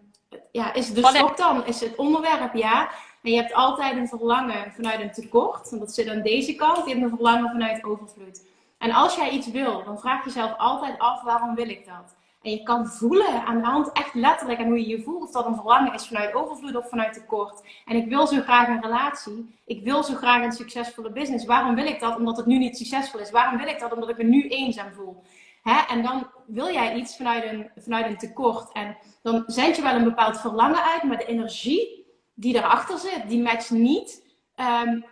ja, 0.51 0.73
is 0.73 0.93
de 0.93 1.05
stok 1.05 1.37
dan, 1.37 1.65
is 1.65 1.79
het 1.79 1.95
onderwerp, 1.95 2.53
ja. 2.53 2.89
En 3.23 3.31
je 3.31 3.37
hebt 3.37 3.53
altijd 3.53 3.95
een 3.95 4.07
verlangen 4.07 4.71
vanuit 4.75 5.01
een 5.01 5.11
tekort. 5.11 5.71
En 5.71 5.79
dat 5.79 5.93
zit 5.93 6.09
aan 6.09 6.21
deze 6.21 6.55
kant. 6.55 6.77
Je 6.77 6.91
hebt 6.91 7.03
een 7.03 7.09
verlangen 7.09 7.49
vanuit 7.49 7.83
overvloed. 7.83 8.41
En 8.77 8.91
als 8.91 9.15
jij 9.15 9.29
iets 9.29 9.47
wil, 9.47 9.83
dan 9.83 9.99
vraag 9.99 10.25
jezelf 10.25 10.57
altijd 10.57 10.99
af, 10.99 11.21
waarom 11.21 11.55
wil 11.55 11.69
ik 11.69 11.85
dat? 11.85 12.15
En 12.47 12.53
je 12.53 12.63
kan 12.63 12.87
voelen 12.87 13.45
aan 13.45 13.57
de 13.57 13.65
hand, 13.65 13.91
echt 13.91 14.13
letterlijk, 14.13 14.59
aan 14.59 14.67
hoe 14.67 14.79
je 14.79 14.87
je 14.87 15.01
voelt, 15.01 15.23
of 15.23 15.31
dat 15.31 15.45
een 15.45 15.55
verlangen 15.55 15.93
is 15.93 16.07
vanuit 16.07 16.33
overvloed 16.33 16.75
of 16.75 16.89
vanuit 16.89 17.13
tekort. 17.13 17.61
En 17.85 17.95
ik 17.95 18.07
wil 18.07 18.27
zo 18.27 18.41
graag 18.41 18.67
een 18.67 18.81
relatie. 18.81 19.55
Ik 19.65 19.83
wil 19.83 20.03
zo 20.03 20.15
graag 20.15 20.43
een 20.43 20.51
succesvolle 20.51 21.11
business. 21.11 21.45
Waarom 21.45 21.75
wil 21.75 21.85
ik 21.85 21.99
dat? 21.99 22.17
Omdat 22.17 22.37
het 22.37 22.45
nu 22.45 22.57
niet 22.57 22.77
succesvol 22.77 23.19
is. 23.19 23.31
Waarom 23.31 23.57
wil 23.57 23.67
ik 23.67 23.79
dat? 23.79 23.93
Omdat 23.93 24.09
ik 24.09 24.17
me 24.17 24.23
nu 24.23 24.47
eenzaam 24.47 24.93
voel. 24.93 25.23
Hè? 25.63 25.81
En 25.89 26.03
dan 26.03 26.27
wil 26.45 26.71
jij 26.73 26.95
iets 26.95 27.17
vanuit 27.17 27.43
een, 27.43 27.69
vanuit 27.77 28.05
een 28.05 28.17
tekort. 28.17 28.71
En 28.71 28.97
dan 29.21 29.43
zend 29.47 29.75
je 29.75 29.81
wel 29.81 29.95
een 29.95 30.03
bepaald 30.03 30.39
verlangen 30.39 30.83
uit, 30.83 31.03
maar 31.03 31.17
de 31.17 31.25
energie 31.25 32.05
die 32.33 32.55
erachter 32.55 32.97
zit, 32.97 33.23
die 33.27 33.41
matcht 33.41 33.71
niet. 33.71 34.25
Um, 34.85 35.05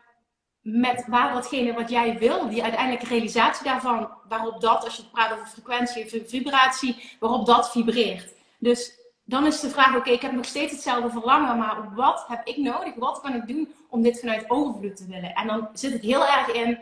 met 0.65 1.05
waar 1.07 1.33
datgene 1.33 1.73
wat 1.73 1.89
jij 1.89 2.17
wil, 2.17 2.49
die 2.49 2.63
uiteindelijke 2.63 3.07
realisatie 3.07 3.65
daarvan, 3.65 4.09
waarop 4.29 4.61
dat, 4.61 4.83
als 4.83 4.95
je 4.95 5.01
het 5.01 5.11
praat 5.11 5.33
over 5.33 5.47
frequentie 5.47 6.03
of 6.03 6.29
vibratie, 6.29 7.17
waarop 7.19 7.45
dat 7.45 7.71
vibreert. 7.71 8.33
Dus 8.59 8.99
dan 9.23 9.45
is 9.45 9.59
de 9.59 9.69
vraag, 9.69 9.95
oké, 9.95 10.09
ik 10.09 10.21
heb 10.21 10.31
nog 10.31 10.45
steeds 10.45 10.71
hetzelfde 10.71 11.09
verlangen, 11.09 11.57
maar 11.57 11.93
wat 11.95 12.25
heb 12.27 12.47
ik 12.47 12.57
nodig? 12.57 12.95
Wat 12.95 13.21
kan 13.21 13.33
ik 13.33 13.47
doen 13.47 13.73
om 13.89 14.01
dit 14.01 14.19
vanuit 14.19 14.49
overvloed 14.49 14.95
te 14.95 15.05
willen? 15.07 15.33
En 15.33 15.47
dan 15.47 15.69
zit 15.73 15.93
het 15.93 16.01
heel 16.01 16.27
erg 16.27 16.47
in 16.47 16.79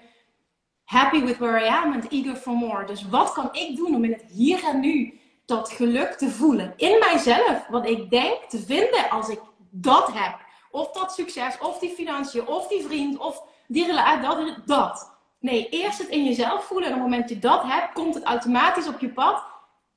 happy 0.83 1.23
with 1.23 1.37
where 1.37 1.65
I 1.65 1.67
am 1.67 1.93
and 1.93 2.11
eager 2.11 2.35
for 2.35 2.53
more. 2.53 2.85
Dus 2.85 3.09
wat 3.09 3.33
kan 3.33 3.49
ik 3.51 3.75
doen 3.75 3.95
om 3.95 4.03
in 4.03 4.11
het 4.11 4.25
hier 4.31 4.63
en 4.63 4.79
nu 4.79 5.19
dat 5.45 5.71
geluk 5.71 6.11
te 6.11 6.29
voelen 6.29 6.73
in 6.77 6.99
mijzelf? 6.99 7.67
Wat 7.69 7.87
ik 7.87 8.09
denk 8.09 8.43
te 8.49 8.59
vinden 8.59 9.09
als 9.09 9.29
ik 9.29 9.39
dat 9.69 10.13
heb. 10.13 10.39
Of 10.71 10.91
dat 10.91 11.13
succes, 11.13 11.59
of 11.59 11.79
die 11.79 11.89
financiën, 11.89 12.47
of 12.47 12.67
die 12.67 12.83
vriend, 12.83 13.17
of 13.17 13.51
die 13.67 13.85
relatie, 13.85 14.21
dat, 14.21 14.55
dat. 14.65 15.11
Nee, 15.39 15.69
eerst 15.69 15.97
het 15.97 16.07
in 16.07 16.23
jezelf 16.23 16.63
voelen. 16.63 16.87
En 16.87 16.95
op 16.95 17.01
het 17.01 17.09
moment 17.09 17.29
dat 17.29 17.37
je 17.37 17.47
dat 17.47 17.63
hebt, 17.63 17.93
komt 17.93 18.15
het 18.15 18.23
automatisch 18.23 18.87
op 18.87 18.99
je 18.99 19.09
pad. 19.09 19.43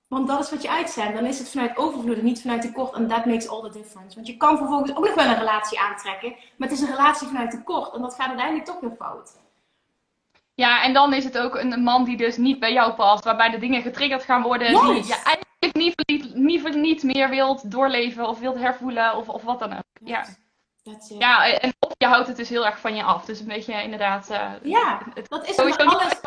Want 0.08 0.28
dat 0.28 0.40
is 0.40 0.50
wat 0.50 0.62
je 0.62 0.70
uitzendt. 0.70 1.14
Dan 1.14 1.26
is 1.26 1.38
het 1.38 1.50
vanuit 1.50 1.76
overvloed 1.76 2.18
en 2.18 2.24
niet 2.24 2.40
vanuit 2.40 2.62
tekort. 2.62 2.94
En 2.94 3.08
that 3.08 3.24
makes 3.26 3.48
all 3.48 3.62
the 3.62 3.78
difference. 3.78 4.14
Want 4.14 4.26
je 4.26 4.36
kan 4.36 4.56
vervolgens 4.56 4.96
ook 4.96 5.04
nog 5.04 5.14
wel 5.14 5.26
een 5.26 5.38
relatie 5.38 5.80
aantrekken. 5.80 6.30
Maar 6.56 6.68
het 6.68 6.78
is 6.78 6.80
een 6.80 6.94
relatie 6.94 7.26
vanuit 7.26 7.50
tekort. 7.50 7.94
En 7.94 8.00
dat 8.00 8.14
gaat 8.14 8.28
uiteindelijk 8.28 8.66
toch 8.66 8.80
weer 8.80 8.94
fout. 8.98 9.36
Ja, 10.54 10.82
en 10.82 10.92
dan 10.92 11.12
is 11.12 11.24
het 11.24 11.38
ook 11.38 11.54
een 11.54 11.82
man 11.82 12.04
die 12.04 12.16
dus 12.16 12.36
niet 12.36 12.58
bij 12.58 12.72
jou 12.72 12.92
past. 12.92 13.24
Waarbij 13.24 13.50
de 13.50 13.58
dingen 13.58 13.82
getriggerd 13.82 14.22
gaan 14.22 14.42
worden. 14.42 14.68
Die 14.68 15.06
je 15.06 15.22
eigenlijk 15.24 15.74
niet, 16.06 16.34
niet, 16.34 16.74
niet 16.74 17.02
meer 17.02 17.28
wilt 17.28 17.70
doorleven 17.70 18.28
of 18.28 18.38
wilt 18.38 18.58
hervoelen. 18.58 19.16
Of, 19.16 19.28
of 19.28 19.42
wat 19.42 19.58
dan 19.58 19.72
ook. 19.72 19.82
Ja. 20.04 20.24
Ja, 21.18 21.52
en 21.52 21.74
of 21.78 21.92
je 21.98 22.06
houdt 22.06 22.26
het 22.26 22.36
dus 22.36 22.48
heel 22.48 22.66
erg 22.66 22.80
van 22.80 22.94
je 22.94 23.02
af. 23.02 23.24
Dus 23.24 23.40
een 23.40 23.46
beetje 23.46 23.82
inderdaad. 23.82 24.30
Uh, 24.30 24.52
ja, 24.62 25.02
het, 25.14 25.28
dat 25.28 25.48
is 25.48 25.56
het 25.56 25.76
alles. 25.76 26.20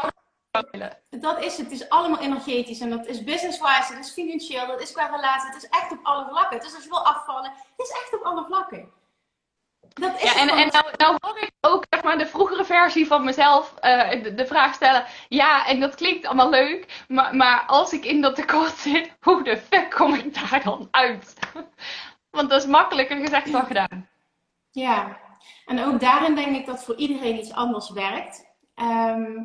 Dat 1.10 1.44
is 1.44 1.58
het. 1.58 1.66
Het 1.66 1.72
is 1.72 1.90
allemaal 1.90 2.20
energetisch. 2.20 2.80
En 2.80 2.90
dat 2.90 3.06
is 3.06 3.24
business-wise, 3.24 3.94
het 3.94 4.06
is 4.06 4.12
financieel, 4.12 4.68
dat 4.68 4.82
is 4.82 4.92
qua 4.92 5.06
relatie. 5.06 5.52
Het 5.52 5.64
is 5.64 5.70
echt 5.70 5.92
op 5.92 6.00
alle 6.04 6.26
vlakken. 6.30 6.60
Dus 6.60 6.76
als 6.76 6.84
je 6.84 6.90
wil 6.90 7.06
afvallen, 7.06 7.52
het 7.52 7.88
is 7.88 7.92
echt 7.92 8.14
op 8.14 8.22
alle 8.22 8.46
vlakken. 8.46 8.92
Dat 9.94 10.16
is 10.16 10.34
ja, 10.34 10.40
en, 10.40 10.50
en 10.50 10.68
nou, 10.68 10.86
nou 10.98 11.16
hoor 11.20 11.38
ik 11.38 11.52
ook 11.62 11.86
zeg 11.90 12.04
maar, 12.04 12.18
de 12.18 12.28
vroegere 12.28 12.66
versie 12.66 13.08
van 13.08 13.24
mezelf 13.24 13.74
uh, 13.82 14.24
de, 14.24 14.34
de, 14.34 14.46
vraag 14.46 14.74
stellen. 14.74 15.06
Ja, 15.28 15.68
en 15.68 15.80
dat 15.80 15.96
klinkt 15.96 16.26
allemaal 16.26 16.50
leuk. 16.50 17.04
Maar, 17.08 17.36
maar 17.36 17.64
als 17.68 17.94
ik 17.94 18.06
in 18.06 18.22
dat 18.22 18.36
tekort 18.36 18.78
zit, 18.78 19.18
hoe 19.22 19.44
de 19.44 19.58
fuck 19.58 19.92
kom 19.92 20.14
ik 20.14 20.34
daar 20.34 20.64
dan 20.64 20.88
uit? 20.92 21.34
Want 22.32 22.50
dat 22.50 22.62
is 22.62 22.68
makkelijker 22.68 23.18
gezegd 23.18 23.52
dan 23.52 23.66
gedaan. 23.66 24.09
Ja, 24.72 25.20
en 25.66 25.84
ook 25.84 26.00
daarin 26.00 26.36
denk 26.36 26.56
ik 26.56 26.66
dat 26.66 26.84
voor 26.84 26.96
iedereen 26.96 27.38
iets 27.38 27.54
anders 27.54 27.90
werkt. 27.90 28.46
Ehm, 28.76 29.44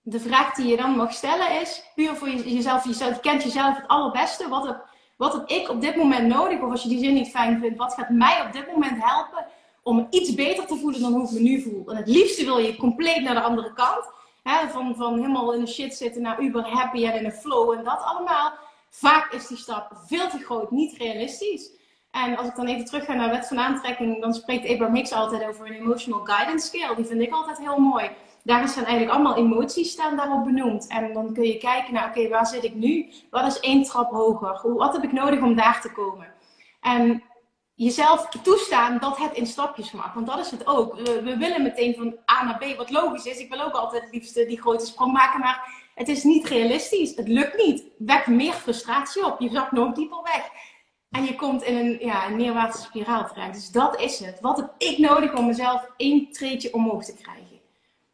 de 0.00 0.20
vraag 0.20 0.54
die 0.54 0.66
je 0.66 0.76
dan 0.76 0.96
mag 0.96 1.12
stellen 1.12 1.60
is, 1.60 1.90
puur 1.94 2.14
voor 2.14 2.28
jezelf, 2.28 2.84
jezelf 2.84 3.14
je 3.14 3.20
kent 3.20 3.42
jezelf 3.42 3.76
het 3.76 3.88
allerbeste. 3.88 4.48
Wat 4.48 4.66
heb, 4.66 4.84
wat 5.16 5.32
heb 5.32 5.48
ik 5.48 5.68
op 5.68 5.80
dit 5.80 5.96
moment 5.96 6.26
nodig? 6.26 6.60
Of 6.60 6.70
als 6.70 6.82
je 6.82 6.88
die 6.88 6.98
zin 6.98 7.14
niet 7.14 7.30
fijn 7.30 7.60
vindt, 7.60 7.78
wat 7.78 7.94
gaat 7.94 8.10
mij 8.10 8.42
op 8.46 8.52
dit 8.52 8.66
moment 8.72 9.02
helpen 9.02 9.46
om 9.82 10.06
iets 10.10 10.34
beter 10.34 10.66
te 10.66 10.76
voelen 10.76 11.00
dan 11.00 11.12
hoe 11.12 11.24
ik 11.24 11.30
me 11.30 11.40
nu 11.40 11.60
voel? 11.60 11.90
En 11.90 11.96
het 11.96 12.08
liefste 12.08 12.44
wil 12.44 12.58
je 12.58 12.76
compleet 12.76 13.22
naar 13.22 13.34
de 13.34 13.40
andere 13.42 13.72
kant. 13.72 14.10
Van, 14.70 14.94
van 14.96 15.14
helemaal 15.14 15.52
in 15.52 15.60
de 15.60 15.70
shit 15.70 15.94
zitten 15.94 16.22
naar 16.22 16.40
uber 16.40 16.68
happy 16.68 17.06
en 17.06 17.14
in 17.14 17.24
een 17.24 17.32
flow 17.32 17.72
en 17.72 17.84
dat 17.84 18.02
allemaal. 18.04 18.52
Vaak 18.90 19.32
is 19.32 19.46
die 19.46 19.56
stap 19.56 19.92
veel 20.06 20.28
te 20.28 20.38
groot, 20.38 20.70
niet 20.70 20.96
realistisch. 20.96 21.70
En 22.12 22.36
als 22.36 22.48
ik 22.48 22.54
dan 22.54 22.66
even 22.66 22.84
terug 22.84 23.04
ga 23.04 23.14
naar 23.14 23.30
wet 23.30 23.46
van 23.46 23.58
aantrekking, 23.58 24.20
dan 24.20 24.34
spreekt 24.34 24.68
Abraham 24.68 24.94
Hicks 24.94 25.12
altijd 25.12 25.44
over 25.44 25.66
een 25.66 25.72
emotional 25.72 26.24
guidance 26.24 26.66
scale. 26.66 26.96
Die 26.96 27.04
vind 27.04 27.20
ik 27.20 27.32
altijd 27.32 27.58
heel 27.58 27.78
mooi. 27.78 28.10
Daar 28.44 28.68
zijn 28.68 28.84
eigenlijk 28.84 29.14
allemaal 29.14 29.36
emoties 29.36 29.90
staan 29.90 30.16
daarop 30.16 30.44
benoemd. 30.44 30.86
En 30.86 31.12
dan 31.12 31.32
kun 31.32 31.42
je 31.42 31.58
kijken 31.58 31.94
naar, 31.94 32.08
oké, 32.08 32.28
waar 32.28 32.46
zit 32.46 32.64
ik 32.64 32.74
nu? 32.74 33.12
Wat 33.30 33.46
is 33.46 33.60
één 33.60 33.82
trap 33.82 34.10
hoger? 34.10 34.74
Wat 34.74 34.92
heb 34.92 35.04
ik 35.04 35.12
nodig 35.12 35.40
om 35.40 35.56
daar 35.56 35.80
te 35.80 35.92
komen? 35.92 36.32
En 36.80 37.22
jezelf 37.74 38.28
toestaan 38.28 38.98
dat 38.98 39.18
het 39.18 39.32
in 39.32 39.46
stapjes 39.46 39.92
mag. 39.92 40.14
Want 40.14 40.26
dat 40.26 40.38
is 40.38 40.50
het 40.50 40.66
ook. 40.66 40.94
We, 40.94 41.36
willen 41.38 41.62
meteen 41.62 41.94
van 41.94 42.16
A 42.32 42.44
naar 42.44 42.58
B, 42.58 42.76
wat 42.76 42.90
logisch 42.90 43.26
is. 43.26 43.38
Ik 43.38 43.50
wil 43.50 43.60
ook 43.60 43.74
altijd 43.74 44.02
het 44.02 44.12
liefste 44.12 44.46
die 44.46 44.60
grote 44.60 44.86
sprong 44.86 45.12
maken, 45.12 45.40
maar 45.40 45.88
het 45.94 46.08
is 46.08 46.24
niet 46.24 46.46
realistisch. 46.46 47.16
Het 47.16 47.28
lukt 47.28 47.56
niet. 47.56 47.84
Wek 47.98 48.26
meer 48.26 48.52
frustratie 48.52 49.26
op. 49.26 49.40
Je 49.40 49.50
zakt 49.50 49.72
nog 49.72 49.94
dieper 49.94 50.22
weg. 50.22 50.50
En 51.12 51.24
je 51.24 51.34
komt 51.34 51.62
in 51.62 51.76
een, 51.76 51.98
ja, 52.00 52.26
een 52.26 52.36
neerwaartse 52.36 52.82
spiraal 52.82 53.26
terecht. 53.26 53.54
Dus 53.54 53.70
dat 53.70 54.00
is 54.00 54.18
het. 54.18 54.40
Wat 54.40 54.56
heb 54.56 54.74
ik 54.78 54.98
nodig 54.98 55.34
om 55.34 55.46
mezelf 55.46 55.86
één 55.96 56.32
treetje 56.32 56.74
omhoog 56.74 57.04
te 57.04 57.14
krijgen? 57.14 57.60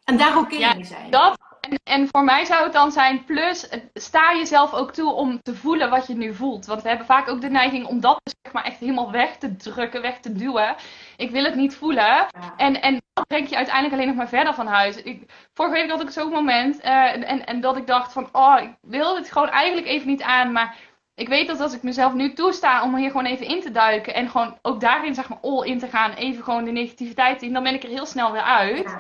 En 0.04 0.16
daar 0.16 0.36
ook 0.36 0.52
in 0.52 0.58
ja, 0.58 0.84
zijn. 0.84 1.10
Dat, 1.10 1.38
en, 1.60 1.80
en, 1.84 2.08
voor 2.10 2.24
mij 2.24 2.44
zou 2.44 2.62
het 2.64 2.72
dan 2.72 2.92
zijn, 2.92 3.24
plus 3.24 3.68
sta 3.94 4.34
jezelf 4.34 4.72
ook 4.72 4.92
toe 4.92 5.12
om 5.12 5.42
te 5.42 5.54
voelen 5.54 5.90
wat 5.90 6.06
je 6.06 6.14
nu 6.14 6.34
voelt. 6.34 6.66
Want 6.66 6.82
we 6.82 6.88
hebben 6.88 7.06
vaak 7.06 7.28
ook 7.28 7.40
de 7.40 7.50
neiging 7.50 7.86
om 7.86 8.00
dat 8.00 8.20
zeg 8.42 8.52
maar 8.52 8.64
echt 8.64 8.78
helemaal 8.78 9.10
weg 9.10 9.36
te 9.36 9.56
drukken, 9.56 10.02
weg 10.02 10.20
te 10.20 10.32
duwen. 10.32 10.76
Ik 11.16 11.30
wil 11.30 11.44
het 11.44 11.54
niet 11.54 11.76
voelen. 11.76 12.26
En, 12.56 12.82
en 12.82 13.02
dat 13.12 13.26
brengt 13.26 13.50
je 13.50 13.56
uiteindelijk 13.56 13.94
alleen 13.94 14.06
nog 14.06 14.16
maar 14.16 14.28
verder 14.28 14.54
van 14.54 14.66
huis. 14.66 15.02
Ik, 15.02 15.30
vorige 15.54 15.74
week 15.74 15.90
had 15.90 16.02
ik 16.02 16.10
zo'n 16.10 16.30
moment 16.30 16.84
uh, 16.84 17.30
en, 17.30 17.46
en 17.46 17.60
dat 17.60 17.76
ik 17.76 17.86
dacht 17.86 18.12
van, 18.12 18.28
oh, 18.32 18.56
ik 18.62 18.70
wil 18.80 19.16
het 19.16 19.32
gewoon 19.32 19.50
eigenlijk 19.50 19.86
even 19.86 20.08
niet 20.08 20.22
aan, 20.22 20.52
maar 20.52 20.76
ik 21.18 21.28
weet 21.28 21.46
dat 21.46 21.60
als 21.60 21.74
ik 21.74 21.82
mezelf 21.82 22.12
nu 22.12 22.32
toesta 22.32 22.82
om 22.82 22.96
hier 22.96 23.10
gewoon 23.10 23.26
even 23.26 23.46
in 23.46 23.60
te 23.60 23.70
duiken 23.70 24.14
en 24.14 24.28
gewoon 24.28 24.58
ook 24.62 24.80
daarin 24.80 25.14
zeg 25.14 25.28
maar 25.28 25.38
all 25.42 25.66
in 25.66 25.78
te 25.78 25.88
gaan, 25.88 26.12
even 26.12 26.44
gewoon 26.44 26.64
de 26.64 26.70
negativiteit 26.70 27.42
in, 27.42 27.52
dan 27.52 27.62
ben 27.62 27.74
ik 27.74 27.82
er 27.82 27.88
heel 27.88 28.06
snel 28.06 28.32
weer 28.32 28.42
uit. 28.42 28.96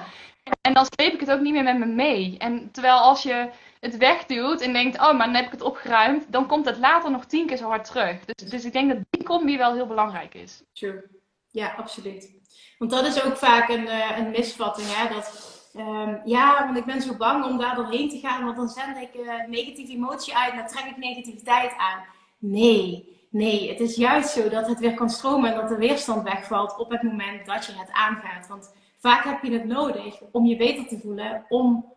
En 0.60 0.74
dan 0.74 0.86
sleep 0.94 1.12
ik 1.12 1.20
het 1.20 1.30
ook 1.30 1.40
niet 1.40 1.52
meer 1.52 1.62
met 1.62 1.78
me 1.78 1.86
mee. 1.86 2.38
En 2.38 2.70
terwijl 2.72 2.98
als 2.98 3.22
je 3.22 3.50
het 3.80 3.96
wegduwt 3.96 4.60
en 4.60 4.72
denkt, 4.72 4.98
oh, 4.98 5.16
maar 5.16 5.26
dan 5.26 5.34
heb 5.34 5.44
ik 5.44 5.50
het 5.50 5.62
opgeruimd, 5.62 6.32
dan 6.32 6.46
komt 6.46 6.66
het 6.66 6.78
later 6.78 7.10
nog 7.10 7.24
tien 7.24 7.46
keer 7.46 7.56
zo 7.56 7.68
hard 7.68 7.84
terug. 7.84 8.24
Dus, 8.24 8.50
dus 8.50 8.64
ik 8.64 8.72
denk 8.72 8.88
dat 8.88 8.98
die 9.10 9.22
combi 9.22 9.56
wel 9.56 9.74
heel 9.74 9.86
belangrijk 9.86 10.34
is. 10.34 10.62
True. 10.72 11.02
Ja, 11.50 11.74
absoluut. 11.76 12.36
Want 12.78 12.90
dat 12.90 13.06
is 13.06 13.22
ook 13.22 13.36
vaak 13.36 13.68
een, 13.68 13.84
uh, 13.84 14.18
een 14.18 14.30
misvatting, 14.30 14.88
hè? 14.90 15.14
Dat, 15.14 15.57
um, 15.74 16.20
ja, 16.24 16.64
want 16.64 16.76
ik 16.76 16.84
ben 16.84 17.02
zo 17.02 17.16
bang 17.16 17.44
om 17.44 17.58
daar 17.58 17.74
doorheen 17.74 18.08
te 18.08 18.18
gaan, 18.18 18.44
want 18.44 18.56
dan 18.56 18.68
zend 18.68 18.96
ik 18.96 19.14
uh, 19.14 19.46
negatieve 19.46 19.92
emotie 19.92 20.36
uit 20.36 20.50
en 20.50 20.58
dan 20.58 20.66
trek 20.66 20.84
ik 20.84 20.96
negativiteit 20.96 21.74
aan. 21.76 22.04
Nee, 22.38 23.16
nee, 23.30 23.68
het 23.68 23.80
is 23.80 23.96
juist 23.96 24.30
zo 24.30 24.48
dat 24.48 24.66
het 24.66 24.78
weer 24.78 24.94
kan 24.94 25.10
stromen 25.10 25.50
en 25.50 25.56
dat 25.56 25.68
de 25.68 25.76
weerstand 25.76 26.22
wegvalt 26.22 26.78
op 26.78 26.90
het 26.90 27.02
moment 27.02 27.46
dat 27.46 27.66
je 27.66 27.72
het 27.72 27.90
aangaat. 27.92 28.46
Want 28.46 28.74
vaak 28.98 29.24
heb 29.24 29.42
je 29.42 29.52
het 29.52 29.64
nodig 29.64 30.20
om 30.32 30.46
je 30.46 30.56
beter 30.56 30.86
te 30.86 30.98
voelen, 30.98 31.44
om 31.48 31.96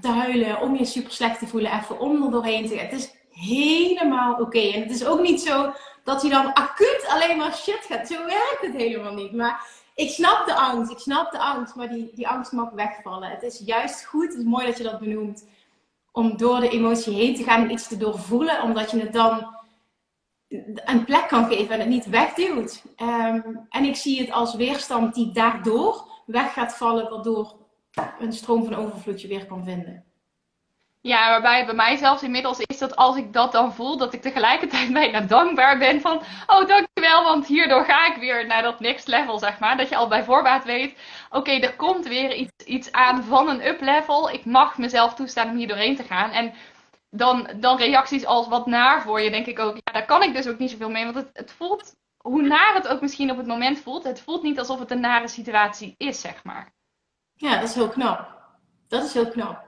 te 0.00 0.08
huilen, 0.08 0.60
om 0.60 0.76
je 0.76 0.84
super 0.84 1.12
slecht 1.12 1.38
te 1.38 1.46
voelen, 1.46 1.72
even 1.72 2.00
om 2.00 2.24
er 2.24 2.30
doorheen 2.30 2.68
te 2.68 2.76
gaan. 2.76 2.84
Het 2.84 2.98
is 2.98 3.14
helemaal 3.30 4.40
oké. 4.40 4.60
En 4.60 4.82
het 4.82 4.90
is 4.90 5.06
ook 5.06 5.20
niet 5.20 5.40
zo 5.40 5.72
dat 6.04 6.22
je 6.22 6.28
dan 6.28 6.52
acuut 6.52 7.06
alleen 7.08 7.36
maar 7.36 7.54
shit 7.54 7.86
gaat. 7.88 8.08
Zo 8.08 8.24
werkt 8.24 8.58
het 8.60 8.74
helemaal 8.74 9.14
niet. 9.14 9.32
Maar 9.32 9.66
ik 9.98 10.10
snap 10.10 10.46
de 10.46 10.54
angst, 10.54 10.90
ik 10.90 10.98
snap 10.98 11.32
de 11.32 11.38
angst, 11.38 11.74
maar 11.74 11.88
die, 11.88 12.10
die 12.14 12.28
angst 12.28 12.52
mag 12.52 12.70
wegvallen. 12.70 13.30
Het 13.30 13.42
is 13.42 13.58
juist 13.58 14.04
goed, 14.04 14.28
het 14.28 14.38
is 14.38 14.44
mooi 14.44 14.66
dat 14.66 14.76
je 14.76 14.82
dat 14.82 14.98
benoemt, 14.98 15.46
om 16.12 16.36
door 16.36 16.60
de 16.60 16.68
emotie 16.68 17.14
heen 17.14 17.34
te 17.34 17.42
gaan 17.42 17.62
en 17.62 17.70
iets 17.70 17.88
te 17.88 17.96
doorvoelen, 17.96 18.62
omdat 18.62 18.90
je 18.90 19.00
het 19.00 19.12
dan 19.12 19.56
een 20.74 21.04
plek 21.04 21.28
kan 21.28 21.46
geven 21.46 21.74
en 21.74 21.80
het 21.80 21.88
niet 21.88 22.08
wegduwt. 22.08 22.84
Um, 22.96 23.66
en 23.68 23.84
ik 23.84 23.96
zie 23.96 24.20
het 24.20 24.30
als 24.30 24.54
weerstand 24.54 25.14
die 25.14 25.32
daardoor 25.32 26.08
weg 26.26 26.52
gaat 26.52 26.76
vallen, 26.76 27.10
waardoor 27.10 27.56
een 28.18 28.32
stroom 28.32 28.64
van 28.64 28.74
overvloed 28.74 29.20
je 29.20 29.28
weer 29.28 29.46
kan 29.46 29.64
vinden. 29.64 30.04
Ja, 31.00 31.28
waarbij 31.28 31.64
bij 31.64 31.74
mij 31.74 31.96
zelfs 31.96 32.22
inmiddels 32.22 32.58
is 32.58 32.78
dat 32.78 32.96
als 32.96 33.16
ik 33.16 33.32
dat 33.32 33.52
dan 33.52 33.74
voel, 33.74 33.96
dat 33.96 34.12
ik 34.12 34.22
tegelijkertijd 34.22 34.92
bijna 35.02 35.20
dankbaar 35.20 35.78
ben 35.78 36.00
van, 36.00 36.22
oh 36.46 36.66
dankjewel, 36.66 37.24
want 37.24 37.46
hierdoor 37.46 37.84
ga 37.84 38.06
ik 38.06 38.16
weer 38.16 38.46
naar 38.46 38.62
dat 38.62 38.80
next 38.80 39.06
level, 39.06 39.38
zeg 39.38 39.58
maar. 39.58 39.76
Dat 39.76 39.88
je 39.88 39.96
al 39.96 40.08
bij 40.08 40.24
voorbaat 40.24 40.64
weet, 40.64 40.98
oké, 41.30 41.50
er 41.50 41.76
komt 41.76 42.06
weer 42.06 42.34
iets, 42.34 42.64
iets 42.64 42.92
aan 42.92 43.22
van 43.24 43.48
een 43.48 43.66
up 43.66 43.80
level. 43.80 44.30
Ik 44.30 44.44
mag 44.44 44.78
mezelf 44.78 45.14
toestaan 45.14 45.50
om 45.50 45.56
hier 45.56 45.68
doorheen 45.68 45.96
te 45.96 46.02
gaan. 46.02 46.30
En 46.30 46.52
dan, 47.10 47.48
dan 47.56 47.76
reacties 47.76 48.26
als 48.26 48.48
wat 48.48 48.66
naar 48.66 49.02
voor 49.02 49.20
je, 49.20 49.30
denk 49.30 49.46
ik 49.46 49.58
ook, 49.58 49.74
ja, 49.74 49.92
daar 49.92 50.06
kan 50.06 50.22
ik 50.22 50.34
dus 50.34 50.48
ook 50.48 50.58
niet 50.58 50.70
zoveel 50.70 50.90
mee. 50.90 51.04
Want 51.04 51.16
het, 51.16 51.30
het 51.32 51.52
voelt, 51.52 51.94
hoe 52.16 52.42
naar 52.42 52.74
het 52.74 52.88
ook 52.88 53.00
misschien 53.00 53.30
op 53.30 53.36
het 53.36 53.46
moment 53.46 53.78
voelt, 53.80 54.04
het 54.04 54.20
voelt 54.20 54.42
niet 54.42 54.58
alsof 54.58 54.78
het 54.78 54.90
een 54.90 55.00
nare 55.00 55.28
situatie 55.28 55.94
is, 55.96 56.20
zeg 56.20 56.44
maar. 56.44 56.72
Ja, 57.34 57.54
dat 57.54 57.68
is 57.68 57.74
heel 57.74 57.88
knap. 57.88 58.36
Dat 58.88 59.04
is 59.04 59.14
heel 59.14 59.28
knap 59.28 59.67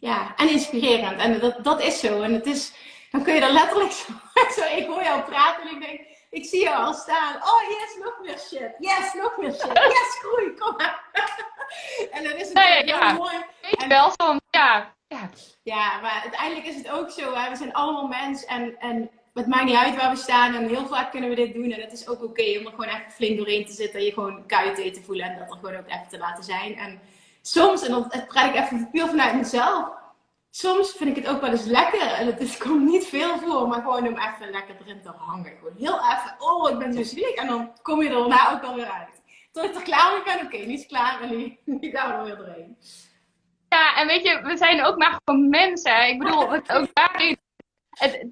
ja, 0.00 0.32
en 0.36 0.50
inspirerend. 0.50 1.20
En 1.20 1.40
dat, 1.40 1.64
dat 1.64 1.82
is 1.82 2.00
zo. 2.00 2.22
En 2.22 2.32
het 2.32 2.46
is, 2.46 2.72
dan 3.10 3.22
kun 3.22 3.34
je 3.34 3.40
er 3.40 3.52
letterlijk 3.52 3.92
zo, 3.92 4.12
zo, 4.60 4.76
ik 4.76 4.86
hoor 4.86 5.02
jou 5.02 5.22
praten 5.22 5.68
en 5.68 5.74
ik 5.74 5.80
denk, 5.80 6.00
ik 6.30 6.44
zie 6.44 6.62
jou 6.62 6.84
al 6.84 6.94
staan. 6.94 7.36
Oh 7.36 7.62
yes, 7.68 8.04
nog 8.04 8.18
meer 8.22 8.38
shit. 8.38 8.74
Yes, 8.78 9.14
nog 9.14 9.36
meer 9.38 9.52
shit. 9.52 9.72
Yes, 9.72 10.18
groei, 10.20 10.54
kom 10.54 10.76
maar. 10.76 11.04
en 12.12 12.24
dan 12.24 12.32
is 12.32 12.48
het 12.48 12.52
nee, 12.52 12.86
ja. 12.86 13.12
mooi. 13.12 13.36
Je 13.60 13.86
wel, 13.88 14.12
van, 14.16 14.40
ja. 14.50 14.94
ja. 15.08 15.30
Ja, 15.62 16.00
maar 16.00 16.20
uiteindelijk 16.22 16.66
is 16.66 16.76
het 16.76 16.90
ook 16.90 17.10
zo. 17.10 17.34
Hè? 17.34 17.50
We 17.50 17.56
zijn 17.56 17.72
allemaal 17.72 18.06
mens 18.06 18.44
en, 18.44 18.78
en 18.78 19.10
het 19.34 19.46
maakt 19.46 19.64
niet 19.64 19.76
uit 19.76 19.96
waar 19.96 20.10
we 20.10 20.16
staan. 20.16 20.54
En 20.54 20.68
heel 20.68 20.86
vaak 20.86 21.10
kunnen 21.10 21.30
we 21.30 21.36
dit 21.36 21.54
doen. 21.54 21.70
En 21.70 21.80
het 21.80 21.92
is 21.92 22.08
ook 22.08 22.22
oké 22.22 22.58
om 22.58 22.66
er 22.66 22.70
gewoon 22.70 22.84
echt 22.84 23.14
flink 23.14 23.36
doorheen 23.36 23.66
te 23.66 23.72
zitten. 23.72 23.98
En 23.98 24.06
je 24.06 24.12
gewoon 24.12 24.46
kuiten 24.46 24.92
te 24.92 25.02
voelen. 25.02 25.26
En 25.26 25.38
dat 25.38 25.50
er 25.50 25.56
gewoon 25.56 25.76
ook 25.76 25.88
even 25.88 26.08
te 26.08 26.18
laten 26.18 26.44
zijn. 26.44 26.76
En 26.76 27.00
soms, 27.42 27.82
en 27.82 27.90
dat 27.90 28.26
praat 28.26 28.54
ik 28.54 28.60
even 28.60 28.90
puur 28.90 29.06
vanuit 29.06 29.34
mezelf, 29.34 29.88
soms 30.50 30.92
vind 30.92 31.16
ik 31.16 31.24
het 31.24 31.34
ook 31.34 31.40
wel 31.40 31.50
eens 31.50 31.64
lekker. 31.64 32.12
En 32.12 32.26
het, 32.26 32.40
is, 32.40 32.56
komt 32.64 32.84
niet 32.84 33.06
veel 33.06 33.38
voor, 33.38 33.68
maar 33.68 33.80
gewoon 33.80 34.08
om 34.08 34.18
even 34.18 34.50
lekker 34.50 34.76
erin 34.80 35.02
te 35.02 35.12
hangen. 35.16 35.56
Gewoon 35.58 35.76
heel 35.76 35.98
even, 35.98 36.34
oh, 36.38 36.70
ik 36.70 36.78
ben 36.78 36.92
zo 36.92 37.02
ziek. 37.02 37.34
En 37.34 37.46
dan 37.46 37.72
kom 37.82 38.02
je 38.02 38.08
er 38.08 38.14
daarna 38.14 38.52
ook 38.52 38.62
alweer 38.62 38.90
uit. 38.90 39.22
Tot 39.52 39.64
ik 39.64 39.74
er 39.74 39.82
klaar 39.82 40.12
mee 40.12 40.22
ben, 40.24 40.46
oké, 40.46 40.54
okay, 40.54 40.66
niet 40.66 40.86
klaar 40.86 41.20
en 41.20 41.28
nu, 41.28 41.58
nu 41.80 41.90
gaan 41.90 42.08
we 42.08 42.14
er 42.14 42.24
weer 42.24 42.36
doorheen. 42.36 42.78
Ja, 43.68 43.96
en 43.96 44.06
weet 44.06 44.22
je, 44.22 44.40
we 44.42 44.56
zijn 44.56 44.84
ook 44.84 44.96
maar 44.96 45.20
gewoon 45.24 45.48
mensen. 45.48 46.08
Ik 46.08 46.18
bedoel, 46.18 46.50
het, 46.50 46.72
ook 46.72 46.88
daarin. 46.94 47.38
Het, 47.90 48.26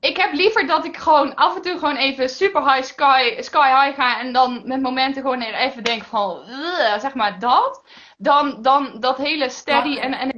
ik 0.00 0.16
heb 0.16 0.32
liever 0.32 0.66
dat 0.66 0.84
ik 0.84 0.96
gewoon 0.96 1.34
af 1.34 1.56
en 1.56 1.62
toe 1.62 1.78
gewoon 1.78 1.96
even 1.96 2.28
super 2.28 2.74
high 2.74 2.86
sky, 2.86 3.36
sky 3.40 3.84
high 3.84 4.00
ga 4.00 4.20
en 4.20 4.32
dan 4.32 4.62
met 4.64 4.80
momenten 4.80 5.22
gewoon 5.22 5.42
even 5.42 5.84
denk 5.84 6.02
van, 6.02 6.44
zeg 6.98 7.14
maar 7.14 7.38
dat 7.38 7.82
dan, 8.20 8.62
dan 8.62 9.00
dat 9.00 9.16
hele 9.16 9.50
steady 9.50 9.98
en, 9.98 10.12
en 10.12 10.30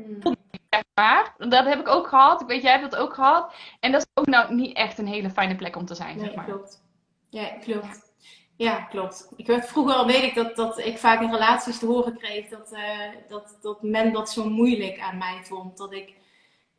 zeg 0.70 0.82
maar. 0.94 1.34
Dat 1.38 1.64
heb 1.64 1.80
ik 1.80 1.88
ook 1.88 2.08
gehad. 2.08 2.40
Ik 2.40 2.46
weet, 2.46 2.62
jij 2.62 2.70
hebt 2.70 2.90
dat 2.90 3.00
ook 3.00 3.14
gehad. 3.14 3.54
En 3.80 3.92
dat 3.92 4.00
is 4.00 4.06
ook 4.14 4.26
nou 4.26 4.54
niet 4.54 4.76
echt 4.76 4.98
een 4.98 5.06
hele 5.06 5.30
fijne 5.30 5.56
plek 5.56 5.76
om 5.76 5.84
te 5.86 5.94
zijn, 5.94 6.16
nee, 6.16 6.24
zeg 6.24 6.34
maar. 6.34 6.44
klopt. 6.44 6.82
Ja, 7.30 7.48
klopt. 7.48 8.12
Ja, 8.56 8.80
klopt. 8.80 9.32
Ik 9.36 9.46
werd, 9.46 9.68
vroeger 9.68 9.94
al 9.94 10.06
weet 10.06 10.22
ik 10.22 10.34
dat, 10.34 10.56
dat 10.56 10.78
ik 10.78 10.98
vaak 10.98 11.20
in 11.20 11.30
relaties 11.30 11.78
te 11.78 11.86
horen 11.86 12.18
kreeg 12.18 12.48
dat, 12.48 12.72
uh, 12.72 12.80
dat, 13.28 13.58
dat 13.60 13.82
men 13.82 14.12
dat 14.12 14.30
zo 14.30 14.48
moeilijk 14.48 15.00
aan 15.00 15.18
mij 15.18 15.40
vond. 15.42 15.76
Dat 15.76 15.92
ik 15.92 16.14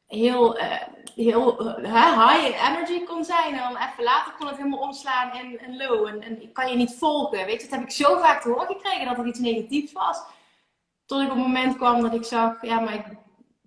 heel, 0.08 0.60
uh, 0.60 0.82
heel 1.16 1.68
uh, 1.80 2.28
high 2.28 2.70
energy 2.70 3.04
kon 3.04 3.24
zijn. 3.24 3.54
En 3.54 3.60
dan 3.60 3.78
even 3.78 4.04
later 4.04 4.34
kon 4.38 4.48
het 4.48 4.58
helemaal 4.58 4.80
omslaan 4.80 5.34
in, 5.34 5.62
in 5.62 5.78
low. 5.78 6.08
En, 6.08 6.22
en 6.22 6.42
ik 6.42 6.54
kan 6.54 6.70
je 6.70 6.76
niet 6.76 6.96
volgen. 6.98 7.46
Weet 7.46 7.62
je, 7.62 7.68
dat 7.68 7.80
heb 7.80 7.88
ik 7.90 7.96
zo 7.96 8.18
vaak 8.18 8.42
te 8.42 8.50
horen 8.50 8.68
gekregen 8.68 9.06
dat 9.06 9.18
er 9.18 9.28
iets 9.28 9.40
negatiefs 9.40 9.92
was. 9.92 10.24
Tot 11.06 11.22
ik 11.22 11.30
op 11.30 11.36
het 11.36 11.46
moment 11.46 11.78
kwam 11.78 12.02
dat 12.02 12.14
ik 12.14 12.24
zag, 12.24 12.62
ja, 12.62 12.80
maar 12.80 12.94
ik 12.94 13.06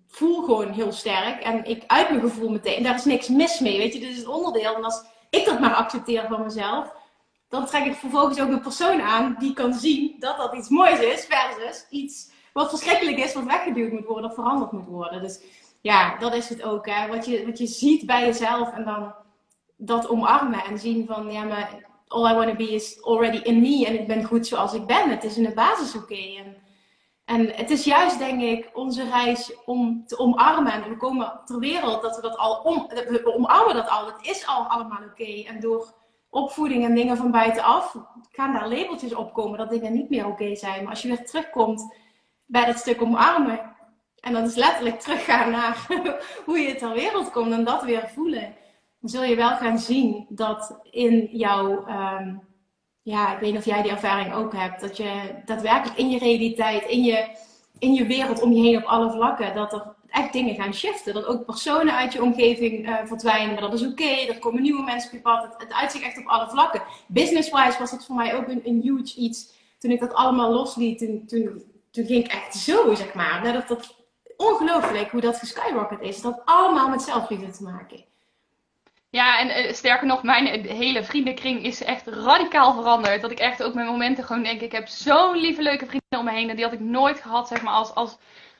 voel 0.07 0.43
gewoon 0.43 0.71
heel 0.71 0.91
sterk. 0.91 1.43
En 1.43 1.65
ik 1.65 1.83
uit 1.87 2.09
mijn 2.09 2.21
gevoel 2.21 2.49
meteen. 2.49 2.83
Daar 2.83 2.95
is 2.95 3.05
niks 3.05 3.27
mis 3.27 3.59
mee, 3.59 3.77
weet 3.77 3.93
je. 3.93 3.99
Dit 3.99 4.09
is 4.09 4.17
het 4.17 4.27
onderdeel. 4.27 4.75
En 4.75 4.83
als 4.83 5.03
ik 5.29 5.45
dat 5.45 5.59
maar 5.59 5.73
accepteer 5.73 6.25
van 6.27 6.43
mezelf, 6.43 6.93
dan 7.49 7.65
trek 7.65 7.85
ik 7.85 7.95
vervolgens 7.95 8.39
ook 8.39 8.49
een 8.49 8.61
persoon 8.61 9.01
aan 9.01 9.35
die 9.39 9.53
kan 9.53 9.73
zien 9.73 10.15
dat 10.19 10.37
dat 10.37 10.53
iets 10.53 10.69
moois 10.69 10.99
is, 10.99 11.25
versus 11.25 11.85
iets 11.89 12.31
wat 12.53 12.69
verschrikkelijk 12.69 13.17
is, 13.17 13.33
wat 13.33 13.43
weggeduwd 13.43 13.91
moet 13.91 14.05
worden 14.05 14.29
of 14.29 14.35
veranderd 14.35 14.71
moet 14.71 14.87
worden. 14.87 15.21
Dus 15.21 15.41
ja, 15.81 16.17
dat 16.17 16.33
is 16.33 16.49
het 16.49 16.63
ook. 16.63 16.85
Hè. 16.85 17.07
Wat, 17.07 17.25
je, 17.25 17.45
wat 17.45 17.57
je 17.57 17.67
ziet 17.67 18.05
bij 18.05 18.25
jezelf 18.25 18.73
en 18.73 18.83
dan 18.83 19.13
dat 19.77 20.09
omarmen 20.09 20.63
en 20.63 20.79
zien 20.79 21.05
van, 21.05 21.31
ja, 21.31 21.43
maar 21.43 21.85
all 22.07 22.31
I 22.31 22.35
want 22.35 22.49
to 22.49 22.55
be 22.55 22.71
is 22.71 23.03
already 23.03 23.37
in 23.37 23.61
me 23.61 23.85
en 23.85 23.99
ik 23.99 24.07
ben 24.07 24.23
goed 24.23 24.47
zoals 24.47 24.73
ik 24.73 24.85
ben. 24.85 25.09
Het 25.09 25.23
is 25.23 25.37
in 25.37 25.43
de 25.43 25.53
basis 25.53 25.95
oké. 25.95 26.55
En 27.27 27.55
het 27.55 27.69
is 27.69 27.83
juist, 27.83 28.19
denk 28.19 28.41
ik, 28.41 28.69
onze 28.73 29.09
reis 29.09 29.63
om 29.65 30.03
te 30.05 30.17
omarmen. 30.17 30.71
En 30.71 30.89
we 30.89 30.97
komen 30.97 31.39
ter 31.45 31.59
wereld 31.59 32.01
dat 32.01 32.15
we 32.15 32.21
dat 32.21 32.37
al 32.37 32.61
om, 32.61 32.87
we 32.87 33.35
omarmen 33.35 33.75
dat 33.75 33.89
al. 33.89 34.05
Het 34.05 34.25
is 34.25 34.47
al 34.47 34.63
allemaal 34.63 35.03
oké. 35.03 35.43
En 35.47 35.59
door 35.59 35.93
opvoeding 36.29 36.83
en 36.83 36.95
dingen 36.95 37.17
van 37.17 37.31
buitenaf 37.31 37.95
gaan 38.31 38.53
daar 38.53 38.69
labeltjes 38.69 39.15
op 39.15 39.33
komen 39.33 39.57
dat 39.57 39.69
dingen 39.69 39.93
niet 39.93 40.09
meer 40.09 40.25
oké 40.25 40.55
zijn. 40.55 40.81
Maar 40.81 40.89
als 40.89 41.01
je 41.01 41.07
weer 41.07 41.25
terugkomt 41.25 41.95
bij 42.45 42.65
dat 42.65 42.77
stuk 42.77 43.01
omarmen. 43.01 43.75
En 44.19 44.33
dan 44.33 44.43
is 44.43 44.55
letterlijk 44.55 44.99
teruggaan 44.99 45.51
naar 45.51 45.87
hoe 46.45 46.59
je 46.59 46.75
ter 46.75 46.93
wereld 46.93 47.31
komt 47.31 47.51
en 47.51 47.63
dat 47.63 47.83
weer 47.83 48.09
voelen. 48.09 48.55
Dan 48.99 49.09
zul 49.09 49.23
je 49.23 49.35
wel 49.35 49.55
gaan 49.55 49.79
zien 49.79 50.25
dat 50.29 50.79
in 50.83 51.29
jouw 51.31 51.85
ehm, 51.85 52.35
ja, 53.07 53.33
ik 53.33 53.39
weet 53.39 53.51
niet 53.51 53.59
of 53.59 53.65
jij 53.65 53.81
die 53.81 53.91
ervaring 53.91 54.33
ook 54.33 54.53
hebt. 54.53 54.81
Dat 54.81 54.97
je 54.97 55.41
daadwerkelijk 55.45 55.97
in 55.97 56.09
je 56.09 56.19
realiteit, 56.19 56.85
in 56.85 57.03
je, 57.03 57.27
in 57.79 57.93
je 57.93 58.05
wereld 58.05 58.41
om 58.41 58.51
je 58.51 58.61
heen 58.61 58.77
op 58.77 58.83
alle 58.83 59.11
vlakken, 59.11 59.55
dat 59.55 59.73
er 59.73 59.95
echt 60.09 60.33
dingen 60.33 60.55
gaan 60.55 60.73
shiften. 60.73 61.13
Dat 61.13 61.25
ook 61.25 61.45
personen 61.45 61.95
uit 61.95 62.13
je 62.13 62.21
omgeving 62.21 62.87
uh, 62.87 62.95
verdwijnen, 63.05 63.53
maar 63.53 63.61
dat 63.61 63.73
is 63.73 63.85
oké. 63.85 64.03
Er 64.03 64.39
komen 64.39 64.61
nieuwe 64.61 64.83
mensen 64.83 65.09
op 65.09 65.15
je 65.15 65.21
pad. 65.21 65.43
Het, 65.43 65.53
het 65.57 65.73
uitzicht 65.73 66.03
echt 66.03 66.17
op 66.17 66.25
alle 66.25 66.49
vlakken. 66.49 66.83
Business-wise 67.07 67.79
was 67.79 67.91
dat 67.91 68.05
voor 68.05 68.15
mij 68.15 68.35
ook 68.35 68.47
een, 68.47 68.81
huge 68.81 69.15
iets. 69.15 69.53
Toen 69.79 69.91
ik 69.91 69.99
dat 69.99 70.13
allemaal 70.13 70.51
losliet, 70.51 70.97
toen, 70.99 71.23
toen, 71.91 72.05
ging 72.05 72.25
ik 72.25 72.31
echt 72.31 72.55
zo, 72.55 72.95
zeg 72.95 73.13
maar. 73.13 73.53
Dat, 73.53 73.67
dat 73.67 73.95
ongelooflijk 74.37 75.11
hoe 75.11 75.21
dat 75.21 75.37
geskyrocket 75.37 76.01
is. 76.01 76.21
Dat 76.21 76.41
allemaal 76.45 76.89
met 76.89 77.01
zelfliefde 77.01 77.49
te 77.49 77.63
maken. 77.63 78.03
Ja, 79.09 79.39
en 79.39 79.65
uh, 79.65 79.73
sterker 79.73 80.07
nog, 80.07 80.23
mijn 80.23 80.65
hele 80.67 81.03
vriendenkring 81.03 81.63
is 81.63 81.83
echt 81.83 82.07
radicaal 82.07 82.73
veranderd. 82.73 83.21
Dat 83.21 83.31
ik 83.31 83.39
echt 83.39 83.63
ook 83.63 83.73
met 83.73 83.85
momenten 83.85 84.23
gewoon 84.23 84.43
denk, 84.43 84.61
ik 84.61 84.71
heb 84.71 84.87
zo'n 84.87 85.37
lieve 85.37 85.61
leuke 85.61 85.85
vrienden 85.85 86.19
om 86.19 86.25
me 86.25 86.31
heen. 86.31 86.49
En 86.49 86.55
die 86.55 86.65
had 86.65 86.73
ik 86.73 86.79
nooit 86.79 87.21
gehad, 87.21 87.47
zeg 87.47 87.61
maar, 87.61 87.73
als, 87.73 87.93
als, 87.93 88.17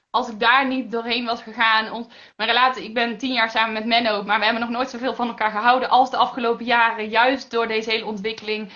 als 0.10 0.30
ik 0.30 0.40
daar 0.40 0.68
niet 0.68 0.92
doorheen 0.92 1.26
was 1.26 1.42
gegaan. 1.42 1.92
Ons, 1.92 2.08
mijn 2.36 2.50
relatie, 2.50 2.84
ik 2.84 2.94
ben 2.94 3.18
tien 3.18 3.34
jaar 3.34 3.50
samen 3.50 3.74
met 3.74 3.86
Menno, 3.86 4.24
maar 4.24 4.38
we 4.40 4.44
hebben 4.44 4.64
nog 4.64 4.72
nooit 4.72 4.90
zoveel 4.90 5.16
van 5.16 5.28
elkaar 5.28 5.52
gehouden 5.52 5.90
als 5.90 6.10
de 6.10 6.18
afgelopen 6.18 6.66
jaren. 6.66 7.10
Juist 7.10 7.52
door 7.52 7.68
deze 7.68 7.90
hele 7.90 8.06
ontwikkeling 8.06 8.72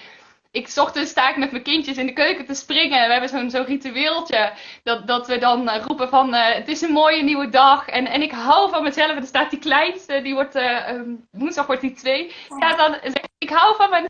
ik 0.51 0.71
ochtends 0.75 1.11
sta 1.11 1.29
ik 1.29 1.37
met 1.37 1.51
mijn 1.51 1.63
kindjes 1.63 1.97
in 1.97 2.05
de 2.05 2.13
keuken 2.13 2.45
te 2.45 2.53
springen. 2.53 3.05
We 3.05 3.11
hebben 3.11 3.29
zo'n 3.29 3.49
zo'n 3.49 3.65
ritueeltje. 3.65 4.53
Dat, 4.83 5.07
dat 5.07 5.27
we 5.27 5.37
dan 5.37 5.69
uh, 5.69 5.83
roepen 5.85 6.09
van 6.09 6.33
uh, 6.33 6.45
het 6.45 6.67
is 6.67 6.81
een 6.81 6.91
mooie 6.91 7.23
nieuwe 7.23 7.49
dag. 7.49 7.87
En, 7.87 8.05
en 8.07 8.21
ik 8.21 8.31
hou 8.31 8.69
van 8.69 8.83
mezelf. 8.83 9.09
En 9.09 9.17
er 9.17 9.23
staat 9.23 9.49
die 9.49 9.59
kleinste, 9.59 10.21
die 10.21 10.33
wordt 10.33 10.55
uh, 10.55 10.89
um, 10.89 11.27
woensdag 11.31 11.65
wordt 11.65 11.81
die 11.81 11.93
twee. 11.93 12.35
Staat 12.45 12.77
dan 12.77 12.97
zegt 13.01 13.29
ik 13.37 13.49
hou 13.49 13.75
van 13.75 13.89
mijn 13.89 14.05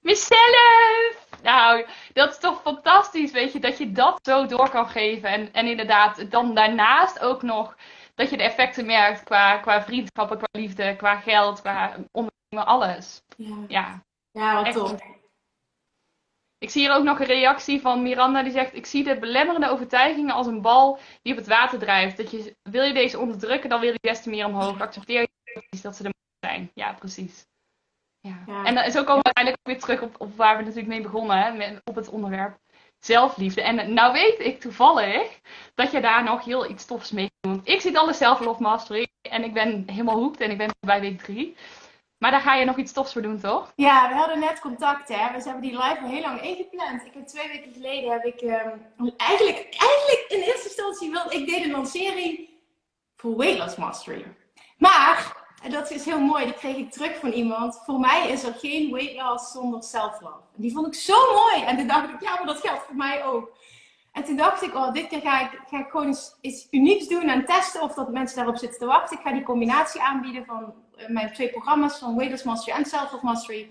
mezelf. 0.00 1.26
Nou, 1.42 1.86
dat 2.12 2.30
is 2.30 2.38
toch 2.38 2.60
fantastisch, 2.60 3.32
weet 3.32 3.52
je, 3.52 3.60
dat 3.60 3.78
je 3.78 3.92
dat 3.92 4.18
zo 4.22 4.46
door 4.46 4.70
kan 4.70 4.88
geven. 4.88 5.28
En, 5.28 5.52
en 5.52 5.66
inderdaad, 5.66 6.30
dan 6.30 6.54
daarnaast 6.54 7.20
ook 7.20 7.42
nog 7.42 7.76
dat 8.14 8.30
je 8.30 8.36
de 8.36 8.42
effecten 8.42 8.86
merkt 8.86 9.22
qua, 9.22 9.56
qua 9.56 9.82
vriendschappen, 9.82 10.36
qua 10.36 10.46
liefde, 10.50 10.96
qua 10.96 11.16
geld, 11.16 11.60
qua 11.60 11.96
ondernemen, 12.12 12.66
alles. 12.66 13.22
Ja, 13.36 13.56
ja, 13.68 14.02
ja 14.32 14.62
wat 14.62 14.72
tof. 14.72 15.17
Ik 16.58 16.70
zie 16.70 16.82
hier 16.82 16.94
ook 16.94 17.04
nog 17.04 17.20
een 17.20 17.26
reactie 17.26 17.80
van 17.80 18.02
Miranda 18.02 18.42
die 18.42 18.52
zegt: 18.52 18.74
Ik 18.74 18.86
zie 18.86 19.04
de 19.04 19.18
belemmerende 19.18 19.70
overtuigingen 19.70 20.34
als 20.34 20.46
een 20.46 20.62
bal 20.62 20.98
die 21.22 21.32
op 21.32 21.38
het 21.38 21.48
water 21.48 21.78
drijft. 21.78 22.16
Dat 22.16 22.30
je, 22.30 22.56
wil 22.62 22.82
je 22.82 22.92
deze 22.92 23.18
onderdrukken, 23.18 23.68
dan 23.68 23.80
wil 23.80 23.92
je 23.92 23.98
des 24.00 24.22
te 24.22 24.30
meer 24.30 24.46
omhoog. 24.46 24.80
Accepteer 24.80 25.20
je 25.20 25.80
dat 25.82 25.96
ze 25.96 26.04
er 26.04 26.12
zijn. 26.40 26.70
Ja, 26.74 26.92
precies. 26.92 27.46
Ja. 28.20 28.64
En 28.64 28.92
zo 28.92 29.04
komen 29.04 29.22
we 29.22 29.32
uiteindelijk 29.32 29.66
weer 29.66 29.78
terug 29.78 30.02
op, 30.02 30.20
op 30.20 30.36
waar 30.36 30.56
we 30.56 30.62
natuurlijk 30.62 30.88
mee 30.88 31.00
begonnen, 31.00 31.36
hè, 31.36 31.76
op 31.84 31.94
het 31.94 32.08
onderwerp 32.08 32.58
zelfliefde. 32.98 33.62
En 33.62 33.94
nou 33.94 34.12
weet 34.12 34.38
ik 34.38 34.60
toevallig 34.60 35.40
dat 35.74 35.90
je 35.90 36.00
daar 36.00 36.24
nog 36.24 36.44
heel 36.44 36.70
iets 36.70 36.84
tofs 36.84 37.10
mee 37.10 37.30
doet. 37.40 37.68
Ik 37.68 37.80
zit 37.80 37.96
alle 37.96 38.12
self-love 38.12 38.62
mastery 38.62 39.08
en 39.22 39.44
ik 39.44 39.52
ben 39.52 39.84
helemaal 39.86 40.16
hoekt 40.16 40.40
en 40.40 40.50
ik 40.50 40.58
ben 40.58 40.70
bij 40.80 41.00
week 41.00 41.18
3. 41.18 41.56
Maar 42.18 42.30
daar 42.30 42.40
ga 42.40 42.54
je 42.54 42.64
nog 42.64 42.76
iets 42.76 42.92
tofs 42.92 43.12
voor 43.12 43.22
doen, 43.22 43.40
toch? 43.40 43.72
Ja, 43.76 44.08
we 44.08 44.14
hadden 44.14 44.38
net 44.38 44.60
contact, 44.60 45.08
hè. 45.08 45.14
We 45.14 45.42
hebben 45.42 45.62
die 45.62 45.76
live 45.76 45.98
al 46.02 46.08
heel 46.08 46.20
lang 46.20 46.40
ingepland. 46.40 47.04
Ik 47.04 47.14
heb 47.14 47.26
twee 47.26 47.48
weken 47.48 47.72
geleden, 47.72 48.12
heb 48.12 48.24
ik 48.24 48.40
um, 48.42 49.12
eigenlijk, 49.16 49.58
eigenlijk 49.78 50.24
in 50.28 50.40
eerste 50.40 50.68
instantie 50.68 51.10
wilde 51.10 51.34
ik 51.34 51.46
deed 51.46 51.64
een 51.64 51.70
lancering 51.70 52.48
voor 53.16 53.36
Weight 53.36 53.58
Loss 53.58 53.76
Mastery. 53.76 54.24
Maar, 54.78 55.36
en 55.62 55.70
dat 55.70 55.90
is 55.90 56.04
heel 56.04 56.20
mooi, 56.20 56.44
die 56.44 56.54
kreeg 56.54 56.76
ik 56.76 56.92
terug 56.92 57.18
van 57.18 57.30
iemand. 57.30 57.82
Voor 57.84 58.00
mij 58.00 58.28
is 58.28 58.42
er 58.44 58.54
geen 58.54 58.92
weight 58.92 59.16
loss 59.22 59.52
zonder 59.52 59.82
self-love. 59.82 60.40
Die 60.56 60.72
vond 60.72 60.86
ik 60.86 60.94
zo 60.94 61.32
mooi. 61.34 61.64
En 61.64 61.76
toen 61.76 61.86
dacht 61.86 62.08
ik, 62.08 62.22
ja, 62.22 62.34
maar 62.34 62.46
dat 62.46 62.60
geldt 62.60 62.82
voor 62.82 62.96
mij 62.96 63.24
ook. 63.24 63.56
En 64.12 64.24
toen 64.24 64.36
dacht 64.36 64.62
ik, 64.62 64.74
oh, 64.74 64.92
dit 64.92 65.08
keer 65.08 65.20
ga 65.20 65.40
ik, 65.40 65.60
ga 65.66 65.78
ik 65.78 65.90
gewoon 65.90 66.08
iets, 66.08 66.36
iets 66.40 66.66
unieks 66.70 67.08
doen 67.08 67.28
en 67.28 67.44
testen 67.44 67.82
of 67.82 67.94
dat 67.94 68.10
mensen 68.10 68.36
daarop 68.36 68.56
zitten 68.56 68.78
te 68.78 68.86
wachten. 68.86 69.18
Ik 69.18 69.22
ga 69.24 69.32
die 69.32 69.42
combinatie 69.42 70.02
aanbieden 70.02 70.44
van 70.44 70.74
mijn 71.06 71.32
twee 71.32 71.50
programma's 71.50 71.98
van 71.98 72.14
Weightless 72.14 72.44
Mastery 72.44 72.76
en 72.76 72.84
Self-Love 72.84 73.24
Mastery. 73.24 73.68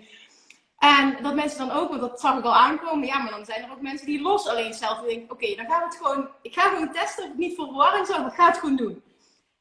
En 0.78 1.16
dat 1.22 1.34
mensen 1.34 1.66
dan 1.66 1.76
ook, 1.76 1.88
want 1.88 2.00
dat 2.00 2.20
zag 2.20 2.38
ik 2.38 2.44
al 2.44 2.54
aankomen, 2.54 3.06
ja, 3.06 3.18
maar 3.18 3.30
dan 3.30 3.44
zijn 3.44 3.64
er 3.64 3.72
ook 3.72 3.80
mensen 3.80 4.06
die 4.06 4.22
los 4.22 4.48
alleen 4.48 4.74
zelf 4.74 5.00
denken, 5.00 5.30
oké, 5.30 5.54
dan 5.54 5.66
gaan 5.66 5.78
we 5.78 5.84
het 5.84 5.96
gewoon, 5.96 6.28
ik 6.42 6.54
ga 6.54 6.68
gewoon 6.68 6.92
testen 6.92 7.24
of 7.24 7.28
het 7.28 7.38
niet 7.38 7.56
voor 7.56 7.66
verwarring 7.66 8.06
zorgt, 8.06 8.26
ik 8.26 8.32
ga 8.32 8.46
het 8.46 8.58
gewoon 8.58 8.76
doen. 8.76 9.02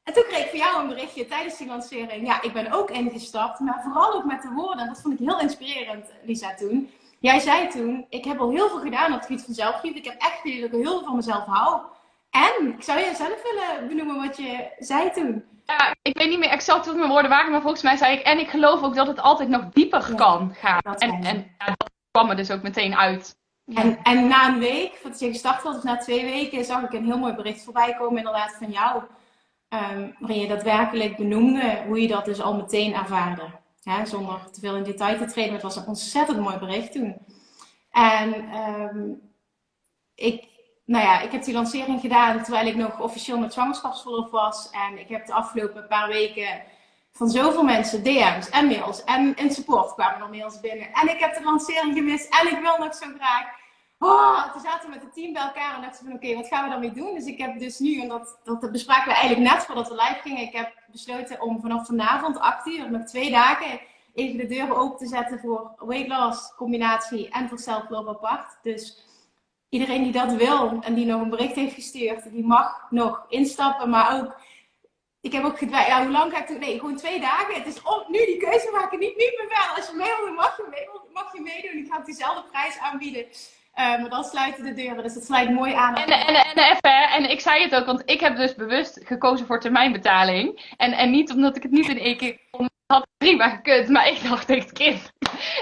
En 0.04 0.14
toen 0.14 0.24
kreeg 0.24 0.44
ik 0.44 0.50
van 0.50 0.60
jou 0.60 0.82
een 0.82 0.88
berichtje 0.88 1.28
tijdens 1.28 1.58
die 1.58 1.68
lancering, 1.68 2.28
ja, 2.28 2.42
ik 2.42 2.54
ben 2.54 2.72
ook 2.72 2.90
ingestapt, 2.90 3.60
maar 3.60 3.82
vooral 3.84 4.14
ook 4.14 4.26
met 4.26 4.42
de 4.42 4.50
woorden, 4.50 4.80
en 4.80 4.88
dat 4.88 5.02
vond 5.02 5.20
ik 5.20 5.28
heel 5.28 5.40
inspirerend, 5.40 6.06
Lisa, 6.24 6.56
toen. 6.56 6.92
Jij 7.20 7.40
zei 7.40 7.68
toen, 7.68 8.06
ik 8.10 8.26
heb 8.26 8.40
al 8.40 8.50
heel 8.50 8.70
veel 8.70 8.80
gedaan 8.80 9.14
op 9.14 9.18
het 9.18 9.26
gebied 9.26 9.44
van 9.44 9.54
zelfliefde, 9.54 10.00
ik 10.00 10.06
heb 10.06 10.22
echt 10.22 10.40
geleerd 10.42 10.72
heel 10.72 10.82
veel 10.84 11.04
van 11.04 11.16
mezelf 11.16 11.46
hou. 11.46 11.82
En 12.46 12.74
ik 12.74 12.84
zou 12.84 13.00
je 13.00 13.16
zelf 13.16 13.42
willen 13.44 13.88
benoemen 13.88 14.16
wat 14.28 14.38
je 14.38 14.70
zei 14.80 15.12
toen. 15.12 15.44
Ja, 15.66 15.96
ik 16.02 16.18
weet 16.18 16.30
niet 16.30 16.40
meer 16.40 16.50
exact 16.50 16.86
wat 16.86 16.96
mijn 16.96 17.10
woorden 17.10 17.30
waren, 17.30 17.52
maar 17.52 17.62
volgens 17.62 17.82
mij 17.82 17.98
zei 17.98 18.18
ik. 18.18 18.22
En 18.22 18.40
ik 18.40 18.50
geloof 18.50 18.84
ook 18.84 18.96
dat 18.96 19.08
het 19.08 19.20
altijd 19.20 19.50
nog 19.50 19.70
dieper 19.70 20.16
kan 20.16 20.54
gaan. 20.56 20.96
En, 20.96 21.24
en 21.24 21.56
ja, 21.58 21.66
dat 21.66 21.92
kwam 22.12 22.30
er 22.30 22.36
dus 22.36 22.52
ook 22.52 22.62
meteen 22.62 22.96
uit. 22.96 23.38
En, 23.74 24.00
en 24.04 24.28
na 24.28 24.48
een 24.48 24.60
week, 24.60 24.96
voordat 24.96 25.20
je 25.20 25.28
gestart 25.28 25.64
was, 25.64 25.76
of 25.76 25.84
na 25.84 25.98
twee 25.98 26.26
weken, 26.26 26.66
zag 26.66 26.84
ik 26.84 26.94
een 26.94 27.06
heel 27.06 27.18
mooi 27.18 27.34
bericht 27.34 27.64
voorbij 27.64 27.96
komen, 27.96 28.18
inderdaad, 28.18 28.56
van 28.60 28.72
jou. 28.72 29.04
Um, 29.70 30.16
waarin 30.20 30.40
je 30.40 30.48
daadwerkelijk 30.48 31.18
benoemde 31.18 31.84
hoe 31.88 32.02
je 32.02 32.08
dat 32.08 32.26
dus 32.26 32.42
al 32.42 32.56
meteen 32.56 32.94
ervaarde. 32.94 33.44
Zonder 34.04 34.50
te 34.52 34.60
veel 34.60 34.76
in 34.76 34.84
detail 34.84 35.18
te 35.18 35.26
treden. 35.26 35.52
Maar 35.52 35.62
het 35.62 35.74
was 35.74 35.76
een 35.76 35.88
ontzettend 35.88 36.40
mooi 36.40 36.58
bericht 36.58 36.92
toen. 36.92 37.18
En 37.92 38.58
um, 38.58 39.22
ik, 40.16 40.57
nou 40.88 41.04
ja, 41.04 41.20
ik 41.20 41.32
heb 41.32 41.44
die 41.44 41.54
lancering 41.54 42.02
gedaan 42.02 42.44
terwijl 42.44 42.68
ik 42.68 42.76
nog 42.76 43.00
officieel 43.00 43.40
met 43.40 43.54
zwangerschapsverlof 43.54 44.32
was. 44.32 44.70
En 44.72 45.00
ik 45.00 45.08
heb 45.08 45.26
de 45.26 45.34
afgelopen 45.34 45.88
paar 45.88 46.08
weken 46.08 46.62
van 47.12 47.30
zoveel 47.30 47.64
mensen 47.64 48.04
DM's 48.04 48.50
en 48.50 48.68
mails 48.68 49.04
en 49.04 49.36
in 49.36 49.52
support 49.52 49.94
kwamen 49.94 50.22
er 50.22 50.30
mails 50.30 50.60
binnen. 50.60 50.94
En 50.94 51.10
ik 51.10 51.20
heb 51.20 51.34
de 51.34 51.44
lancering 51.44 51.96
gemist 51.96 52.42
en 52.42 52.48
ik 52.48 52.60
wil 52.62 52.78
nog 52.78 52.96
zo 52.96 53.06
graag. 53.18 53.46
Oh, 54.00 54.52
toen 54.52 54.62
zaten 54.62 54.90
met 54.90 55.02
het 55.02 55.14
team 55.14 55.34
bij 55.34 55.42
elkaar 55.42 55.76
en 55.76 55.82
dachten 55.82 56.06
van 56.06 56.16
oké, 56.16 56.36
wat 56.36 56.48
gaan 56.48 56.64
we 56.64 56.70
daarmee 56.70 56.92
doen? 56.92 57.14
Dus 57.14 57.26
ik 57.26 57.38
heb 57.38 57.60
dus 57.60 57.80
nu, 57.80 58.02
en 58.02 58.08
dat, 58.08 58.40
dat 58.44 58.72
bespraken 58.72 59.08
we 59.08 59.14
eigenlijk 59.14 59.52
net 59.52 59.66
voordat 59.66 59.88
we 59.88 59.96
live 59.96 60.20
gingen, 60.24 60.42
ik 60.42 60.54
heb 60.54 60.74
besloten 60.92 61.42
om 61.42 61.62
vanaf 61.62 61.86
vanavond 61.86 62.40
8 62.40 62.68
uur, 62.68 62.92
nog 62.92 63.04
twee 63.04 63.32
dagen, 63.32 63.80
even 64.14 64.38
de 64.38 64.46
deuren 64.46 64.78
open 64.78 64.98
te 64.98 65.08
zetten 65.08 65.40
voor 65.40 65.76
weight 65.78 66.08
loss 66.08 66.54
combinatie 66.56 67.30
en 67.30 67.50
voor 67.50 67.60
self-love 67.60 68.10
apart. 68.10 68.58
Dus 68.62 69.07
iedereen 69.70 70.04
die 70.04 70.12
dat 70.12 70.34
wil 70.34 70.80
en 70.82 70.94
die 70.94 71.06
nog 71.06 71.22
een 71.22 71.30
bericht 71.30 71.56
heeft 71.56 71.74
gestuurd, 71.74 72.32
die 72.32 72.46
mag 72.46 72.88
nog 72.90 73.26
instappen. 73.30 73.90
Maar 73.90 74.20
ook, 74.20 74.36
ik 75.22 75.32
heb 75.32 75.44
ook 75.44 75.60
ja, 75.60 76.02
hoe 76.02 76.12
lang 76.12 76.32
ga 76.32 76.42
ik 76.42 76.48
doen? 76.48 76.60
Nee, 76.60 76.80
gewoon 76.80 76.96
twee 76.96 77.20
dagen. 77.20 77.54
Het 77.54 77.68
is 77.68 77.82
om 77.82 78.04
nu 78.08 78.26
die 78.26 78.38
keuze 78.38 78.70
maken, 78.72 79.00
niet, 79.00 79.18
niet 79.18 79.36
meer 79.38 79.48
verder. 79.50 79.76
Als 79.76 79.88
je 79.88 79.96
mee 79.96 80.26
wil, 80.26 80.34
mag 80.34 80.58
je, 80.58 80.66
mee, 80.70 80.90
mag 81.14 81.34
je 81.34 81.42
meedoen. 81.42 81.84
Ik 81.84 81.92
ga 81.92 82.00
diezelfde 82.00 82.44
prijs 82.52 82.78
aanbieden. 82.80 83.26
Uh, 83.26 84.00
maar 84.00 84.10
dan 84.10 84.24
sluiten 84.24 84.64
de 84.64 84.74
deuren, 84.74 85.04
dus 85.04 85.14
dat 85.14 85.24
sluit 85.24 85.50
mooi 85.50 85.74
aan. 85.74 85.96
En, 85.96 86.08
en, 86.08 86.36
en, 86.36 86.58
even, 86.58 87.10
en 87.10 87.30
ik 87.30 87.40
zei 87.40 87.64
het 87.64 87.76
ook, 87.76 87.86
want 87.86 88.02
ik 88.06 88.20
heb 88.20 88.36
dus 88.36 88.56
bewust 88.56 89.00
gekozen 89.04 89.46
voor 89.46 89.60
termijnbetaling. 89.60 90.74
En, 90.78 90.92
en 90.92 91.12
niet 91.12 91.32
omdat 91.32 91.56
ik 91.56 91.64
het 91.64 91.72
niet 91.72 91.90
in 91.90 92.00
één 92.00 92.18
keer 92.18 92.40
kon 92.52 92.70
had 92.88 93.08
prima 93.18 93.50
gekund, 93.50 93.90
maar 93.90 94.08
ik 94.08 94.24
dacht 94.30 94.50
echt, 94.50 94.72
kind, 94.72 95.12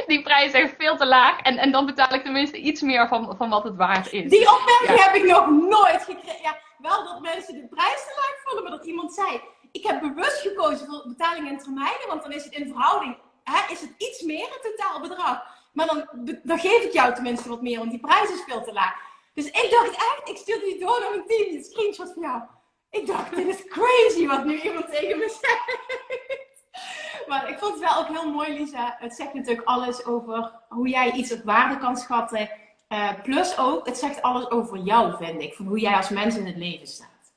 die 0.07 0.21
prijs 0.21 0.45
is 0.45 0.53
echt 0.53 0.75
veel 0.77 0.97
te 0.97 1.05
laag. 1.05 1.39
En, 1.41 1.57
en 1.57 1.71
dan 1.71 1.85
betaal 1.85 2.13
ik 2.13 2.23
tenminste 2.23 2.57
iets 2.57 2.81
meer 2.81 3.07
van, 3.07 3.35
van 3.37 3.49
wat 3.49 3.63
het 3.63 3.75
waard 3.75 4.11
is. 4.11 4.29
Die 4.29 4.51
opmerking 4.53 5.03
heb 5.03 5.15
ik 5.15 5.23
nog 5.23 5.49
nooit 5.49 6.03
gekregen. 6.03 6.41
Ja, 6.41 6.57
wel 6.77 7.03
dat 7.03 7.21
mensen 7.21 7.53
de 7.53 7.67
prijs 7.67 8.03
te 8.05 8.13
laag 8.15 8.41
vonden, 8.43 8.63
maar 8.63 8.77
dat 8.77 8.87
iemand 8.87 9.13
zei, 9.13 9.41
ik 9.71 9.85
heb 9.85 9.99
bewust 9.99 10.41
gekozen 10.41 10.87
voor 10.87 11.03
betaling 11.05 11.49
in 11.49 11.57
termijnen, 11.57 12.07
want 12.07 12.21
dan 12.21 12.31
is 12.31 12.43
het 12.43 12.53
in 12.53 12.67
verhouding, 12.67 13.17
hè, 13.43 13.73
is 13.73 13.81
het 13.81 13.93
iets 13.97 14.21
meer 14.21 14.47
het 14.49 14.61
totaal 14.61 15.01
bedrag. 15.01 15.43
Maar 15.73 15.87
dan, 15.87 16.09
dan 16.43 16.59
geef 16.59 16.83
ik 16.83 16.93
jou 16.93 17.13
tenminste 17.13 17.49
wat 17.49 17.61
meer, 17.61 17.77
want 17.79 17.91
die 17.91 17.99
prijs 17.99 18.29
is 18.29 18.43
veel 18.47 18.63
te 18.63 18.73
laag. 18.73 18.93
Dus 19.33 19.45
ik 19.45 19.67
dacht 19.71 19.95
echt, 19.95 20.29
ik 20.29 20.37
stuurde 20.37 20.65
die 20.65 20.79
door 20.79 20.99
naar 20.99 21.09
mijn 21.09 21.27
team, 21.27 21.55
een 21.55 21.63
screenshot 21.63 22.11
van 22.13 22.21
jou. 22.21 22.41
Ik 22.89 23.07
dacht, 23.07 23.35
dit 23.35 23.47
is 23.47 23.65
crazy 23.67 24.27
wat 24.27 24.45
nu 24.45 24.61
iemand 24.61 24.91
tegen 24.91 25.17
me 25.17 25.37
zegt. 25.41 26.43
Maar 27.27 27.49
ik 27.49 27.57
vond 27.59 27.73
het 27.73 27.83
wel 27.83 27.97
ook 27.97 28.07
heel 28.07 28.31
mooi, 28.31 28.53
Lisa. 28.53 28.95
Het 28.99 29.15
zegt 29.15 29.33
natuurlijk 29.33 29.67
alles 29.67 30.05
over 30.05 30.51
hoe 30.69 30.89
jij 30.89 31.11
iets 31.11 31.33
op 31.33 31.43
waarde 31.43 31.77
kan 31.77 31.97
schatten. 31.97 32.49
Uh, 32.89 33.21
plus 33.23 33.57
ook, 33.57 33.85
het 33.85 33.97
zegt 33.97 34.21
alles 34.21 34.49
over 34.49 34.77
jou, 34.77 35.15
vind 35.17 35.41
ik. 35.41 35.53
Van 35.53 35.65
hoe 35.65 35.79
jij 35.79 35.95
als 35.95 36.09
mens 36.09 36.37
in 36.37 36.45
het 36.45 36.55
leven 36.55 36.87
staat. 36.87 37.33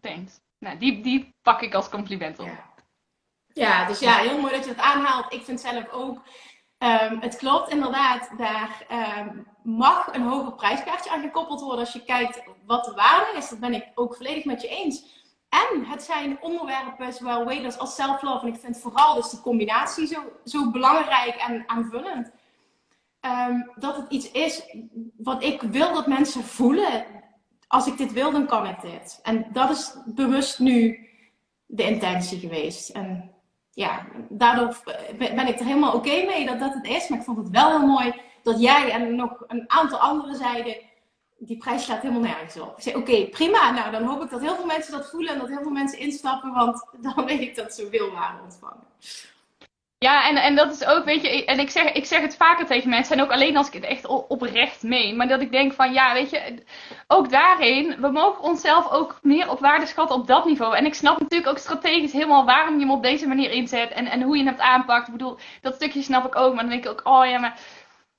Thanks. 0.00 0.40
Nou, 0.58 0.78
die, 0.78 1.02
die 1.02 1.36
pak 1.42 1.62
ik 1.62 1.74
als 1.74 1.88
compliment 1.88 2.38
op. 2.38 2.46
Ja. 2.46 2.64
ja, 3.52 3.86
dus 3.86 3.98
ja, 3.98 4.16
heel 4.16 4.40
mooi 4.40 4.52
dat 4.52 4.64
je 4.64 4.74
dat 4.74 4.84
aanhaalt. 4.84 5.32
Ik 5.32 5.44
vind 5.44 5.60
zelf 5.60 5.88
ook, 5.88 6.22
um, 6.78 7.20
het 7.20 7.36
klopt 7.36 7.70
inderdaad, 7.70 8.30
daar 8.36 8.86
um, 9.18 9.46
mag 9.62 10.14
een 10.14 10.22
hoger 10.22 10.52
prijskaartje 10.52 11.10
aan 11.10 11.20
gekoppeld 11.20 11.60
worden 11.60 11.80
als 11.80 11.92
je 11.92 12.04
kijkt 12.04 12.42
wat 12.66 12.84
de 12.84 12.92
waarde 12.92 13.36
is. 13.36 13.48
Dat 13.48 13.60
ben 13.60 13.74
ik 13.74 13.86
ook 13.94 14.16
volledig 14.16 14.44
met 14.44 14.62
je 14.62 14.68
eens. 14.68 15.24
En 15.56 15.84
het 15.84 16.02
zijn 16.02 16.38
onderwerpen 16.40 17.12
zowel 17.12 17.44
weight 17.44 17.78
als 17.78 17.94
self-love. 17.94 18.46
En 18.46 18.52
ik 18.52 18.60
vind 18.60 18.78
vooral 18.78 19.14
dus 19.14 19.30
die 19.30 19.40
combinatie 19.40 20.06
zo, 20.06 20.22
zo 20.44 20.70
belangrijk 20.70 21.34
en 21.34 21.62
aanvullend. 21.66 22.30
Um, 23.20 23.70
dat 23.74 23.96
het 23.96 24.06
iets 24.08 24.30
is 24.30 24.76
wat 25.16 25.42
ik 25.42 25.62
wil 25.62 25.94
dat 25.94 26.06
mensen 26.06 26.42
voelen. 26.44 27.04
Als 27.68 27.86
ik 27.86 27.96
dit 27.96 28.12
wil, 28.12 28.30
dan 28.30 28.46
kan 28.46 28.66
ik 28.66 28.80
dit. 28.80 29.20
En 29.22 29.46
dat 29.52 29.70
is 29.70 29.96
bewust 30.06 30.58
nu 30.58 31.08
de 31.66 31.82
intentie 31.82 32.38
geweest. 32.38 32.88
En 32.88 33.30
ja, 33.70 34.06
daardoor 34.28 34.82
ben 35.18 35.46
ik 35.48 35.58
er 35.58 35.66
helemaal 35.66 35.94
oké 35.94 36.24
mee 36.24 36.46
dat 36.46 36.60
dat 36.60 36.74
het 36.74 36.86
is. 36.86 37.08
Maar 37.08 37.18
ik 37.18 37.24
vond 37.24 37.38
het 37.38 37.50
wel 37.50 37.78
heel 37.78 37.86
mooi 37.86 38.20
dat 38.42 38.60
jij 38.60 38.90
en 38.90 39.14
nog 39.14 39.44
een 39.46 39.64
aantal 39.66 39.98
anderen 39.98 40.36
zeiden 40.36 40.76
die 41.38 41.56
prijs 41.56 41.82
staat 41.82 42.02
helemaal 42.02 42.22
nergens 42.22 42.60
op. 42.60 42.78
Ik 42.78 42.96
oké, 42.96 43.26
prima. 43.26 43.70
Nou, 43.70 43.90
dan 43.90 44.02
hoop 44.02 44.22
ik 44.22 44.30
dat 44.30 44.40
heel 44.40 44.54
veel 44.54 44.66
mensen 44.66 44.92
dat 44.92 45.10
voelen 45.10 45.32
en 45.32 45.38
dat 45.38 45.48
heel 45.48 45.62
veel 45.62 45.70
mensen 45.70 45.98
instappen, 45.98 46.52
want 46.52 46.84
dan 47.14 47.24
weet 47.26 47.40
ik 47.40 47.56
dat 47.56 47.74
ze 47.74 48.10
waarde 48.12 48.42
ontvangen. 48.42 48.84
Ja, 49.98 50.28
en, 50.28 50.36
en 50.36 50.54
dat 50.54 50.72
is 50.72 50.84
ook, 50.86 51.04
weet 51.04 51.22
je, 51.22 51.44
en 51.44 51.58
ik 51.58 51.70
zeg, 51.70 51.92
ik 51.92 52.04
zeg 52.04 52.20
het 52.20 52.36
vaker 52.36 52.66
tegen 52.66 52.90
mensen, 52.90 53.16
en 53.16 53.22
ook 53.22 53.30
alleen 53.30 53.56
als 53.56 53.66
ik 53.66 53.72
het 53.72 53.84
echt 53.84 54.06
oprecht 54.06 54.82
meen, 54.82 55.16
maar 55.16 55.28
dat 55.28 55.40
ik 55.40 55.50
denk 55.52 55.72
van, 55.72 55.92
ja, 55.92 56.12
weet 56.12 56.30
je, 56.30 56.62
ook 57.06 57.30
daarin, 57.30 58.00
we 58.00 58.08
mogen 58.08 58.42
onszelf 58.42 58.90
ook 58.90 59.18
meer 59.22 59.50
op 59.50 59.60
waarde 59.60 59.86
schatten 59.86 60.16
op 60.16 60.26
dat 60.26 60.44
niveau. 60.44 60.76
En 60.76 60.86
ik 60.86 60.94
snap 60.94 61.20
natuurlijk 61.20 61.50
ook 61.50 61.58
strategisch 61.58 62.12
helemaal 62.12 62.44
waarom 62.44 62.74
je 62.74 62.80
hem 62.80 62.90
op 62.90 63.02
deze 63.02 63.26
manier 63.26 63.50
inzet 63.50 63.90
en, 63.90 64.06
en 64.06 64.22
hoe 64.22 64.36
je 64.36 64.46
het 64.46 64.60
aanpakt. 64.60 65.06
Ik 65.06 65.12
bedoel, 65.12 65.38
dat 65.60 65.74
stukje 65.74 66.02
snap 66.02 66.26
ik 66.26 66.36
ook, 66.36 66.54
maar 66.54 66.62
dan 66.62 66.72
denk 66.72 66.84
ik 66.84 66.90
ook, 66.90 67.00
oh 67.04 67.26
ja, 67.26 67.38
maar 67.38 67.60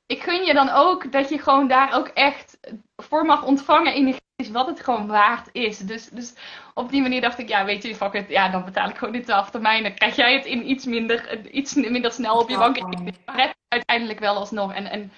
ik 0.08 0.24
gun 0.24 0.46
je 0.46 0.54
dan 0.54 0.70
ook 0.70 1.12
dat 1.12 1.30
je 1.30 1.40
gewoon 1.40 1.68
daar 1.68 1.94
ook 1.94 2.08
echt 2.08 2.60
voor 2.96 3.26
mag 3.26 3.44
ontvangen 3.44 3.94
in 3.94 4.16
is 4.36 4.52
wat 4.52 4.68
het 4.68 4.84
gewoon 4.84 5.08
waard 5.08 5.50
is. 5.52 5.78
Dus, 5.78 6.10
dus 6.10 6.34
op 6.74 6.90
die 6.90 7.02
manier 7.02 7.22
dacht 7.22 7.40
ik, 7.40 7.50
ja, 7.50 7.66
weet 7.66 7.84
je, 7.84 7.96
fuck 7.96 8.14
it, 8.14 8.30
ja, 8.30 8.50
dan 8.50 8.66
betaal 8.66 8.90
ik 8.90 8.98
gewoon 8.98 9.14
dit 9.14 9.30
af 9.30 9.50
termijn. 9.50 9.84
Dan 9.84 9.94
krijg 9.94 10.16
jij 10.16 10.34
het 10.34 10.46
in 10.46 10.70
iets 10.70 10.86
minder, 10.86 11.46
iets 11.50 11.74
minder 11.74 12.12
snel 12.12 12.40
op 12.40 12.50
je 12.50 12.58
bank. 12.58 12.80
Maar 13.26 13.42
het 13.42 13.56
uiteindelijk 13.68 14.20
wel 14.20 14.36
alsnog. 14.36 14.74
En, 14.74 14.86
en 14.86 15.12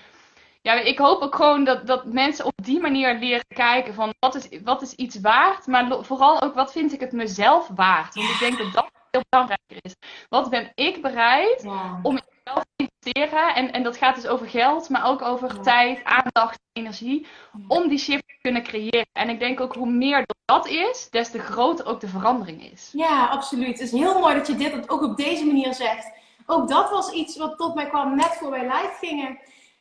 ja, 0.61 0.73
ik 0.73 0.97
hoop 0.97 1.21
ook 1.21 1.35
gewoon 1.35 1.63
dat, 1.63 1.87
dat 1.87 2.05
mensen 2.05 2.45
op 2.45 2.53
die 2.55 2.79
manier 2.79 3.13
leren 3.13 3.45
kijken 3.47 3.93
van 3.93 4.13
wat 4.19 4.35
is, 4.35 4.61
wat 4.63 4.81
is 4.81 4.93
iets 4.93 5.19
waard, 5.19 5.67
maar 5.67 6.05
vooral 6.05 6.41
ook 6.41 6.53
wat 6.53 6.71
vind 6.71 6.93
ik 6.93 6.99
het 6.99 7.11
mezelf 7.11 7.67
waard. 7.75 8.15
Want 8.15 8.29
ik 8.29 8.39
denk 8.39 8.57
dat 8.57 8.73
dat 8.73 8.91
heel 9.11 9.23
belangrijker 9.29 9.77
is. 9.81 9.95
Wat 10.29 10.49
ben 10.49 10.71
ik 10.75 11.01
bereid 11.01 11.65
om 12.01 12.19
te 12.53 12.63
investeren? 12.75 13.55
En, 13.55 13.71
en 13.71 13.83
dat 13.83 13.97
gaat 13.97 14.15
dus 14.15 14.27
over 14.27 14.47
geld, 14.49 14.89
maar 14.89 15.05
ook 15.05 15.21
over 15.21 15.61
tijd, 15.61 16.03
aandacht, 16.03 16.59
energie. 16.73 17.27
Om 17.67 17.87
die 17.87 17.97
shift 17.97 18.27
te 18.27 18.37
kunnen 18.41 18.63
creëren. 18.63 19.07
En 19.13 19.29
ik 19.29 19.39
denk 19.39 19.59
ook 19.59 19.75
hoe 19.75 19.89
meer 19.89 20.25
dat 20.45 20.67
is, 20.67 21.07
des 21.09 21.31
te 21.31 21.39
groter 21.39 21.85
ook 21.85 21.99
de 21.99 22.07
verandering 22.07 22.71
is. 22.71 22.89
Ja, 22.93 23.27
absoluut. 23.27 23.67
Het 23.67 23.79
is 23.79 23.91
heel 23.91 24.19
mooi 24.19 24.35
dat 24.35 24.47
je 24.47 24.55
dit 24.55 24.89
ook 24.89 25.01
op 25.01 25.17
deze 25.17 25.45
manier 25.45 25.73
zegt. 25.73 26.11
Ook 26.45 26.67
dat 26.67 26.89
was 26.89 27.11
iets 27.11 27.37
wat 27.37 27.57
tot 27.57 27.75
mij 27.75 27.87
kwam 27.87 28.15
net 28.15 28.37
voor 28.39 28.49
wij 28.49 28.63
live 28.63 28.95
gingen. 28.99 29.39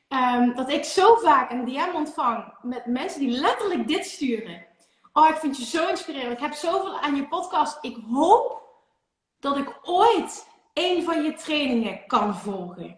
Ehm, 0.09 0.55
dat 0.55 0.71
ik 0.71 0.85
zo 0.85 1.15
vaak 1.15 1.51
een 1.51 1.65
DM 1.65 1.95
ontvang 1.95 2.55
met 2.63 2.87
mensen 2.87 3.21
die 3.21 3.31
letterlijk 3.31 3.89
dit 3.89 4.07
sturen. 4.07 4.67
Oh, 5.13 5.29
ik 5.29 5.37
vind 5.37 5.57
je 5.57 5.65
zo 5.65 5.89
inspirerend. 5.89 6.33
Ik 6.33 6.39
heb 6.39 6.53
zoveel 6.53 7.01
aan 7.01 7.17
je 7.17 7.29
podcast. 7.29 7.79
Ik 7.81 7.97
hoop 8.11 8.63
dat 9.41 9.57
ik 9.57 9.79
ooit 9.83 10.48
een 10.79 11.03
van 11.03 11.23
je 11.23 11.35
trainingen 11.35 12.01
kan 12.07 12.37
volgen. 12.37 12.97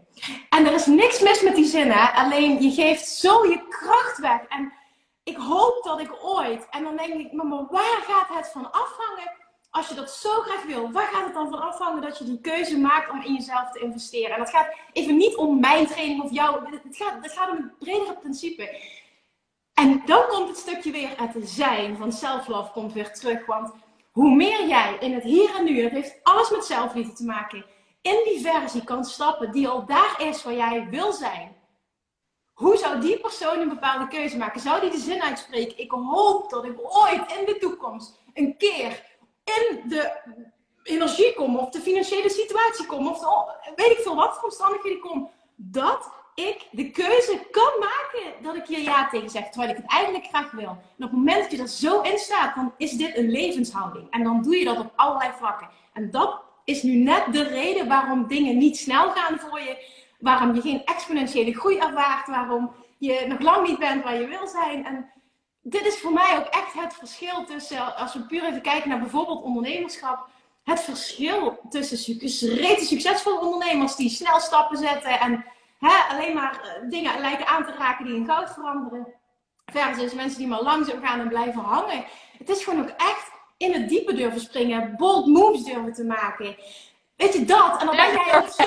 En 0.49 0.67
er 0.67 0.73
is 0.73 0.87
niks 0.87 1.21
mis 1.21 1.43
met 1.43 1.55
die 1.55 1.65
zin, 1.65 1.91
hè? 1.91 2.13
Alleen 2.13 2.63
je 2.63 2.71
geeft 2.71 3.09
zo 3.09 3.47
je 3.47 3.69
kracht 3.69 4.19
weg. 4.19 4.45
En 4.49 4.73
ik 5.23 5.37
hoop 5.37 5.85
dat 5.85 6.01
ik 6.01 6.25
ooit. 6.25 6.67
En 6.71 6.83
dan 6.83 6.97
denk 6.97 7.15
ik, 7.15 7.33
maar 7.33 7.67
waar 7.71 8.03
gaat 8.07 8.37
het 8.37 8.49
van 8.53 8.73
afhangen? 8.73 9.39
Als 9.71 9.89
je 9.89 9.95
dat 9.95 10.11
zo 10.11 10.29
graag 10.29 10.63
wil, 10.63 10.93
waar 10.93 11.07
gaat 11.07 11.25
het 11.25 11.35
dan 11.35 11.51
van 11.51 11.63
afhangen 11.63 12.03
dat 12.03 12.19
je 12.19 12.25
die 12.25 12.41
keuze 12.41 12.79
maakt 12.79 13.11
om 13.11 13.23
in 13.23 13.35
jezelf 13.35 13.71
te 13.71 13.81
investeren? 13.81 14.33
En 14.33 14.39
dat 14.39 14.51
gaat 14.51 14.75
even 14.93 15.17
niet 15.17 15.37
om 15.37 15.61
mijn 15.61 15.87
training 15.87 16.23
of 16.23 16.31
jou. 16.31 16.79
Het 16.83 16.97
gaat, 16.97 17.23
het 17.23 17.33
gaat 17.33 17.51
om 17.51 17.57
het 17.57 17.79
bredere 17.79 18.17
principe. 18.21 18.81
En 19.75 20.03
dan 20.07 20.27
komt 20.29 20.49
het 20.49 20.59
stukje 20.59 20.91
weer 20.91 21.11
het 21.17 21.49
zijn 21.49 21.97
van 21.97 22.13
self-love 22.13 22.73
komt 22.73 22.93
weer 22.93 23.13
terug. 23.13 23.47
Want 23.47 23.73
hoe 24.11 24.35
meer 24.35 24.67
jij 24.67 24.97
in 25.01 25.15
het 25.15 25.23
hier 25.23 25.55
en 25.55 25.65
nu, 25.65 25.83
het 25.83 25.93
heeft 25.93 26.21
alles 26.23 26.51
met 26.51 26.65
zelfliefde 26.65 27.13
te 27.13 27.25
maken, 27.25 27.65
in 28.03 28.21
die 28.25 28.41
versie 28.41 28.85
kan 28.85 29.05
stappen 29.05 29.53
die 29.53 29.69
al 29.69 29.87
daar 29.87 30.15
is 30.19 30.43
waar 30.43 30.55
jij 30.55 30.89
wil 30.91 31.13
zijn. 31.13 31.59
Hoe 32.53 32.77
zou 32.77 33.01
die 33.01 33.21
persoon 33.21 33.61
een 33.61 33.69
bepaalde 33.69 34.09
keuze 34.09 34.37
maken? 34.37 34.61
Zou 34.61 34.81
die 34.81 34.91
de 34.91 34.99
zin 34.99 35.23
uitspreken? 35.23 35.79
Ik 35.79 35.91
hoop 35.91 36.51
dat 36.51 36.65
ik 36.65 36.79
ooit 36.79 37.33
in 37.39 37.47
de 37.47 37.57
toekomst 37.61 38.21
een 38.35 38.57
keer 38.57 39.05
in 39.45 39.89
de 39.89 40.21
energie 40.83 41.35
kom, 41.35 41.57
of 41.57 41.71
de 41.71 41.81
financiële 41.81 42.31
situatie 42.31 42.87
kom, 42.87 43.09
of 43.09 43.21
weet 43.77 43.91
ik 43.91 43.99
veel 43.99 44.15
wat 44.15 44.35
voor 44.35 44.45
omstandigheden 44.45 45.01
kom. 45.01 45.31
Dat 45.57 46.11
ik 46.35 46.67
de 46.71 46.91
keuze 46.91 47.47
kan 47.51 47.73
maken 47.79 48.43
dat 48.43 48.57
ik 48.57 48.67
hier 48.67 48.81
ja 48.81 49.09
tegen 49.09 49.31
zeg, 49.31 49.49
terwijl 49.49 49.71
ik 49.71 49.77
het 49.77 49.91
eigenlijk 49.91 50.27
graag 50.27 50.51
wil. 50.51 50.69
En 50.69 51.05
op 51.05 51.11
het 51.11 51.13
moment 51.13 51.43
dat 51.43 51.51
je 51.51 51.59
er 51.59 51.69
zo 51.69 52.01
in 52.01 52.19
staat, 52.19 52.55
dan 52.55 52.73
is 52.77 52.93
dit 52.93 53.17
een 53.17 53.31
levenshouding. 53.31 54.11
En 54.11 54.25
dan 54.25 54.43
doe 54.43 54.57
je 54.57 54.65
dat 54.65 54.79
op 54.79 54.93
allerlei 54.97 55.33
vlakken. 55.39 55.69
En 55.93 56.11
dat 56.11 56.43
is 56.65 56.83
nu 56.83 56.95
net 56.95 57.25
de 57.33 57.43
reden 57.43 57.89
waarom 57.89 58.27
dingen 58.27 58.59
niet 58.59 58.79
snel 58.79 59.11
gaan 59.11 59.39
voor 59.39 59.61
je. 59.61 59.99
Waarom 60.19 60.55
je 60.55 60.61
geen 60.61 60.85
exponentiële 60.85 61.55
groei 61.55 61.79
ervaart. 61.79 62.27
Waarom 62.27 62.73
je 62.99 63.25
nog 63.29 63.41
lang 63.41 63.67
niet 63.69 63.79
bent 63.79 64.05
waar 64.05 64.21
je 64.21 64.27
wil 64.27 64.47
zijn. 64.47 64.87
En 64.87 65.11
dit 65.63 65.87
is 65.87 65.99
voor 65.99 66.13
mij 66.13 66.39
ook 66.39 66.47
echt 66.47 66.73
het 66.73 66.95
verschil 66.95 67.45
tussen, 67.45 67.97
als 67.97 68.15
we 68.15 68.27
puur 68.27 68.45
even 68.45 68.63
kijken 68.63 68.89
naar 68.89 68.99
bijvoorbeeld 68.99 69.43
ondernemerschap. 69.43 70.29
Het 70.65 70.81
verschil 70.81 71.61
tussen 71.69 71.99
succesvolle 72.79 73.41
ondernemers 73.41 73.97
die 73.97 74.11
snel 74.11 74.41
stappen 74.41 74.79
zetten 74.79 75.21
en 75.21 75.45
hè, 75.81 76.15
alleen 76.15 76.35
maar 76.35 76.61
eh, 76.63 76.91
dingen 76.91 77.21
lijken 77.21 77.47
aan 77.47 77.65
te 77.65 77.73
raken 77.73 78.05
die 78.05 78.15
in 78.15 78.27
goud 78.27 78.51
veranderen. 78.51 79.07
Versus 79.65 80.15
mensen 80.15 80.39
die 80.39 80.49
maar 80.49 80.63
langzaam 80.63 81.03
gaan 81.03 81.21
en 81.21 81.29
blijven 81.29 81.63
hangen. 81.63 82.05
Het 82.39 82.49
is 82.49 82.65
gewoon 82.65 82.81
ook 82.81 82.95
echt 82.97 83.31
in 83.57 83.73
het 83.73 83.89
diepe 83.89 84.15
durven 84.15 84.41
springen, 84.41 84.95
bold 84.97 85.27
moves 85.27 85.65
durven 85.65 85.93
te 85.93 86.05
maken. 86.05 86.57
Weet 87.17 87.33
je 87.33 87.45
dat? 87.45 87.81
En 87.81 87.87
dan 87.87 87.97
ben 87.97 88.13
jij 88.13 88.35
ook 88.39 88.49
zo 88.49 88.63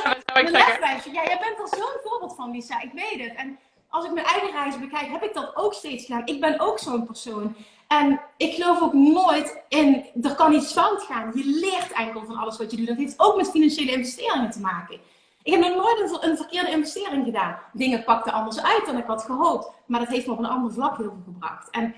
Ja, 1.12 1.24
jij 1.24 1.40
bent 1.40 1.72
er 1.72 1.78
zo'n 1.78 2.00
voorbeeld 2.04 2.36
van, 2.36 2.52
Lisa. 2.52 2.82
Ik 2.82 2.92
weet 2.94 3.28
het. 3.28 3.36
En 3.36 3.60
als 3.90 4.06
ik 4.06 4.12
mijn 4.12 4.26
eigen 4.26 4.52
reis 4.52 4.80
bekijk, 4.80 5.12
heb 5.12 5.24
ik 5.24 5.34
dat 5.34 5.56
ook 5.56 5.74
steeds 5.74 6.06
gedaan. 6.06 6.26
Ik 6.26 6.40
ben 6.40 6.60
ook 6.60 6.80
zo'n 6.80 7.06
persoon. 7.06 7.56
En 7.88 8.22
ik 8.38 8.54
geloof 8.54 8.82
ook 8.82 8.94
nooit 8.94 9.64
in, 9.68 10.06
er 10.22 10.36
kan 10.36 10.54
iets 10.54 10.74
fout 10.74 11.04
gaan. 11.04 11.32
Je 11.34 11.46
leert 11.46 11.92
enkel 11.92 12.26
van 12.26 12.36
alles 12.36 12.58
wat 12.58 12.72
je 12.72 12.78
doet. 12.78 12.88
Dat 12.88 12.98
heeft 12.98 13.20
ook 13.20 13.36
met 13.36 13.50
financiële 13.50 13.92
investeringen 13.92 14.52
te 14.52 14.60
maken. 14.60 15.00
Ik 15.44 15.54
heb 15.54 15.62
nog 15.62 15.76
nooit 15.76 16.24
een, 16.24 16.38
verkeerde 16.38 16.72
investering 16.72 17.26
gedaan. 17.26 17.60
Dingen 17.74 18.04
pakten 18.04 18.34
anders 18.34 18.62
uit 18.62 18.86
dan 18.86 18.98
ik 18.98 19.06
had 19.06 19.24
gehoopt. 19.24 19.72
Maar 19.86 20.00
dat 20.00 20.10
heeft 20.10 20.26
me 20.26 20.32
op 20.32 20.40
een 20.40 20.46
ander 20.46 20.74
vlak 20.74 20.98
heel 20.98 21.06
veel 21.06 21.34
gebracht. 21.34 21.70
En, 21.70 21.96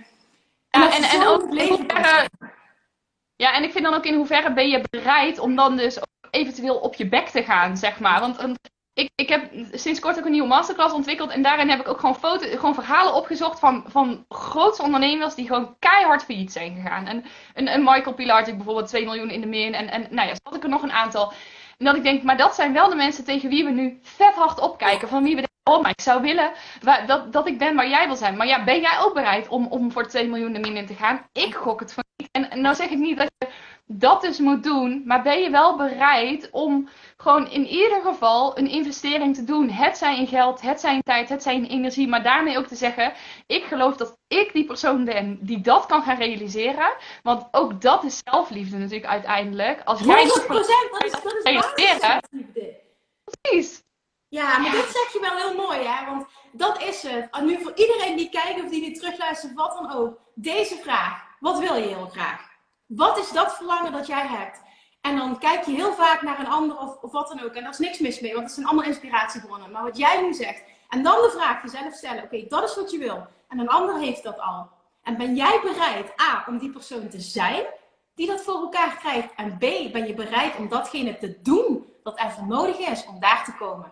ja, 0.70 0.96
en, 0.96 1.04
en 1.04 1.28
ook 1.28 1.54
ja, 3.36 3.54
en 3.54 3.64
ik 3.64 3.72
vind 3.72 3.84
dan 3.84 3.93
ook 3.93 4.06
in 4.06 4.16
hoeverre 4.16 4.54
ben 4.54 4.70
je 4.70 4.84
bereid 4.89 5.39
om 5.39 5.56
dan 5.56 5.76
dus 5.78 6.00
eventueel 6.32 6.76
op 6.76 6.96
je 6.96 7.08
bek 7.08 7.30
te 7.30 7.43
gaan, 7.43 7.78
zeg 7.78 8.00
maar. 8.00 8.20
Want 8.20 8.60
ik, 8.93 9.10
ik 9.16 9.30
heb 9.30 9.52
sinds 9.72 10.00
kort 10.00 10.18
ook 10.18 10.26
een 10.26 10.32
nieuwe 10.32 10.48
masterclass 10.48 10.93
ontwikkeld. 10.93 11.30
En 11.30 11.41
daarin 11.41 11.70
heb 11.70 11.80
ik 11.80 11.88
ook 11.88 12.00
gewoon, 12.00 12.16
foto, 12.16 12.48
gewoon 12.48 12.74
verhalen 12.74 13.14
opgezocht 13.14 13.60
van, 13.60 13.84
van 13.88 14.26
grootste 14.30 14.84
ondernemers 14.84 15.36
die 15.36 15.48
gewoon 15.48 15.76
keihard 15.80 16.24
failliet 16.24 16.52
zijn 16.52 16.76
gegaan. 16.76 17.06
En 17.06 17.26
een, 17.54 17.74
een 17.74 17.84
Michael 17.84 18.14
Pilarczyk 18.14 18.56
bijvoorbeeld 18.56 18.88
2 18.88 19.06
miljoen 19.06 19.30
in 19.30 19.41
de 19.41 19.48
min. 19.48 19.74
En, 19.74 19.91
en 19.91 20.08
nou 20.10 20.28
ja, 20.28 20.36
had 20.43 20.56
ik 20.56 20.64
er 20.64 20.70
nog 20.70 20.84
een 20.84 20.91
aantal. 20.91 21.34
En 21.78 21.86
dat 21.86 21.95
ik 21.95 22.03
denk, 22.03 22.23
maar 22.23 22.38
dat 22.38 22.55
zijn 22.55 22.73
wel 22.73 22.89
de 22.89 22.95
mensen 22.95 23.23
tegen 23.23 23.49
wie 23.49 23.63
we 23.63 23.71
nu 23.71 23.99
vet 24.01 24.34
hard 24.34 24.59
opkijken. 24.59 25.07
Van 25.07 25.23
wie 25.23 25.36
we 25.36 25.41
denken, 25.41 25.53
oh 25.63 25.82
maar 25.82 25.91
ik 25.91 26.01
zou 26.01 26.21
willen 26.21 26.51
dat, 27.07 27.34
dat 27.34 27.47
ik 27.47 27.57
ben 27.57 27.76
waar 27.76 27.89
jij 27.89 28.07
wil 28.07 28.15
zijn. 28.15 28.38
Maar 28.38 28.47
ja, 28.47 28.63
ben 28.63 28.82
jij 28.82 28.99
ook 28.99 29.13
bereid 29.13 29.47
om, 29.47 29.67
om 29.67 29.91
voor 29.91 30.07
2 30.07 30.28
miljoen 30.28 30.53
de 30.53 30.59
min 30.59 30.78
in 30.78 30.86
te 30.86 30.95
gaan? 30.95 31.26
Ik 31.32 31.55
gok 31.55 31.80
het 31.80 31.93
van 31.93 32.03
niet. 32.17 32.30
En 32.32 32.61
nou 32.61 32.76
zeg 32.76 32.89
ik 32.89 32.97
niet 32.97 33.17
dat 33.17 33.32
je 33.38 33.47
dat 33.88 34.21
dus 34.21 34.39
moet 34.39 34.63
doen. 34.63 35.03
Maar 35.05 35.21
ben 35.21 35.39
je 35.39 35.49
wel 35.49 35.75
bereid 35.75 36.49
om 36.51 36.89
gewoon 37.17 37.49
in 37.49 37.67
ieder 37.67 38.01
geval 38.01 38.57
een 38.57 38.69
investering 38.69 39.36
te 39.36 39.43
doen? 39.43 39.69
Het 39.69 39.97
zijn 39.97 40.17
in 40.17 40.27
geld, 40.27 40.61
het 40.61 40.79
zijn 40.79 40.95
in 40.95 41.03
tijd, 41.03 41.29
het 41.29 41.43
zijn 41.43 41.57
in 41.57 41.69
energie. 41.69 42.07
Maar 42.07 42.23
daarmee 42.23 42.57
ook 42.57 42.67
te 42.67 42.75
zeggen, 42.75 43.13
ik 43.47 43.63
geloof 43.63 43.95
dat 43.95 44.17
ik 44.27 44.53
die 44.53 44.65
persoon 44.65 45.05
ben 45.05 45.38
die 45.41 45.61
dat 45.61 45.86
kan 45.86 46.01
gaan 46.01 46.17
realiseren. 46.17 46.95
Want 47.23 47.47
ook 47.51 47.81
dat 47.81 48.03
is 48.03 48.21
zelfliefde 48.23 48.77
natuurlijk 48.77 49.11
uiteindelijk. 49.11 49.81
Als 49.83 49.99
jij 49.99 50.23
100%, 50.23 50.27
dat 50.27 51.03
is, 51.03 51.11
dat 51.11 51.25
is 51.25 51.43
realiseren. 51.43 52.19
Precies. 53.23 53.83
Ja, 54.27 54.57
maar 54.57 54.71
dit 54.71 54.89
zeg 54.89 55.13
je 55.13 55.19
wel 55.21 55.36
heel 55.36 55.55
mooi, 55.55 55.88
hè? 55.88 56.05
Want 56.05 56.25
dat 56.51 56.83
is 56.83 57.03
het. 57.03 57.27
En 57.31 57.45
nu 57.45 57.61
voor 57.61 57.71
iedereen 57.75 58.17
die 58.17 58.29
kijkt 58.29 58.63
of 58.63 58.69
die 58.69 58.81
dit 58.81 58.99
terugluistert, 58.99 59.53
wat 59.53 59.73
dan 59.73 59.91
ook. 59.91 60.19
Deze 60.33 60.75
vraag. 60.75 61.23
Wat 61.39 61.59
wil 61.59 61.75
je 61.75 61.88
heel 61.88 62.09
graag? 62.11 62.55
Wat 62.86 63.17
is 63.17 63.31
dat 63.31 63.55
verlangen 63.55 63.91
dat 63.91 64.07
jij 64.07 64.27
hebt? 64.27 64.61
En 65.01 65.15
dan 65.15 65.39
kijk 65.39 65.65
je 65.65 65.71
heel 65.71 65.93
vaak 65.93 66.21
naar 66.21 66.39
een 66.39 66.47
ander 66.47 66.77
of, 66.77 67.11
wat 67.11 67.27
dan 67.27 67.41
ook. 67.41 67.53
En 67.53 67.61
daar 67.61 67.71
is 67.71 67.77
niks 67.77 67.99
mis 67.99 68.19
mee, 68.19 68.33
want 68.33 68.43
het 68.43 68.53
zijn 68.53 68.65
allemaal 68.65 68.86
inspiratiebronnen. 68.86 69.71
Maar 69.71 69.83
wat 69.83 69.97
jij 69.97 70.21
nu 70.21 70.33
zegt. 70.33 70.63
En 70.89 71.03
dan 71.03 71.21
de 71.21 71.31
vraag 71.38 71.61
jezelf 71.63 71.93
stellen. 71.93 72.23
Oké, 72.23 72.45
dat 72.47 72.69
is 72.69 72.75
wat 72.75 72.91
je 72.91 72.97
wil. 72.97 73.27
En 73.47 73.59
een 73.59 73.69
ander 73.69 73.97
heeft 73.97 74.23
dat 74.23 74.39
al. 74.39 74.69
En 75.03 75.17
ben 75.17 75.36
jij 75.36 75.59
bereid, 75.63 76.21
A, 76.21 76.45
om 76.47 76.57
die 76.57 76.69
persoon 76.69 77.09
te 77.09 77.19
zijn 77.19 77.65
die 78.15 78.27
dat 78.27 78.41
voor 78.41 78.53
elkaar 78.53 78.97
krijgt? 78.97 79.29
En 79.36 79.57
B, 79.57 79.91
ben 79.91 80.07
je 80.07 80.13
bereid 80.13 80.55
om 80.57 80.69
datgene 80.69 81.17
te 81.17 81.41
doen 81.41 81.86
er 82.03 82.31
voor 82.31 82.47
nodig 82.47 82.77
is 82.77 83.05
om 83.05 83.19
daar 83.19 83.43
te 83.45 83.55
komen? 83.55 83.91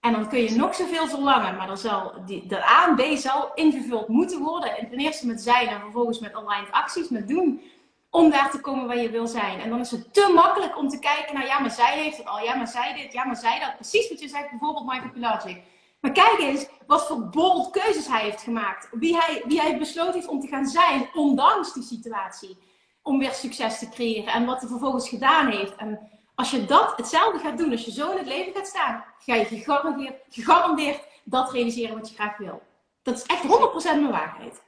En 0.00 0.12
dan 0.12 0.28
kun 0.28 0.38
je 0.38 0.56
nog 0.56 0.74
zoveel 0.74 1.06
verlangen, 1.06 1.56
maar 1.56 1.66
dan 1.66 1.78
zal 1.78 2.12
die, 2.26 2.46
de 2.46 2.64
A 2.64 2.86
en 2.88 2.94
B 2.94 3.16
zal 3.16 3.50
ingevuld 3.54 4.08
moeten 4.08 4.40
worden. 4.42 4.76
En 4.76 4.88
ten 4.88 4.98
eerste 4.98 5.26
met 5.26 5.40
zijn 5.40 5.68
en 5.68 5.80
vervolgens 5.80 6.18
met 6.18 6.36
online 6.36 6.66
acties, 6.70 7.08
met 7.08 7.28
doen 7.28 7.62
om 8.10 8.30
daar 8.30 8.50
te 8.50 8.60
komen 8.60 8.86
waar 8.86 8.98
je 8.98 9.10
wil 9.10 9.26
zijn. 9.26 9.60
En 9.60 9.70
dan 9.70 9.80
is 9.80 9.90
het 9.90 10.14
te 10.14 10.32
makkelijk 10.34 10.76
om 10.78 10.88
te 10.88 10.98
kijken 10.98 11.34
naar, 11.34 11.46
ja, 11.46 11.58
maar 11.58 11.70
zij 11.70 11.98
heeft 11.98 12.16
het 12.16 12.26
al, 12.26 12.40
ja, 12.40 12.54
maar 12.54 12.66
zij 12.66 12.94
dit, 12.94 13.12
ja, 13.12 13.24
maar 13.24 13.36
zij 13.36 13.60
dat. 13.60 13.74
Precies 13.74 14.08
wat 14.08 14.20
je 14.20 14.28
zegt, 14.28 14.50
bijvoorbeeld 14.50 14.86
Michael 14.86 15.10
Pilagic. 15.10 15.62
Maar 16.00 16.12
kijk 16.12 16.38
eens 16.38 16.66
wat 16.86 17.06
voor 17.06 17.28
bold 17.28 17.70
keuzes 17.70 18.06
hij 18.06 18.22
heeft 18.22 18.42
gemaakt. 18.42 18.88
Wie 18.90 19.16
hij, 19.16 19.42
wie 19.46 19.60
hij 19.60 19.78
besloten 19.78 20.14
heeft 20.14 20.28
om 20.28 20.40
te 20.40 20.46
gaan 20.46 20.66
zijn, 20.66 21.08
ondanks 21.14 21.72
die 21.72 21.82
situatie. 21.82 22.58
Om 23.02 23.18
weer 23.18 23.32
succes 23.32 23.78
te 23.78 23.88
creëren. 23.88 24.32
En 24.32 24.46
wat 24.46 24.60
hij 24.60 24.68
vervolgens 24.68 25.08
gedaan 25.08 25.50
heeft. 25.50 25.76
En 25.76 26.10
Als 26.34 26.50
je 26.50 26.64
dat 26.64 26.92
hetzelfde 26.96 27.38
gaat 27.38 27.58
doen, 27.58 27.70
als 27.70 27.84
je 27.84 27.92
zo 27.92 28.10
in 28.10 28.16
het 28.18 28.26
leven 28.26 28.52
gaat 28.54 28.66
staan, 28.66 29.04
ga 29.18 29.34
je 29.34 29.44
gegarandeerd, 29.44 30.14
gegarandeerd 30.28 31.00
dat 31.24 31.52
realiseren 31.52 31.98
wat 31.98 32.08
je 32.08 32.14
graag 32.14 32.36
wil. 32.36 32.62
Dat 33.02 33.16
is 33.16 33.22
echt 33.22 33.42
100% 33.42 33.46
mijn 33.82 34.10
waarheid. 34.10 34.62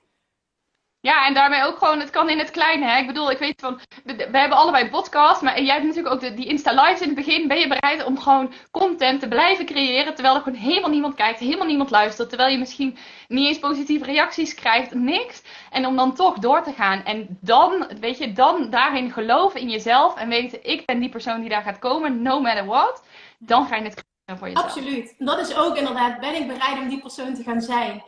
Ja, 1.02 1.26
en 1.26 1.34
daarmee 1.34 1.64
ook 1.64 1.78
gewoon, 1.78 2.00
het 2.00 2.10
kan 2.10 2.28
in 2.28 2.38
het 2.38 2.50
kleine. 2.50 2.86
Hè? 2.86 2.98
Ik 2.98 3.06
bedoel, 3.06 3.30
ik 3.30 3.38
weet 3.38 3.60
van, 3.60 3.80
we 4.04 4.38
hebben 4.38 4.58
allebei 4.58 4.90
podcast, 4.90 5.42
maar 5.42 5.62
jij 5.62 5.74
hebt 5.74 5.86
natuurlijk 5.86 6.14
ook 6.14 6.20
de, 6.20 6.34
die 6.34 6.46
Insta 6.46 6.70
Lives 6.70 7.00
in 7.00 7.06
het 7.06 7.16
begin. 7.16 7.48
Ben 7.48 7.58
je 7.58 7.68
bereid 7.68 8.04
om 8.04 8.18
gewoon 8.18 8.52
content 8.70 9.20
te 9.20 9.28
blijven 9.28 9.66
creëren, 9.66 10.14
terwijl 10.14 10.34
er 10.34 10.42
gewoon 10.42 10.58
helemaal 10.58 10.90
niemand 10.90 11.14
kijkt, 11.14 11.38
helemaal 11.38 11.66
niemand 11.66 11.90
luistert, 11.90 12.28
terwijl 12.28 12.50
je 12.50 12.58
misschien 12.58 12.96
niet 13.28 13.46
eens 13.46 13.58
positieve 13.58 14.04
reacties 14.04 14.54
krijgt, 14.54 14.94
niks. 14.94 15.42
En 15.70 15.86
om 15.86 15.96
dan 15.96 16.14
toch 16.14 16.38
door 16.38 16.62
te 16.62 16.72
gaan. 16.72 17.04
En 17.04 17.38
dan, 17.40 17.86
weet 18.00 18.18
je, 18.18 18.32
dan 18.32 18.70
daarin 18.70 19.12
geloven 19.12 19.60
in 19.60 19.70
jezelf 19.70 20.16
en 20.16 20.28
weten, 20.28 20.64
ik 20.64 20.86
ben 20.86 21.00
die 21.00 21.08
persoon 21.08 21.40
die 21.40 21.50
daar 21.50 21.62
gaat 21.62 21.78
komen, 21.78 22.22
no 22.22 22.40
matter 22.40 22.66
what. 22.66 23.02
Dan 23.38 23.66
ga 23.66 23.76
je 23.76 23.82
het 23.82 23.94
creëren 23.94 24.38
voor 24.38 24.48
jezelf. 24.48 24.66
Absoluut. 24.66 25.14
Dat 25.18 25.38
is 25.38 25.56
ook 25.56 25.76
inderdaad, 25.76 26.20
ben 26.20 26.34
ik 26.34 26.46
bereid 26.46 26.78
om 26.78 26.88
die 26.88 27.00
persoon 27.00 27.34
te 27.34 27.42
gaan 27.42 27.60
zijn? 27.60 28.02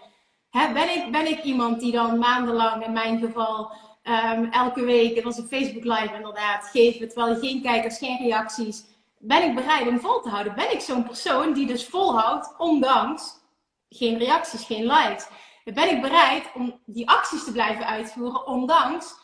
Ben, 0.52 0.96
ik, 0.96 1.12
ben 1.12 1.26
ik 1.26 1.42
iemand 1.42 1.80
die 1.80 1.92
dan 1.92 2.18
maandenlang, 2.18 2.84
in 2.84 2.92
mijn 2.92 3.18
geval, 3.18 3.72
um, 4.02 4.50
elke 4.50 4.84
week, 4.84 5.14
het 5.14 5.24
was 5.24 5.38
een 5.38 5.48
Facebook 5.48 5.84
live 5.84 6.14
inderdaad, 6.14 6.64
geven, 6.64 7.08
terwijl 7.08 7.38
geen 7.38 7.62
kijkers, 7.62 7.98
geen 7.98 8.18
reacties. 8.18 8.84
Ben 9.18 9.42
ik 9.42 9.54
bereid 9.54 9.88
om 9.88 10.00
vol 10.00 10.20
te 10.20 10.28
houden? 10.28 10.54
Ben 10.54 10.72
ik 10.72 10.80
zo'n 10.80 11.04
persoon 11.04 11.52
die 11.52 11.66
dus 11.66 11.86
volhoudt, 11.86 12.54
ondanks 12.58 13.40
geen 13.88 14.18
reacties, 14.18 14.64
geen 14.64 14.86
likes? 14.86 15.26
Ben 15.64 15.90
ik 15.90 16.02
bereid 16.02 16.50
om 16.54 16.80
die 16.86 17.08
acties 17.08 17.44
te 17.44 17.52
blijven 17.52 17.86
uitvoeren, 17.86 18.46
ondanks 18.46 19.20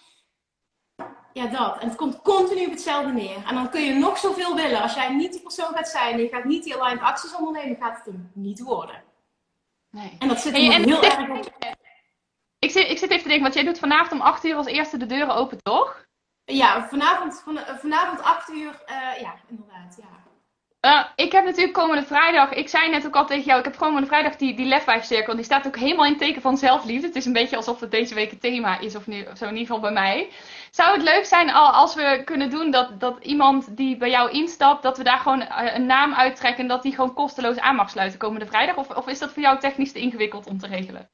ja, 1.32 1.46
dat. 1.46 1.78
En 1.78 1.88
het 1.88 1.96
komt 1.96 2.22
continu 2.22 2.64
op 2.64 2.70
hetzelfde 2.70 3.12
neer. 3.12 3.44
En 3.46 3.54
dan 3.54 3.70
kun 3.70 3.82
je 3.82 3.94
nog 3.94 4.18
zoveel 4.18 4.54
willen. 4.54 4.82
Als 4.82 4.94
jij 4.94 5.14
niet 5.14 5.32
die 5.32 5.42
persoon 5.42 5.74
gaat 5.74 5.88
zijn 5.88 6.18
je 6.18 6.28
gaat 6.28 6.44
niet 6.44 6.64
die 6.64 6.76
aligned 6.76 7.02
acties 7.02 7.34
ondernemen, 7.36 7.76
gaat 7.76 7.96
het 7.96 8.04
hem 8.04 8.30
niet 8.34 8.60
worden. 8.60 9.02
Nee. 9.90 10.16
En 10.18 10.28
dat 10.28 10.40
zit 10.40 10.52
hey, 10.52 10.62
heel 10.62 11.02
erg 11.02 11.28
op. 11.28 11.76
Ik 12.58 12.70
zit, 12.70 12.88
ik 12.88 12.98
zit 12.98 13.10
even 13.10 13.22
te 13.22 13.28
denken, 13.28 13.42
want 13.42 13.54
jij 13.54 13.64
doet 13.64 13.78
vanavond 13.78 14.12
om 14.12 14.20
8 14.20 14.44
uur 14.44 14.54
als 14.54 14.66
eerste 14.66 14.96
de 14.96 15.06
deuren 15.06 15.34
open, 15.34 15.62
toch? 15.62 16.06
Ja, 16.44 16.88
vanavond, 16.88 17.40
van, 17.44 17.58
vanavond 17.58 18.22
8 18.22 18.48
uur, 18.48 18.82
uh, 18.86 19.20
ja, 19.20 19.34
inderdaad, 19.48 19.96
ja. 20.00 20.17
Uh, 20.86 21.04
ik 21.16 21.32
heb 21.32 21.44
natuurlijk 21.44 21.72
komende 21.72 22.06
vrijdag, 22.06 22.52
ik 22.52 22.68
zei 22.68 22.90
net 22.90 23.06
ook 23.06 23.16
al 23.16 23.26
tegen 23.26 23.44
jou, 23.44 23.58
ik 23.58 23.64
heb 23.64 23.76
komende 23.76 24.06
vrijdag 24.06 24.36
die, 24.36 24.54
die 24.54 24.66
lefwijfcirkel. 24.66 25.34
Die 25.34 25.44
staat 25.44 25.66
ook 25.66 25.76
helemaal 25.76 26.06
in 26.06 26.16
teken 26.16 26.42
van 26.42 26.56
zelfliefde. 26.56 27.06
Het 27.06 27.16
is 27.16 27.24
een 27.24 27.32
beetje 27.32 27.56
alsof 27.56 27.80
het 27.80 27.90
deze 27.90 28.14
week 28.14 28.30
het 28.30 28.40
thema 28.40 28.78
is, 28.78 28.96
of, 28.96 29.06
nu, 29.06 29.22
of 29.22 29.36
zo 29.38 29.44
in 29.44 29.56
ieder 29.56 29.66
geval 29.66 29.80
bij 29.80 29.92
mij. 29.92 30.30
Zou 30.70 30.92
het 30.92 31.02
leuk 31.02 31.24
zijn 31.24 31.50
als 31.50 31.94
we 31.94 32.22
kunnen 32.24 32.50
doen 32.50 32.70
dat, 32.70 33.00
dat 33.00 33.24
iemand 33.24 33.76
die 33.76 33.96
bij 33.96 34.10
jou 34.10 34.30
instapt, 34.30 34.82
dat 34.82 34.96
we 34.96 35.04
daar 35.04 35.18
gewoon 35.18 35.40
eh, 35.40 35.74
een 35.74 35.86
naam 35.86 36.14
uittrekken 36.14 36.62
en 36.62 36.68
dat 36.68 36.82
die 36.82 36.94
gewoon 36.94 37.14
kosteloos 37.14 37.58
aan 37.58 37.76
mag 37.76 37.90
sluiten 37.90 38.18
komende 38.18 38.46
vrijdag? 38.46 38.76
Of, 38.76 38.88
of 38.88 39.06
is 39.06 39.18
dat 39.18 39.32
voor 39.32 39.42
jou 39.42 39.58
technisch 39.58 39.92
te 39.92 39.98
ingewikkeld 40.00 40.46
om 40.46 40.58
te 40.58 40.66
regelen? 40.66 41.10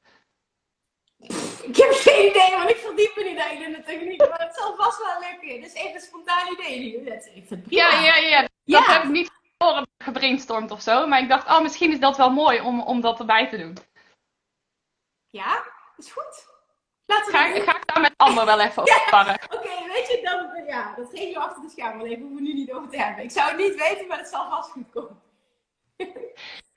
Ik 1.63 1.75
heb 1.75 1.91
geen 1.91 2.29
idee, 2.29 2.57
want 2.57 2.69
ik 2.69 2.77
verdiep 2.77 3.15
me 3.15 3.23
niet 3.23 3.65
in 3.65 3.71
de 3.71 3.83
techniek. 3.85 4.19
Maar 4.29 4.39
het 4.39 4.55
zal 4.55 4.75
vast 4.75 4.97
wel 4.97 5.29
lukken. 5.29 5.61
Dus 5.61 5.73
even 5.73 5.95
een 5.95 6.01
spontaan 6.01 6.53
idee. 6.53 7.03
Ik 7.33 7.43
vind 7.47 7.65
Ja, 7.69 8.01
ja, 8.01 8.15
ja. 8.15 8.41
Dat 8.41 8.85
ja. 8.85 8.93
heb 8.93 9.03
ik 9.03 9.09
niet 9.09 9.31
voor 9.57 9.85
gebrainstormd 9.97 10.71
of 10.71 10.81
zo. 10.81 11.07
Maar 11.07 11.21
ik 11.21 11.29
dacht, 11.29 11.47
oh, 11.47 11.61
misschien 11.61 11.91
is 11.91 11.99
dat 11.99 12.17
wel 12.17 12.29
mooi 12.29 12.61
om, 12.61 12.81
om 12.81 13.01
dat 13.01 13.19
erbij 13.19 13.49
te 13.49 13.57
doen. 13.57 13.77
Ja, 15.29 15.65
is 15.97 16.11
goed. 16.11 16.53
Laten 17.05 17.31
we 17.31 17.37
ga, 17.37 17.71
ga 17.71 17.77
ik 17.77 17.85
daar 17.85 18.01
met 18.01 18.13
Amber 18.17 18.45
wel 18.45 18.59
even 18.59 18.81
over 18.81 19.01
sparren. 19.07 19.33
Oké, 19.33 19.87
weet 19.87 20.07
je, 20.07 20.19
dan, 20.23 20.65
ja, 20.65 20.93
dat 20.95 21.09
geef 21.09 21.29
je 21.29 21.39
achter 21.39 21.61
de 21.61 21.69
schermen 21.69 22.05
even. 22.05 22.21
Hoeven 22.21 22.35
we 22.35 22.41
nu 22.41 22.53
niet 22.53 22.71
over 22.71 22.89
te 22.89 22.97
hebben. 22.97 23.23
Ik 23.23 23.31
zou 23.31 23.47
het 23.49 23.57
niet 23.57 23.75
weten, 23.75 24.07
maar 24.07 24.17
het 24.17 24.27
zal 24.27 24.49
vast 24.49 24.71
goed 24.71 24.89
komen. 24.89 25.21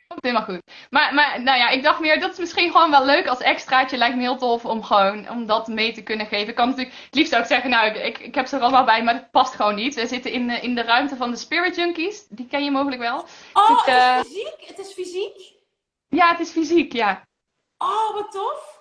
Komt 0.09 0.23
helemaal 0.23 0.45
goed. 0.45 0.61
Maar, 0.91 1.15
maar 1.15 1.43
nou 1.43 1.59
ja, 1.59 1.69
ik 1.69 1.83
dacht 1.83 2.01
meer, 2.01 2.21
dat 2.21 2.33
is 2.33 2.39
misschien 2.39 2.71
gewoon 2.71 2.91
wel 2.91 3.05
leuk 3.05 3.27
als 3.27 3.39
extraatje. 3.39 3.97
Lijkt 3.97 4.17
me 4.17 4.23
heel 4.23 4.37
tof 4.37 4.65
om 4.65 4.83
gewoon 4.83 5.29
om 5.29 5.47
dat 5.47 5.67
mee 5.67 5.93
te 5.93 6.03
kunnen 6.03 6.27
geven. 6.27 6.49
Ik 6.49 6.55
kan 6.55 6.69
natuurlijk 6.69 6.97
het 7.05 7.15
liefst 7.15 7.37
ook 7.37 7.45
zeggen, 7.45 7.71
nou, 7.71 7.91
ik, 7.91 8.19
ik 8.19 8.35
heb 8.35 8.47
ze 8.47 8.57
er 8.57 8.63
allemaal 8.63 8.85
bij, 8.85 9.03
maar 9.03 9.15
dat 9.15 9.31
past 9.31 9.55
gewoon 9.55 9.75
niet. 9.75 9.95
We 9.95 10.07
zitten 10.07 10.33
in, 10.33 10.51
in 10.51 10.75
de 10.75 10.83
ruimte 10.83 11.17
van 11.17 11.31
de 11.31 11.37
Spirit 11.37 11.77
Junkies. 11.77 12.27
Die 12.29 12.47
ken 12.47 12.65
je 12.65 12.71
mogelijk 12.71 13.01
wel. 13.01 13.25
Oh, 13.53 13.69
het, 13.69 13.87
is 13.87 13.95
uh... 13.95 14.19
fysiek? 14.19 14.67
Het 14.67 14.79
is 14.79 14.93
fysiek? 14.93 15.57
Ja, 16.09 16.31
het 16.31 16.41
is 16.41 16.51
fysiek, 16.51 16.93
ja. 16.93 17.27
Oh, 17.79 18.15
wat 18.15 18.33
tof. 18.33 18.81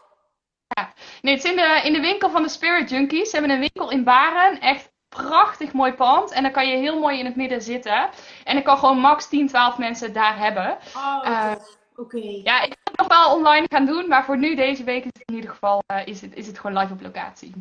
Ja. 0.68 0.94
Nee, 1.22 1.36
het 1.36 1.44
is 1.44 1.50
in 1.50 1.56
de, 1.56 1.82
in 1.84 1.94
de 1.94 2.00
winkel 2.00 2.30
van 2.30 2.42
de 2.42 2.50
Spirit 2.50 2.90
Junkies. 2.90 3.30
Ze 3.30 3.38
hebben 3.38 3.56
een 3.56 3.60
winkel 3.60 3.92
in 3.92 4.04
Baren. 4.04 4.60
Echt 4.60 4.92
prachtig 5.18 5.74
mooi 5.74 5.94
pand. 5.94 6.32
En 6.32 6.44
dan 6.44 6.52
kan 6.52 6.68
je 6.68 6.78
heel 6.78 7.00
mooi 7.00 7.20
in 7.20 7.26
het 7.26 7.36
midden 7.36 7.62
zitten. 7.62 8.10
En 8.44 8.54
dan 8.54 8.64
kan 8.64 8.78
gewoon 8.78 9.00
max 9.00 9.28
10, 9.28 9.48
12 9.48 9.78
mensen 9.78 10.14
daar 10.14 10.38
hebben. 10.38 10.78
Oh, 10.96 11.22
uh, 11.26 11.52
oké. 11.96 12.18
Ja, 12.44 12.62
ik 12.62 12.68
wil 12.68 12.78
het 12.84 12.98
nog 12.98 13.08
wel 13.08 13.36
online 13.36 13.66
gaan 13.70 13.86
doen. 13.86 14.08
Maar 14.08 14.26
voor 14.26 14.38
nu, 14.38 14.56
deze 14.56 14.84
week, 14.84 15.04
is 15.04 15.12
het 15.14 15.24
in 15.26 15.36
ieder 15.36 15.50
geval 15.50 15.84
uh, 15.92 16.08
is 16.08 16.22
het, 16.22 16.36
is 16.36 16.48
het 16.48 16.60
gewoon 16.60 16.78
live 16.78 16.94
op 16.94 17.02
locatie. 17.02 17.54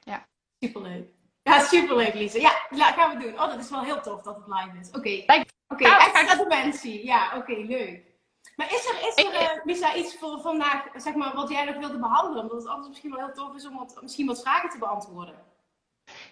Ja. 0.00 0.26
Superleuk. 0.58 1.08
Ja, 1.42 1.60
superleuk, 1.60 2.14
Lise. 2.14 2.40
Ja, 2.40 2.52
ja, 2.70 2.92
gaan 2.92 3.16
we 3.16 3.24
doen. 3.24 3.40
Oh, 3.40 3.48
dat 3.48 3.58
is 3.58 3.70
wel 3.70 3.82
heel 3.82 4.00
tof 4.00 4.22
dat 4.22 4.36
het 4.36 4.46
live 4.46 4.78
is. 4.80 4.88
Oké. 4.88 4.98
Okay. 4.98 5.46
Oké, 5.68 5.84
okay, 5.84 6.06
extra 6.06 6.36
dimensie. 6.36 7.04
Ja, 7.04 7.36
oké, 7.36 7.52
leuk. 7.52 8.08
Maar 8.56 8.72
is 8.72 8.86
er, 8.88 9.08
is 9.08 9.24
er 9.24 9.42
uh, 9.42 9.64
Lisa, 9.64 9.94
iets 9.94 10.18
voor 10.18 10.40
vandaag, 10.40 10.84
zeg 10.94 11.14
maar, 11.14 11.34
wat 11.34 11.48
jij 11.48 11.64
nog 11.64 11.76
wilde 11.76 11.98
behandelen? 11.98 12.42
Omdat 12.42 12.58
het 12.58 12.68
anders 12.68 12.88
misschien 12.88 13.10
wel 13.10 13.24
heel 13.24 13.34
tof 13.34 13.54
is 13.54 13.66
om 13.66 13.76
wat, 13.76 13.98
misschien 14.02 14.26
wat 14.26 14.42
vragen 14.42 14.70
te 14.70 14.78
beantwoorden. 14.78 15.34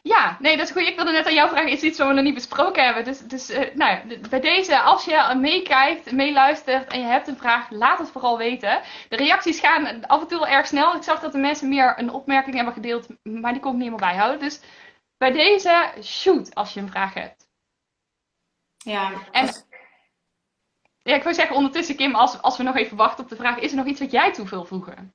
Ja, 0.07 0.37
nee, 0.41 0.57
dat 0.57 0.67
is 0.67 0.73
goed. 0.73 0.87
Ik 0.87 0.97
wilde 0.97 1.11
net 1.13 1.27
aan 1.27 1.35
jou 1.35 1.49
vragen, 1.49 1.71
is 1.71 1.83
iets 1.83 1.99
wat 1.99 2.09
we 2.09 2.15
nog 2.15 2.25
niet 2.25 2.35
besproken 2.35 2.85
hebben. 2.85 3.05
Dus, 3.05 3.19
dus 3.19 3.51
uh, 3.51 3.75
nou, 3.75 4.19
bij 4.29 4.41
deze, 4.41 4.81
als 4.81 5.05
je 5.05 5.35
meekijkt, 5.37 6.13
meeluistert 6.13 6.93
en 6.93 7.01
je 7.01 7.07
hebt 7.07 7.29
een 7.29 7.37
vraag, 7.37 7.71
laat 7.71 7.99
het 7.99 8.11
vooral 8.11 8.39
weten. 8.39 8.83
De 9.09 9.17
reacties 9.17 9.61
gaan 9.61 10.07
af 10.07 10.21
en 10.21 10.29
toe 10.29 10.39
wel 10.39 10.49
erg 10.49 10.67
snel. 10.67 10.95
Ik 10.97 11.03
zag 11.03 11.21
dat 11.21 11.33
de 11.33 11.39
mensen 11.39 11.69
meer 11.69 11.99
een 11.99 12.11
opmerking 12.11 12.55
hebben 12.55 12.75
gedeeld, 12.75 13.07
maar 13.23 13.53
die 13.53 13.63
kon 13.63 13.73
ik 13.73 13.79
niet 13.79 13.89
meer 13.89 13.99
bijhouden. 13.99 14.41
Dus 14.41 14.61
bij 15.19 15.33
deze, 15.33 15.93
shoot 16.03 16.55
als 16.55 16.75
je 16.75 16.81
een 16.81 16.91
vraag 16.91 17.15
hebt. 17.15 17.49
Ja, 18.77 19.13
en, 19.33 19.49
ja, 21.03 21.15
ik 21.15 21.23
wil 21.23 21.35
zeggen 21.35 21.57
ondertussen, 21.57 21.97
Kim, 21.97 22.15
als, 22.15 22.43
als 22.43 22.57
we 22.57 22.63
nog 22.63 22.77
even 22.77 22.97
wachten 22.97 23.25
op 23.25 23.31
de 23.31 23.37
vraag, 23.37 23.59
is 23.59 23.71
er 23.71 23.77
nog 23.77 23.87
iets 23.87 24.01
wat 24.01 24.11
jij 24.11 24.33
toe 24.33 24.49
wil 24.49 24.65
voegen? 24.65 25.15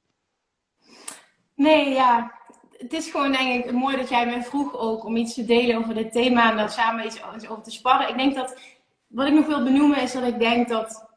Nee, 1.55 1.89
ja. 1.89 2.39
Het 2.81 2.93
is 2.93 3.09
gewoon 3.09 3.31
denk 3.31 3.65
ik 3.65 3.71
mooi 3.71 3.97
dat 3.97 4.09
jij 4.09 4.25
me 4.25 4.43
vroeg 4.43 4.77
ook 4.77 5.03
om 5.03 5.15
iets 5.15 5.33
te 5.33 5.45
delen 5.45 5.77
over 5.77 5.93
dit 5.93 6.11
thema 6.11 6.49
en 6.49 6.57
daar 6.57 6.69
samen 6.69 7.05
iets 7.05 7.21
over 7.23 7.63
te 7.63 7.71
sparren. 7.71 8.09
Ik 8.09 8.17
denk 8.17 8.35
dat, 8.35 8.59
wat 9.07 9.27
ik 9.27 9.33
nog 9.33 9.45
wil 9.45 9.63
benoemen 9.63 10.01
is 10.01 10.11
dat 10.11 10.23
ik 10.23 10.39
denk 10.39 10.69
dat 10.69 11.09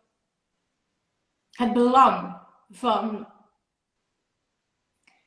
het 1.51 1.73
belang 1.73 2.37
van 2.71 3.29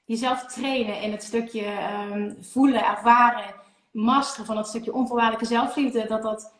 jezelf 0.05 0.45
trainen 0.45 1.01
in 1.01 1.11
het 1.11 1.23
stukje 1.23 1.65
um, 2.11 2.43
voelen, 2.43 2.85
ervaren, 2.85 3.55
masteren 3.91 4.45
van 4.45 4.57
het 4.57 4.67
stukje 4.67 4.93
onvoorwaardelijke 4.93 5.45
zelfliefde, 5.45 6.07
dat 6.07 6.21
dat 6.21 6.55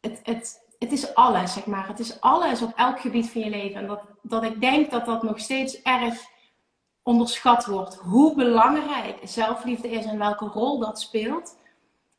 het, 0.00 0.20
het 0.22 0.64
het 0.78 0.92
is 0.92 1.14
alles, 1.14 1.52
zeg 1.52 1.66
maar. 1.66 1.88
Het 1.88 1.98
is 1.98 2.20
alles 2.20 2.62
op 2.62 2.72
elk 2.76 3.00
gebied 3.00 3.30
van 3.30 3.40
je 3.40 3.50
leven. 3.50 3.80
En 3.80 3.86
dat, 3.86 4.02
dat 4.22 4.42
ik 4.42 4.60
denk 4.60 4.90
dat 4.90 5.06
dat 5.06 5.22
nog 5.22 5.38
steeds 5.38 5.82
erg 5.82 6.32
onderschat 7.04 7.66
wordt. 7.66 7.94
Hoe 7.94 8.34
belangrijk 8.34 9.18
zelfliefde 9.22 9.90
is 9.90 10.04
en 10.04 10.18
welke 10.18 10.44
rol 10.44 10.78
dat 10.78 11.00
speelt 11.00 11.56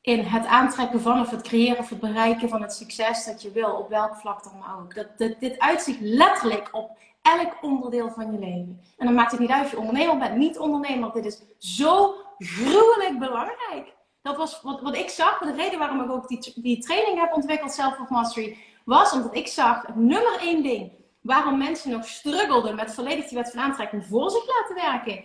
in 0.02 0.20
het 0.20 0.46
aantrekken 0.46 1.02
van 1.02 1.20
of 1.20 1.30
het 1.30 1.42
creëren 1.42 1.78
of 1.78 1.90
het 1.90 2.00
bereiken 2.00 2.50
van 2.50 2.62
het 2.62 2.74
succes 2.74 3.26
dat 3.26 3.42
je 3.42 3.52
wil, 3.52 3.72
op 3.72 3.90
welk 3.90 4.16
vlak 4.16 4.44
dan 4.44 4.64
ook. 4.78 4.96
Dat, 5.18 5.40
dit 5.40 5.60
uitzicht 5.60 6.00
letterlijk 6.02 6.70
op 6.72 6.98
elk 7.22 7.58
onderdeel 7.62 8.10
van 8.10 8.32
je 8.32 8.40
leven. 8.40 8.82
En 8.98 9.06
dan 9.06 9.14
maakt 9.14 9.32
het 9.32 9.40
niet 9.40 9.50
uit 9.50 9.66
of 9.66 9.72
je 9.72 9.80
ondernemer 9.80 10.18
bent, 10.18 10.36
niet 10.36 10.60
ondernemer. 10.60 11.12
Dit 11.14 11.26
is 11.26 11.42
zo 11.78 12.16
gruwelijk 12.38 13.20
belangrijk. 13.20 13.94
Dat 14.22 14.38
was 14.38 14.62
wat, 14.62 14.82
wat 14.82 14.96
ik 14.96 15.10
zag. 15.10 15.40
De 15.40 15.54
reden 15.54 15.80
waarom 15.80 16.02
ik 16.02 16.12
ook 16.12 16.28
die, 16.28 16.54
die 16.56 16.80
training 16.80 17.20
heb 17.20 17.34
ontwikkeld, 17.34 17.72
Self 17.72 18.00
of 18.00 18.10
Mastery, 18.10 18.58
was 18.86 19.14
omdat 19.14 19.36
ik 19.36 19.48
zag, 19.48 19.86
het 19.86 19.96
nummer 19.96 20.40
één 20.40 20.64
ding 20.64 20.92
waarom 21.26 21.57
mensen 21.57 21.91
nog 21.91 22.07
struggelden 22.07 22.76
met 22.76 22.93
volledig 22.93 23.28
die 23.28 23.38
wet 23.38 23.51
van 23.51 23.63
aantrekking 23.63 24.05
voor 24.05 24.30
zich 24.30 24.47
laten 24.47 24.91
werken, 24.91 25.23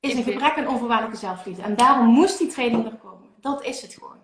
is 0.00 0.14
een 0.14 0.22
gebrek 0.22 0.58
aan 0.58 0.66
onvoorwaardelijke 0.66 1.18
zelfliefde. 1.18 1.62
En 1.62 1.76
daarom 1.76 2.06
moest 2.06 2.38
die 2.38 2.48
training 2.48 2.84
er 2.84 2.96
komen. 2.96 3.28
Dat 3.40 3.64
is 3.64 3.82
het 3.82 3.94
gewoon. 3.94 4.14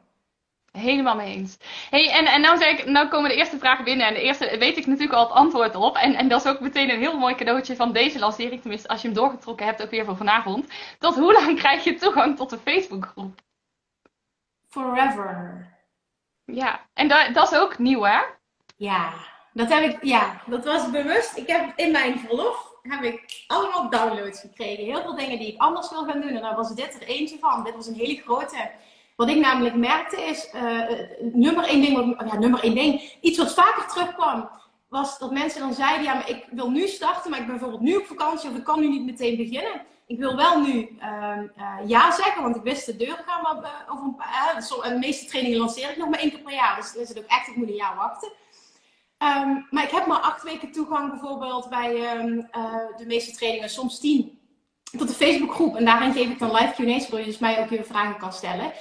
Helemaal 0.71 1.15
mee 1.15 1.37
eens. 1.37 1.57
Hey, 1.91 2.11
en, 2.11 2.25
en 2.27 2.41
nou, 2.41 2.59
zeg 2.59 2.79
ik, 2.79 2.87
nou 2.87 3.09
komen 3.09 3.31
de 3.31 3.37
eerste 3.37 3.59
vragen 3.59 3.85
binnen. 3.85 4.07
En 4.07 4.15
de 4.15 4.21
eerste 4.21 4.59
weet 4.59 4.77
ik 4.77 4.87
natuurlijk 4.87 5.19
al 5.19 5.25
het 5.25 5.35
antwoord 5.35 5.75
op. 5.75 5.97
En, 5.97 6.15
en 6.15 6.29
dat 6.29 6.45
is 6.45 6.51
ook 6.51 6.61
meteen 6.61 6.91
een 6.91 6.99
heel 6.99 7.19
mooi 7.19 7.35
cadeautje 7.35 7.77
van 7.77 7.93
deze 7.93 8.19
lancering. 8.19 8.61
Tenminste, 8.61 8.89
als 8.89 9.01
je 9.01 9.07
hem 9.07 9.17
doorgetrokken 9.17 9.67
hebt, 9.67 9.83
ook 9.83 9.91
weer 9.91 10.05
voor 10.05 10.17
vanavond. 10.17 10.73
Tot 10.99 11.15
hoe 11.15 11.33
lang 11.33 11.59
krijg 11.63 11.85
je 11.85 11.95
toegang 11.95 12.37
tot 12.37 12.51
de 12.51 12.59
Facebookgroep? 12.59 13.41
Forever. 14.69 15.67
Ja, 16.45 16.81
en 16.95 17.09
dat, 17.09 17.35
dat 17.35 17.53
is 17.53 17.59
ook 17.59 17.79
nieuw, 17.79 18.03
hè? 18.03 18.21
Ja, 18.77 19.13
dat 19.53 19.69
heb 19.69 19.83
ik, 19.83 20.05
ja, 20.05 20.43
dat 20.47 20.65
was 20.65 20.91
bewust. 20.91 21.37
Ik 21.37 21.47
heb 21.47 21.73
in 21.77 21.93
mijn 21.93 22.19
verlof 22.19 22.71
heb 22.83 23.03
ik 23.03 23.45
allemaal 23.47 23.91
downloads 23.91 24.41
gekregen. 24.41 24.85
Heel 24.85 25.03
veel 25.03 25.17
dingen 25.17 25.39
die 25.39 25.53
ik 25.53 25.61
anders 25.61 25.91
wil 25.91 26.05
gaan 26.05 26.21
doen. 26.21 26.31
En 26.31 26.43
daar 26.43 26.57
was 26.57 26.75
dit 26.75 26.95
er 26.95 27.09
eentje 27.09 27.39
van. 27.39 27.65
Dit 27.65 27.75
was 27.75 27.87
een 27.87 27.95
hele 27.95 28.23
grote. 28.23 28.71
Wat 29.17 29.29
ik 29.29 29.37
namelijk 29.37 29.75
merkte 29.75 30.23
is, 30.23 30.51
uh, 30.55 30.83
nummer 31.33 31.65
één 31.65 31.81
ding, 31.81 32.23
ja, 32.31 32.39
nummer 32.39 32.63
één 32.63 32.75
ding, 32.75 33.17
iets 33.21 33.39
wat 33.39 33.55
vaker 33.55 33.87
terugkwam, 33.89 34.49
was 34.89 35.19
dat 35.19 35.31
mensen 35.31 35.61
dan 35.61 35.75
zeiden, 35.75 36.03
ja, 36.03 36.15
maar 36.15 36.29
ik 36.29 36.47
wil 36.51 36.71
nu 36.71 36.87
starten, 36.87 37.31
maar 37.31 37.41
ik 37.41 37.47
ben 37.47 37.55
bijvoorbeeld 37.55 37.83
nu 37.83 37.97
op 37.97 38.07
vakantie 38.07 38.51
of 38.51 38.57
ik 38.57 38.65
kan 38.65 38.81
nu 38.81 38.89
niet 38.89 39.05
meteen 39.05 39.37
beginnen. 39.37 39.83
Ik 40.07 40.19
wil 40.19 40.37
wel 40.37 40.61
nu 40.61 40.99
uh, 41.01 41.39
ja 41.87 42.11
zeggen, 42.11 42.43
want 42.43 42.57
ik 42.57 42.63
wist 42.63 42.87
de 42.87 42.97
deuren 42.97 43.25
gaan 43.27 43.43
maar 43.43 43.87
over 43.89 44.05
een 44.05 44.17
paar, 44.17 44.91
de 44.93 44.99
meeste 44.99 45.27
trainingen 45.27 45.59
lanceer 45.59 45.91
ik 45.91 45.97
nog 45.97 46.09
maar 46.09 46.19
één 46.19 46.31
keer 46.31 46.41
per 46.41 46.53
jaar, 46.53 46.77
dus 46.77 46.93
dan 46.93 47.03
is 47.03 47.09
het 47.09 47.19
ook 47.19 47.31
echt, 47.31 47.49
ik 47.49 47.57
moet 47.57 47.69
een 47.69 47.75
jaar 47.75 47.97
wachten. 47.97 48.33
Um, 49.23 49.67
maar 49.71 49.85
ik 49.85 49.91
heb 49.91 50.07
maar 50.07 50.21
acht 50.21 50.43
weken 50.43 50.73
toegang 50.73 51.11
bijvoorbeeld 51.11 51.69
bij 51.69 52.17
um, 52.17 52.49
de 52.97 53.05
meeste 53.07 53.37
trainingen, 53.37 53.71
soms 53.71 53.99
tien, 53.99 54.39
tot 54.99 55.09
de 55.09 55.15
Facebookgroep. 55.15 55.77
En 55.77 55.85
daarin 55.85 56.13
geef 56.13 56.29
ik 56.29 56.39
dan 56.39 56.53
live 56.55 56.73
Q&A's 56.73 57.07
voor 57.07 57.19
je, 57.19 57.25
dus 57.25 57.39
mij 57.39 57.61
ook 57.61 57.69
je 57.69 57.85
vragen 57.85 58.19
kan 58.19 58.33
stellen. 58.33 58.73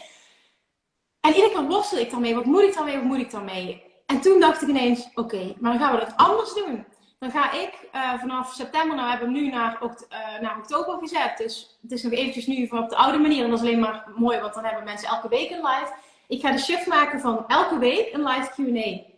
En 1.22 1.34
iedere 1.34 1.52
keer 1.54 1.68
worstel 1.68 1.98
ik 1.98 2.12
daarmee. 2.12 2.36
Wat 2.36 2.46
moet 2.46 2.62
ik 2.62 2.74
daarmee? 2.74 2.96
Wat 2.96 3.04
moet 3.04 3.18
ik 3.18 3.32
daarmee? 3.32 3.84
En 4.06 4.22
toen 4.22 4.40
dacht 4.40 4.62
ik 4.62 4.68
ineens, 4.68 5.10
oké, 5.14 5.56
maar 5.60 5.72
dan 5.72 5.82
gaan 5.82 5.96
we 5.96 6.06
dat 6.06 6.18
anders 6.18 6.54
doen. 6.54 6.86
Dan 7.20 7.32
ga 7.32 7.52
ik 7.52 7.88
uh, 7.96 8.20
vanaf 8.20 8.54
september, 8.54 8.96
nou 8.96 9.04
we 9.04 9.18
hebben 9.18 9.34
hem 9.34 9.44
nu 9.44 9.50
naar, 9.50 9.80
uh, 9.84 10.42
naar 10.42 10.58
oktober 10.58 10.98
gezet. 11.00 11.38
Dus 11.38 11.78
het 11.82 11.92
is 11.92 12.04
nog 12.04 12.12
eventjes 12.12 12.48
nu 12.48 12.68
van 12.68 12.84
op 12.84 12.90
de 12.90 12.96
oude 12.96 13.18
manier. 13.18 13.44
En 13.44 13.50
dat 13.50 13.60
is 13.60 13.66
alleen 13.66 13.80
maar 13.80 14.08
mooi, 14.16 14.40
want 14.40 14.54
dan 14.54 14.64
hebben 14.64 14.84
mensen 14.84 15.08
elke 15.08 15.30
week 15.30 15.50
een 15.52 15.66
live. 15.66 15.94
Ik 16.28 16.42
ga 16.42 16.52
de 16.52 16.58
shift 16.60 16.88
maken 16.88 17.20
van 17.20 17.48
elke 17.48 17.78
week 17.78 18.14
een 18.14 18.24
live 18.24 18.50
Q&A. 18.50 19.11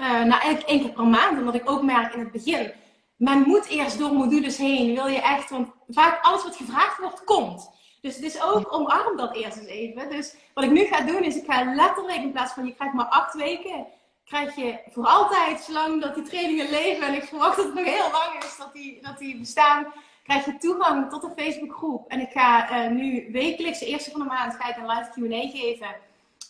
Uh, 0.00 0.06
eh, 0.06 0.12
nou, 0.12 0.40
eigenlijk 0.40 0.68
één 0.68 0.80
keer 0.80 0.92
per 0.92 1.06
maand. 1.06 1.38
Omdat 1.38 1.54
ik 1.54 1.70
ook 1.70 1.82
merk 1.82 2.14
in 2.14 2.20
het 2.20 2.32
begin, 2.32 2.72
men 3.16 3.42
moet 3.46 3.66
eerst 3.66 3.98
door 3.98 4.12
modules 4.12 4.56
heen. 4.56 4.94
Wil 4.94 5.06
je 5.06 5.20
echt, 5.20 5.50
want 5.50 5.68
vaak 5.88 6.24
alles 6.24 6.42
wat 6.42 6.56
gevraagd 6.56 6.98
wordt, 6.98 7.24
komt. 7.24 7.70
Dus 8.00 8.14
het 8.14 8.24
is 8.24 8.42
ook 8.42 8.72
omarm 8.72 9.16
dat 9.16 9.36
eerst 9.36 9.56
eens 9.56 9.66
even. 9.66 10.10
Dus 10.10 10.34
wat 10.54 10.64
ik 10.64 10.70
nu 10.70 10.84
ga 10.84 11.00
doen 11.00 11.22
is, 11.22 11.36
ik 11.36 11.52
ga 11.52 11.74
letterlijk 11.74 12.18
in 12.18 12.32
plaats 12.32 12.52
van 12.52 12.66
je 12.66 12.74
krijgt 12.74 12.94
maar 12.94 13.06
acht 13.06 13.34
weken, 13.34 13.86
krijg 14.24 14.56
je 14.56 14.78
voor 14.90 15.06
altijd, 15.06 15.60
zolang 15.60 16.02
dat 16.02 16.14
die 16.14 16.24
trainingen 16.24 16.70
leven. 16.70 17.06
En 17.06 17.14
ik 17.14 17.24
verwacht 17.24 17.56
dat 17.56 17.64
het 17.64 17.74
nog 17.74 17.84
heel 17.84 18.10
lang 18.10 18.44
is 18.44 18.56
dat 18.56 18.72
die, 18.72 19.02
dat 19.02 19.18
die 19.18 19.38
bestaan. 19.38 19.86
Krijg 20.22 20.44
je 20.44 20.56
toegang 20.56 21.10
tot 21.10 21.22
een 21.22 21.44
Facebookgroep. 21.44 22.08
En 22.08 22.20
ik 22.20 22.30
ga 22.30 22.70
uh, 22.70 22.90
nu 22.90 23.28
wekelijks, 23.32 23.78
de 23.78 23.86
eerste 23.86 24.10
van 24.10 24.20
de 24.20 24.26
maand, 24.26 24.54
ga 24.54 24.68
ik 24.68 24.76
een 24.76 24.86
live 24.86 25.10
Q&A 25.10 25.58
geven. 25.58 25.96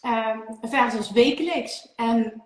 Um, 0.06 0.58
versus 0.62 1.10
wekelijks. 1.10 1.88
En 1.96 2.42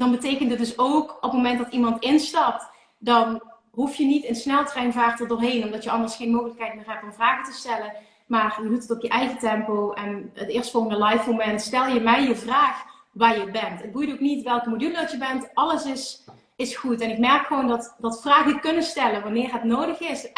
dan 0.00 0.10
betekent 0.10 0.50
het 0.50 0.58
dus 0.58 0.78
ook 0.78 1.10
op 1.16 1.22
het 1.22 1.32
moment 1.32 1.58
dat 1.58 1.72
iemand 1.72 2.02
instapt, 2.02 2.70
dan 2.98 3.42
hoef 3.70 3.94
je 3.96 4.04
niet 4.04 4.24
in 4.24 4.34
sneltreinvaart 4.34 5.20
er 5.20 5.28
doorheen, 5.28 5.64
omdat 5.64 5.84
je 5.84 5.90
anders 5.90 6.16
geen 6.16 6.30
mogelijkheid 6.30 6.74
meer 6.74 6.86
hebt 6.86 7.02
om 7.02 7.12
vragen 7.12 7.52
te 7.52 7.58
stellen. 7.58 7.92
Maar 8.26 8.58
je 8.62 8.68
doet 8.68 8.82
het 8.82 8.90
op 8.90 9.02
je 9.02 9.08
eigen 9.08 9.38
tempo. 9.38 9.92
En 9.92 10.30
het 10.34 10.48
eerstvolgende 10.48 11.04
live 11.04 11.30
moment 11.30 11.60
stel 11.60 11.86
je 11.86 12.00
mij 12.00 12.22
je 12.22 12.36
vraag 12.36 12.84
waar 13.12 13.38
je 13.38 13.50
bent. 13.50 13.82
Het 13.82 13.92
boeit 13.92 14.12
ook 14.12 14.20
niet 14.20 14.44
welke 14.44 14.68
module 14.68 14.94
dat 14.94 15.10
je 15.10 15.18
bent. 15.18 15.50
Alles 15.54 15.84
is, 15.84 16.24
is 16.56 16.76
goed. 16.76 17.00
En 17.00 17.10
ik 17.10 17.18
merk 17.18 17.46
gewoon 17.46 17.68
dat, 17.68 17.94
dat 17.98 18.20
vragen 18.20 18.60
kunnen 18.60 18.82
stellen 18.82 19.22
wanneer 19.22 19.52
het 19.52 19.64
nodig 19.64 20.00
is. 20.00 20.28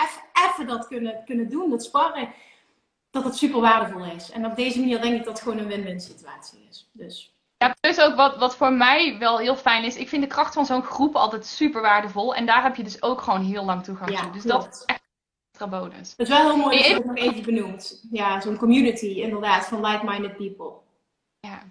Even 0.49 0.67
dat 0.67 0.87
kunnen, 0.87 1.23
kunnen 1.25 1.49
doen, 1.49 1.71
dat 1.71 1.85
sparren. 1.85 2.29
Dat 3.11 3.25
het 3.25 3.37
super 3.37 3.61
waardevol 3.61 4.05
is. 4.05 4.31
En 4.31 4.47
op 4.47 4.57
deze 4.57 4.81
manier 4.81 5.01
denk 5.01 5.15
ik 5.15 5.25
dat 5.25 5.33
het 5.33 5.43
gewoon 5.43 5.59
een 5.59 5.67
win-win 5.67 6.01
situatie 6.01 6.67
is. 6.69 6.91
Dus. 6.93 7.32
Ja, 7.63 7.75
plus 7.81 8.01
ook 8.01 8.15
wat, 8.15 8.37
wat 8.37 8.57
voor 8.57 8.73
mij 8.73 9.19
wel 9.19 9.39
heel 9.39 9.57
fijn 9.57 9.85
is. 9.85 9.97
Ik 9.97 10.09
vind 10.09 10.23
de 10.23 10.29
kracht 10.29 10.55
van 10.55 10.67
zo'n 10.67 10.83
groep 10.83 11.17
altijd 11.17 11.47
super 11.47 11.83
waardevol. 11.83 12.35
En 12.35 12.47
daar 12.47 12.63
heb 12.63 12.77
je 12.77 12.83
dus 12.83 13.03
ook 13.03 13.21
gewoon 13.21 13.43
heel 13.43 13.65
lang 13.65 13.85
toegang 13.85 14.11
ja, 14.11 14.21
toe. 14.21 14.31
Dus 14.31 14.43
dat 14.43 14.69
is 14.73 14.83
echt 14.85 15.01
een 15.01 15.51
extra 15.51 15.79
bonus. 15.81 16.11
Het 16.17 16.29
is 16.29 16.29
wel 16.29 16.47
heel 16.47 16.57
mooi 16.57 16.77
dat 16.77 16.87
je 16.87 16.95
het 16.95 17.05
nog 17.05 17.17
even 17.17 17.43
benoemd. 17.43 18.07
Ja, 18.11 18.41
zo'n 18.41 18.57
community 18.57 19.07
inderdaad 19.07 19.67
van 19.67 19.87
like-minded 19.87 20.37
people. 20.37 20.73
Ja. 21.41 21.63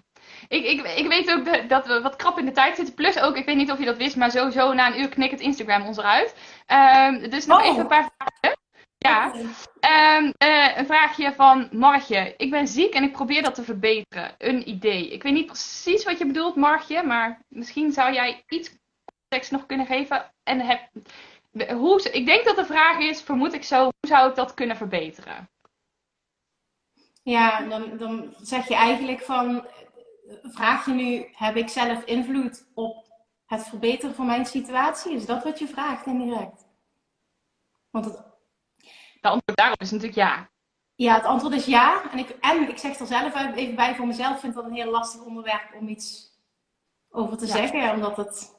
Ik, 0.48 0.64
ik, 0.64 0.86
ik 0.96 1.08
weet 1.08 1.30
ook 1.30 1.68
dat 1.68 1.86
we 1.86 2.00
wat 2.00 2.16
krap 2.16 2.38
in 2.38 2.44
de 2.44 2.52
tijd 2.52 2.76
zitten. 2.76 2.94
Plus 2.94 3.20
ook, 3.20 3.36
ik 3.36 3.46
weet 3.46 3.56
niet 3.56 3.70
of 3.70 3.78
je 3.78 3.84
dat 3.84 3.96
wist, 3.96 4.16
maar 4.16 4.30
sowieso 4.30 4.72
na 4.72 4.86
een 4.86 5.00
uur 5.00 5.08
knikt 5.08 5.32
het 5.32 5.40
Instagram 5.40 5.86
ons 5.86 5.96
eruit. 5.96 6.34
Um, 6.66 7.30
dus 7.30 7.46
nog 7.46 7.60
oh. 7.60 7.66
even 7.66 7.80
een 7.80 7.86
paar 7.86 8.10
vragen. 8.16 8.60
Ja, 9.02 9.34
um, 9.34 10.32
uh, 10.44 10.76
een 10.76 10.86
vraagje 10.86 11.34
van 11.34 11.68
Margje. 11.72 12.34
Ik 12.36 12.50
ben 12.50 12.68
ziek 12.68 12.94
en 12.94 13.02
ik 13.02 13.12
probeer 13.12 13.42
dat 13.42 13.54
te 13.54 13.62
verbeteren. 13.62 14.34
Een 14.38 14.68
idee. 14.68 15.08
Ik 15.08 15.22
weet 15.22 15.32
niet 15.32 15.46
precies 15.46 16.04
wat 16.04 16.18
je 16.18 16.26
bedoelt, 16.26 16.56
Margje, 16.56 17.02
maar 17.02 17.42
misschien 17.48 17.92
zou 17.92 18.12
jij 18.12 18.44
iets 18.48 18.78
context 19.04 19.50
nog 19.50 19.66
kunnen 19.66 19.86
geven. 19.86 20.32
En 20.42 20.60
heb, 20.60 20.88
hoe, 21.70 22.10
ik 22.12 22.26
denk 22.26 22.44
dat 22.44 22.56
de 22.56 22.64
vraag 22.64 22.98
is, 22.98 23.22
vermoed 23.22 23.52
ik 23.52 23.64
zo, 23.64 23.82
hoe 23.82 24.08
zou 24.08 24.28
ik 24.30 24.36
dat 24.36 24.54
kunnen 24.54 24.76
verbeteren? 24.76 25.50
Ja, 27.22 27.60
dan, 27.68 27.96
dan 27.96 28.34
zeg 28.40 28.68
je 28.68 28.74
eigenlijk 28.74 29.20
van, 29.20 29.66
vraag 30.42 30.86
je 30.86 30.92
nu, 30.92 31.28
heb 31.32 31.56
ik 31.56 31.68
zelf 31.68 32.04
invloed 32.04 32.70
op 32.74 33.06
het 33.46 33.68
verbeteren 33.68 34.14
van 34.14 34.26
mijn 34.26 34.46
situatie? 34.46 35.14
Is 35.14 35.26
dat 35.26 35.44
wat 35.44 35.58
je 35.58 35.66
vraagt 35.66 36.06
indirect? 36.06 36.66
Want 37.90 38.04
het 38.04 38.31
de 39.22 39.28
antwoord 39.28 39.58
daarop 39.58 39.80
is 39.80 39.90
natuurlijk 39.90 40.18
ja. 40.18 40.50
Ja, 40.94 41.14
het 41.14 41.24
antwoord 41.24 41.54
is 41.54 41.64
ja. 41.64 42.10
En 42.10 42.18
ik, 42.18 42.28
en 42.40 42.68
ik 42.68 42.78
zeg 42.78 42.98
er 42.98 43.06
zelf 43.06 43.54
even 43.54 43.74
bij 43.74 43.94
voor 43.94 44.06
mezelf, 44.06 44.40
vind 44.40 44.54
dat 44.54 44.64
een 44.64 44.74
heel 44.74 44.90
lastig 44.90 45.22
onderwerp 45.22 45.74
om 45.80 45.88
iets 45.88 46.30
over 47.10 47.36
te 47.36 47.46
zeggen. 47.46 47.92
Omdat 47.94 48.16
het, 48.16 48.54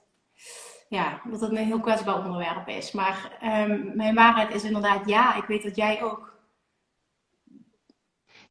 ja, 0.89 1.21
omdat 1.25 1.41
het 1.41 1.51
een 1.51 1.57
heel 1.57 1.79
kwetsbaar 1.79 2.17
onderwerp 2.17 2.67
is. 2.67 2.91
Maar 2.91 3.37
um, 3.43 3.91
mijn 3.95 4.15
waarheid 4.15 4.53
is 4.53 4.63
inderdaad 4.63 5.09
ja. 5.09 5.35
Ik 5.35 5.45
weet 5.45 5.63
dat 5.63 5.75
jij 5.75 6.03
ook 6.03 6.32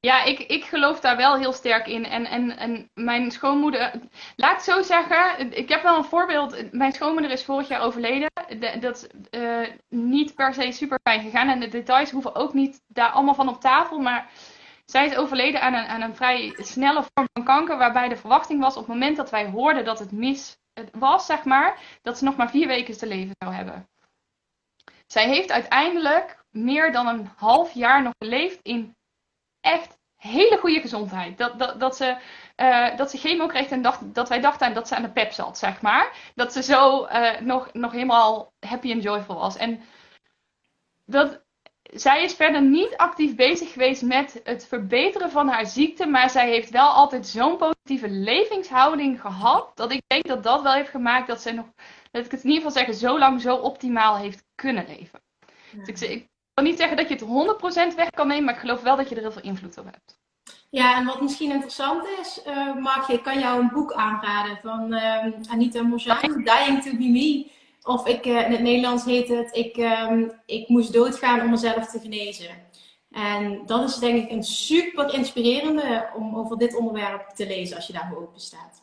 ja, 0.06 0.24
ik, 0.24 0.38
ik 0.38 0.64
geloof 0.64 1.00
daar 1.00 1.16
wel 1.16 1.36
heel 1.36 1.52
sterk 1.52 1.86
in. 1.86 2.04
En, 2.04 2.26
en, 2.26 2.56
en 2.56 2.90
mijn 2.94 3.30
schoonmoeder, 3.30 3.92
laat 4.36 4.54
ik 4.54 4.60
zo 4.60 4.82
zeggen, 4.82 5.52
ik 5.56 5.68
heb 5.68 5.82
wel 5.82 5.96
een 5.96 6.04
voorbeeld. 6.04 6.72
Mijn 6.72 6.92
schoonmoeder 6.92 7.30
is 7.30 7.44
vorig 7.44 7.68
jaar 7.68 7.80
overleden. 7.80 8.30
Dat 8.80 8.96
is 8.96 9.06
uh, 9.40 9.68
niet 9.88 10.34
per 10.34 10.54
se 10.54 10.72
super 10.72 10.98
fijn 11.02 11.22
gegaan. 11.22 11.48
En 11.48 11.60
de 11.60 11.68
details 11.68 12.10
hoeven 12.10 12.34
ook 12.34 12.54
niet 12.54 12.82
daar 12.86 13.10
allemaal 13.10 13.34
van 13.34 13.48
op 13.48 13.60
tafel. 13.60 13.98
Maar 13.98 14.30
zij 14.84 15.06
is 15.06 15.16
overleden 15.16 15.60
aan 15.62 15.74
een, 15.74 15.86
aan 15.86 16.02
een 16.02 16.16
vrij 16.16 16.54
snelle 16.56 17.04
vorm 17.14 17.28
van 17.32 17.44
kanker. 17.44 17.78
Waarbij 17.78 18.08
de 18.08 18.16
verwachting 18.16 18.60
was 18.60 18.76
op 18.76 18.86
het 18.86 18.94
moment 18.94 19.16
dat 19.16 19.30
wij 19.30 19.46
hoorden 19.46 19.84
dat 19.84 19.98
het 19.98 20.12
mis 20.12 20.56
was, 20.92 21.26
zeg 21.26 21.44
maar, 21.44 21.78
dat 22.02 22.18
ze 22.18 22.24
nog 22.24 22.36
maar 22.36 22.50
vier 22.50 22.66
weken 22.66 22.98
te 22.98 23.06
leven 23.06 23.34
zou 23.38 23.54
hebben. 23.54 23.88
Zij 25.06 25.28
heeft 25.28 25.52
uiteindelijk 25.52 26.44
meer 26.50 26.92
dan 26.92 27.06
een 27.06 27.30
half 27.36 27.72
jaar 27.72 28.02
nog 28.02 28.12
geleefd 28.18 28.58
in 28.62 28.96
echt 29.62 29.98
hele 30.16 30.58
goede 30.58 30.80
gezondheid. 30.80 31.38
Dat, 31.38 31.58
dat, 31.58 31.80
dat, 31.80 31.96
ze, 31.96 32.16
uh, 32.56 32.96
dat 32.96 33.10
ze 33.10 33.18
chemo 33.18 33.46
kreeg 33.46 33.68
en 33.68 33.82
dacht, 33.82 34.14
dat 34.14 34.28
wij 34.28 34.40
dachten 34.40 34.74
dat 34.74 34.88
ze 34.88 34.96
aan 34.96 35.02
de 35.02 35.12
pep 35.12 35.32
zat, 35.32 35.58
zeg 35.58 35.80
maar. 35.80 36.32
Dat 36.34 36.52
ze 36.52 36.62
zo 36.62 37.06
uh, 37.06 37.40
nog, 37.40 37.72
nog 37.72 37.92
helemaal 37.92 38.52
happy 38.66 38.90
en 38.90 39.00
joyful 39.00 39.34
was. 39.34 39.56
En 39.56 39.80
dat, 41.04 41.44
zij 41.82 42.24
is 42.24 42.34
verder 42.34 42.62
niet 42.62 42.96
actief 42.96 43.34
bezig 43.34 43.72
geweest 43.72 44.02
met 44.02 44.40
het 44.44 44.66
verbeteren 44.66 45.30
van 45.30 45.48
haar 45.48 45.66
ziekte. 45.66 46.06
Maar 46.06 46.30
zij 46.30 46.48
heeft 46.48 46.70
wel 46.70 46.88
altijd 46.88 47.26
zo'n 47.26 47.56
positieve 47.56 48.08
levingshouding 48.08 49.20
gehad. 49.20 49.76
Dat 49.76 49.92
ik 49.92 50.02
denk 50.06 50.26
dat 50.26 50.42
dat 50.42 50.62
wel 50.62 50.72
heeft 50.72 50.90
gemaakt 50.90 51.26
dat 51.26 51.42
ze 51.42 51.52
nog, 51.52 51.66
dat 52.10 52.24
ik 52.24 52.30
het 52.30 52.44
in 52.44 52.50
ieder 52.50 52.64
geval 52.64 52.84
zeggen, 52.84 52.94
zo 53.08 53.18
lang 53.18 53.40
zo 53.40 53.56
optimaal 53.56 54.16
heeft 54.16 54.44
kunnen 54.54 54.86
leven. 54.86 55.20
Dus 55.72 56.02
ik, 56.02 56.10
ik, 56.10 56.28
kan 56.54 56.64
niet 56.64 56.78
zeggen 56.78 56.96
dat 56.96 57.08
je 57.08 57.14
het 57.14 57.92
100% 57.92 57.96
weg 57.96 58.10
kan 58.10 58.26
nemen, 58.26 58.44
maar 58.44 58.54
ik 58.54 58.60
geloof 58.60 58.82
wel 58.82 58.96
dat 58.96 59.08
je 59.08 59.14
er 59.14 59.20
heel 59.20 59.32
veel 59.32 59.42
invloed 59.42 59.78
op 59.78 59.84
hebt. 59.84 60.20
Ja, 60.70 60.96
en 60.96 61.04
wat 61.04 61.20
misschien 61.20 61.50
interessant 61.50 62.06
is, 62.20 62.40
uh, 62.46 62.76
Mark, 62.76 63.08
ik 63.08 63.22
kan 63.22 63.38
jou 63.38 63.60
een 63.60 63.70
boek 63.72 63.92
aanraden 63.92 64.58
van 64.62 64.92
uh, 64.92 65.26
Anita 65.48 65.82
Mojang, 65.82 66.20
Dying 66.20 66.82
to 66.82 66.90
be 66.90 67.08
Me. 67.08 67.50
Of 67.82 68.06
ik, 68.06 68.26
uh, 68.26 68.46
in 68.46 68.52
het 68.52 68.60
Nederlands 68.60 69.04
heet 69.04 69.28
het, 69.28 69.56
ik, 69.56 69.76
um, 69.76 70.32
ik 70.46 70.68
moest 70.68 70.92
doodgaan 70.92 71.40
om 71.40 71.50
mezelf 71.50 71.86
te 71.86 72.00
genezen. 72.00 72.50
En 73.10 73.62
dat 73.66 73.88
is 73.88 73.96
denk 73.96 74.24
ik 74.24 74.30
een 74.30 74.42
super 74.42 75.14
inspirerende 75.14 76.10
om 76.16 76.36
over 76.36 76.58
dit 76.58 76.76
onderwerp 76.76 77.28
te 77.28 77.46
lezen 77.46 77.76
als 77.76 77.86
je 77.86 77.92
daarvoor 77.92 78.22
open 78.22 78.40
staat. 78.40 78.81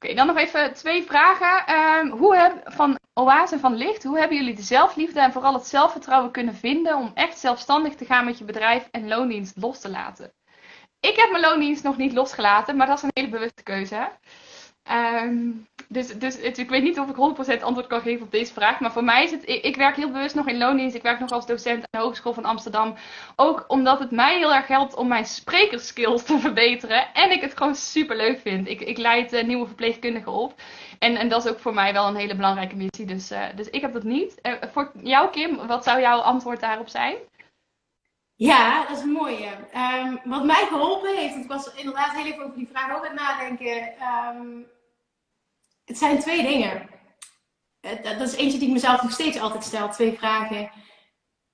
Oké, 0.00 0.14
dan 0.14 0.26
nog 0.26 0.36
even 0.36 0.74
twee 0.74 1.02
vragen. 1.02 1.74
Um, 1.74 2.10
hoe 2.10 2.62
van 2.64 2.98
Oase 3.14 3.58
van 3.58 3.74
Licht, 3.74 4.04
hoe 4.04 4.18
hebben 4.18 4.36
jullie 4.36 4.54
de 4.54 4.62
zelfliefde 4.62 5.20
en 5.20 5.32
vooral 5.32 5.52
het 5.52 5.66
zelfvertrouwen 5.66 6.30
kunnen 6.30 6.54
vinden 6.54 6.96
om 6.96 7.10
echt 7.14 7.38
zelfstandig 7.38 7.94
te 7.94 8.04
gaan 8.04 8.24
met 8.24 8.38
je 8.38 8.44
bedrijf 8.44 8.88
en 8.90 9.08
loondienst 9.08 9.56
los 9.56 9.80
te 9.80 9.90
laten? 9.90 10.32
Ik 11.00 11.16
heb 11.16 11.30
mijn 11.30 11.42
loondienst 11.42 11.82
nog 11.82 11.96
niet 11.96 12.12
losgelaten, 12.12 12.76
maar 12.76 12.86
dat 12.86 12.96
is 12.96 13.02
een 13.02 13.10
hele 13.12 13.28
bewuste 13.28 13.62
keuze. 13.62 14.10
Um, 14.90 15.66
dus, 15.88 16.18
dus 16.18 16.36
ik 16.36 16.68
weet 16.68 16.82
niet 16.82 16.98
of 16.98 17.08
ik 17.08 17.58
100% 17.60 17.62
antwoord 17.62 17.86
kan 17.86 18.00
geven 18.00 18.24
op 18.24 18.32
deze 18.32 18.52
vraag. 18.52 18.80
Maar 18.80 18.92
voor 18.92 19.04
mij 19.04 19.24
is 19.24 19.30
het. 19.30 19.48
Ik, 19.48 19.76
werk 19.76 19.96
heel 19.96 20.10
bewust 20.10 20.34
nog 20.34 20.48
in 20.48 20.58
loondienst. 20.58 20.96
Ik 20.96 21.02
werk 21.02 21.20
nog 21.20 21.30
als 21.30 21.46
docent 21.46 21.76
aan 21.76 21.88
de 21.90 21.98
Hogeschool 21.98 22.32
van 22.32 22.44
Amsterdam. 22.44 22.94
Ook 23.36 23.64
omdat 23.68 23.98
het 23.98 24.10
mij 24.10 24.38
heel 24.38 24.54
erg 24.54 24.66
helpt 24.66 24.94
om 24.94 25.08
mijn 25.08 25.24
sprekerskills 25.24 26.22
te 26.24 26.38
verbeteren. 26.38 27.14
En 27.14 27.30
ik 27.30 27.40
het 27.40 27.56
gewoon 27.56 27.74
super 27.74 28.16
leuk 28.16 28.40
vind. 28.40 28.68
Ik, 28.68 28.80
ik 28.80 28.98
leid 28.98 29.32
uh, 29.32 29.44
nieuwe 29.44 29.66
verpleegkundigen 29.66 30.32
op. 30.32 30.54
En, 30.98 31.16
en 31.16 31.28
dat 31.28 31.44
is 31.44 31.50
ook 31.50 31.58
voor 31.58 31.74
mij 31.74 31.92
wel 31.92 32.08
een 32.08 32.16
hele 32.16 32.36
belangrijke 32.36 32.76
missie. 32.76 33.06
Dus, 33.06 33.32
uh, 33.32 33.44
dus 33.54 33.70
ik 33.70 33.80
heb 33.80 33.92
dat 33.92 34.02
niet. 34.02 34.38
Uh, 34.42 34.52
voor 34.72 34.90
jou, 35.02 35.30
Kim, 35.30 35.66
wat 35.66 35.84
zou 35.84 36.00
jouw 36.00 36.18
antwoord 36.18 36.60
daarop 36.60 36.88
zijn? 36.88 37.16
Ja, 38.34 38.86
dat 38.86 38.96
is 38.96 39.02
een 39.02 39.12
mooie. 39.12 39.48
Ehm, 39.72 40.16
wat 40.24 40.44
mij 40.44 40.66
geholpen 40.68 41.16
heeft, 41.16 41.32
want 41.32 41.44
ik 41.44 41.50
was 41.50 41.74
inderdaad 41.74 42.12
heel 42.12 42.26
even 42.26 42.44
over 42.44 42.56
die 42.56 42.68
vraag 42.72 42.96
ook 42.96 43.06
aan 43.06 43.12
het 43.12 43.20
nadenken. 43.20 43.98
Ehm, 43.98 44.46
het 45.88 45.98
zijn 45.98 46.18
twee 46.18 46.42
dingen. 46.42 46.88
Dat 48.02 48.20
is 48.20 48.36
eentje 48.36 48.58
die 48.58 48.66
ik 48.66 48.72
mezelf 48.72 49.02
nog 49.02 49.12
steeds 49.12 49.40
altijd 49.40 49.64
stel. 49.64 49.88
Twee 49.88 50.18
vragen. 50.18 50.70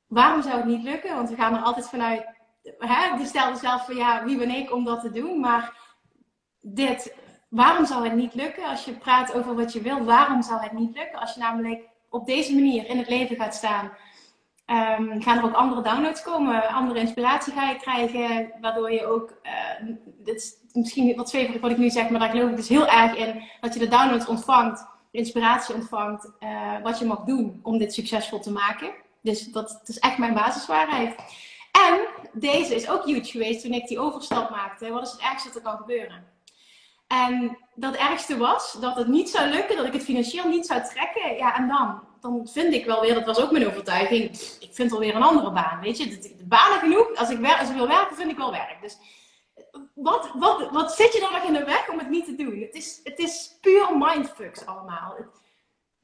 Waarom 0.06 0.42
zou 0.42 0.56
het 0.56 0.64
niet 0.64 0.82
lukken? 0.82 1.14
Want 1.14 1.28
we 1.28 1.34
gaan 1.36 1.54
er 1.56 1.62
altijd 1.62 1.88
vanuit. 1.88 2.26
Hè, 2.78 3.16
die 3.16 3.26
stelde 3.26 3.58
zelf 3.58 3.84
van 3.84 3.96
ja, 3.96 4.24
wie 4.24 4.38
ben 4.38 4.50
ik 4.50 4.72
om 4.72 4.84
dat 4.84 5.00
te 5.00 5.10
doen? 5.10 5.40
Maar 5.40 5.76
dit, 6.60 7.14
waarom 7.48 7.86
zou 7.86 8.04
het 8.04 8.14
niet 8.14 8.34
lukken? 8.34 8.64
Als 8.64 8.84
je 8.84 8.98
praat 8.98 9.32
over 9.32 9.54
wat 9.54 9.72
je 9.72 9.80
wil, 9.80 10.04
waarom 10.04 10.42
zou 10.42 10.62
het 10.62 10.72
niet 10.72 10.96
lukken? 10.96 11.20
Als 11.20 11.34
je 11.34 11.40
namelijk 11.40 11.88
op 12.10 12.26
deze 12.26 12.54
manier 12.54 12.86
in 12.86 12.98
het 12.98 13.08
leven 13.08 13.36
gaat 13.36 13.54
staan 13.54 13.92
Um, 14.66 15.22
gaan 15.22 15.38
er 15.38 15.44
ook 15.44 15.54
andere 15.54 15.82
downloads 15.82 16.22
komen, 16.22 16.68
andere 16.68 17.00
inspiratie 17.00 17.52
ga 17.52 17.68
je 17.68 17.76
krijgen, 17.76 18.52
waardoor 18.60 18.92
je 18.92 19.06
ook, 19.06 19.40
uh, 19.42 19.94
dit 20.24 20.36
is 20.36 20.54
misschien 20.72 21.16
wat 21.16 21.30
zweverig 21.30 21.60
wat 21.60 21.70
ik 21.70 21.76
nu 21.76 21.90
zeg, 21.90 22.08
maar 22.08 22.20
daar 22.20 22.30
geloof 22.30 22.50
ik 22.50 22.56
dus 22.56 22.68
heel 22.68 22.86
erg 22.86 23.16
in, 23.16 23.42
dat 23.60 23.74
je 23.74 23.80
de 23.80 23.88
downloads 23.88 24.26
ontvangt, 24.26 24.86
de 25.10 25.18
inspiratie 25.18 25.74
ontvangt, 25.74 26.30
uh, 26.40 26.82
wat 26.82 26.98
je 26.98 27.04
mag 27.04 27.24
doen 27.24 27.60
om 27.62 27.78
dit 27.78 27.94
succesvol 27.94 28.40
te 28.40 28.52
maken. 28.52 28.90
Dus 29.22 29.52
dat, 29.52 29.68
dat 29.68 29.88
is 29.88 29.98
echt 29.98 30.18
mijn 30.18 30.34
basiswaarheid. 30.34 31.14
En 31.88 32.00
deze 32.32 32.74
is 32.74 32.88
ook 32.88 33.04
huge 33.04 33.30
geweest 33.30 33.62
toen 33.62 33.72
ik 33.72 33.86
die 33.86 33.98
overstap 33.98 34.50
maakte. 34.50 34.90
Wat 34.90 35.06
is 35.06 35.12
het 35.12 35.20
ergste 35.20 35.48
dat 35.48 35.56
er 35.56 35.62
kan 35.62 35.76
gebeuren? 35.76 36.33
En 37.06 37.58
dat 37.74 37.94
ergste 37.94 38.36
was 38.36 38.72
dat 38.72 38.96
het 38.96 39.06
niet 39.06 39.28
zou 39.28 39.48
lukken, 39.48 39.76
dat 39.76 39.86
ik 39.86 39.92
het 39.92 40.04
financieel 40.04 40.48
niet 40.48 40.66
zou 40.66 40.82
trekken. 40.82 41.36
Ja, 41.36 41.56
en 41.56 41.68
dan? 41.68 42.02
dan 42.24 42.48
vind 42.48 42.74
ik 42.74 42.84
wel 42.84 43.00
weer, 43.00 43.14
dat 43.14 43.24
was 43.24 43.40
ook 43.40 43.50
mijn 43.50 43.66
overtuiging, 43.66 44.30
ik 44.60 44.70
vind 44.72 44.90
wel 44.90 45.00
weer 45.00 45.14
een 45.14 45.22
andere 45.22 45.52
baan. 45.52 45.80
Weet 45.80 45.98
je, 45.98 46.08
de, 46.08 46.34
de 46.36 46.46
banen 46.46 46.78
genoeg, 46.78 47.14
als 47.14 47.30
ik, 47.30 47.46
als 47.58 47.68
ik 47.68 47.74
wil 47.74 47.88
werken, 47.88 48.16
vind 48.16 48.30
ik 48.30 48.36
wel 48.36 48.50
werk. 48.50 48.78
Dus 48.80 48.98
wat, 49.94 50.30
wat, 50.34 50.70
wat 50.70 50.92
zit 50.92 51.12
je 51.12 51.20
dan 51.20 51.32
nog 51.32 51.42
in 51.42 51.52
de 51.52 51.64
weg 51.64 51.88
om 51.88 51.98
het 51.98 52.08
niet 52.08 52.24
te 52.24 52.34
doen? 52.34 52.60
Het 52.60 52.74
is, 52.74 53.00
het 53.04 53.18
is 53.18 53.58
puur 53.60 53.98
mindfucks 53.98 54.66
allemaal. 54.66 55.16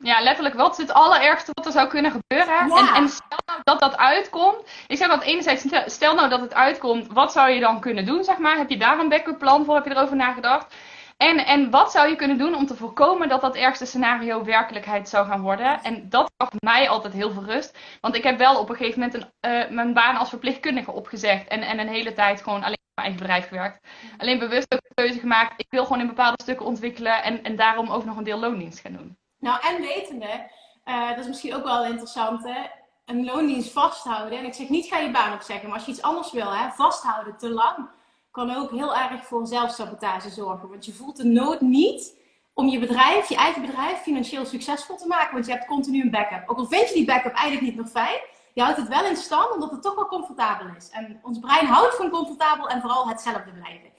Ja, 0.02 0.22
letterlijk, 0.22 0.54
wat 0.54 0.72
is 0.72 0.86
het 0.86 0.92
allerergste 0.92 1.50
wat 1.54 1.66
er 1.66 1.72
zou 1.72 1.88
kunnen 1.88 2.10
gebeuren? 2.10 2.58
En, 2.58 2.94
en, 2.94 3.08
stel 3.08 3.38
nou 3.46 3.60
dat 3.62 3.80
dat 3.80 3.96
uitkomt. 3.96 4.70
Ik 4.86 4.96
zeg 4.96 5.08
dat 5.08 5.22
enerzijds, 5.22 5.66
stel 5.86 6.14
nou 6.14 6.28
dat 6.28 6.40
het 6.40 6.54
uitkomt, 6.54 7.06
wat 7.12 7.32
zou 7.32 7.50
je 7.50 7.60
dan 7.60 7.80
kunnen 7.80 8.06
doen, 8.06 8.24
zeg 8.24 8.38
maar? 8.38 8.56
Heb 8.56 8.70
je 8.70 8.78
daar 8.78 8.98
een 8.98 9.08
backup 9.08 9.38
plan 9.38 9.64
voor? 9.64 9.74
Heb 9.74 9.84
je 9.84 9.90
erover 9.90 10.16
nagedacht? 10.16 10.74
En, 11.16 11.38
en 11.46 11.70
wat 11.70 11.90
zou 11.90 12.08
je 12.08 12.16
kunnen 12.16 12.38
doen 12.38 12.54
om 12.54 12.66
te 12.66 12.76
voorkomen 12.76 13.28
dat 13.28 13.40
dat 13.40 13.56
ergste 13.56 13.86
scenario 13.86 14.44
werkelijkheid 14.44 15.08
zou 15.08 15.26
gaan 15.26 15.40
worden? 15.40 15.82
En 15.82 16.08
dat 16.08 16.32
gaf 16.36 16.50
mij 16.58 16.88
altijd 16.88 17.12
heel 17.12 17.30
veel 17.30 17.44
rust. 17.44 17.78
Want 18.00 18.16
ik 18.16 18.22
heb 18.22 18.38
wel 18.38 18.58
op 18.58 18.68
een 18.68 18.76
gegeven 18.76 19.00
moment 19.00 19.26
een, 19.40 19.50
uh, 19.50 19.70
mijn 19.70 19.94
baan 19.94 20.16
als 20.16 20.28
verpleegkundige 20.28 20.92
opgezegd. 20.92 21.48
En, 21.48 21.62
en 21.62 21.78
een 21.78 21.88
hele 21.88 22.12
tijd 22.12 22.42
gewoon 22.42 22.62
alleen 22.62 22.78
mijn 22.94 23.06
eigen 23.06 23.20
bedrijf 23.20 23.48
gewerkt. 23.48 23.86
Alleen 24.18 24.38
bewust 24.38 24.74
ook 24.74 24.80
de 24.82 24.94
keuze 24.94 25.18
gemaakt. 25.18 25.52
Ik 25.56 25.70
wil 25.70 25.82
gewoon 25.82 26.00
in 26.00 26.06
bepaalde 26.06 26.42
stukken 26.42 26.66
ontwikkelen. 26.66 27.22
En, 27.22 27.42
en 27.42 27.56
daarom 27.56 27.90
ook 27.90 28.04
nog 28.04 28.16
een 28.16 28.24
deel 28.24 28.38
loondienst 28.38 28.80
gaan 28.80 28.92
doen. 28.92 29.19
Nou, 29.40 29.60
en 29.66 29.80
wetende, 29.80 30.50
uh, 30.84 31.08
dat 31.08 31.18
is 31.18 31.26
misschien 31.26 31.54
ook 31.54 31.64
wel 31.64 31.84
interessant 31.84 32.44
hè. 32.44 32.66
Een 33.04 33.24
loondienst 33.24 33.72
vasthouden. 33.72 34.38
En 34.38 34.44
ik 34.44 34.54
zeg 34.54 34.68
niet 34.68 34.86
ga 34.86 34.98
je 34.98 35.10
baan 35.10 35.32
opzeggen. 35.32 35.68
Maar 35.68 35.76
als 35.76 35.86
je 35.86 35.92
iets 35.92 36.02
anders 36.02 36.32
wil, 36.32 36.52
hè, 36.52 36.70
vasthouden 36.70 37.36
te 37.36 37.50
lang 37.50 37.88
kan 38.30 38.56
ook 38.56 38.70
heel 38.70 38.96
erg 38.96 39.24
voor 39.24 39.46
zelfsabotage 39.46 40.30
zorgen. 40.30 40.68
Want 40.68 40.84
je 40.84 40.92
voelt 40.92 41.16
de 41.16 41.24
nood 41.24 41.60
niet 41.60 42.18
om 42.54 42.68
je 42.68 42.78
bedrijf, 42.78 43.28
je 43.28 43.36
eigen 43.36 43.62
bedrijf, 43.62 43.98
financieel 43.98 44.44
succesvol 44.44 44.96
te 44.96 45.06
maken. 45.06 45.32
Want 45.32 45.46
je 45.46 45.52
hebt 45.52 45.66
continu 45.66 46.02
een 46.02 46.10
backup. 46.10 46.48
Ook 46.48 46.58
al 46.58 46.66
vind 46.66 46.88
je 46.88 46.94
die 46.94 47.04
backup 47.04 47.32
eigenlijk 47.32 47.66
niet 47.66 47.76
nog 47.76 47.90
fijn, 47.90 48.20
je 48.52 48.62
houdt 48.62 48.76
het 48.76 48.88
wel 48.88 49.04
in 49.04 49.16
stand 49.16 49.54
omdat 49.54 49.70
het 49.70 49.82
toch 49.82 49.94
wel 49.94 50.06
comfortabel 50.06 50.66
is. 50.76 50.90
En 50.90 51.20
ons 51.22 51.38
brein 51.38 51.66
houdt 51.66 51.96
van 51.96 52.10
comfortabel 52.10 52.68
en 52.68 52.80
vooral 52.80 53.08
hetzelfde 53.08 53.52
blijven. 53.52 53.90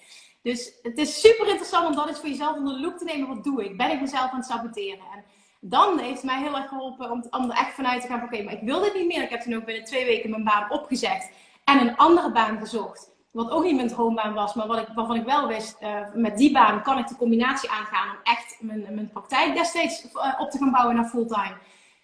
Dus 0.41 0.79
het 0.81 0.97
is 0.97 1.21
super 1.21 1.47
interessant 1.47 1.87
om 1.87 1.95
dat 1.95 2.07
eens 2.07 2.19
voor 2.19 2.29
jezelf 2.29 2.57
onder 2.57 2.73
de 2.73 2.79
loep 2.79 2.97
te 2.97 3.03
nemen. 3.03 3.27
Wat 3.27 3.43
doe 3.43 3.65
ik? 3.65 3.77
Ben 3.77 3.91
ik 3.91 4.01
mezelf 4.01 4.31
aan 4.31 4.37
het 4.37 4.45
saboteren? 4.45 5.05
En 5.13 5.23
dan 5.63 5.99
heeft 5.99 6.21
het 6.21 6.23
mij 6.23 6.41
heel 6.41 6.55
erg 6.55 6.67
geholpen 6.67 7.11
om, 7.11 7.49
er 7.49 7.57
echt 7.57 7.73
vanuit 7.73 8.01
te 8.01 8.07
gaan. 8.07 8.23
Oké, 8.23 8.43
maar 8.43 8.53
ik 8.53 8.61
wil 8.61 8.79
dit 8.79 8.93
niet 8.93 9.07
meer. 9.07 9.23
Ik 9.23 9.29
heb 9.29 9.41
toen 9.41 9.55
ook 9.55 9.65
binnen 9.65 9.83
twee 9.83 10.05
weken 10.05 10.29
mijn 10.29 10.43
baan 10.43 10.71
opgezegd 10.71 11.29
en 11.63 11.79
een 11.79 11.97
andere 11.97 12.31
baan 12.31 12.59
gezocht. 12.59 13.09
Wat 13.31 13.51
ook 13.51 13.63
niet 13.63 13.75
mijn 13.75 13.87
droombaan 13.87 14.33
was, 14.33 14.53
maar 14.53 14.67
wat 14.67 14.77
ik, 14.77 14.87
waarvan 14.95 15.15
ik 15.15 15.25
wel 15.25 15.47
wist, 15.47 15.77
uh, 15.81 15.99
met 16.13 16.37
die 16.37 16.51
baan 16.51 16.83
kan 16.83 16.97
ik 16.97 17.07
de 17.07 17.15
combinatie 17.15 17.69
aangaan 17.69 18.09
om 18.09 18.17
echt 18.23 18.57
mijn, 18.59 18.85
mijn 18.89 19.09
praktijk 19.09 19.53
destijds 19.53 20.05
uh, 20.13 20.39
op 20.39 20.51
te 20.51 20.57
gaan 20.57 20.71
bouwen 20.71 20.95
naar 20.95 21.09
fulltime. 21.09 21.57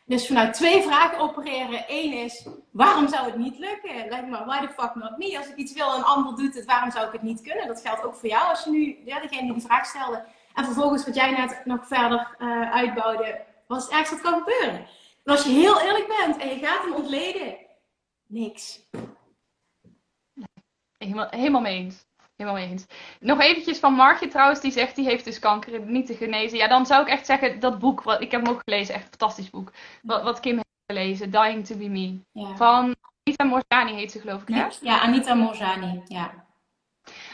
Dus 0.06 0.28
vanuit 0.28 0.54
twee 0.54 0.82
vragen 0.82 1.20
opereren. 1.20 1.84
Eén 1.88 2.14
is, 2.14 2.48
waarom 2.72 3.08
zou 3.08 3.26
het 3.26 3.38
niet 3.38 3.60
lukken? 3.60 4.10
Lijkt 4.10 4.28
me, 4.28 4.46
why 4.46 4.60
the 4.60 4.74
fuck 4.78 4.96
not 4.96 5.18
me? 5.18 5.38
Als 5.38 5.48
ik 5.48 5.56
iets 5.56 5.74
wil 5.74 5.92
en 5.92 5.98
een 5.98 6.04
ander 6.04 6.36
doet 6.36 6.56
het, 6.56 6.66
waarom 6.66 6.92
zou 6.92 7.06
ik 7.06 7.12
het 7.12 7.22
niet 7.22 7.42
kunnen? 7.42 7.68
Dat 7.68 7.82
geldt 7.82 8.04
ook 8.04 8.16
voor 8.16 8.30
jou 8.30 8.50
als 8.50 8.64
je 8.64 8.70
nu, 8.70 8.98
ja, 9.06 9.20
degene 9.20 9.42
die 9.42 9.54
de 9.54 9.62
vraag 9.62 9.86
stelde. 9.86 10.24
En 10.58 10.66
vervolgens 10.66 11.06
wat 11.06 11.16
jij 11.16 11.32
net 11.32 11.62
nog 11.66 11.88
verder 11.88 12.36
uh, 12.40 12.72
uitbouwde, 12.72 13.42
wat 13.68 13.78
is 13.78 13.84
het 13.84 13.94
ergste 13.94 14.16
wat 14.16 14.24
kan 14.24 14.40
gebeuren? 14.40 14.88
En 15.24 15.32
als 15.32 15.44
je 15.44 15.50
heel 15.50 15.82
eerlijk 15.82 16.08
bent 16.08 16.38
en 16.38 16.48
je 16.50 16.66
gaat 16.66 16.84
hem 16.84 16.94
ontleden, 16.94 17.58
niks. 18.28 18.80
Helemaal, 20.98 21.28
helemaal 21.30 21.62
mee 21.62 21.78
eens. 21.78 22.06
Helemaal 22.36 22.60
mee 22.60 22.70
eens. 22.70 22.86
Nog 23.20 23.40
eventjes 23.40 23.80
van 23.80 23.94
Margje 23.94 24.28
trouwens, 24.28 24.60
die 24.60 24.72
zegt 24.72 24.96
die 24.96 25.06
heeft 25.06 25.26
dus 25.26 25.40
kanker 25.40 25.80
niet 25.80 26.06
te 26.06 26.16
genezen. 26.16 26.58
Ja, 26.58 26.68
dan 26.68 26.86
zou 26.86 27.02
ik 27.02 27.08
echt 27.08 27.26
zeggen, 27.26 27.60
dat 27.60 27.80
boek, 27.80 28.04
wat, 28.04 28.22
ik 28.22 28.32
heb 28.32 28.46
hem 28.46 28.54
ook 28.54 28.62
gelezen, 28.66 28.94
echt 28.94 29.04
een 29.04 29.10
fantastisch 29.10 29.50
boek. 29.50 29.72
Wat, 30.02 30.24
wat 30.24 30.40
Kim 30.40 30.56
heeft 30.56 30.68
gelezen, 30.86 31.32
Dying 31.32 31.66
to 31.66 31.76
be 31.76 31.90
Me. 31.90 32.20
Van 32.56 32.96
Anita 33.24 33.44
Morzani 33.44 33.94
heet 33.94 34.12
ze 34.12 34.20
geloof 34.20 34.42
ik, 34.42 34.48
hè? 34.48 34.68
Ja, 34.82 35.00
Anita 35.00 35.34
Morzani, 35.34 36.02
ja. 36.06 36.46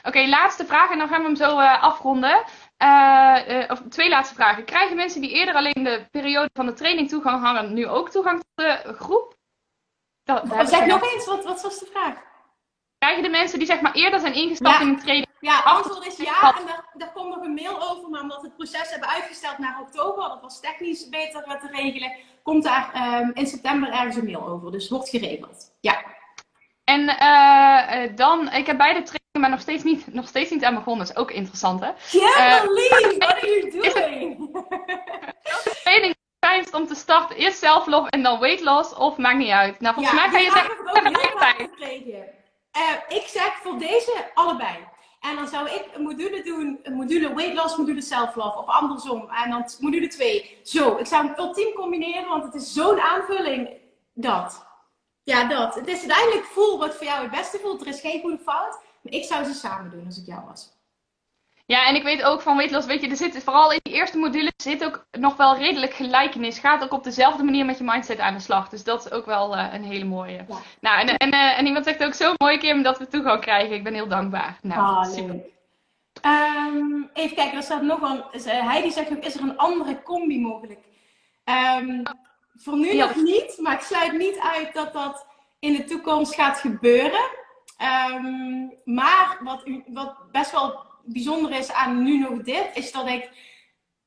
Oké, 0.03 0.27
laatste 0.27 0.65
vraag 0.65 0.91
en 0.91 0.97
dan 0.97 1.07
gaan 1.07 1.21
we 1.21 1.25
hem 1.25 1.35
zo 1.35 1.59
uh, 1.59 1.83
afronden. 1.83 2.43
Uh, 2.77 3.39
uh, 3.47 3.71
of 3.71 3.81
twee 3.89 4.09
laatste 4.09 4.35
vragen. 4.35 4.65
Krijgen 4.65 4.95
mensen 4.95 5.21
die 5.21 5.31
eerder 5.31 5.55
alleen 5.55 5.83
de 5.83 6.05
periode 6.11 6.49
van 6.53 6.65
de 6.65 6.73
training 6.73 7.09
toegang 7.09 7.43
hadden, 7.43 7.73
nu 7.73 7.87
ook 7.87 8.09
toegang 8.09 8.39
tot 8.39 8.65
de 8.65 8.93
groep? 8.93 9.35
Dat, 10.23 10.69
zeg 10.69 10.85
nog 10.85 11.13
eens, 11.13 11.25
wat, 11.25 11.43
wat 11.43 11.61
was 11.61 11.79
de 11.79 11.85
vraag? 11.91 12.15
Krijgen 12.97 13.23
de 13.23 13.29
mensen 13.29 13.57
die 13.57 13.67
zeg 13.67 13.81
maar 13.81 13.93
eerder 13.93 14.19
zijn 14.19 14.33
ingestapt 14.33 14.81
in 14.81 14.95
de 14.95 15.01
training? 15.01 15.27
Ja, 15.39 15.59
antwoord 15.59 16.05
is 16.05 16.17
ja. 16.17 16.57
En 16.57 16.65
daar, 16.65 16.85
daar 16.93 17.11
komt 17.11 17.35
nog 17.35 17.43
een 17.43 17.53
mail 17.53 17.81
over. 17.89 18.09
Maar 18.09 18.21
omdat 18.21 18.41
we 18.41 18.47
het 18.47 18.55
proces 18.55 18.89
hebben 18.89 19.09
uitgesteld 19.09 19.57
naar 19.57 19.79
oktober, 19.81 20.27
dat 20.27 20.41
was 20.41 20.59
technisch 20.59 21.09
beter 21.09 21.43
te 21.43 21.67
regelen, 21.71 22.15
komt 22.43 22.63
daar 22.63 23.19
um, 23.21 23.31
in 23.33 23.47
september 23.47 23.89
ergens 23.89 24.15
een 24.15 24.25
mail 24.25 24.47
over. 24.47 24.71
Dus 24.71 24.89
wordt 24.89 25.09
geregeld. 25.09 25.77
Ja. 25.79 26.03
En 26.83 27.01
uh, 27.01 28.15
dan, 28.15 28.51
ik 28.51 28.65
heb 28.65 28.77
beide 28.77 29.01
trainingen, 29.01 29.22
maar 29.39 29.49
nog 29.49 29.59
steeds 29.59 29.83
niet, 29.83 30.13
nog 30.13 30.27
steeds 30.27 30.49
niet 30.49 30.63
aan 30.63 30.75
begonnen. 30.75 31.05
Dat 31.05 31.15
is 31.15 31.21
ook 31.21 31.31
interessant, 31.31 31.79
hè? 31.79 31.91
Yeah, 32.09 32.63
uh, 32.63 33.17
what 33.17 33.31
are 33.31 33.47
you 33.47 33.71
doing? 33.71 34.51
training 35.83 36.15
fijnst 36.39 36.73
om 36.73 36.87
te 36.87 36.95
starten? 36.95 37.35
Eerst 37.35 37.57
self-love 37.57 38.09
en 38.09 38.23
dan 38.23 38.39
weight 38.39 38.63
loss? 38.63 38.95
Of 38.95 39.17
maakt 39.17 39.37
niet 39.37 39.49
uit? 39.49 39.79
Nou, 39.79 39.93
volgens 39.93 40.15
mij 40.15 40.29
ga 40.29 40.37
je 40.37 40.51
zeggen... 40.51 40.77
Uh, 42.77 43.17
ik 43.19 43.27
zeg 43.27 43.53
voor 43.63 43.77
deze 43.77 44.31
allebei. 44.33 44.77
En 45.19 45.35
dan 45.35 45.47
zou 45.47 45.69
ik 45.69 45.85
een 45.93 46.01
module 46.01 46.43
doen, 46.43 46.79
een 46.83 46.93
module 46.93 47.33
weight 47.33 47.55
loss, 47.55 47.77
module 47.77 48.01
self-love. 48.01 48.57
Of 48.57 48.65
andersom. 48.65 49.29
En 49.29 49.49
dan 49.49 49.69
module 49.79 50.07
2. 50.07 50.57
Zo, 50.63 50.97
ik 50.97 51.05
zou 51.05 51.25
hem 51.25 51.35
ultiem 51.37 51.73
combineren, 51.73 52.29
want 52.29 52.43
het 52.43 52.53
is 52.53 52.73
zo'n 52.73 52.99
aanvulling. 52.99 53.69
Dat. 54.13 54.65
Ja, 55.23 55.47
dat. 55.47 55.75
Het 55.75 55.87
is 55.87 55.99
uiteindelijk 55.99 56.45
voel 56.45 56.77
wat 56.77 56.95
voor 56.95 57.05
jou 57.05 57.21
het 57.21 57.31
beste 57.31 57.59
voelt. 57.59 57.81
Er 57.81 57.87
is 57.87 57.99
geen 57.99 58.21
goede 58.21 58.39
fout. 58.39 58.79
Maar 59.03 59.13
ik 59.13 59.23
zou 59.23 59.43
ze 59.43 59.53
samen 59.53 59.91
doen 59.91 60.05
als 60.05 60.17
ik 60.17 60.25
jou 60.25 60.45
was. 60.45 60.71
Ja, 61.65 61.87
en 61.87 61.95
ik 61.95 62.03
weet 62.03 62.23
ook 62.23 62.41
van 62.41 62.57
weetloos, 62.57 62.85
weet 62.85 63.01
je, 63.01 63.09
er 63.09 63.15
zit 63.15 63.43
vooral 63.43 63.71
in 63.71 63.79
die 63.83 63.93
eerste 63.93 64.17
module 64.17 64.51
zit 64.57 64.85
ook 64.85 65.05
nog 65.11 65.35
wel 65.35 65.57
redelijk 65.57 65.93
gelijkenis. 65.93 66.59
Gaat 66.59 66.83
ook 66.83 66.91
op 66.91 67.03
dezelfde 67.03 67.43
manier 67.43 67.65
met 67.65 67.77
je 67.77 67.83
mindset 67.83 68.19
aan 68.19 68.33
de 68.33 68.39
slag. 68.39 68.69
Dus 68.69 68.83
dat 68.83 69.05
is 69.05 69.11
ook 69.11 69.25
wel 69.25 69.57
uh, 69.57 69.73
een 69.73 69.83
hele 69.83 70.05
mooie. 70.05 70.45
Ja. 70.47 70.57
Nou, 70.81 70.99
en, 70.99 71.17
en, 71.17 71.33
uh, 71.33 71.59
en 71.59 71.65
iemand 71.65 71.85
zegt 71.85 72.03
ook 72.03 72.13
zo 72.13 72.33
mooi, 72.37 72.57
Kim, 72.57 72.83
dat 72.83 72.97
we 72.97 73.07
toegang 73.07 73.41
krijgen. 73.41 73.75
Ik 73.75 73.83
ben 73.83 73.93
heel 73.93 74.07
dankbaar. 74.07 74.57
Nou, 74.61 74.79
ah, 74.79 75.03
super. 75.03 75.35
Um, 76.25 77.09
even 77.13 77.35
kijken, 77.35 77.57
er 77.57 77.63
staat 77.63 77.81
nog 77.81 78.01
een. 78.01 78.23
Uh, 78.33 78.69
Heidi 78.69 78.91
zegt 78.91 79.11
ook: 79.11 79.23
is 79.23 79.35
er 79.35 79.41
een 79.41 79.57
andere 79.57 80.01
combi 80.01 80.39
mogelijk? 80.39 80.79
Um, 81.79 82.03
voor 82.53 82.77
nu 82.77 82.95
nog 82.95 83.15
niet, 83.15 83.57
maar 83.61 83.73
ik 83.73 83.81
sluit 83.81 84.17
niet 84.17 84.39
uit 84.39 84.73
dat 84.73 84.93
dat 84.93 85.25
in 85.59 85.73
de 85.73 85.83
toekomst 85.83 86.35
gaat 86.35 86.59
gebeuren. 86.59 87.41
Um, 87.81 88.73
maar 88.83 89.39
wat, 89.43 89.63
wat 89.87 90.15
best 90.31 90.51
wel 90.51 90.85
bijzonder 91.03 91.51
is 91.51 91.71
aan 91.71 92.03
nu 92.03 92.17
nog 92.17 92.41
dit, 92.41 92.69
is 92.73 92.91
dat 92.91 93.07
ik 93.07 93.31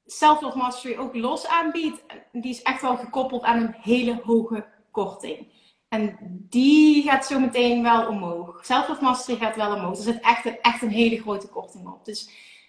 Self-Love 0.07 0.59
Mastery 0.59 0.97
ook 0.97 1.15
los 1.15 1.47
aanbied. 1.47 2.05
Die 2.33 2.51
is 2.51 2.63
echt 2.63 2.83
wel 2.83 2.97
gekoppeld 2.97 3.43
aan 3.43 3.63
een 3.63 3.75
hele 3.81 4.21
hoge 4.25 4.67
korting. 4.91 5.55
En 5.89 6.17
die 6.49 7.03
gaat 7.03 7.27
zo 7.27 7.39
meteen 7.39 7.83
wel 7.83 8.09
omhoog. 8.09 8.65
Self-Love 8.65 9.03
Mastery 9.03 9.39
gaat 9.39 9.57
wel 9.57 9.75
omhoog. 9.75 9.97
Er 9.97 10.03
zit 10.03 10.21
echt, 10.21 10.61
echt 10.61 10.83
een 10.83 10.91
hele 10.91 11.21
grote 11.21 11.49
korting 11.49 11.87
op. 11.87 12.05
Dus 12.05 12.21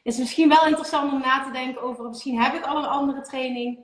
het 0.03 0.13
is 0.13 0.17
misschien 0.17 0.49
wel 0.49 0.65
interessant 0.65 1.11
om 1.11 1.19
na 1.19 1.43
te 1.43 1.51
denken 1.51 1.81
over, 1.81 2.07
misschien 2.07 2.41
heb 2.41 2.53
ik 2.53 2.65
al 2.65 2.77
een 2.77 2.89
andere 2.89 3.21
training. 3.21 3.79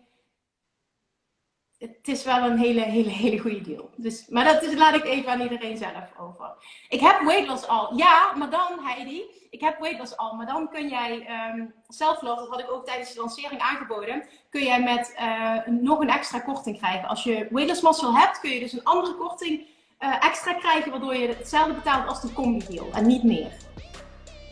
Het 1.87 2.07
is 2.07 2.23
wel 2.23 2.43
een 2.43 2.57
hele, 2.57 2.81
hele, 2.81 3.09
hele 3.09 3.39
goede 3.39 3.61
deal. 3.61 3.89
Dus, 3.95 4.27
maar 4.29 4.43
dat 4.45 4.63
is, 4.63 4.75
laat 4.75 4.95
ik 4.95 5.05
even 5.05 5.31
aan 5.31 5.41
iedereen 5.41 5.77
zelf 5.77 6.11
over. 6.19 6.53
Ik 6.89 6.99
heb 6.99 7.21
weight 7.21 7.47
loss 7.47 7.67
al. 7.67 7.95
Ja, 7.95 8.31
maar 8.35 8.49
dan 8.49 8.79
Heidi, 8.81 9.23
ik 9.49 9.61
heb 9.61 9.79
weight 9.79 9.99
loss 9.99 10.17
al. 10.17 10.33
Maar 10.33 10.45
dan 10.45 10.69
kun 10.69 10.87
jij 10.89 11.13
um, 11.15 11.25
ehm, 11.25 11.65
self-love, 11.87 12.39
dat 12.39 12.49
had 12.49 12.59
ik 12.59 12.71
ook 12.71 12.85
tijdens 12.85 13.13
de 13.13 13.19
lancering 13.19 13.61
aangeboden, 13.61 14.23
kun 14.49 14.63
jij 14.63 14.83
met 14.83 15.15
uh, 15.19 15.73
nog 15.81 15.99
een 15.99 16.09
extra 16.09 16.39
korting 16.39 16.77
krijgen. 16.77 17.07
Als 17.07 17.23
je 17.23 17.47
weight 17.49 17.69
loss 17.69 17.81
muscle 17.81 18.19
hebt, 18.19 18.39
kun 18.39 18.49
je 18.49 18.59
dus 18.59 18.73
een 18.73 18.83
andere 18.83 19.15
korting 19.15 19.61
uh, 19.99 20.25
extra 20.25 20.53
krijgen, 20.53 20.91
waardoor 20.91 21.15
je 21.15 21.27
hetzelfde 21.27 21.73
betaalt 21.73 22.07
als 22.07 22.21
de 22.21 22.33
combi 22.33 22.65
deal 22.69 22.89
en 22.93 23.07
niet 23.07 23.23
meer. 23.23 23.51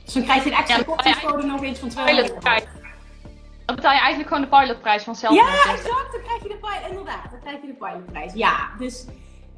Dus 0.04 0.14
dan 0.14 0.24
krijg 0.24 0.44
je 0.44 0.52
een 0.52 0.58
extra 0.58 0.78
ja, 0.78 0.84
kortingscode 0.84 1.46
nog 1.46 1.64
eens 1.64 1.80
van 1.80 1.90
200 1.90 2.30
euro. 2.30 2.71
Dan 3.66 3.76
betaal 3.76 3.94
je 3.94 4.00
eigenlijk 4.00 4.30
gewoon 4.30 4.50
de 4.50 4.58
pilotprijs 4.58 5.04
van 5.04 5.16
zelf. 5.16 5.36
Ja, 5.36 5.48
exact. 5.48 6.12
Dan 6.12 6.22
krijg 6.24 6.42
je 6.44 6.48
de 6.48 6.58
pilot, 6.58 6.90
inderdaad. 6.90 7.32
Dan 7.32 7.40
krijg 7.40 7.62
je 7.62 7.68
de 7.68 7.74
pilotprijs. 7.74 8.34
Ja, 8.34 8.70
dus, 8.78 9.06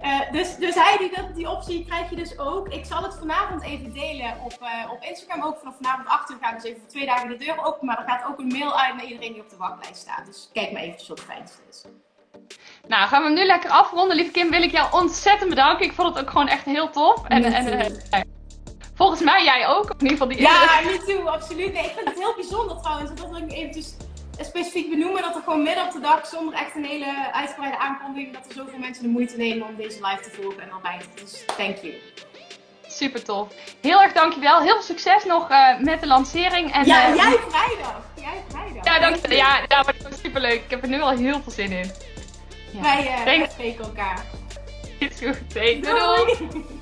uh, 0.04 0.32
dus, 0.32 0.56
dus 0.56 0.76
hij 0.76 0.98
die, 0.98 1.34
die 1.34 1.50
optie 1.50 1.86
krijg 1.86 2.10
je 2.10 2.16
dus 2.16 2.40
ook. 2.40 2.68
Ik 2.68 2.86
zal 2.86 3.04
het 3.04 3.16
vanavond 3.16 3.64
even 3.64 3.94
delen 3.94 4.38
op, 4.44 4.58
uh, 4.62 4.92
op 4.92 5.02
Instagram. 5.02 5.44
Ook 5.44 5.58
vanaf 5.58 5.76
vanavond 5.76 6.08
achter 6.08 6.38
gaan 6.42 6.54
dus 6.54 6.64
even 6.64 6.80
voor 6.80 6.90
twee 6.90 7.06
dagen 7.06 7.30
de 7.30 7.36
deur 7.36 7.66
open. 7.66 7.86
Maar 7.86 7.98
er 7.98 8.10
gaat 8.10 8.26
ook 8.28 8.40
een 8.40 8.48
mail 8.48 8.80
uit 8.80 8.96
naar 8.96 9.06
iedereen 9.06 9.34
die 9.34 9.42
op 9.42 9.50
de 9.50 9.58
wachtlijst 9.58 10.02
staat. 10.02 10.26
Dus 10.26 10.50
kijk 10.54 10.72
maar 10.72 10.82
eventjes 10.82 11.08
wat 11.08 11.20
het 11.20 11.28
fijnste 11.28 11.62
is. 11.70 11.86
Nou, 12.88 13.08
gaan 13.08 13.22
we 13.22 13.28
hem 13.28 13.38
nu 13.38 13.46
lekker 13.46 13.70
afronden. 13.70 14.16
Lieve 14.16 14.32
Kim, 14.32 14.50
wil 14.50 14.62
ik 14.62 14.72
jou 14.72 14.94
ontzettend 14.94 15.50
bedanken. 15.50 15.86
Ik 15.86 15.94
vond 15.94 16.16
het 16.16 16.24
ook 16.24 16.30
gewoon 16.30 16.48
echt 16.48 16.66
heel 16.66 16.90
tof. 16.90 17.28
En, 17.28 17.44
en, 17.44 17.68
uh, 17.68 18.22
Volgens 18.96 19.22
mij 19.22 19.44
jij 19.44 19.68
ook, 19.68 19.90
in 19.90 19.94
ieder 20.02 20.10
geval 20.10 20.28
die 20.28 20.42
Ja, 20.42 20.80
me 20.84 21.04
too, 21.06 21.28
absoluut. 21.28 21.74
Nee, 21.74 21.84
ik 21.84 21.92
vind 21.96 22.08
het 22.08 22.18
heel 22.18 22.34
bijzonder 22.36 22.78
trouwens. 22.82 23.10
Dat 23.10 23.30
wil 23.30 23.38
ik 23.38 23.52
eventjes 23.52 23.96
specifiek 24.40 24.90
benoemen. 24.90 25.22
Dat 25.22 25.36
er 25.36 25.42
gewoon 25.42 25.64
midden 25.64 25.86
op 25.86 25.92
de 25.92 26.00
dag, 26.00 26.26
zonder 26.26 26.54
echt 26.54 26.76
een 26.76 26.86
hele 26.86 27.32
uitgebreide 27.32 27.78
aankondiging, 27.78 28.34
dat 28.34 28.46
er 28.48 28.54
zoveel 28.54 28.80
mensen 28.80 29.04
de 29.04 29.10
moeite 29.10 29.38
nemen 29.38 29.68
om 29.68 29.76
deze 29.76 30.08
live 30.08 30.22
te 30.22 30.42
volgen 30.42 30.62
en 30.62 30.70
erbij 30.70 31.00
te 31.00 31.24
Dus 31.24 31.44
thank 31.58 31.78
you. 31.78 31.94
Super 32.88 33.24
tof. 33.24 33.48
Heel 33.82 34.02
erg 34.02 34.14
dankjewel. 34.14 34.62
Heel 34.62 34.74
veel 34.74 34.82
succes 34.82 35.26
nog 35.26 35.50
uh, 35.50 35.80
met 35.80 36.00
de 36.00 36.08
lancering. 36.08 36.74
En, 36.74 36.86
ja, 36.86 37.10
uh, 37.10 37.16
jij 37.16 37.40
vrijdag. 37.50 38.02
Jij 38.16 38.44
vrijdag. 38.48 38.86
Ja, 38.86 39.00
dankjewel. 39.00 39.38
Ja, 39.38 39.58
ja, 39.68 39.84
maar 39.84 39.96
het 40.04 40.20
super 40.24 40.42
leuk. 40.42 40.64
Ik 40.64 40.70
heb 40.70 40.82
er 40.82 40.90
nu 40.90 41.02
al 41.02 41.10
heel 41.10 41.42
veel 41.42 41.52
zin 41.52 41.72
in. 41.72 41.92
Ja. 42.72 42.82
Wij 42.82 43.40
uh, 43.40 43.50
spreken 43.50 43.84
elkaar. 43.84 44.26
Is 45.00 45.20
goed. 45.20 45.54
Doei. 45.54 45.82
doei. 45.82 46.82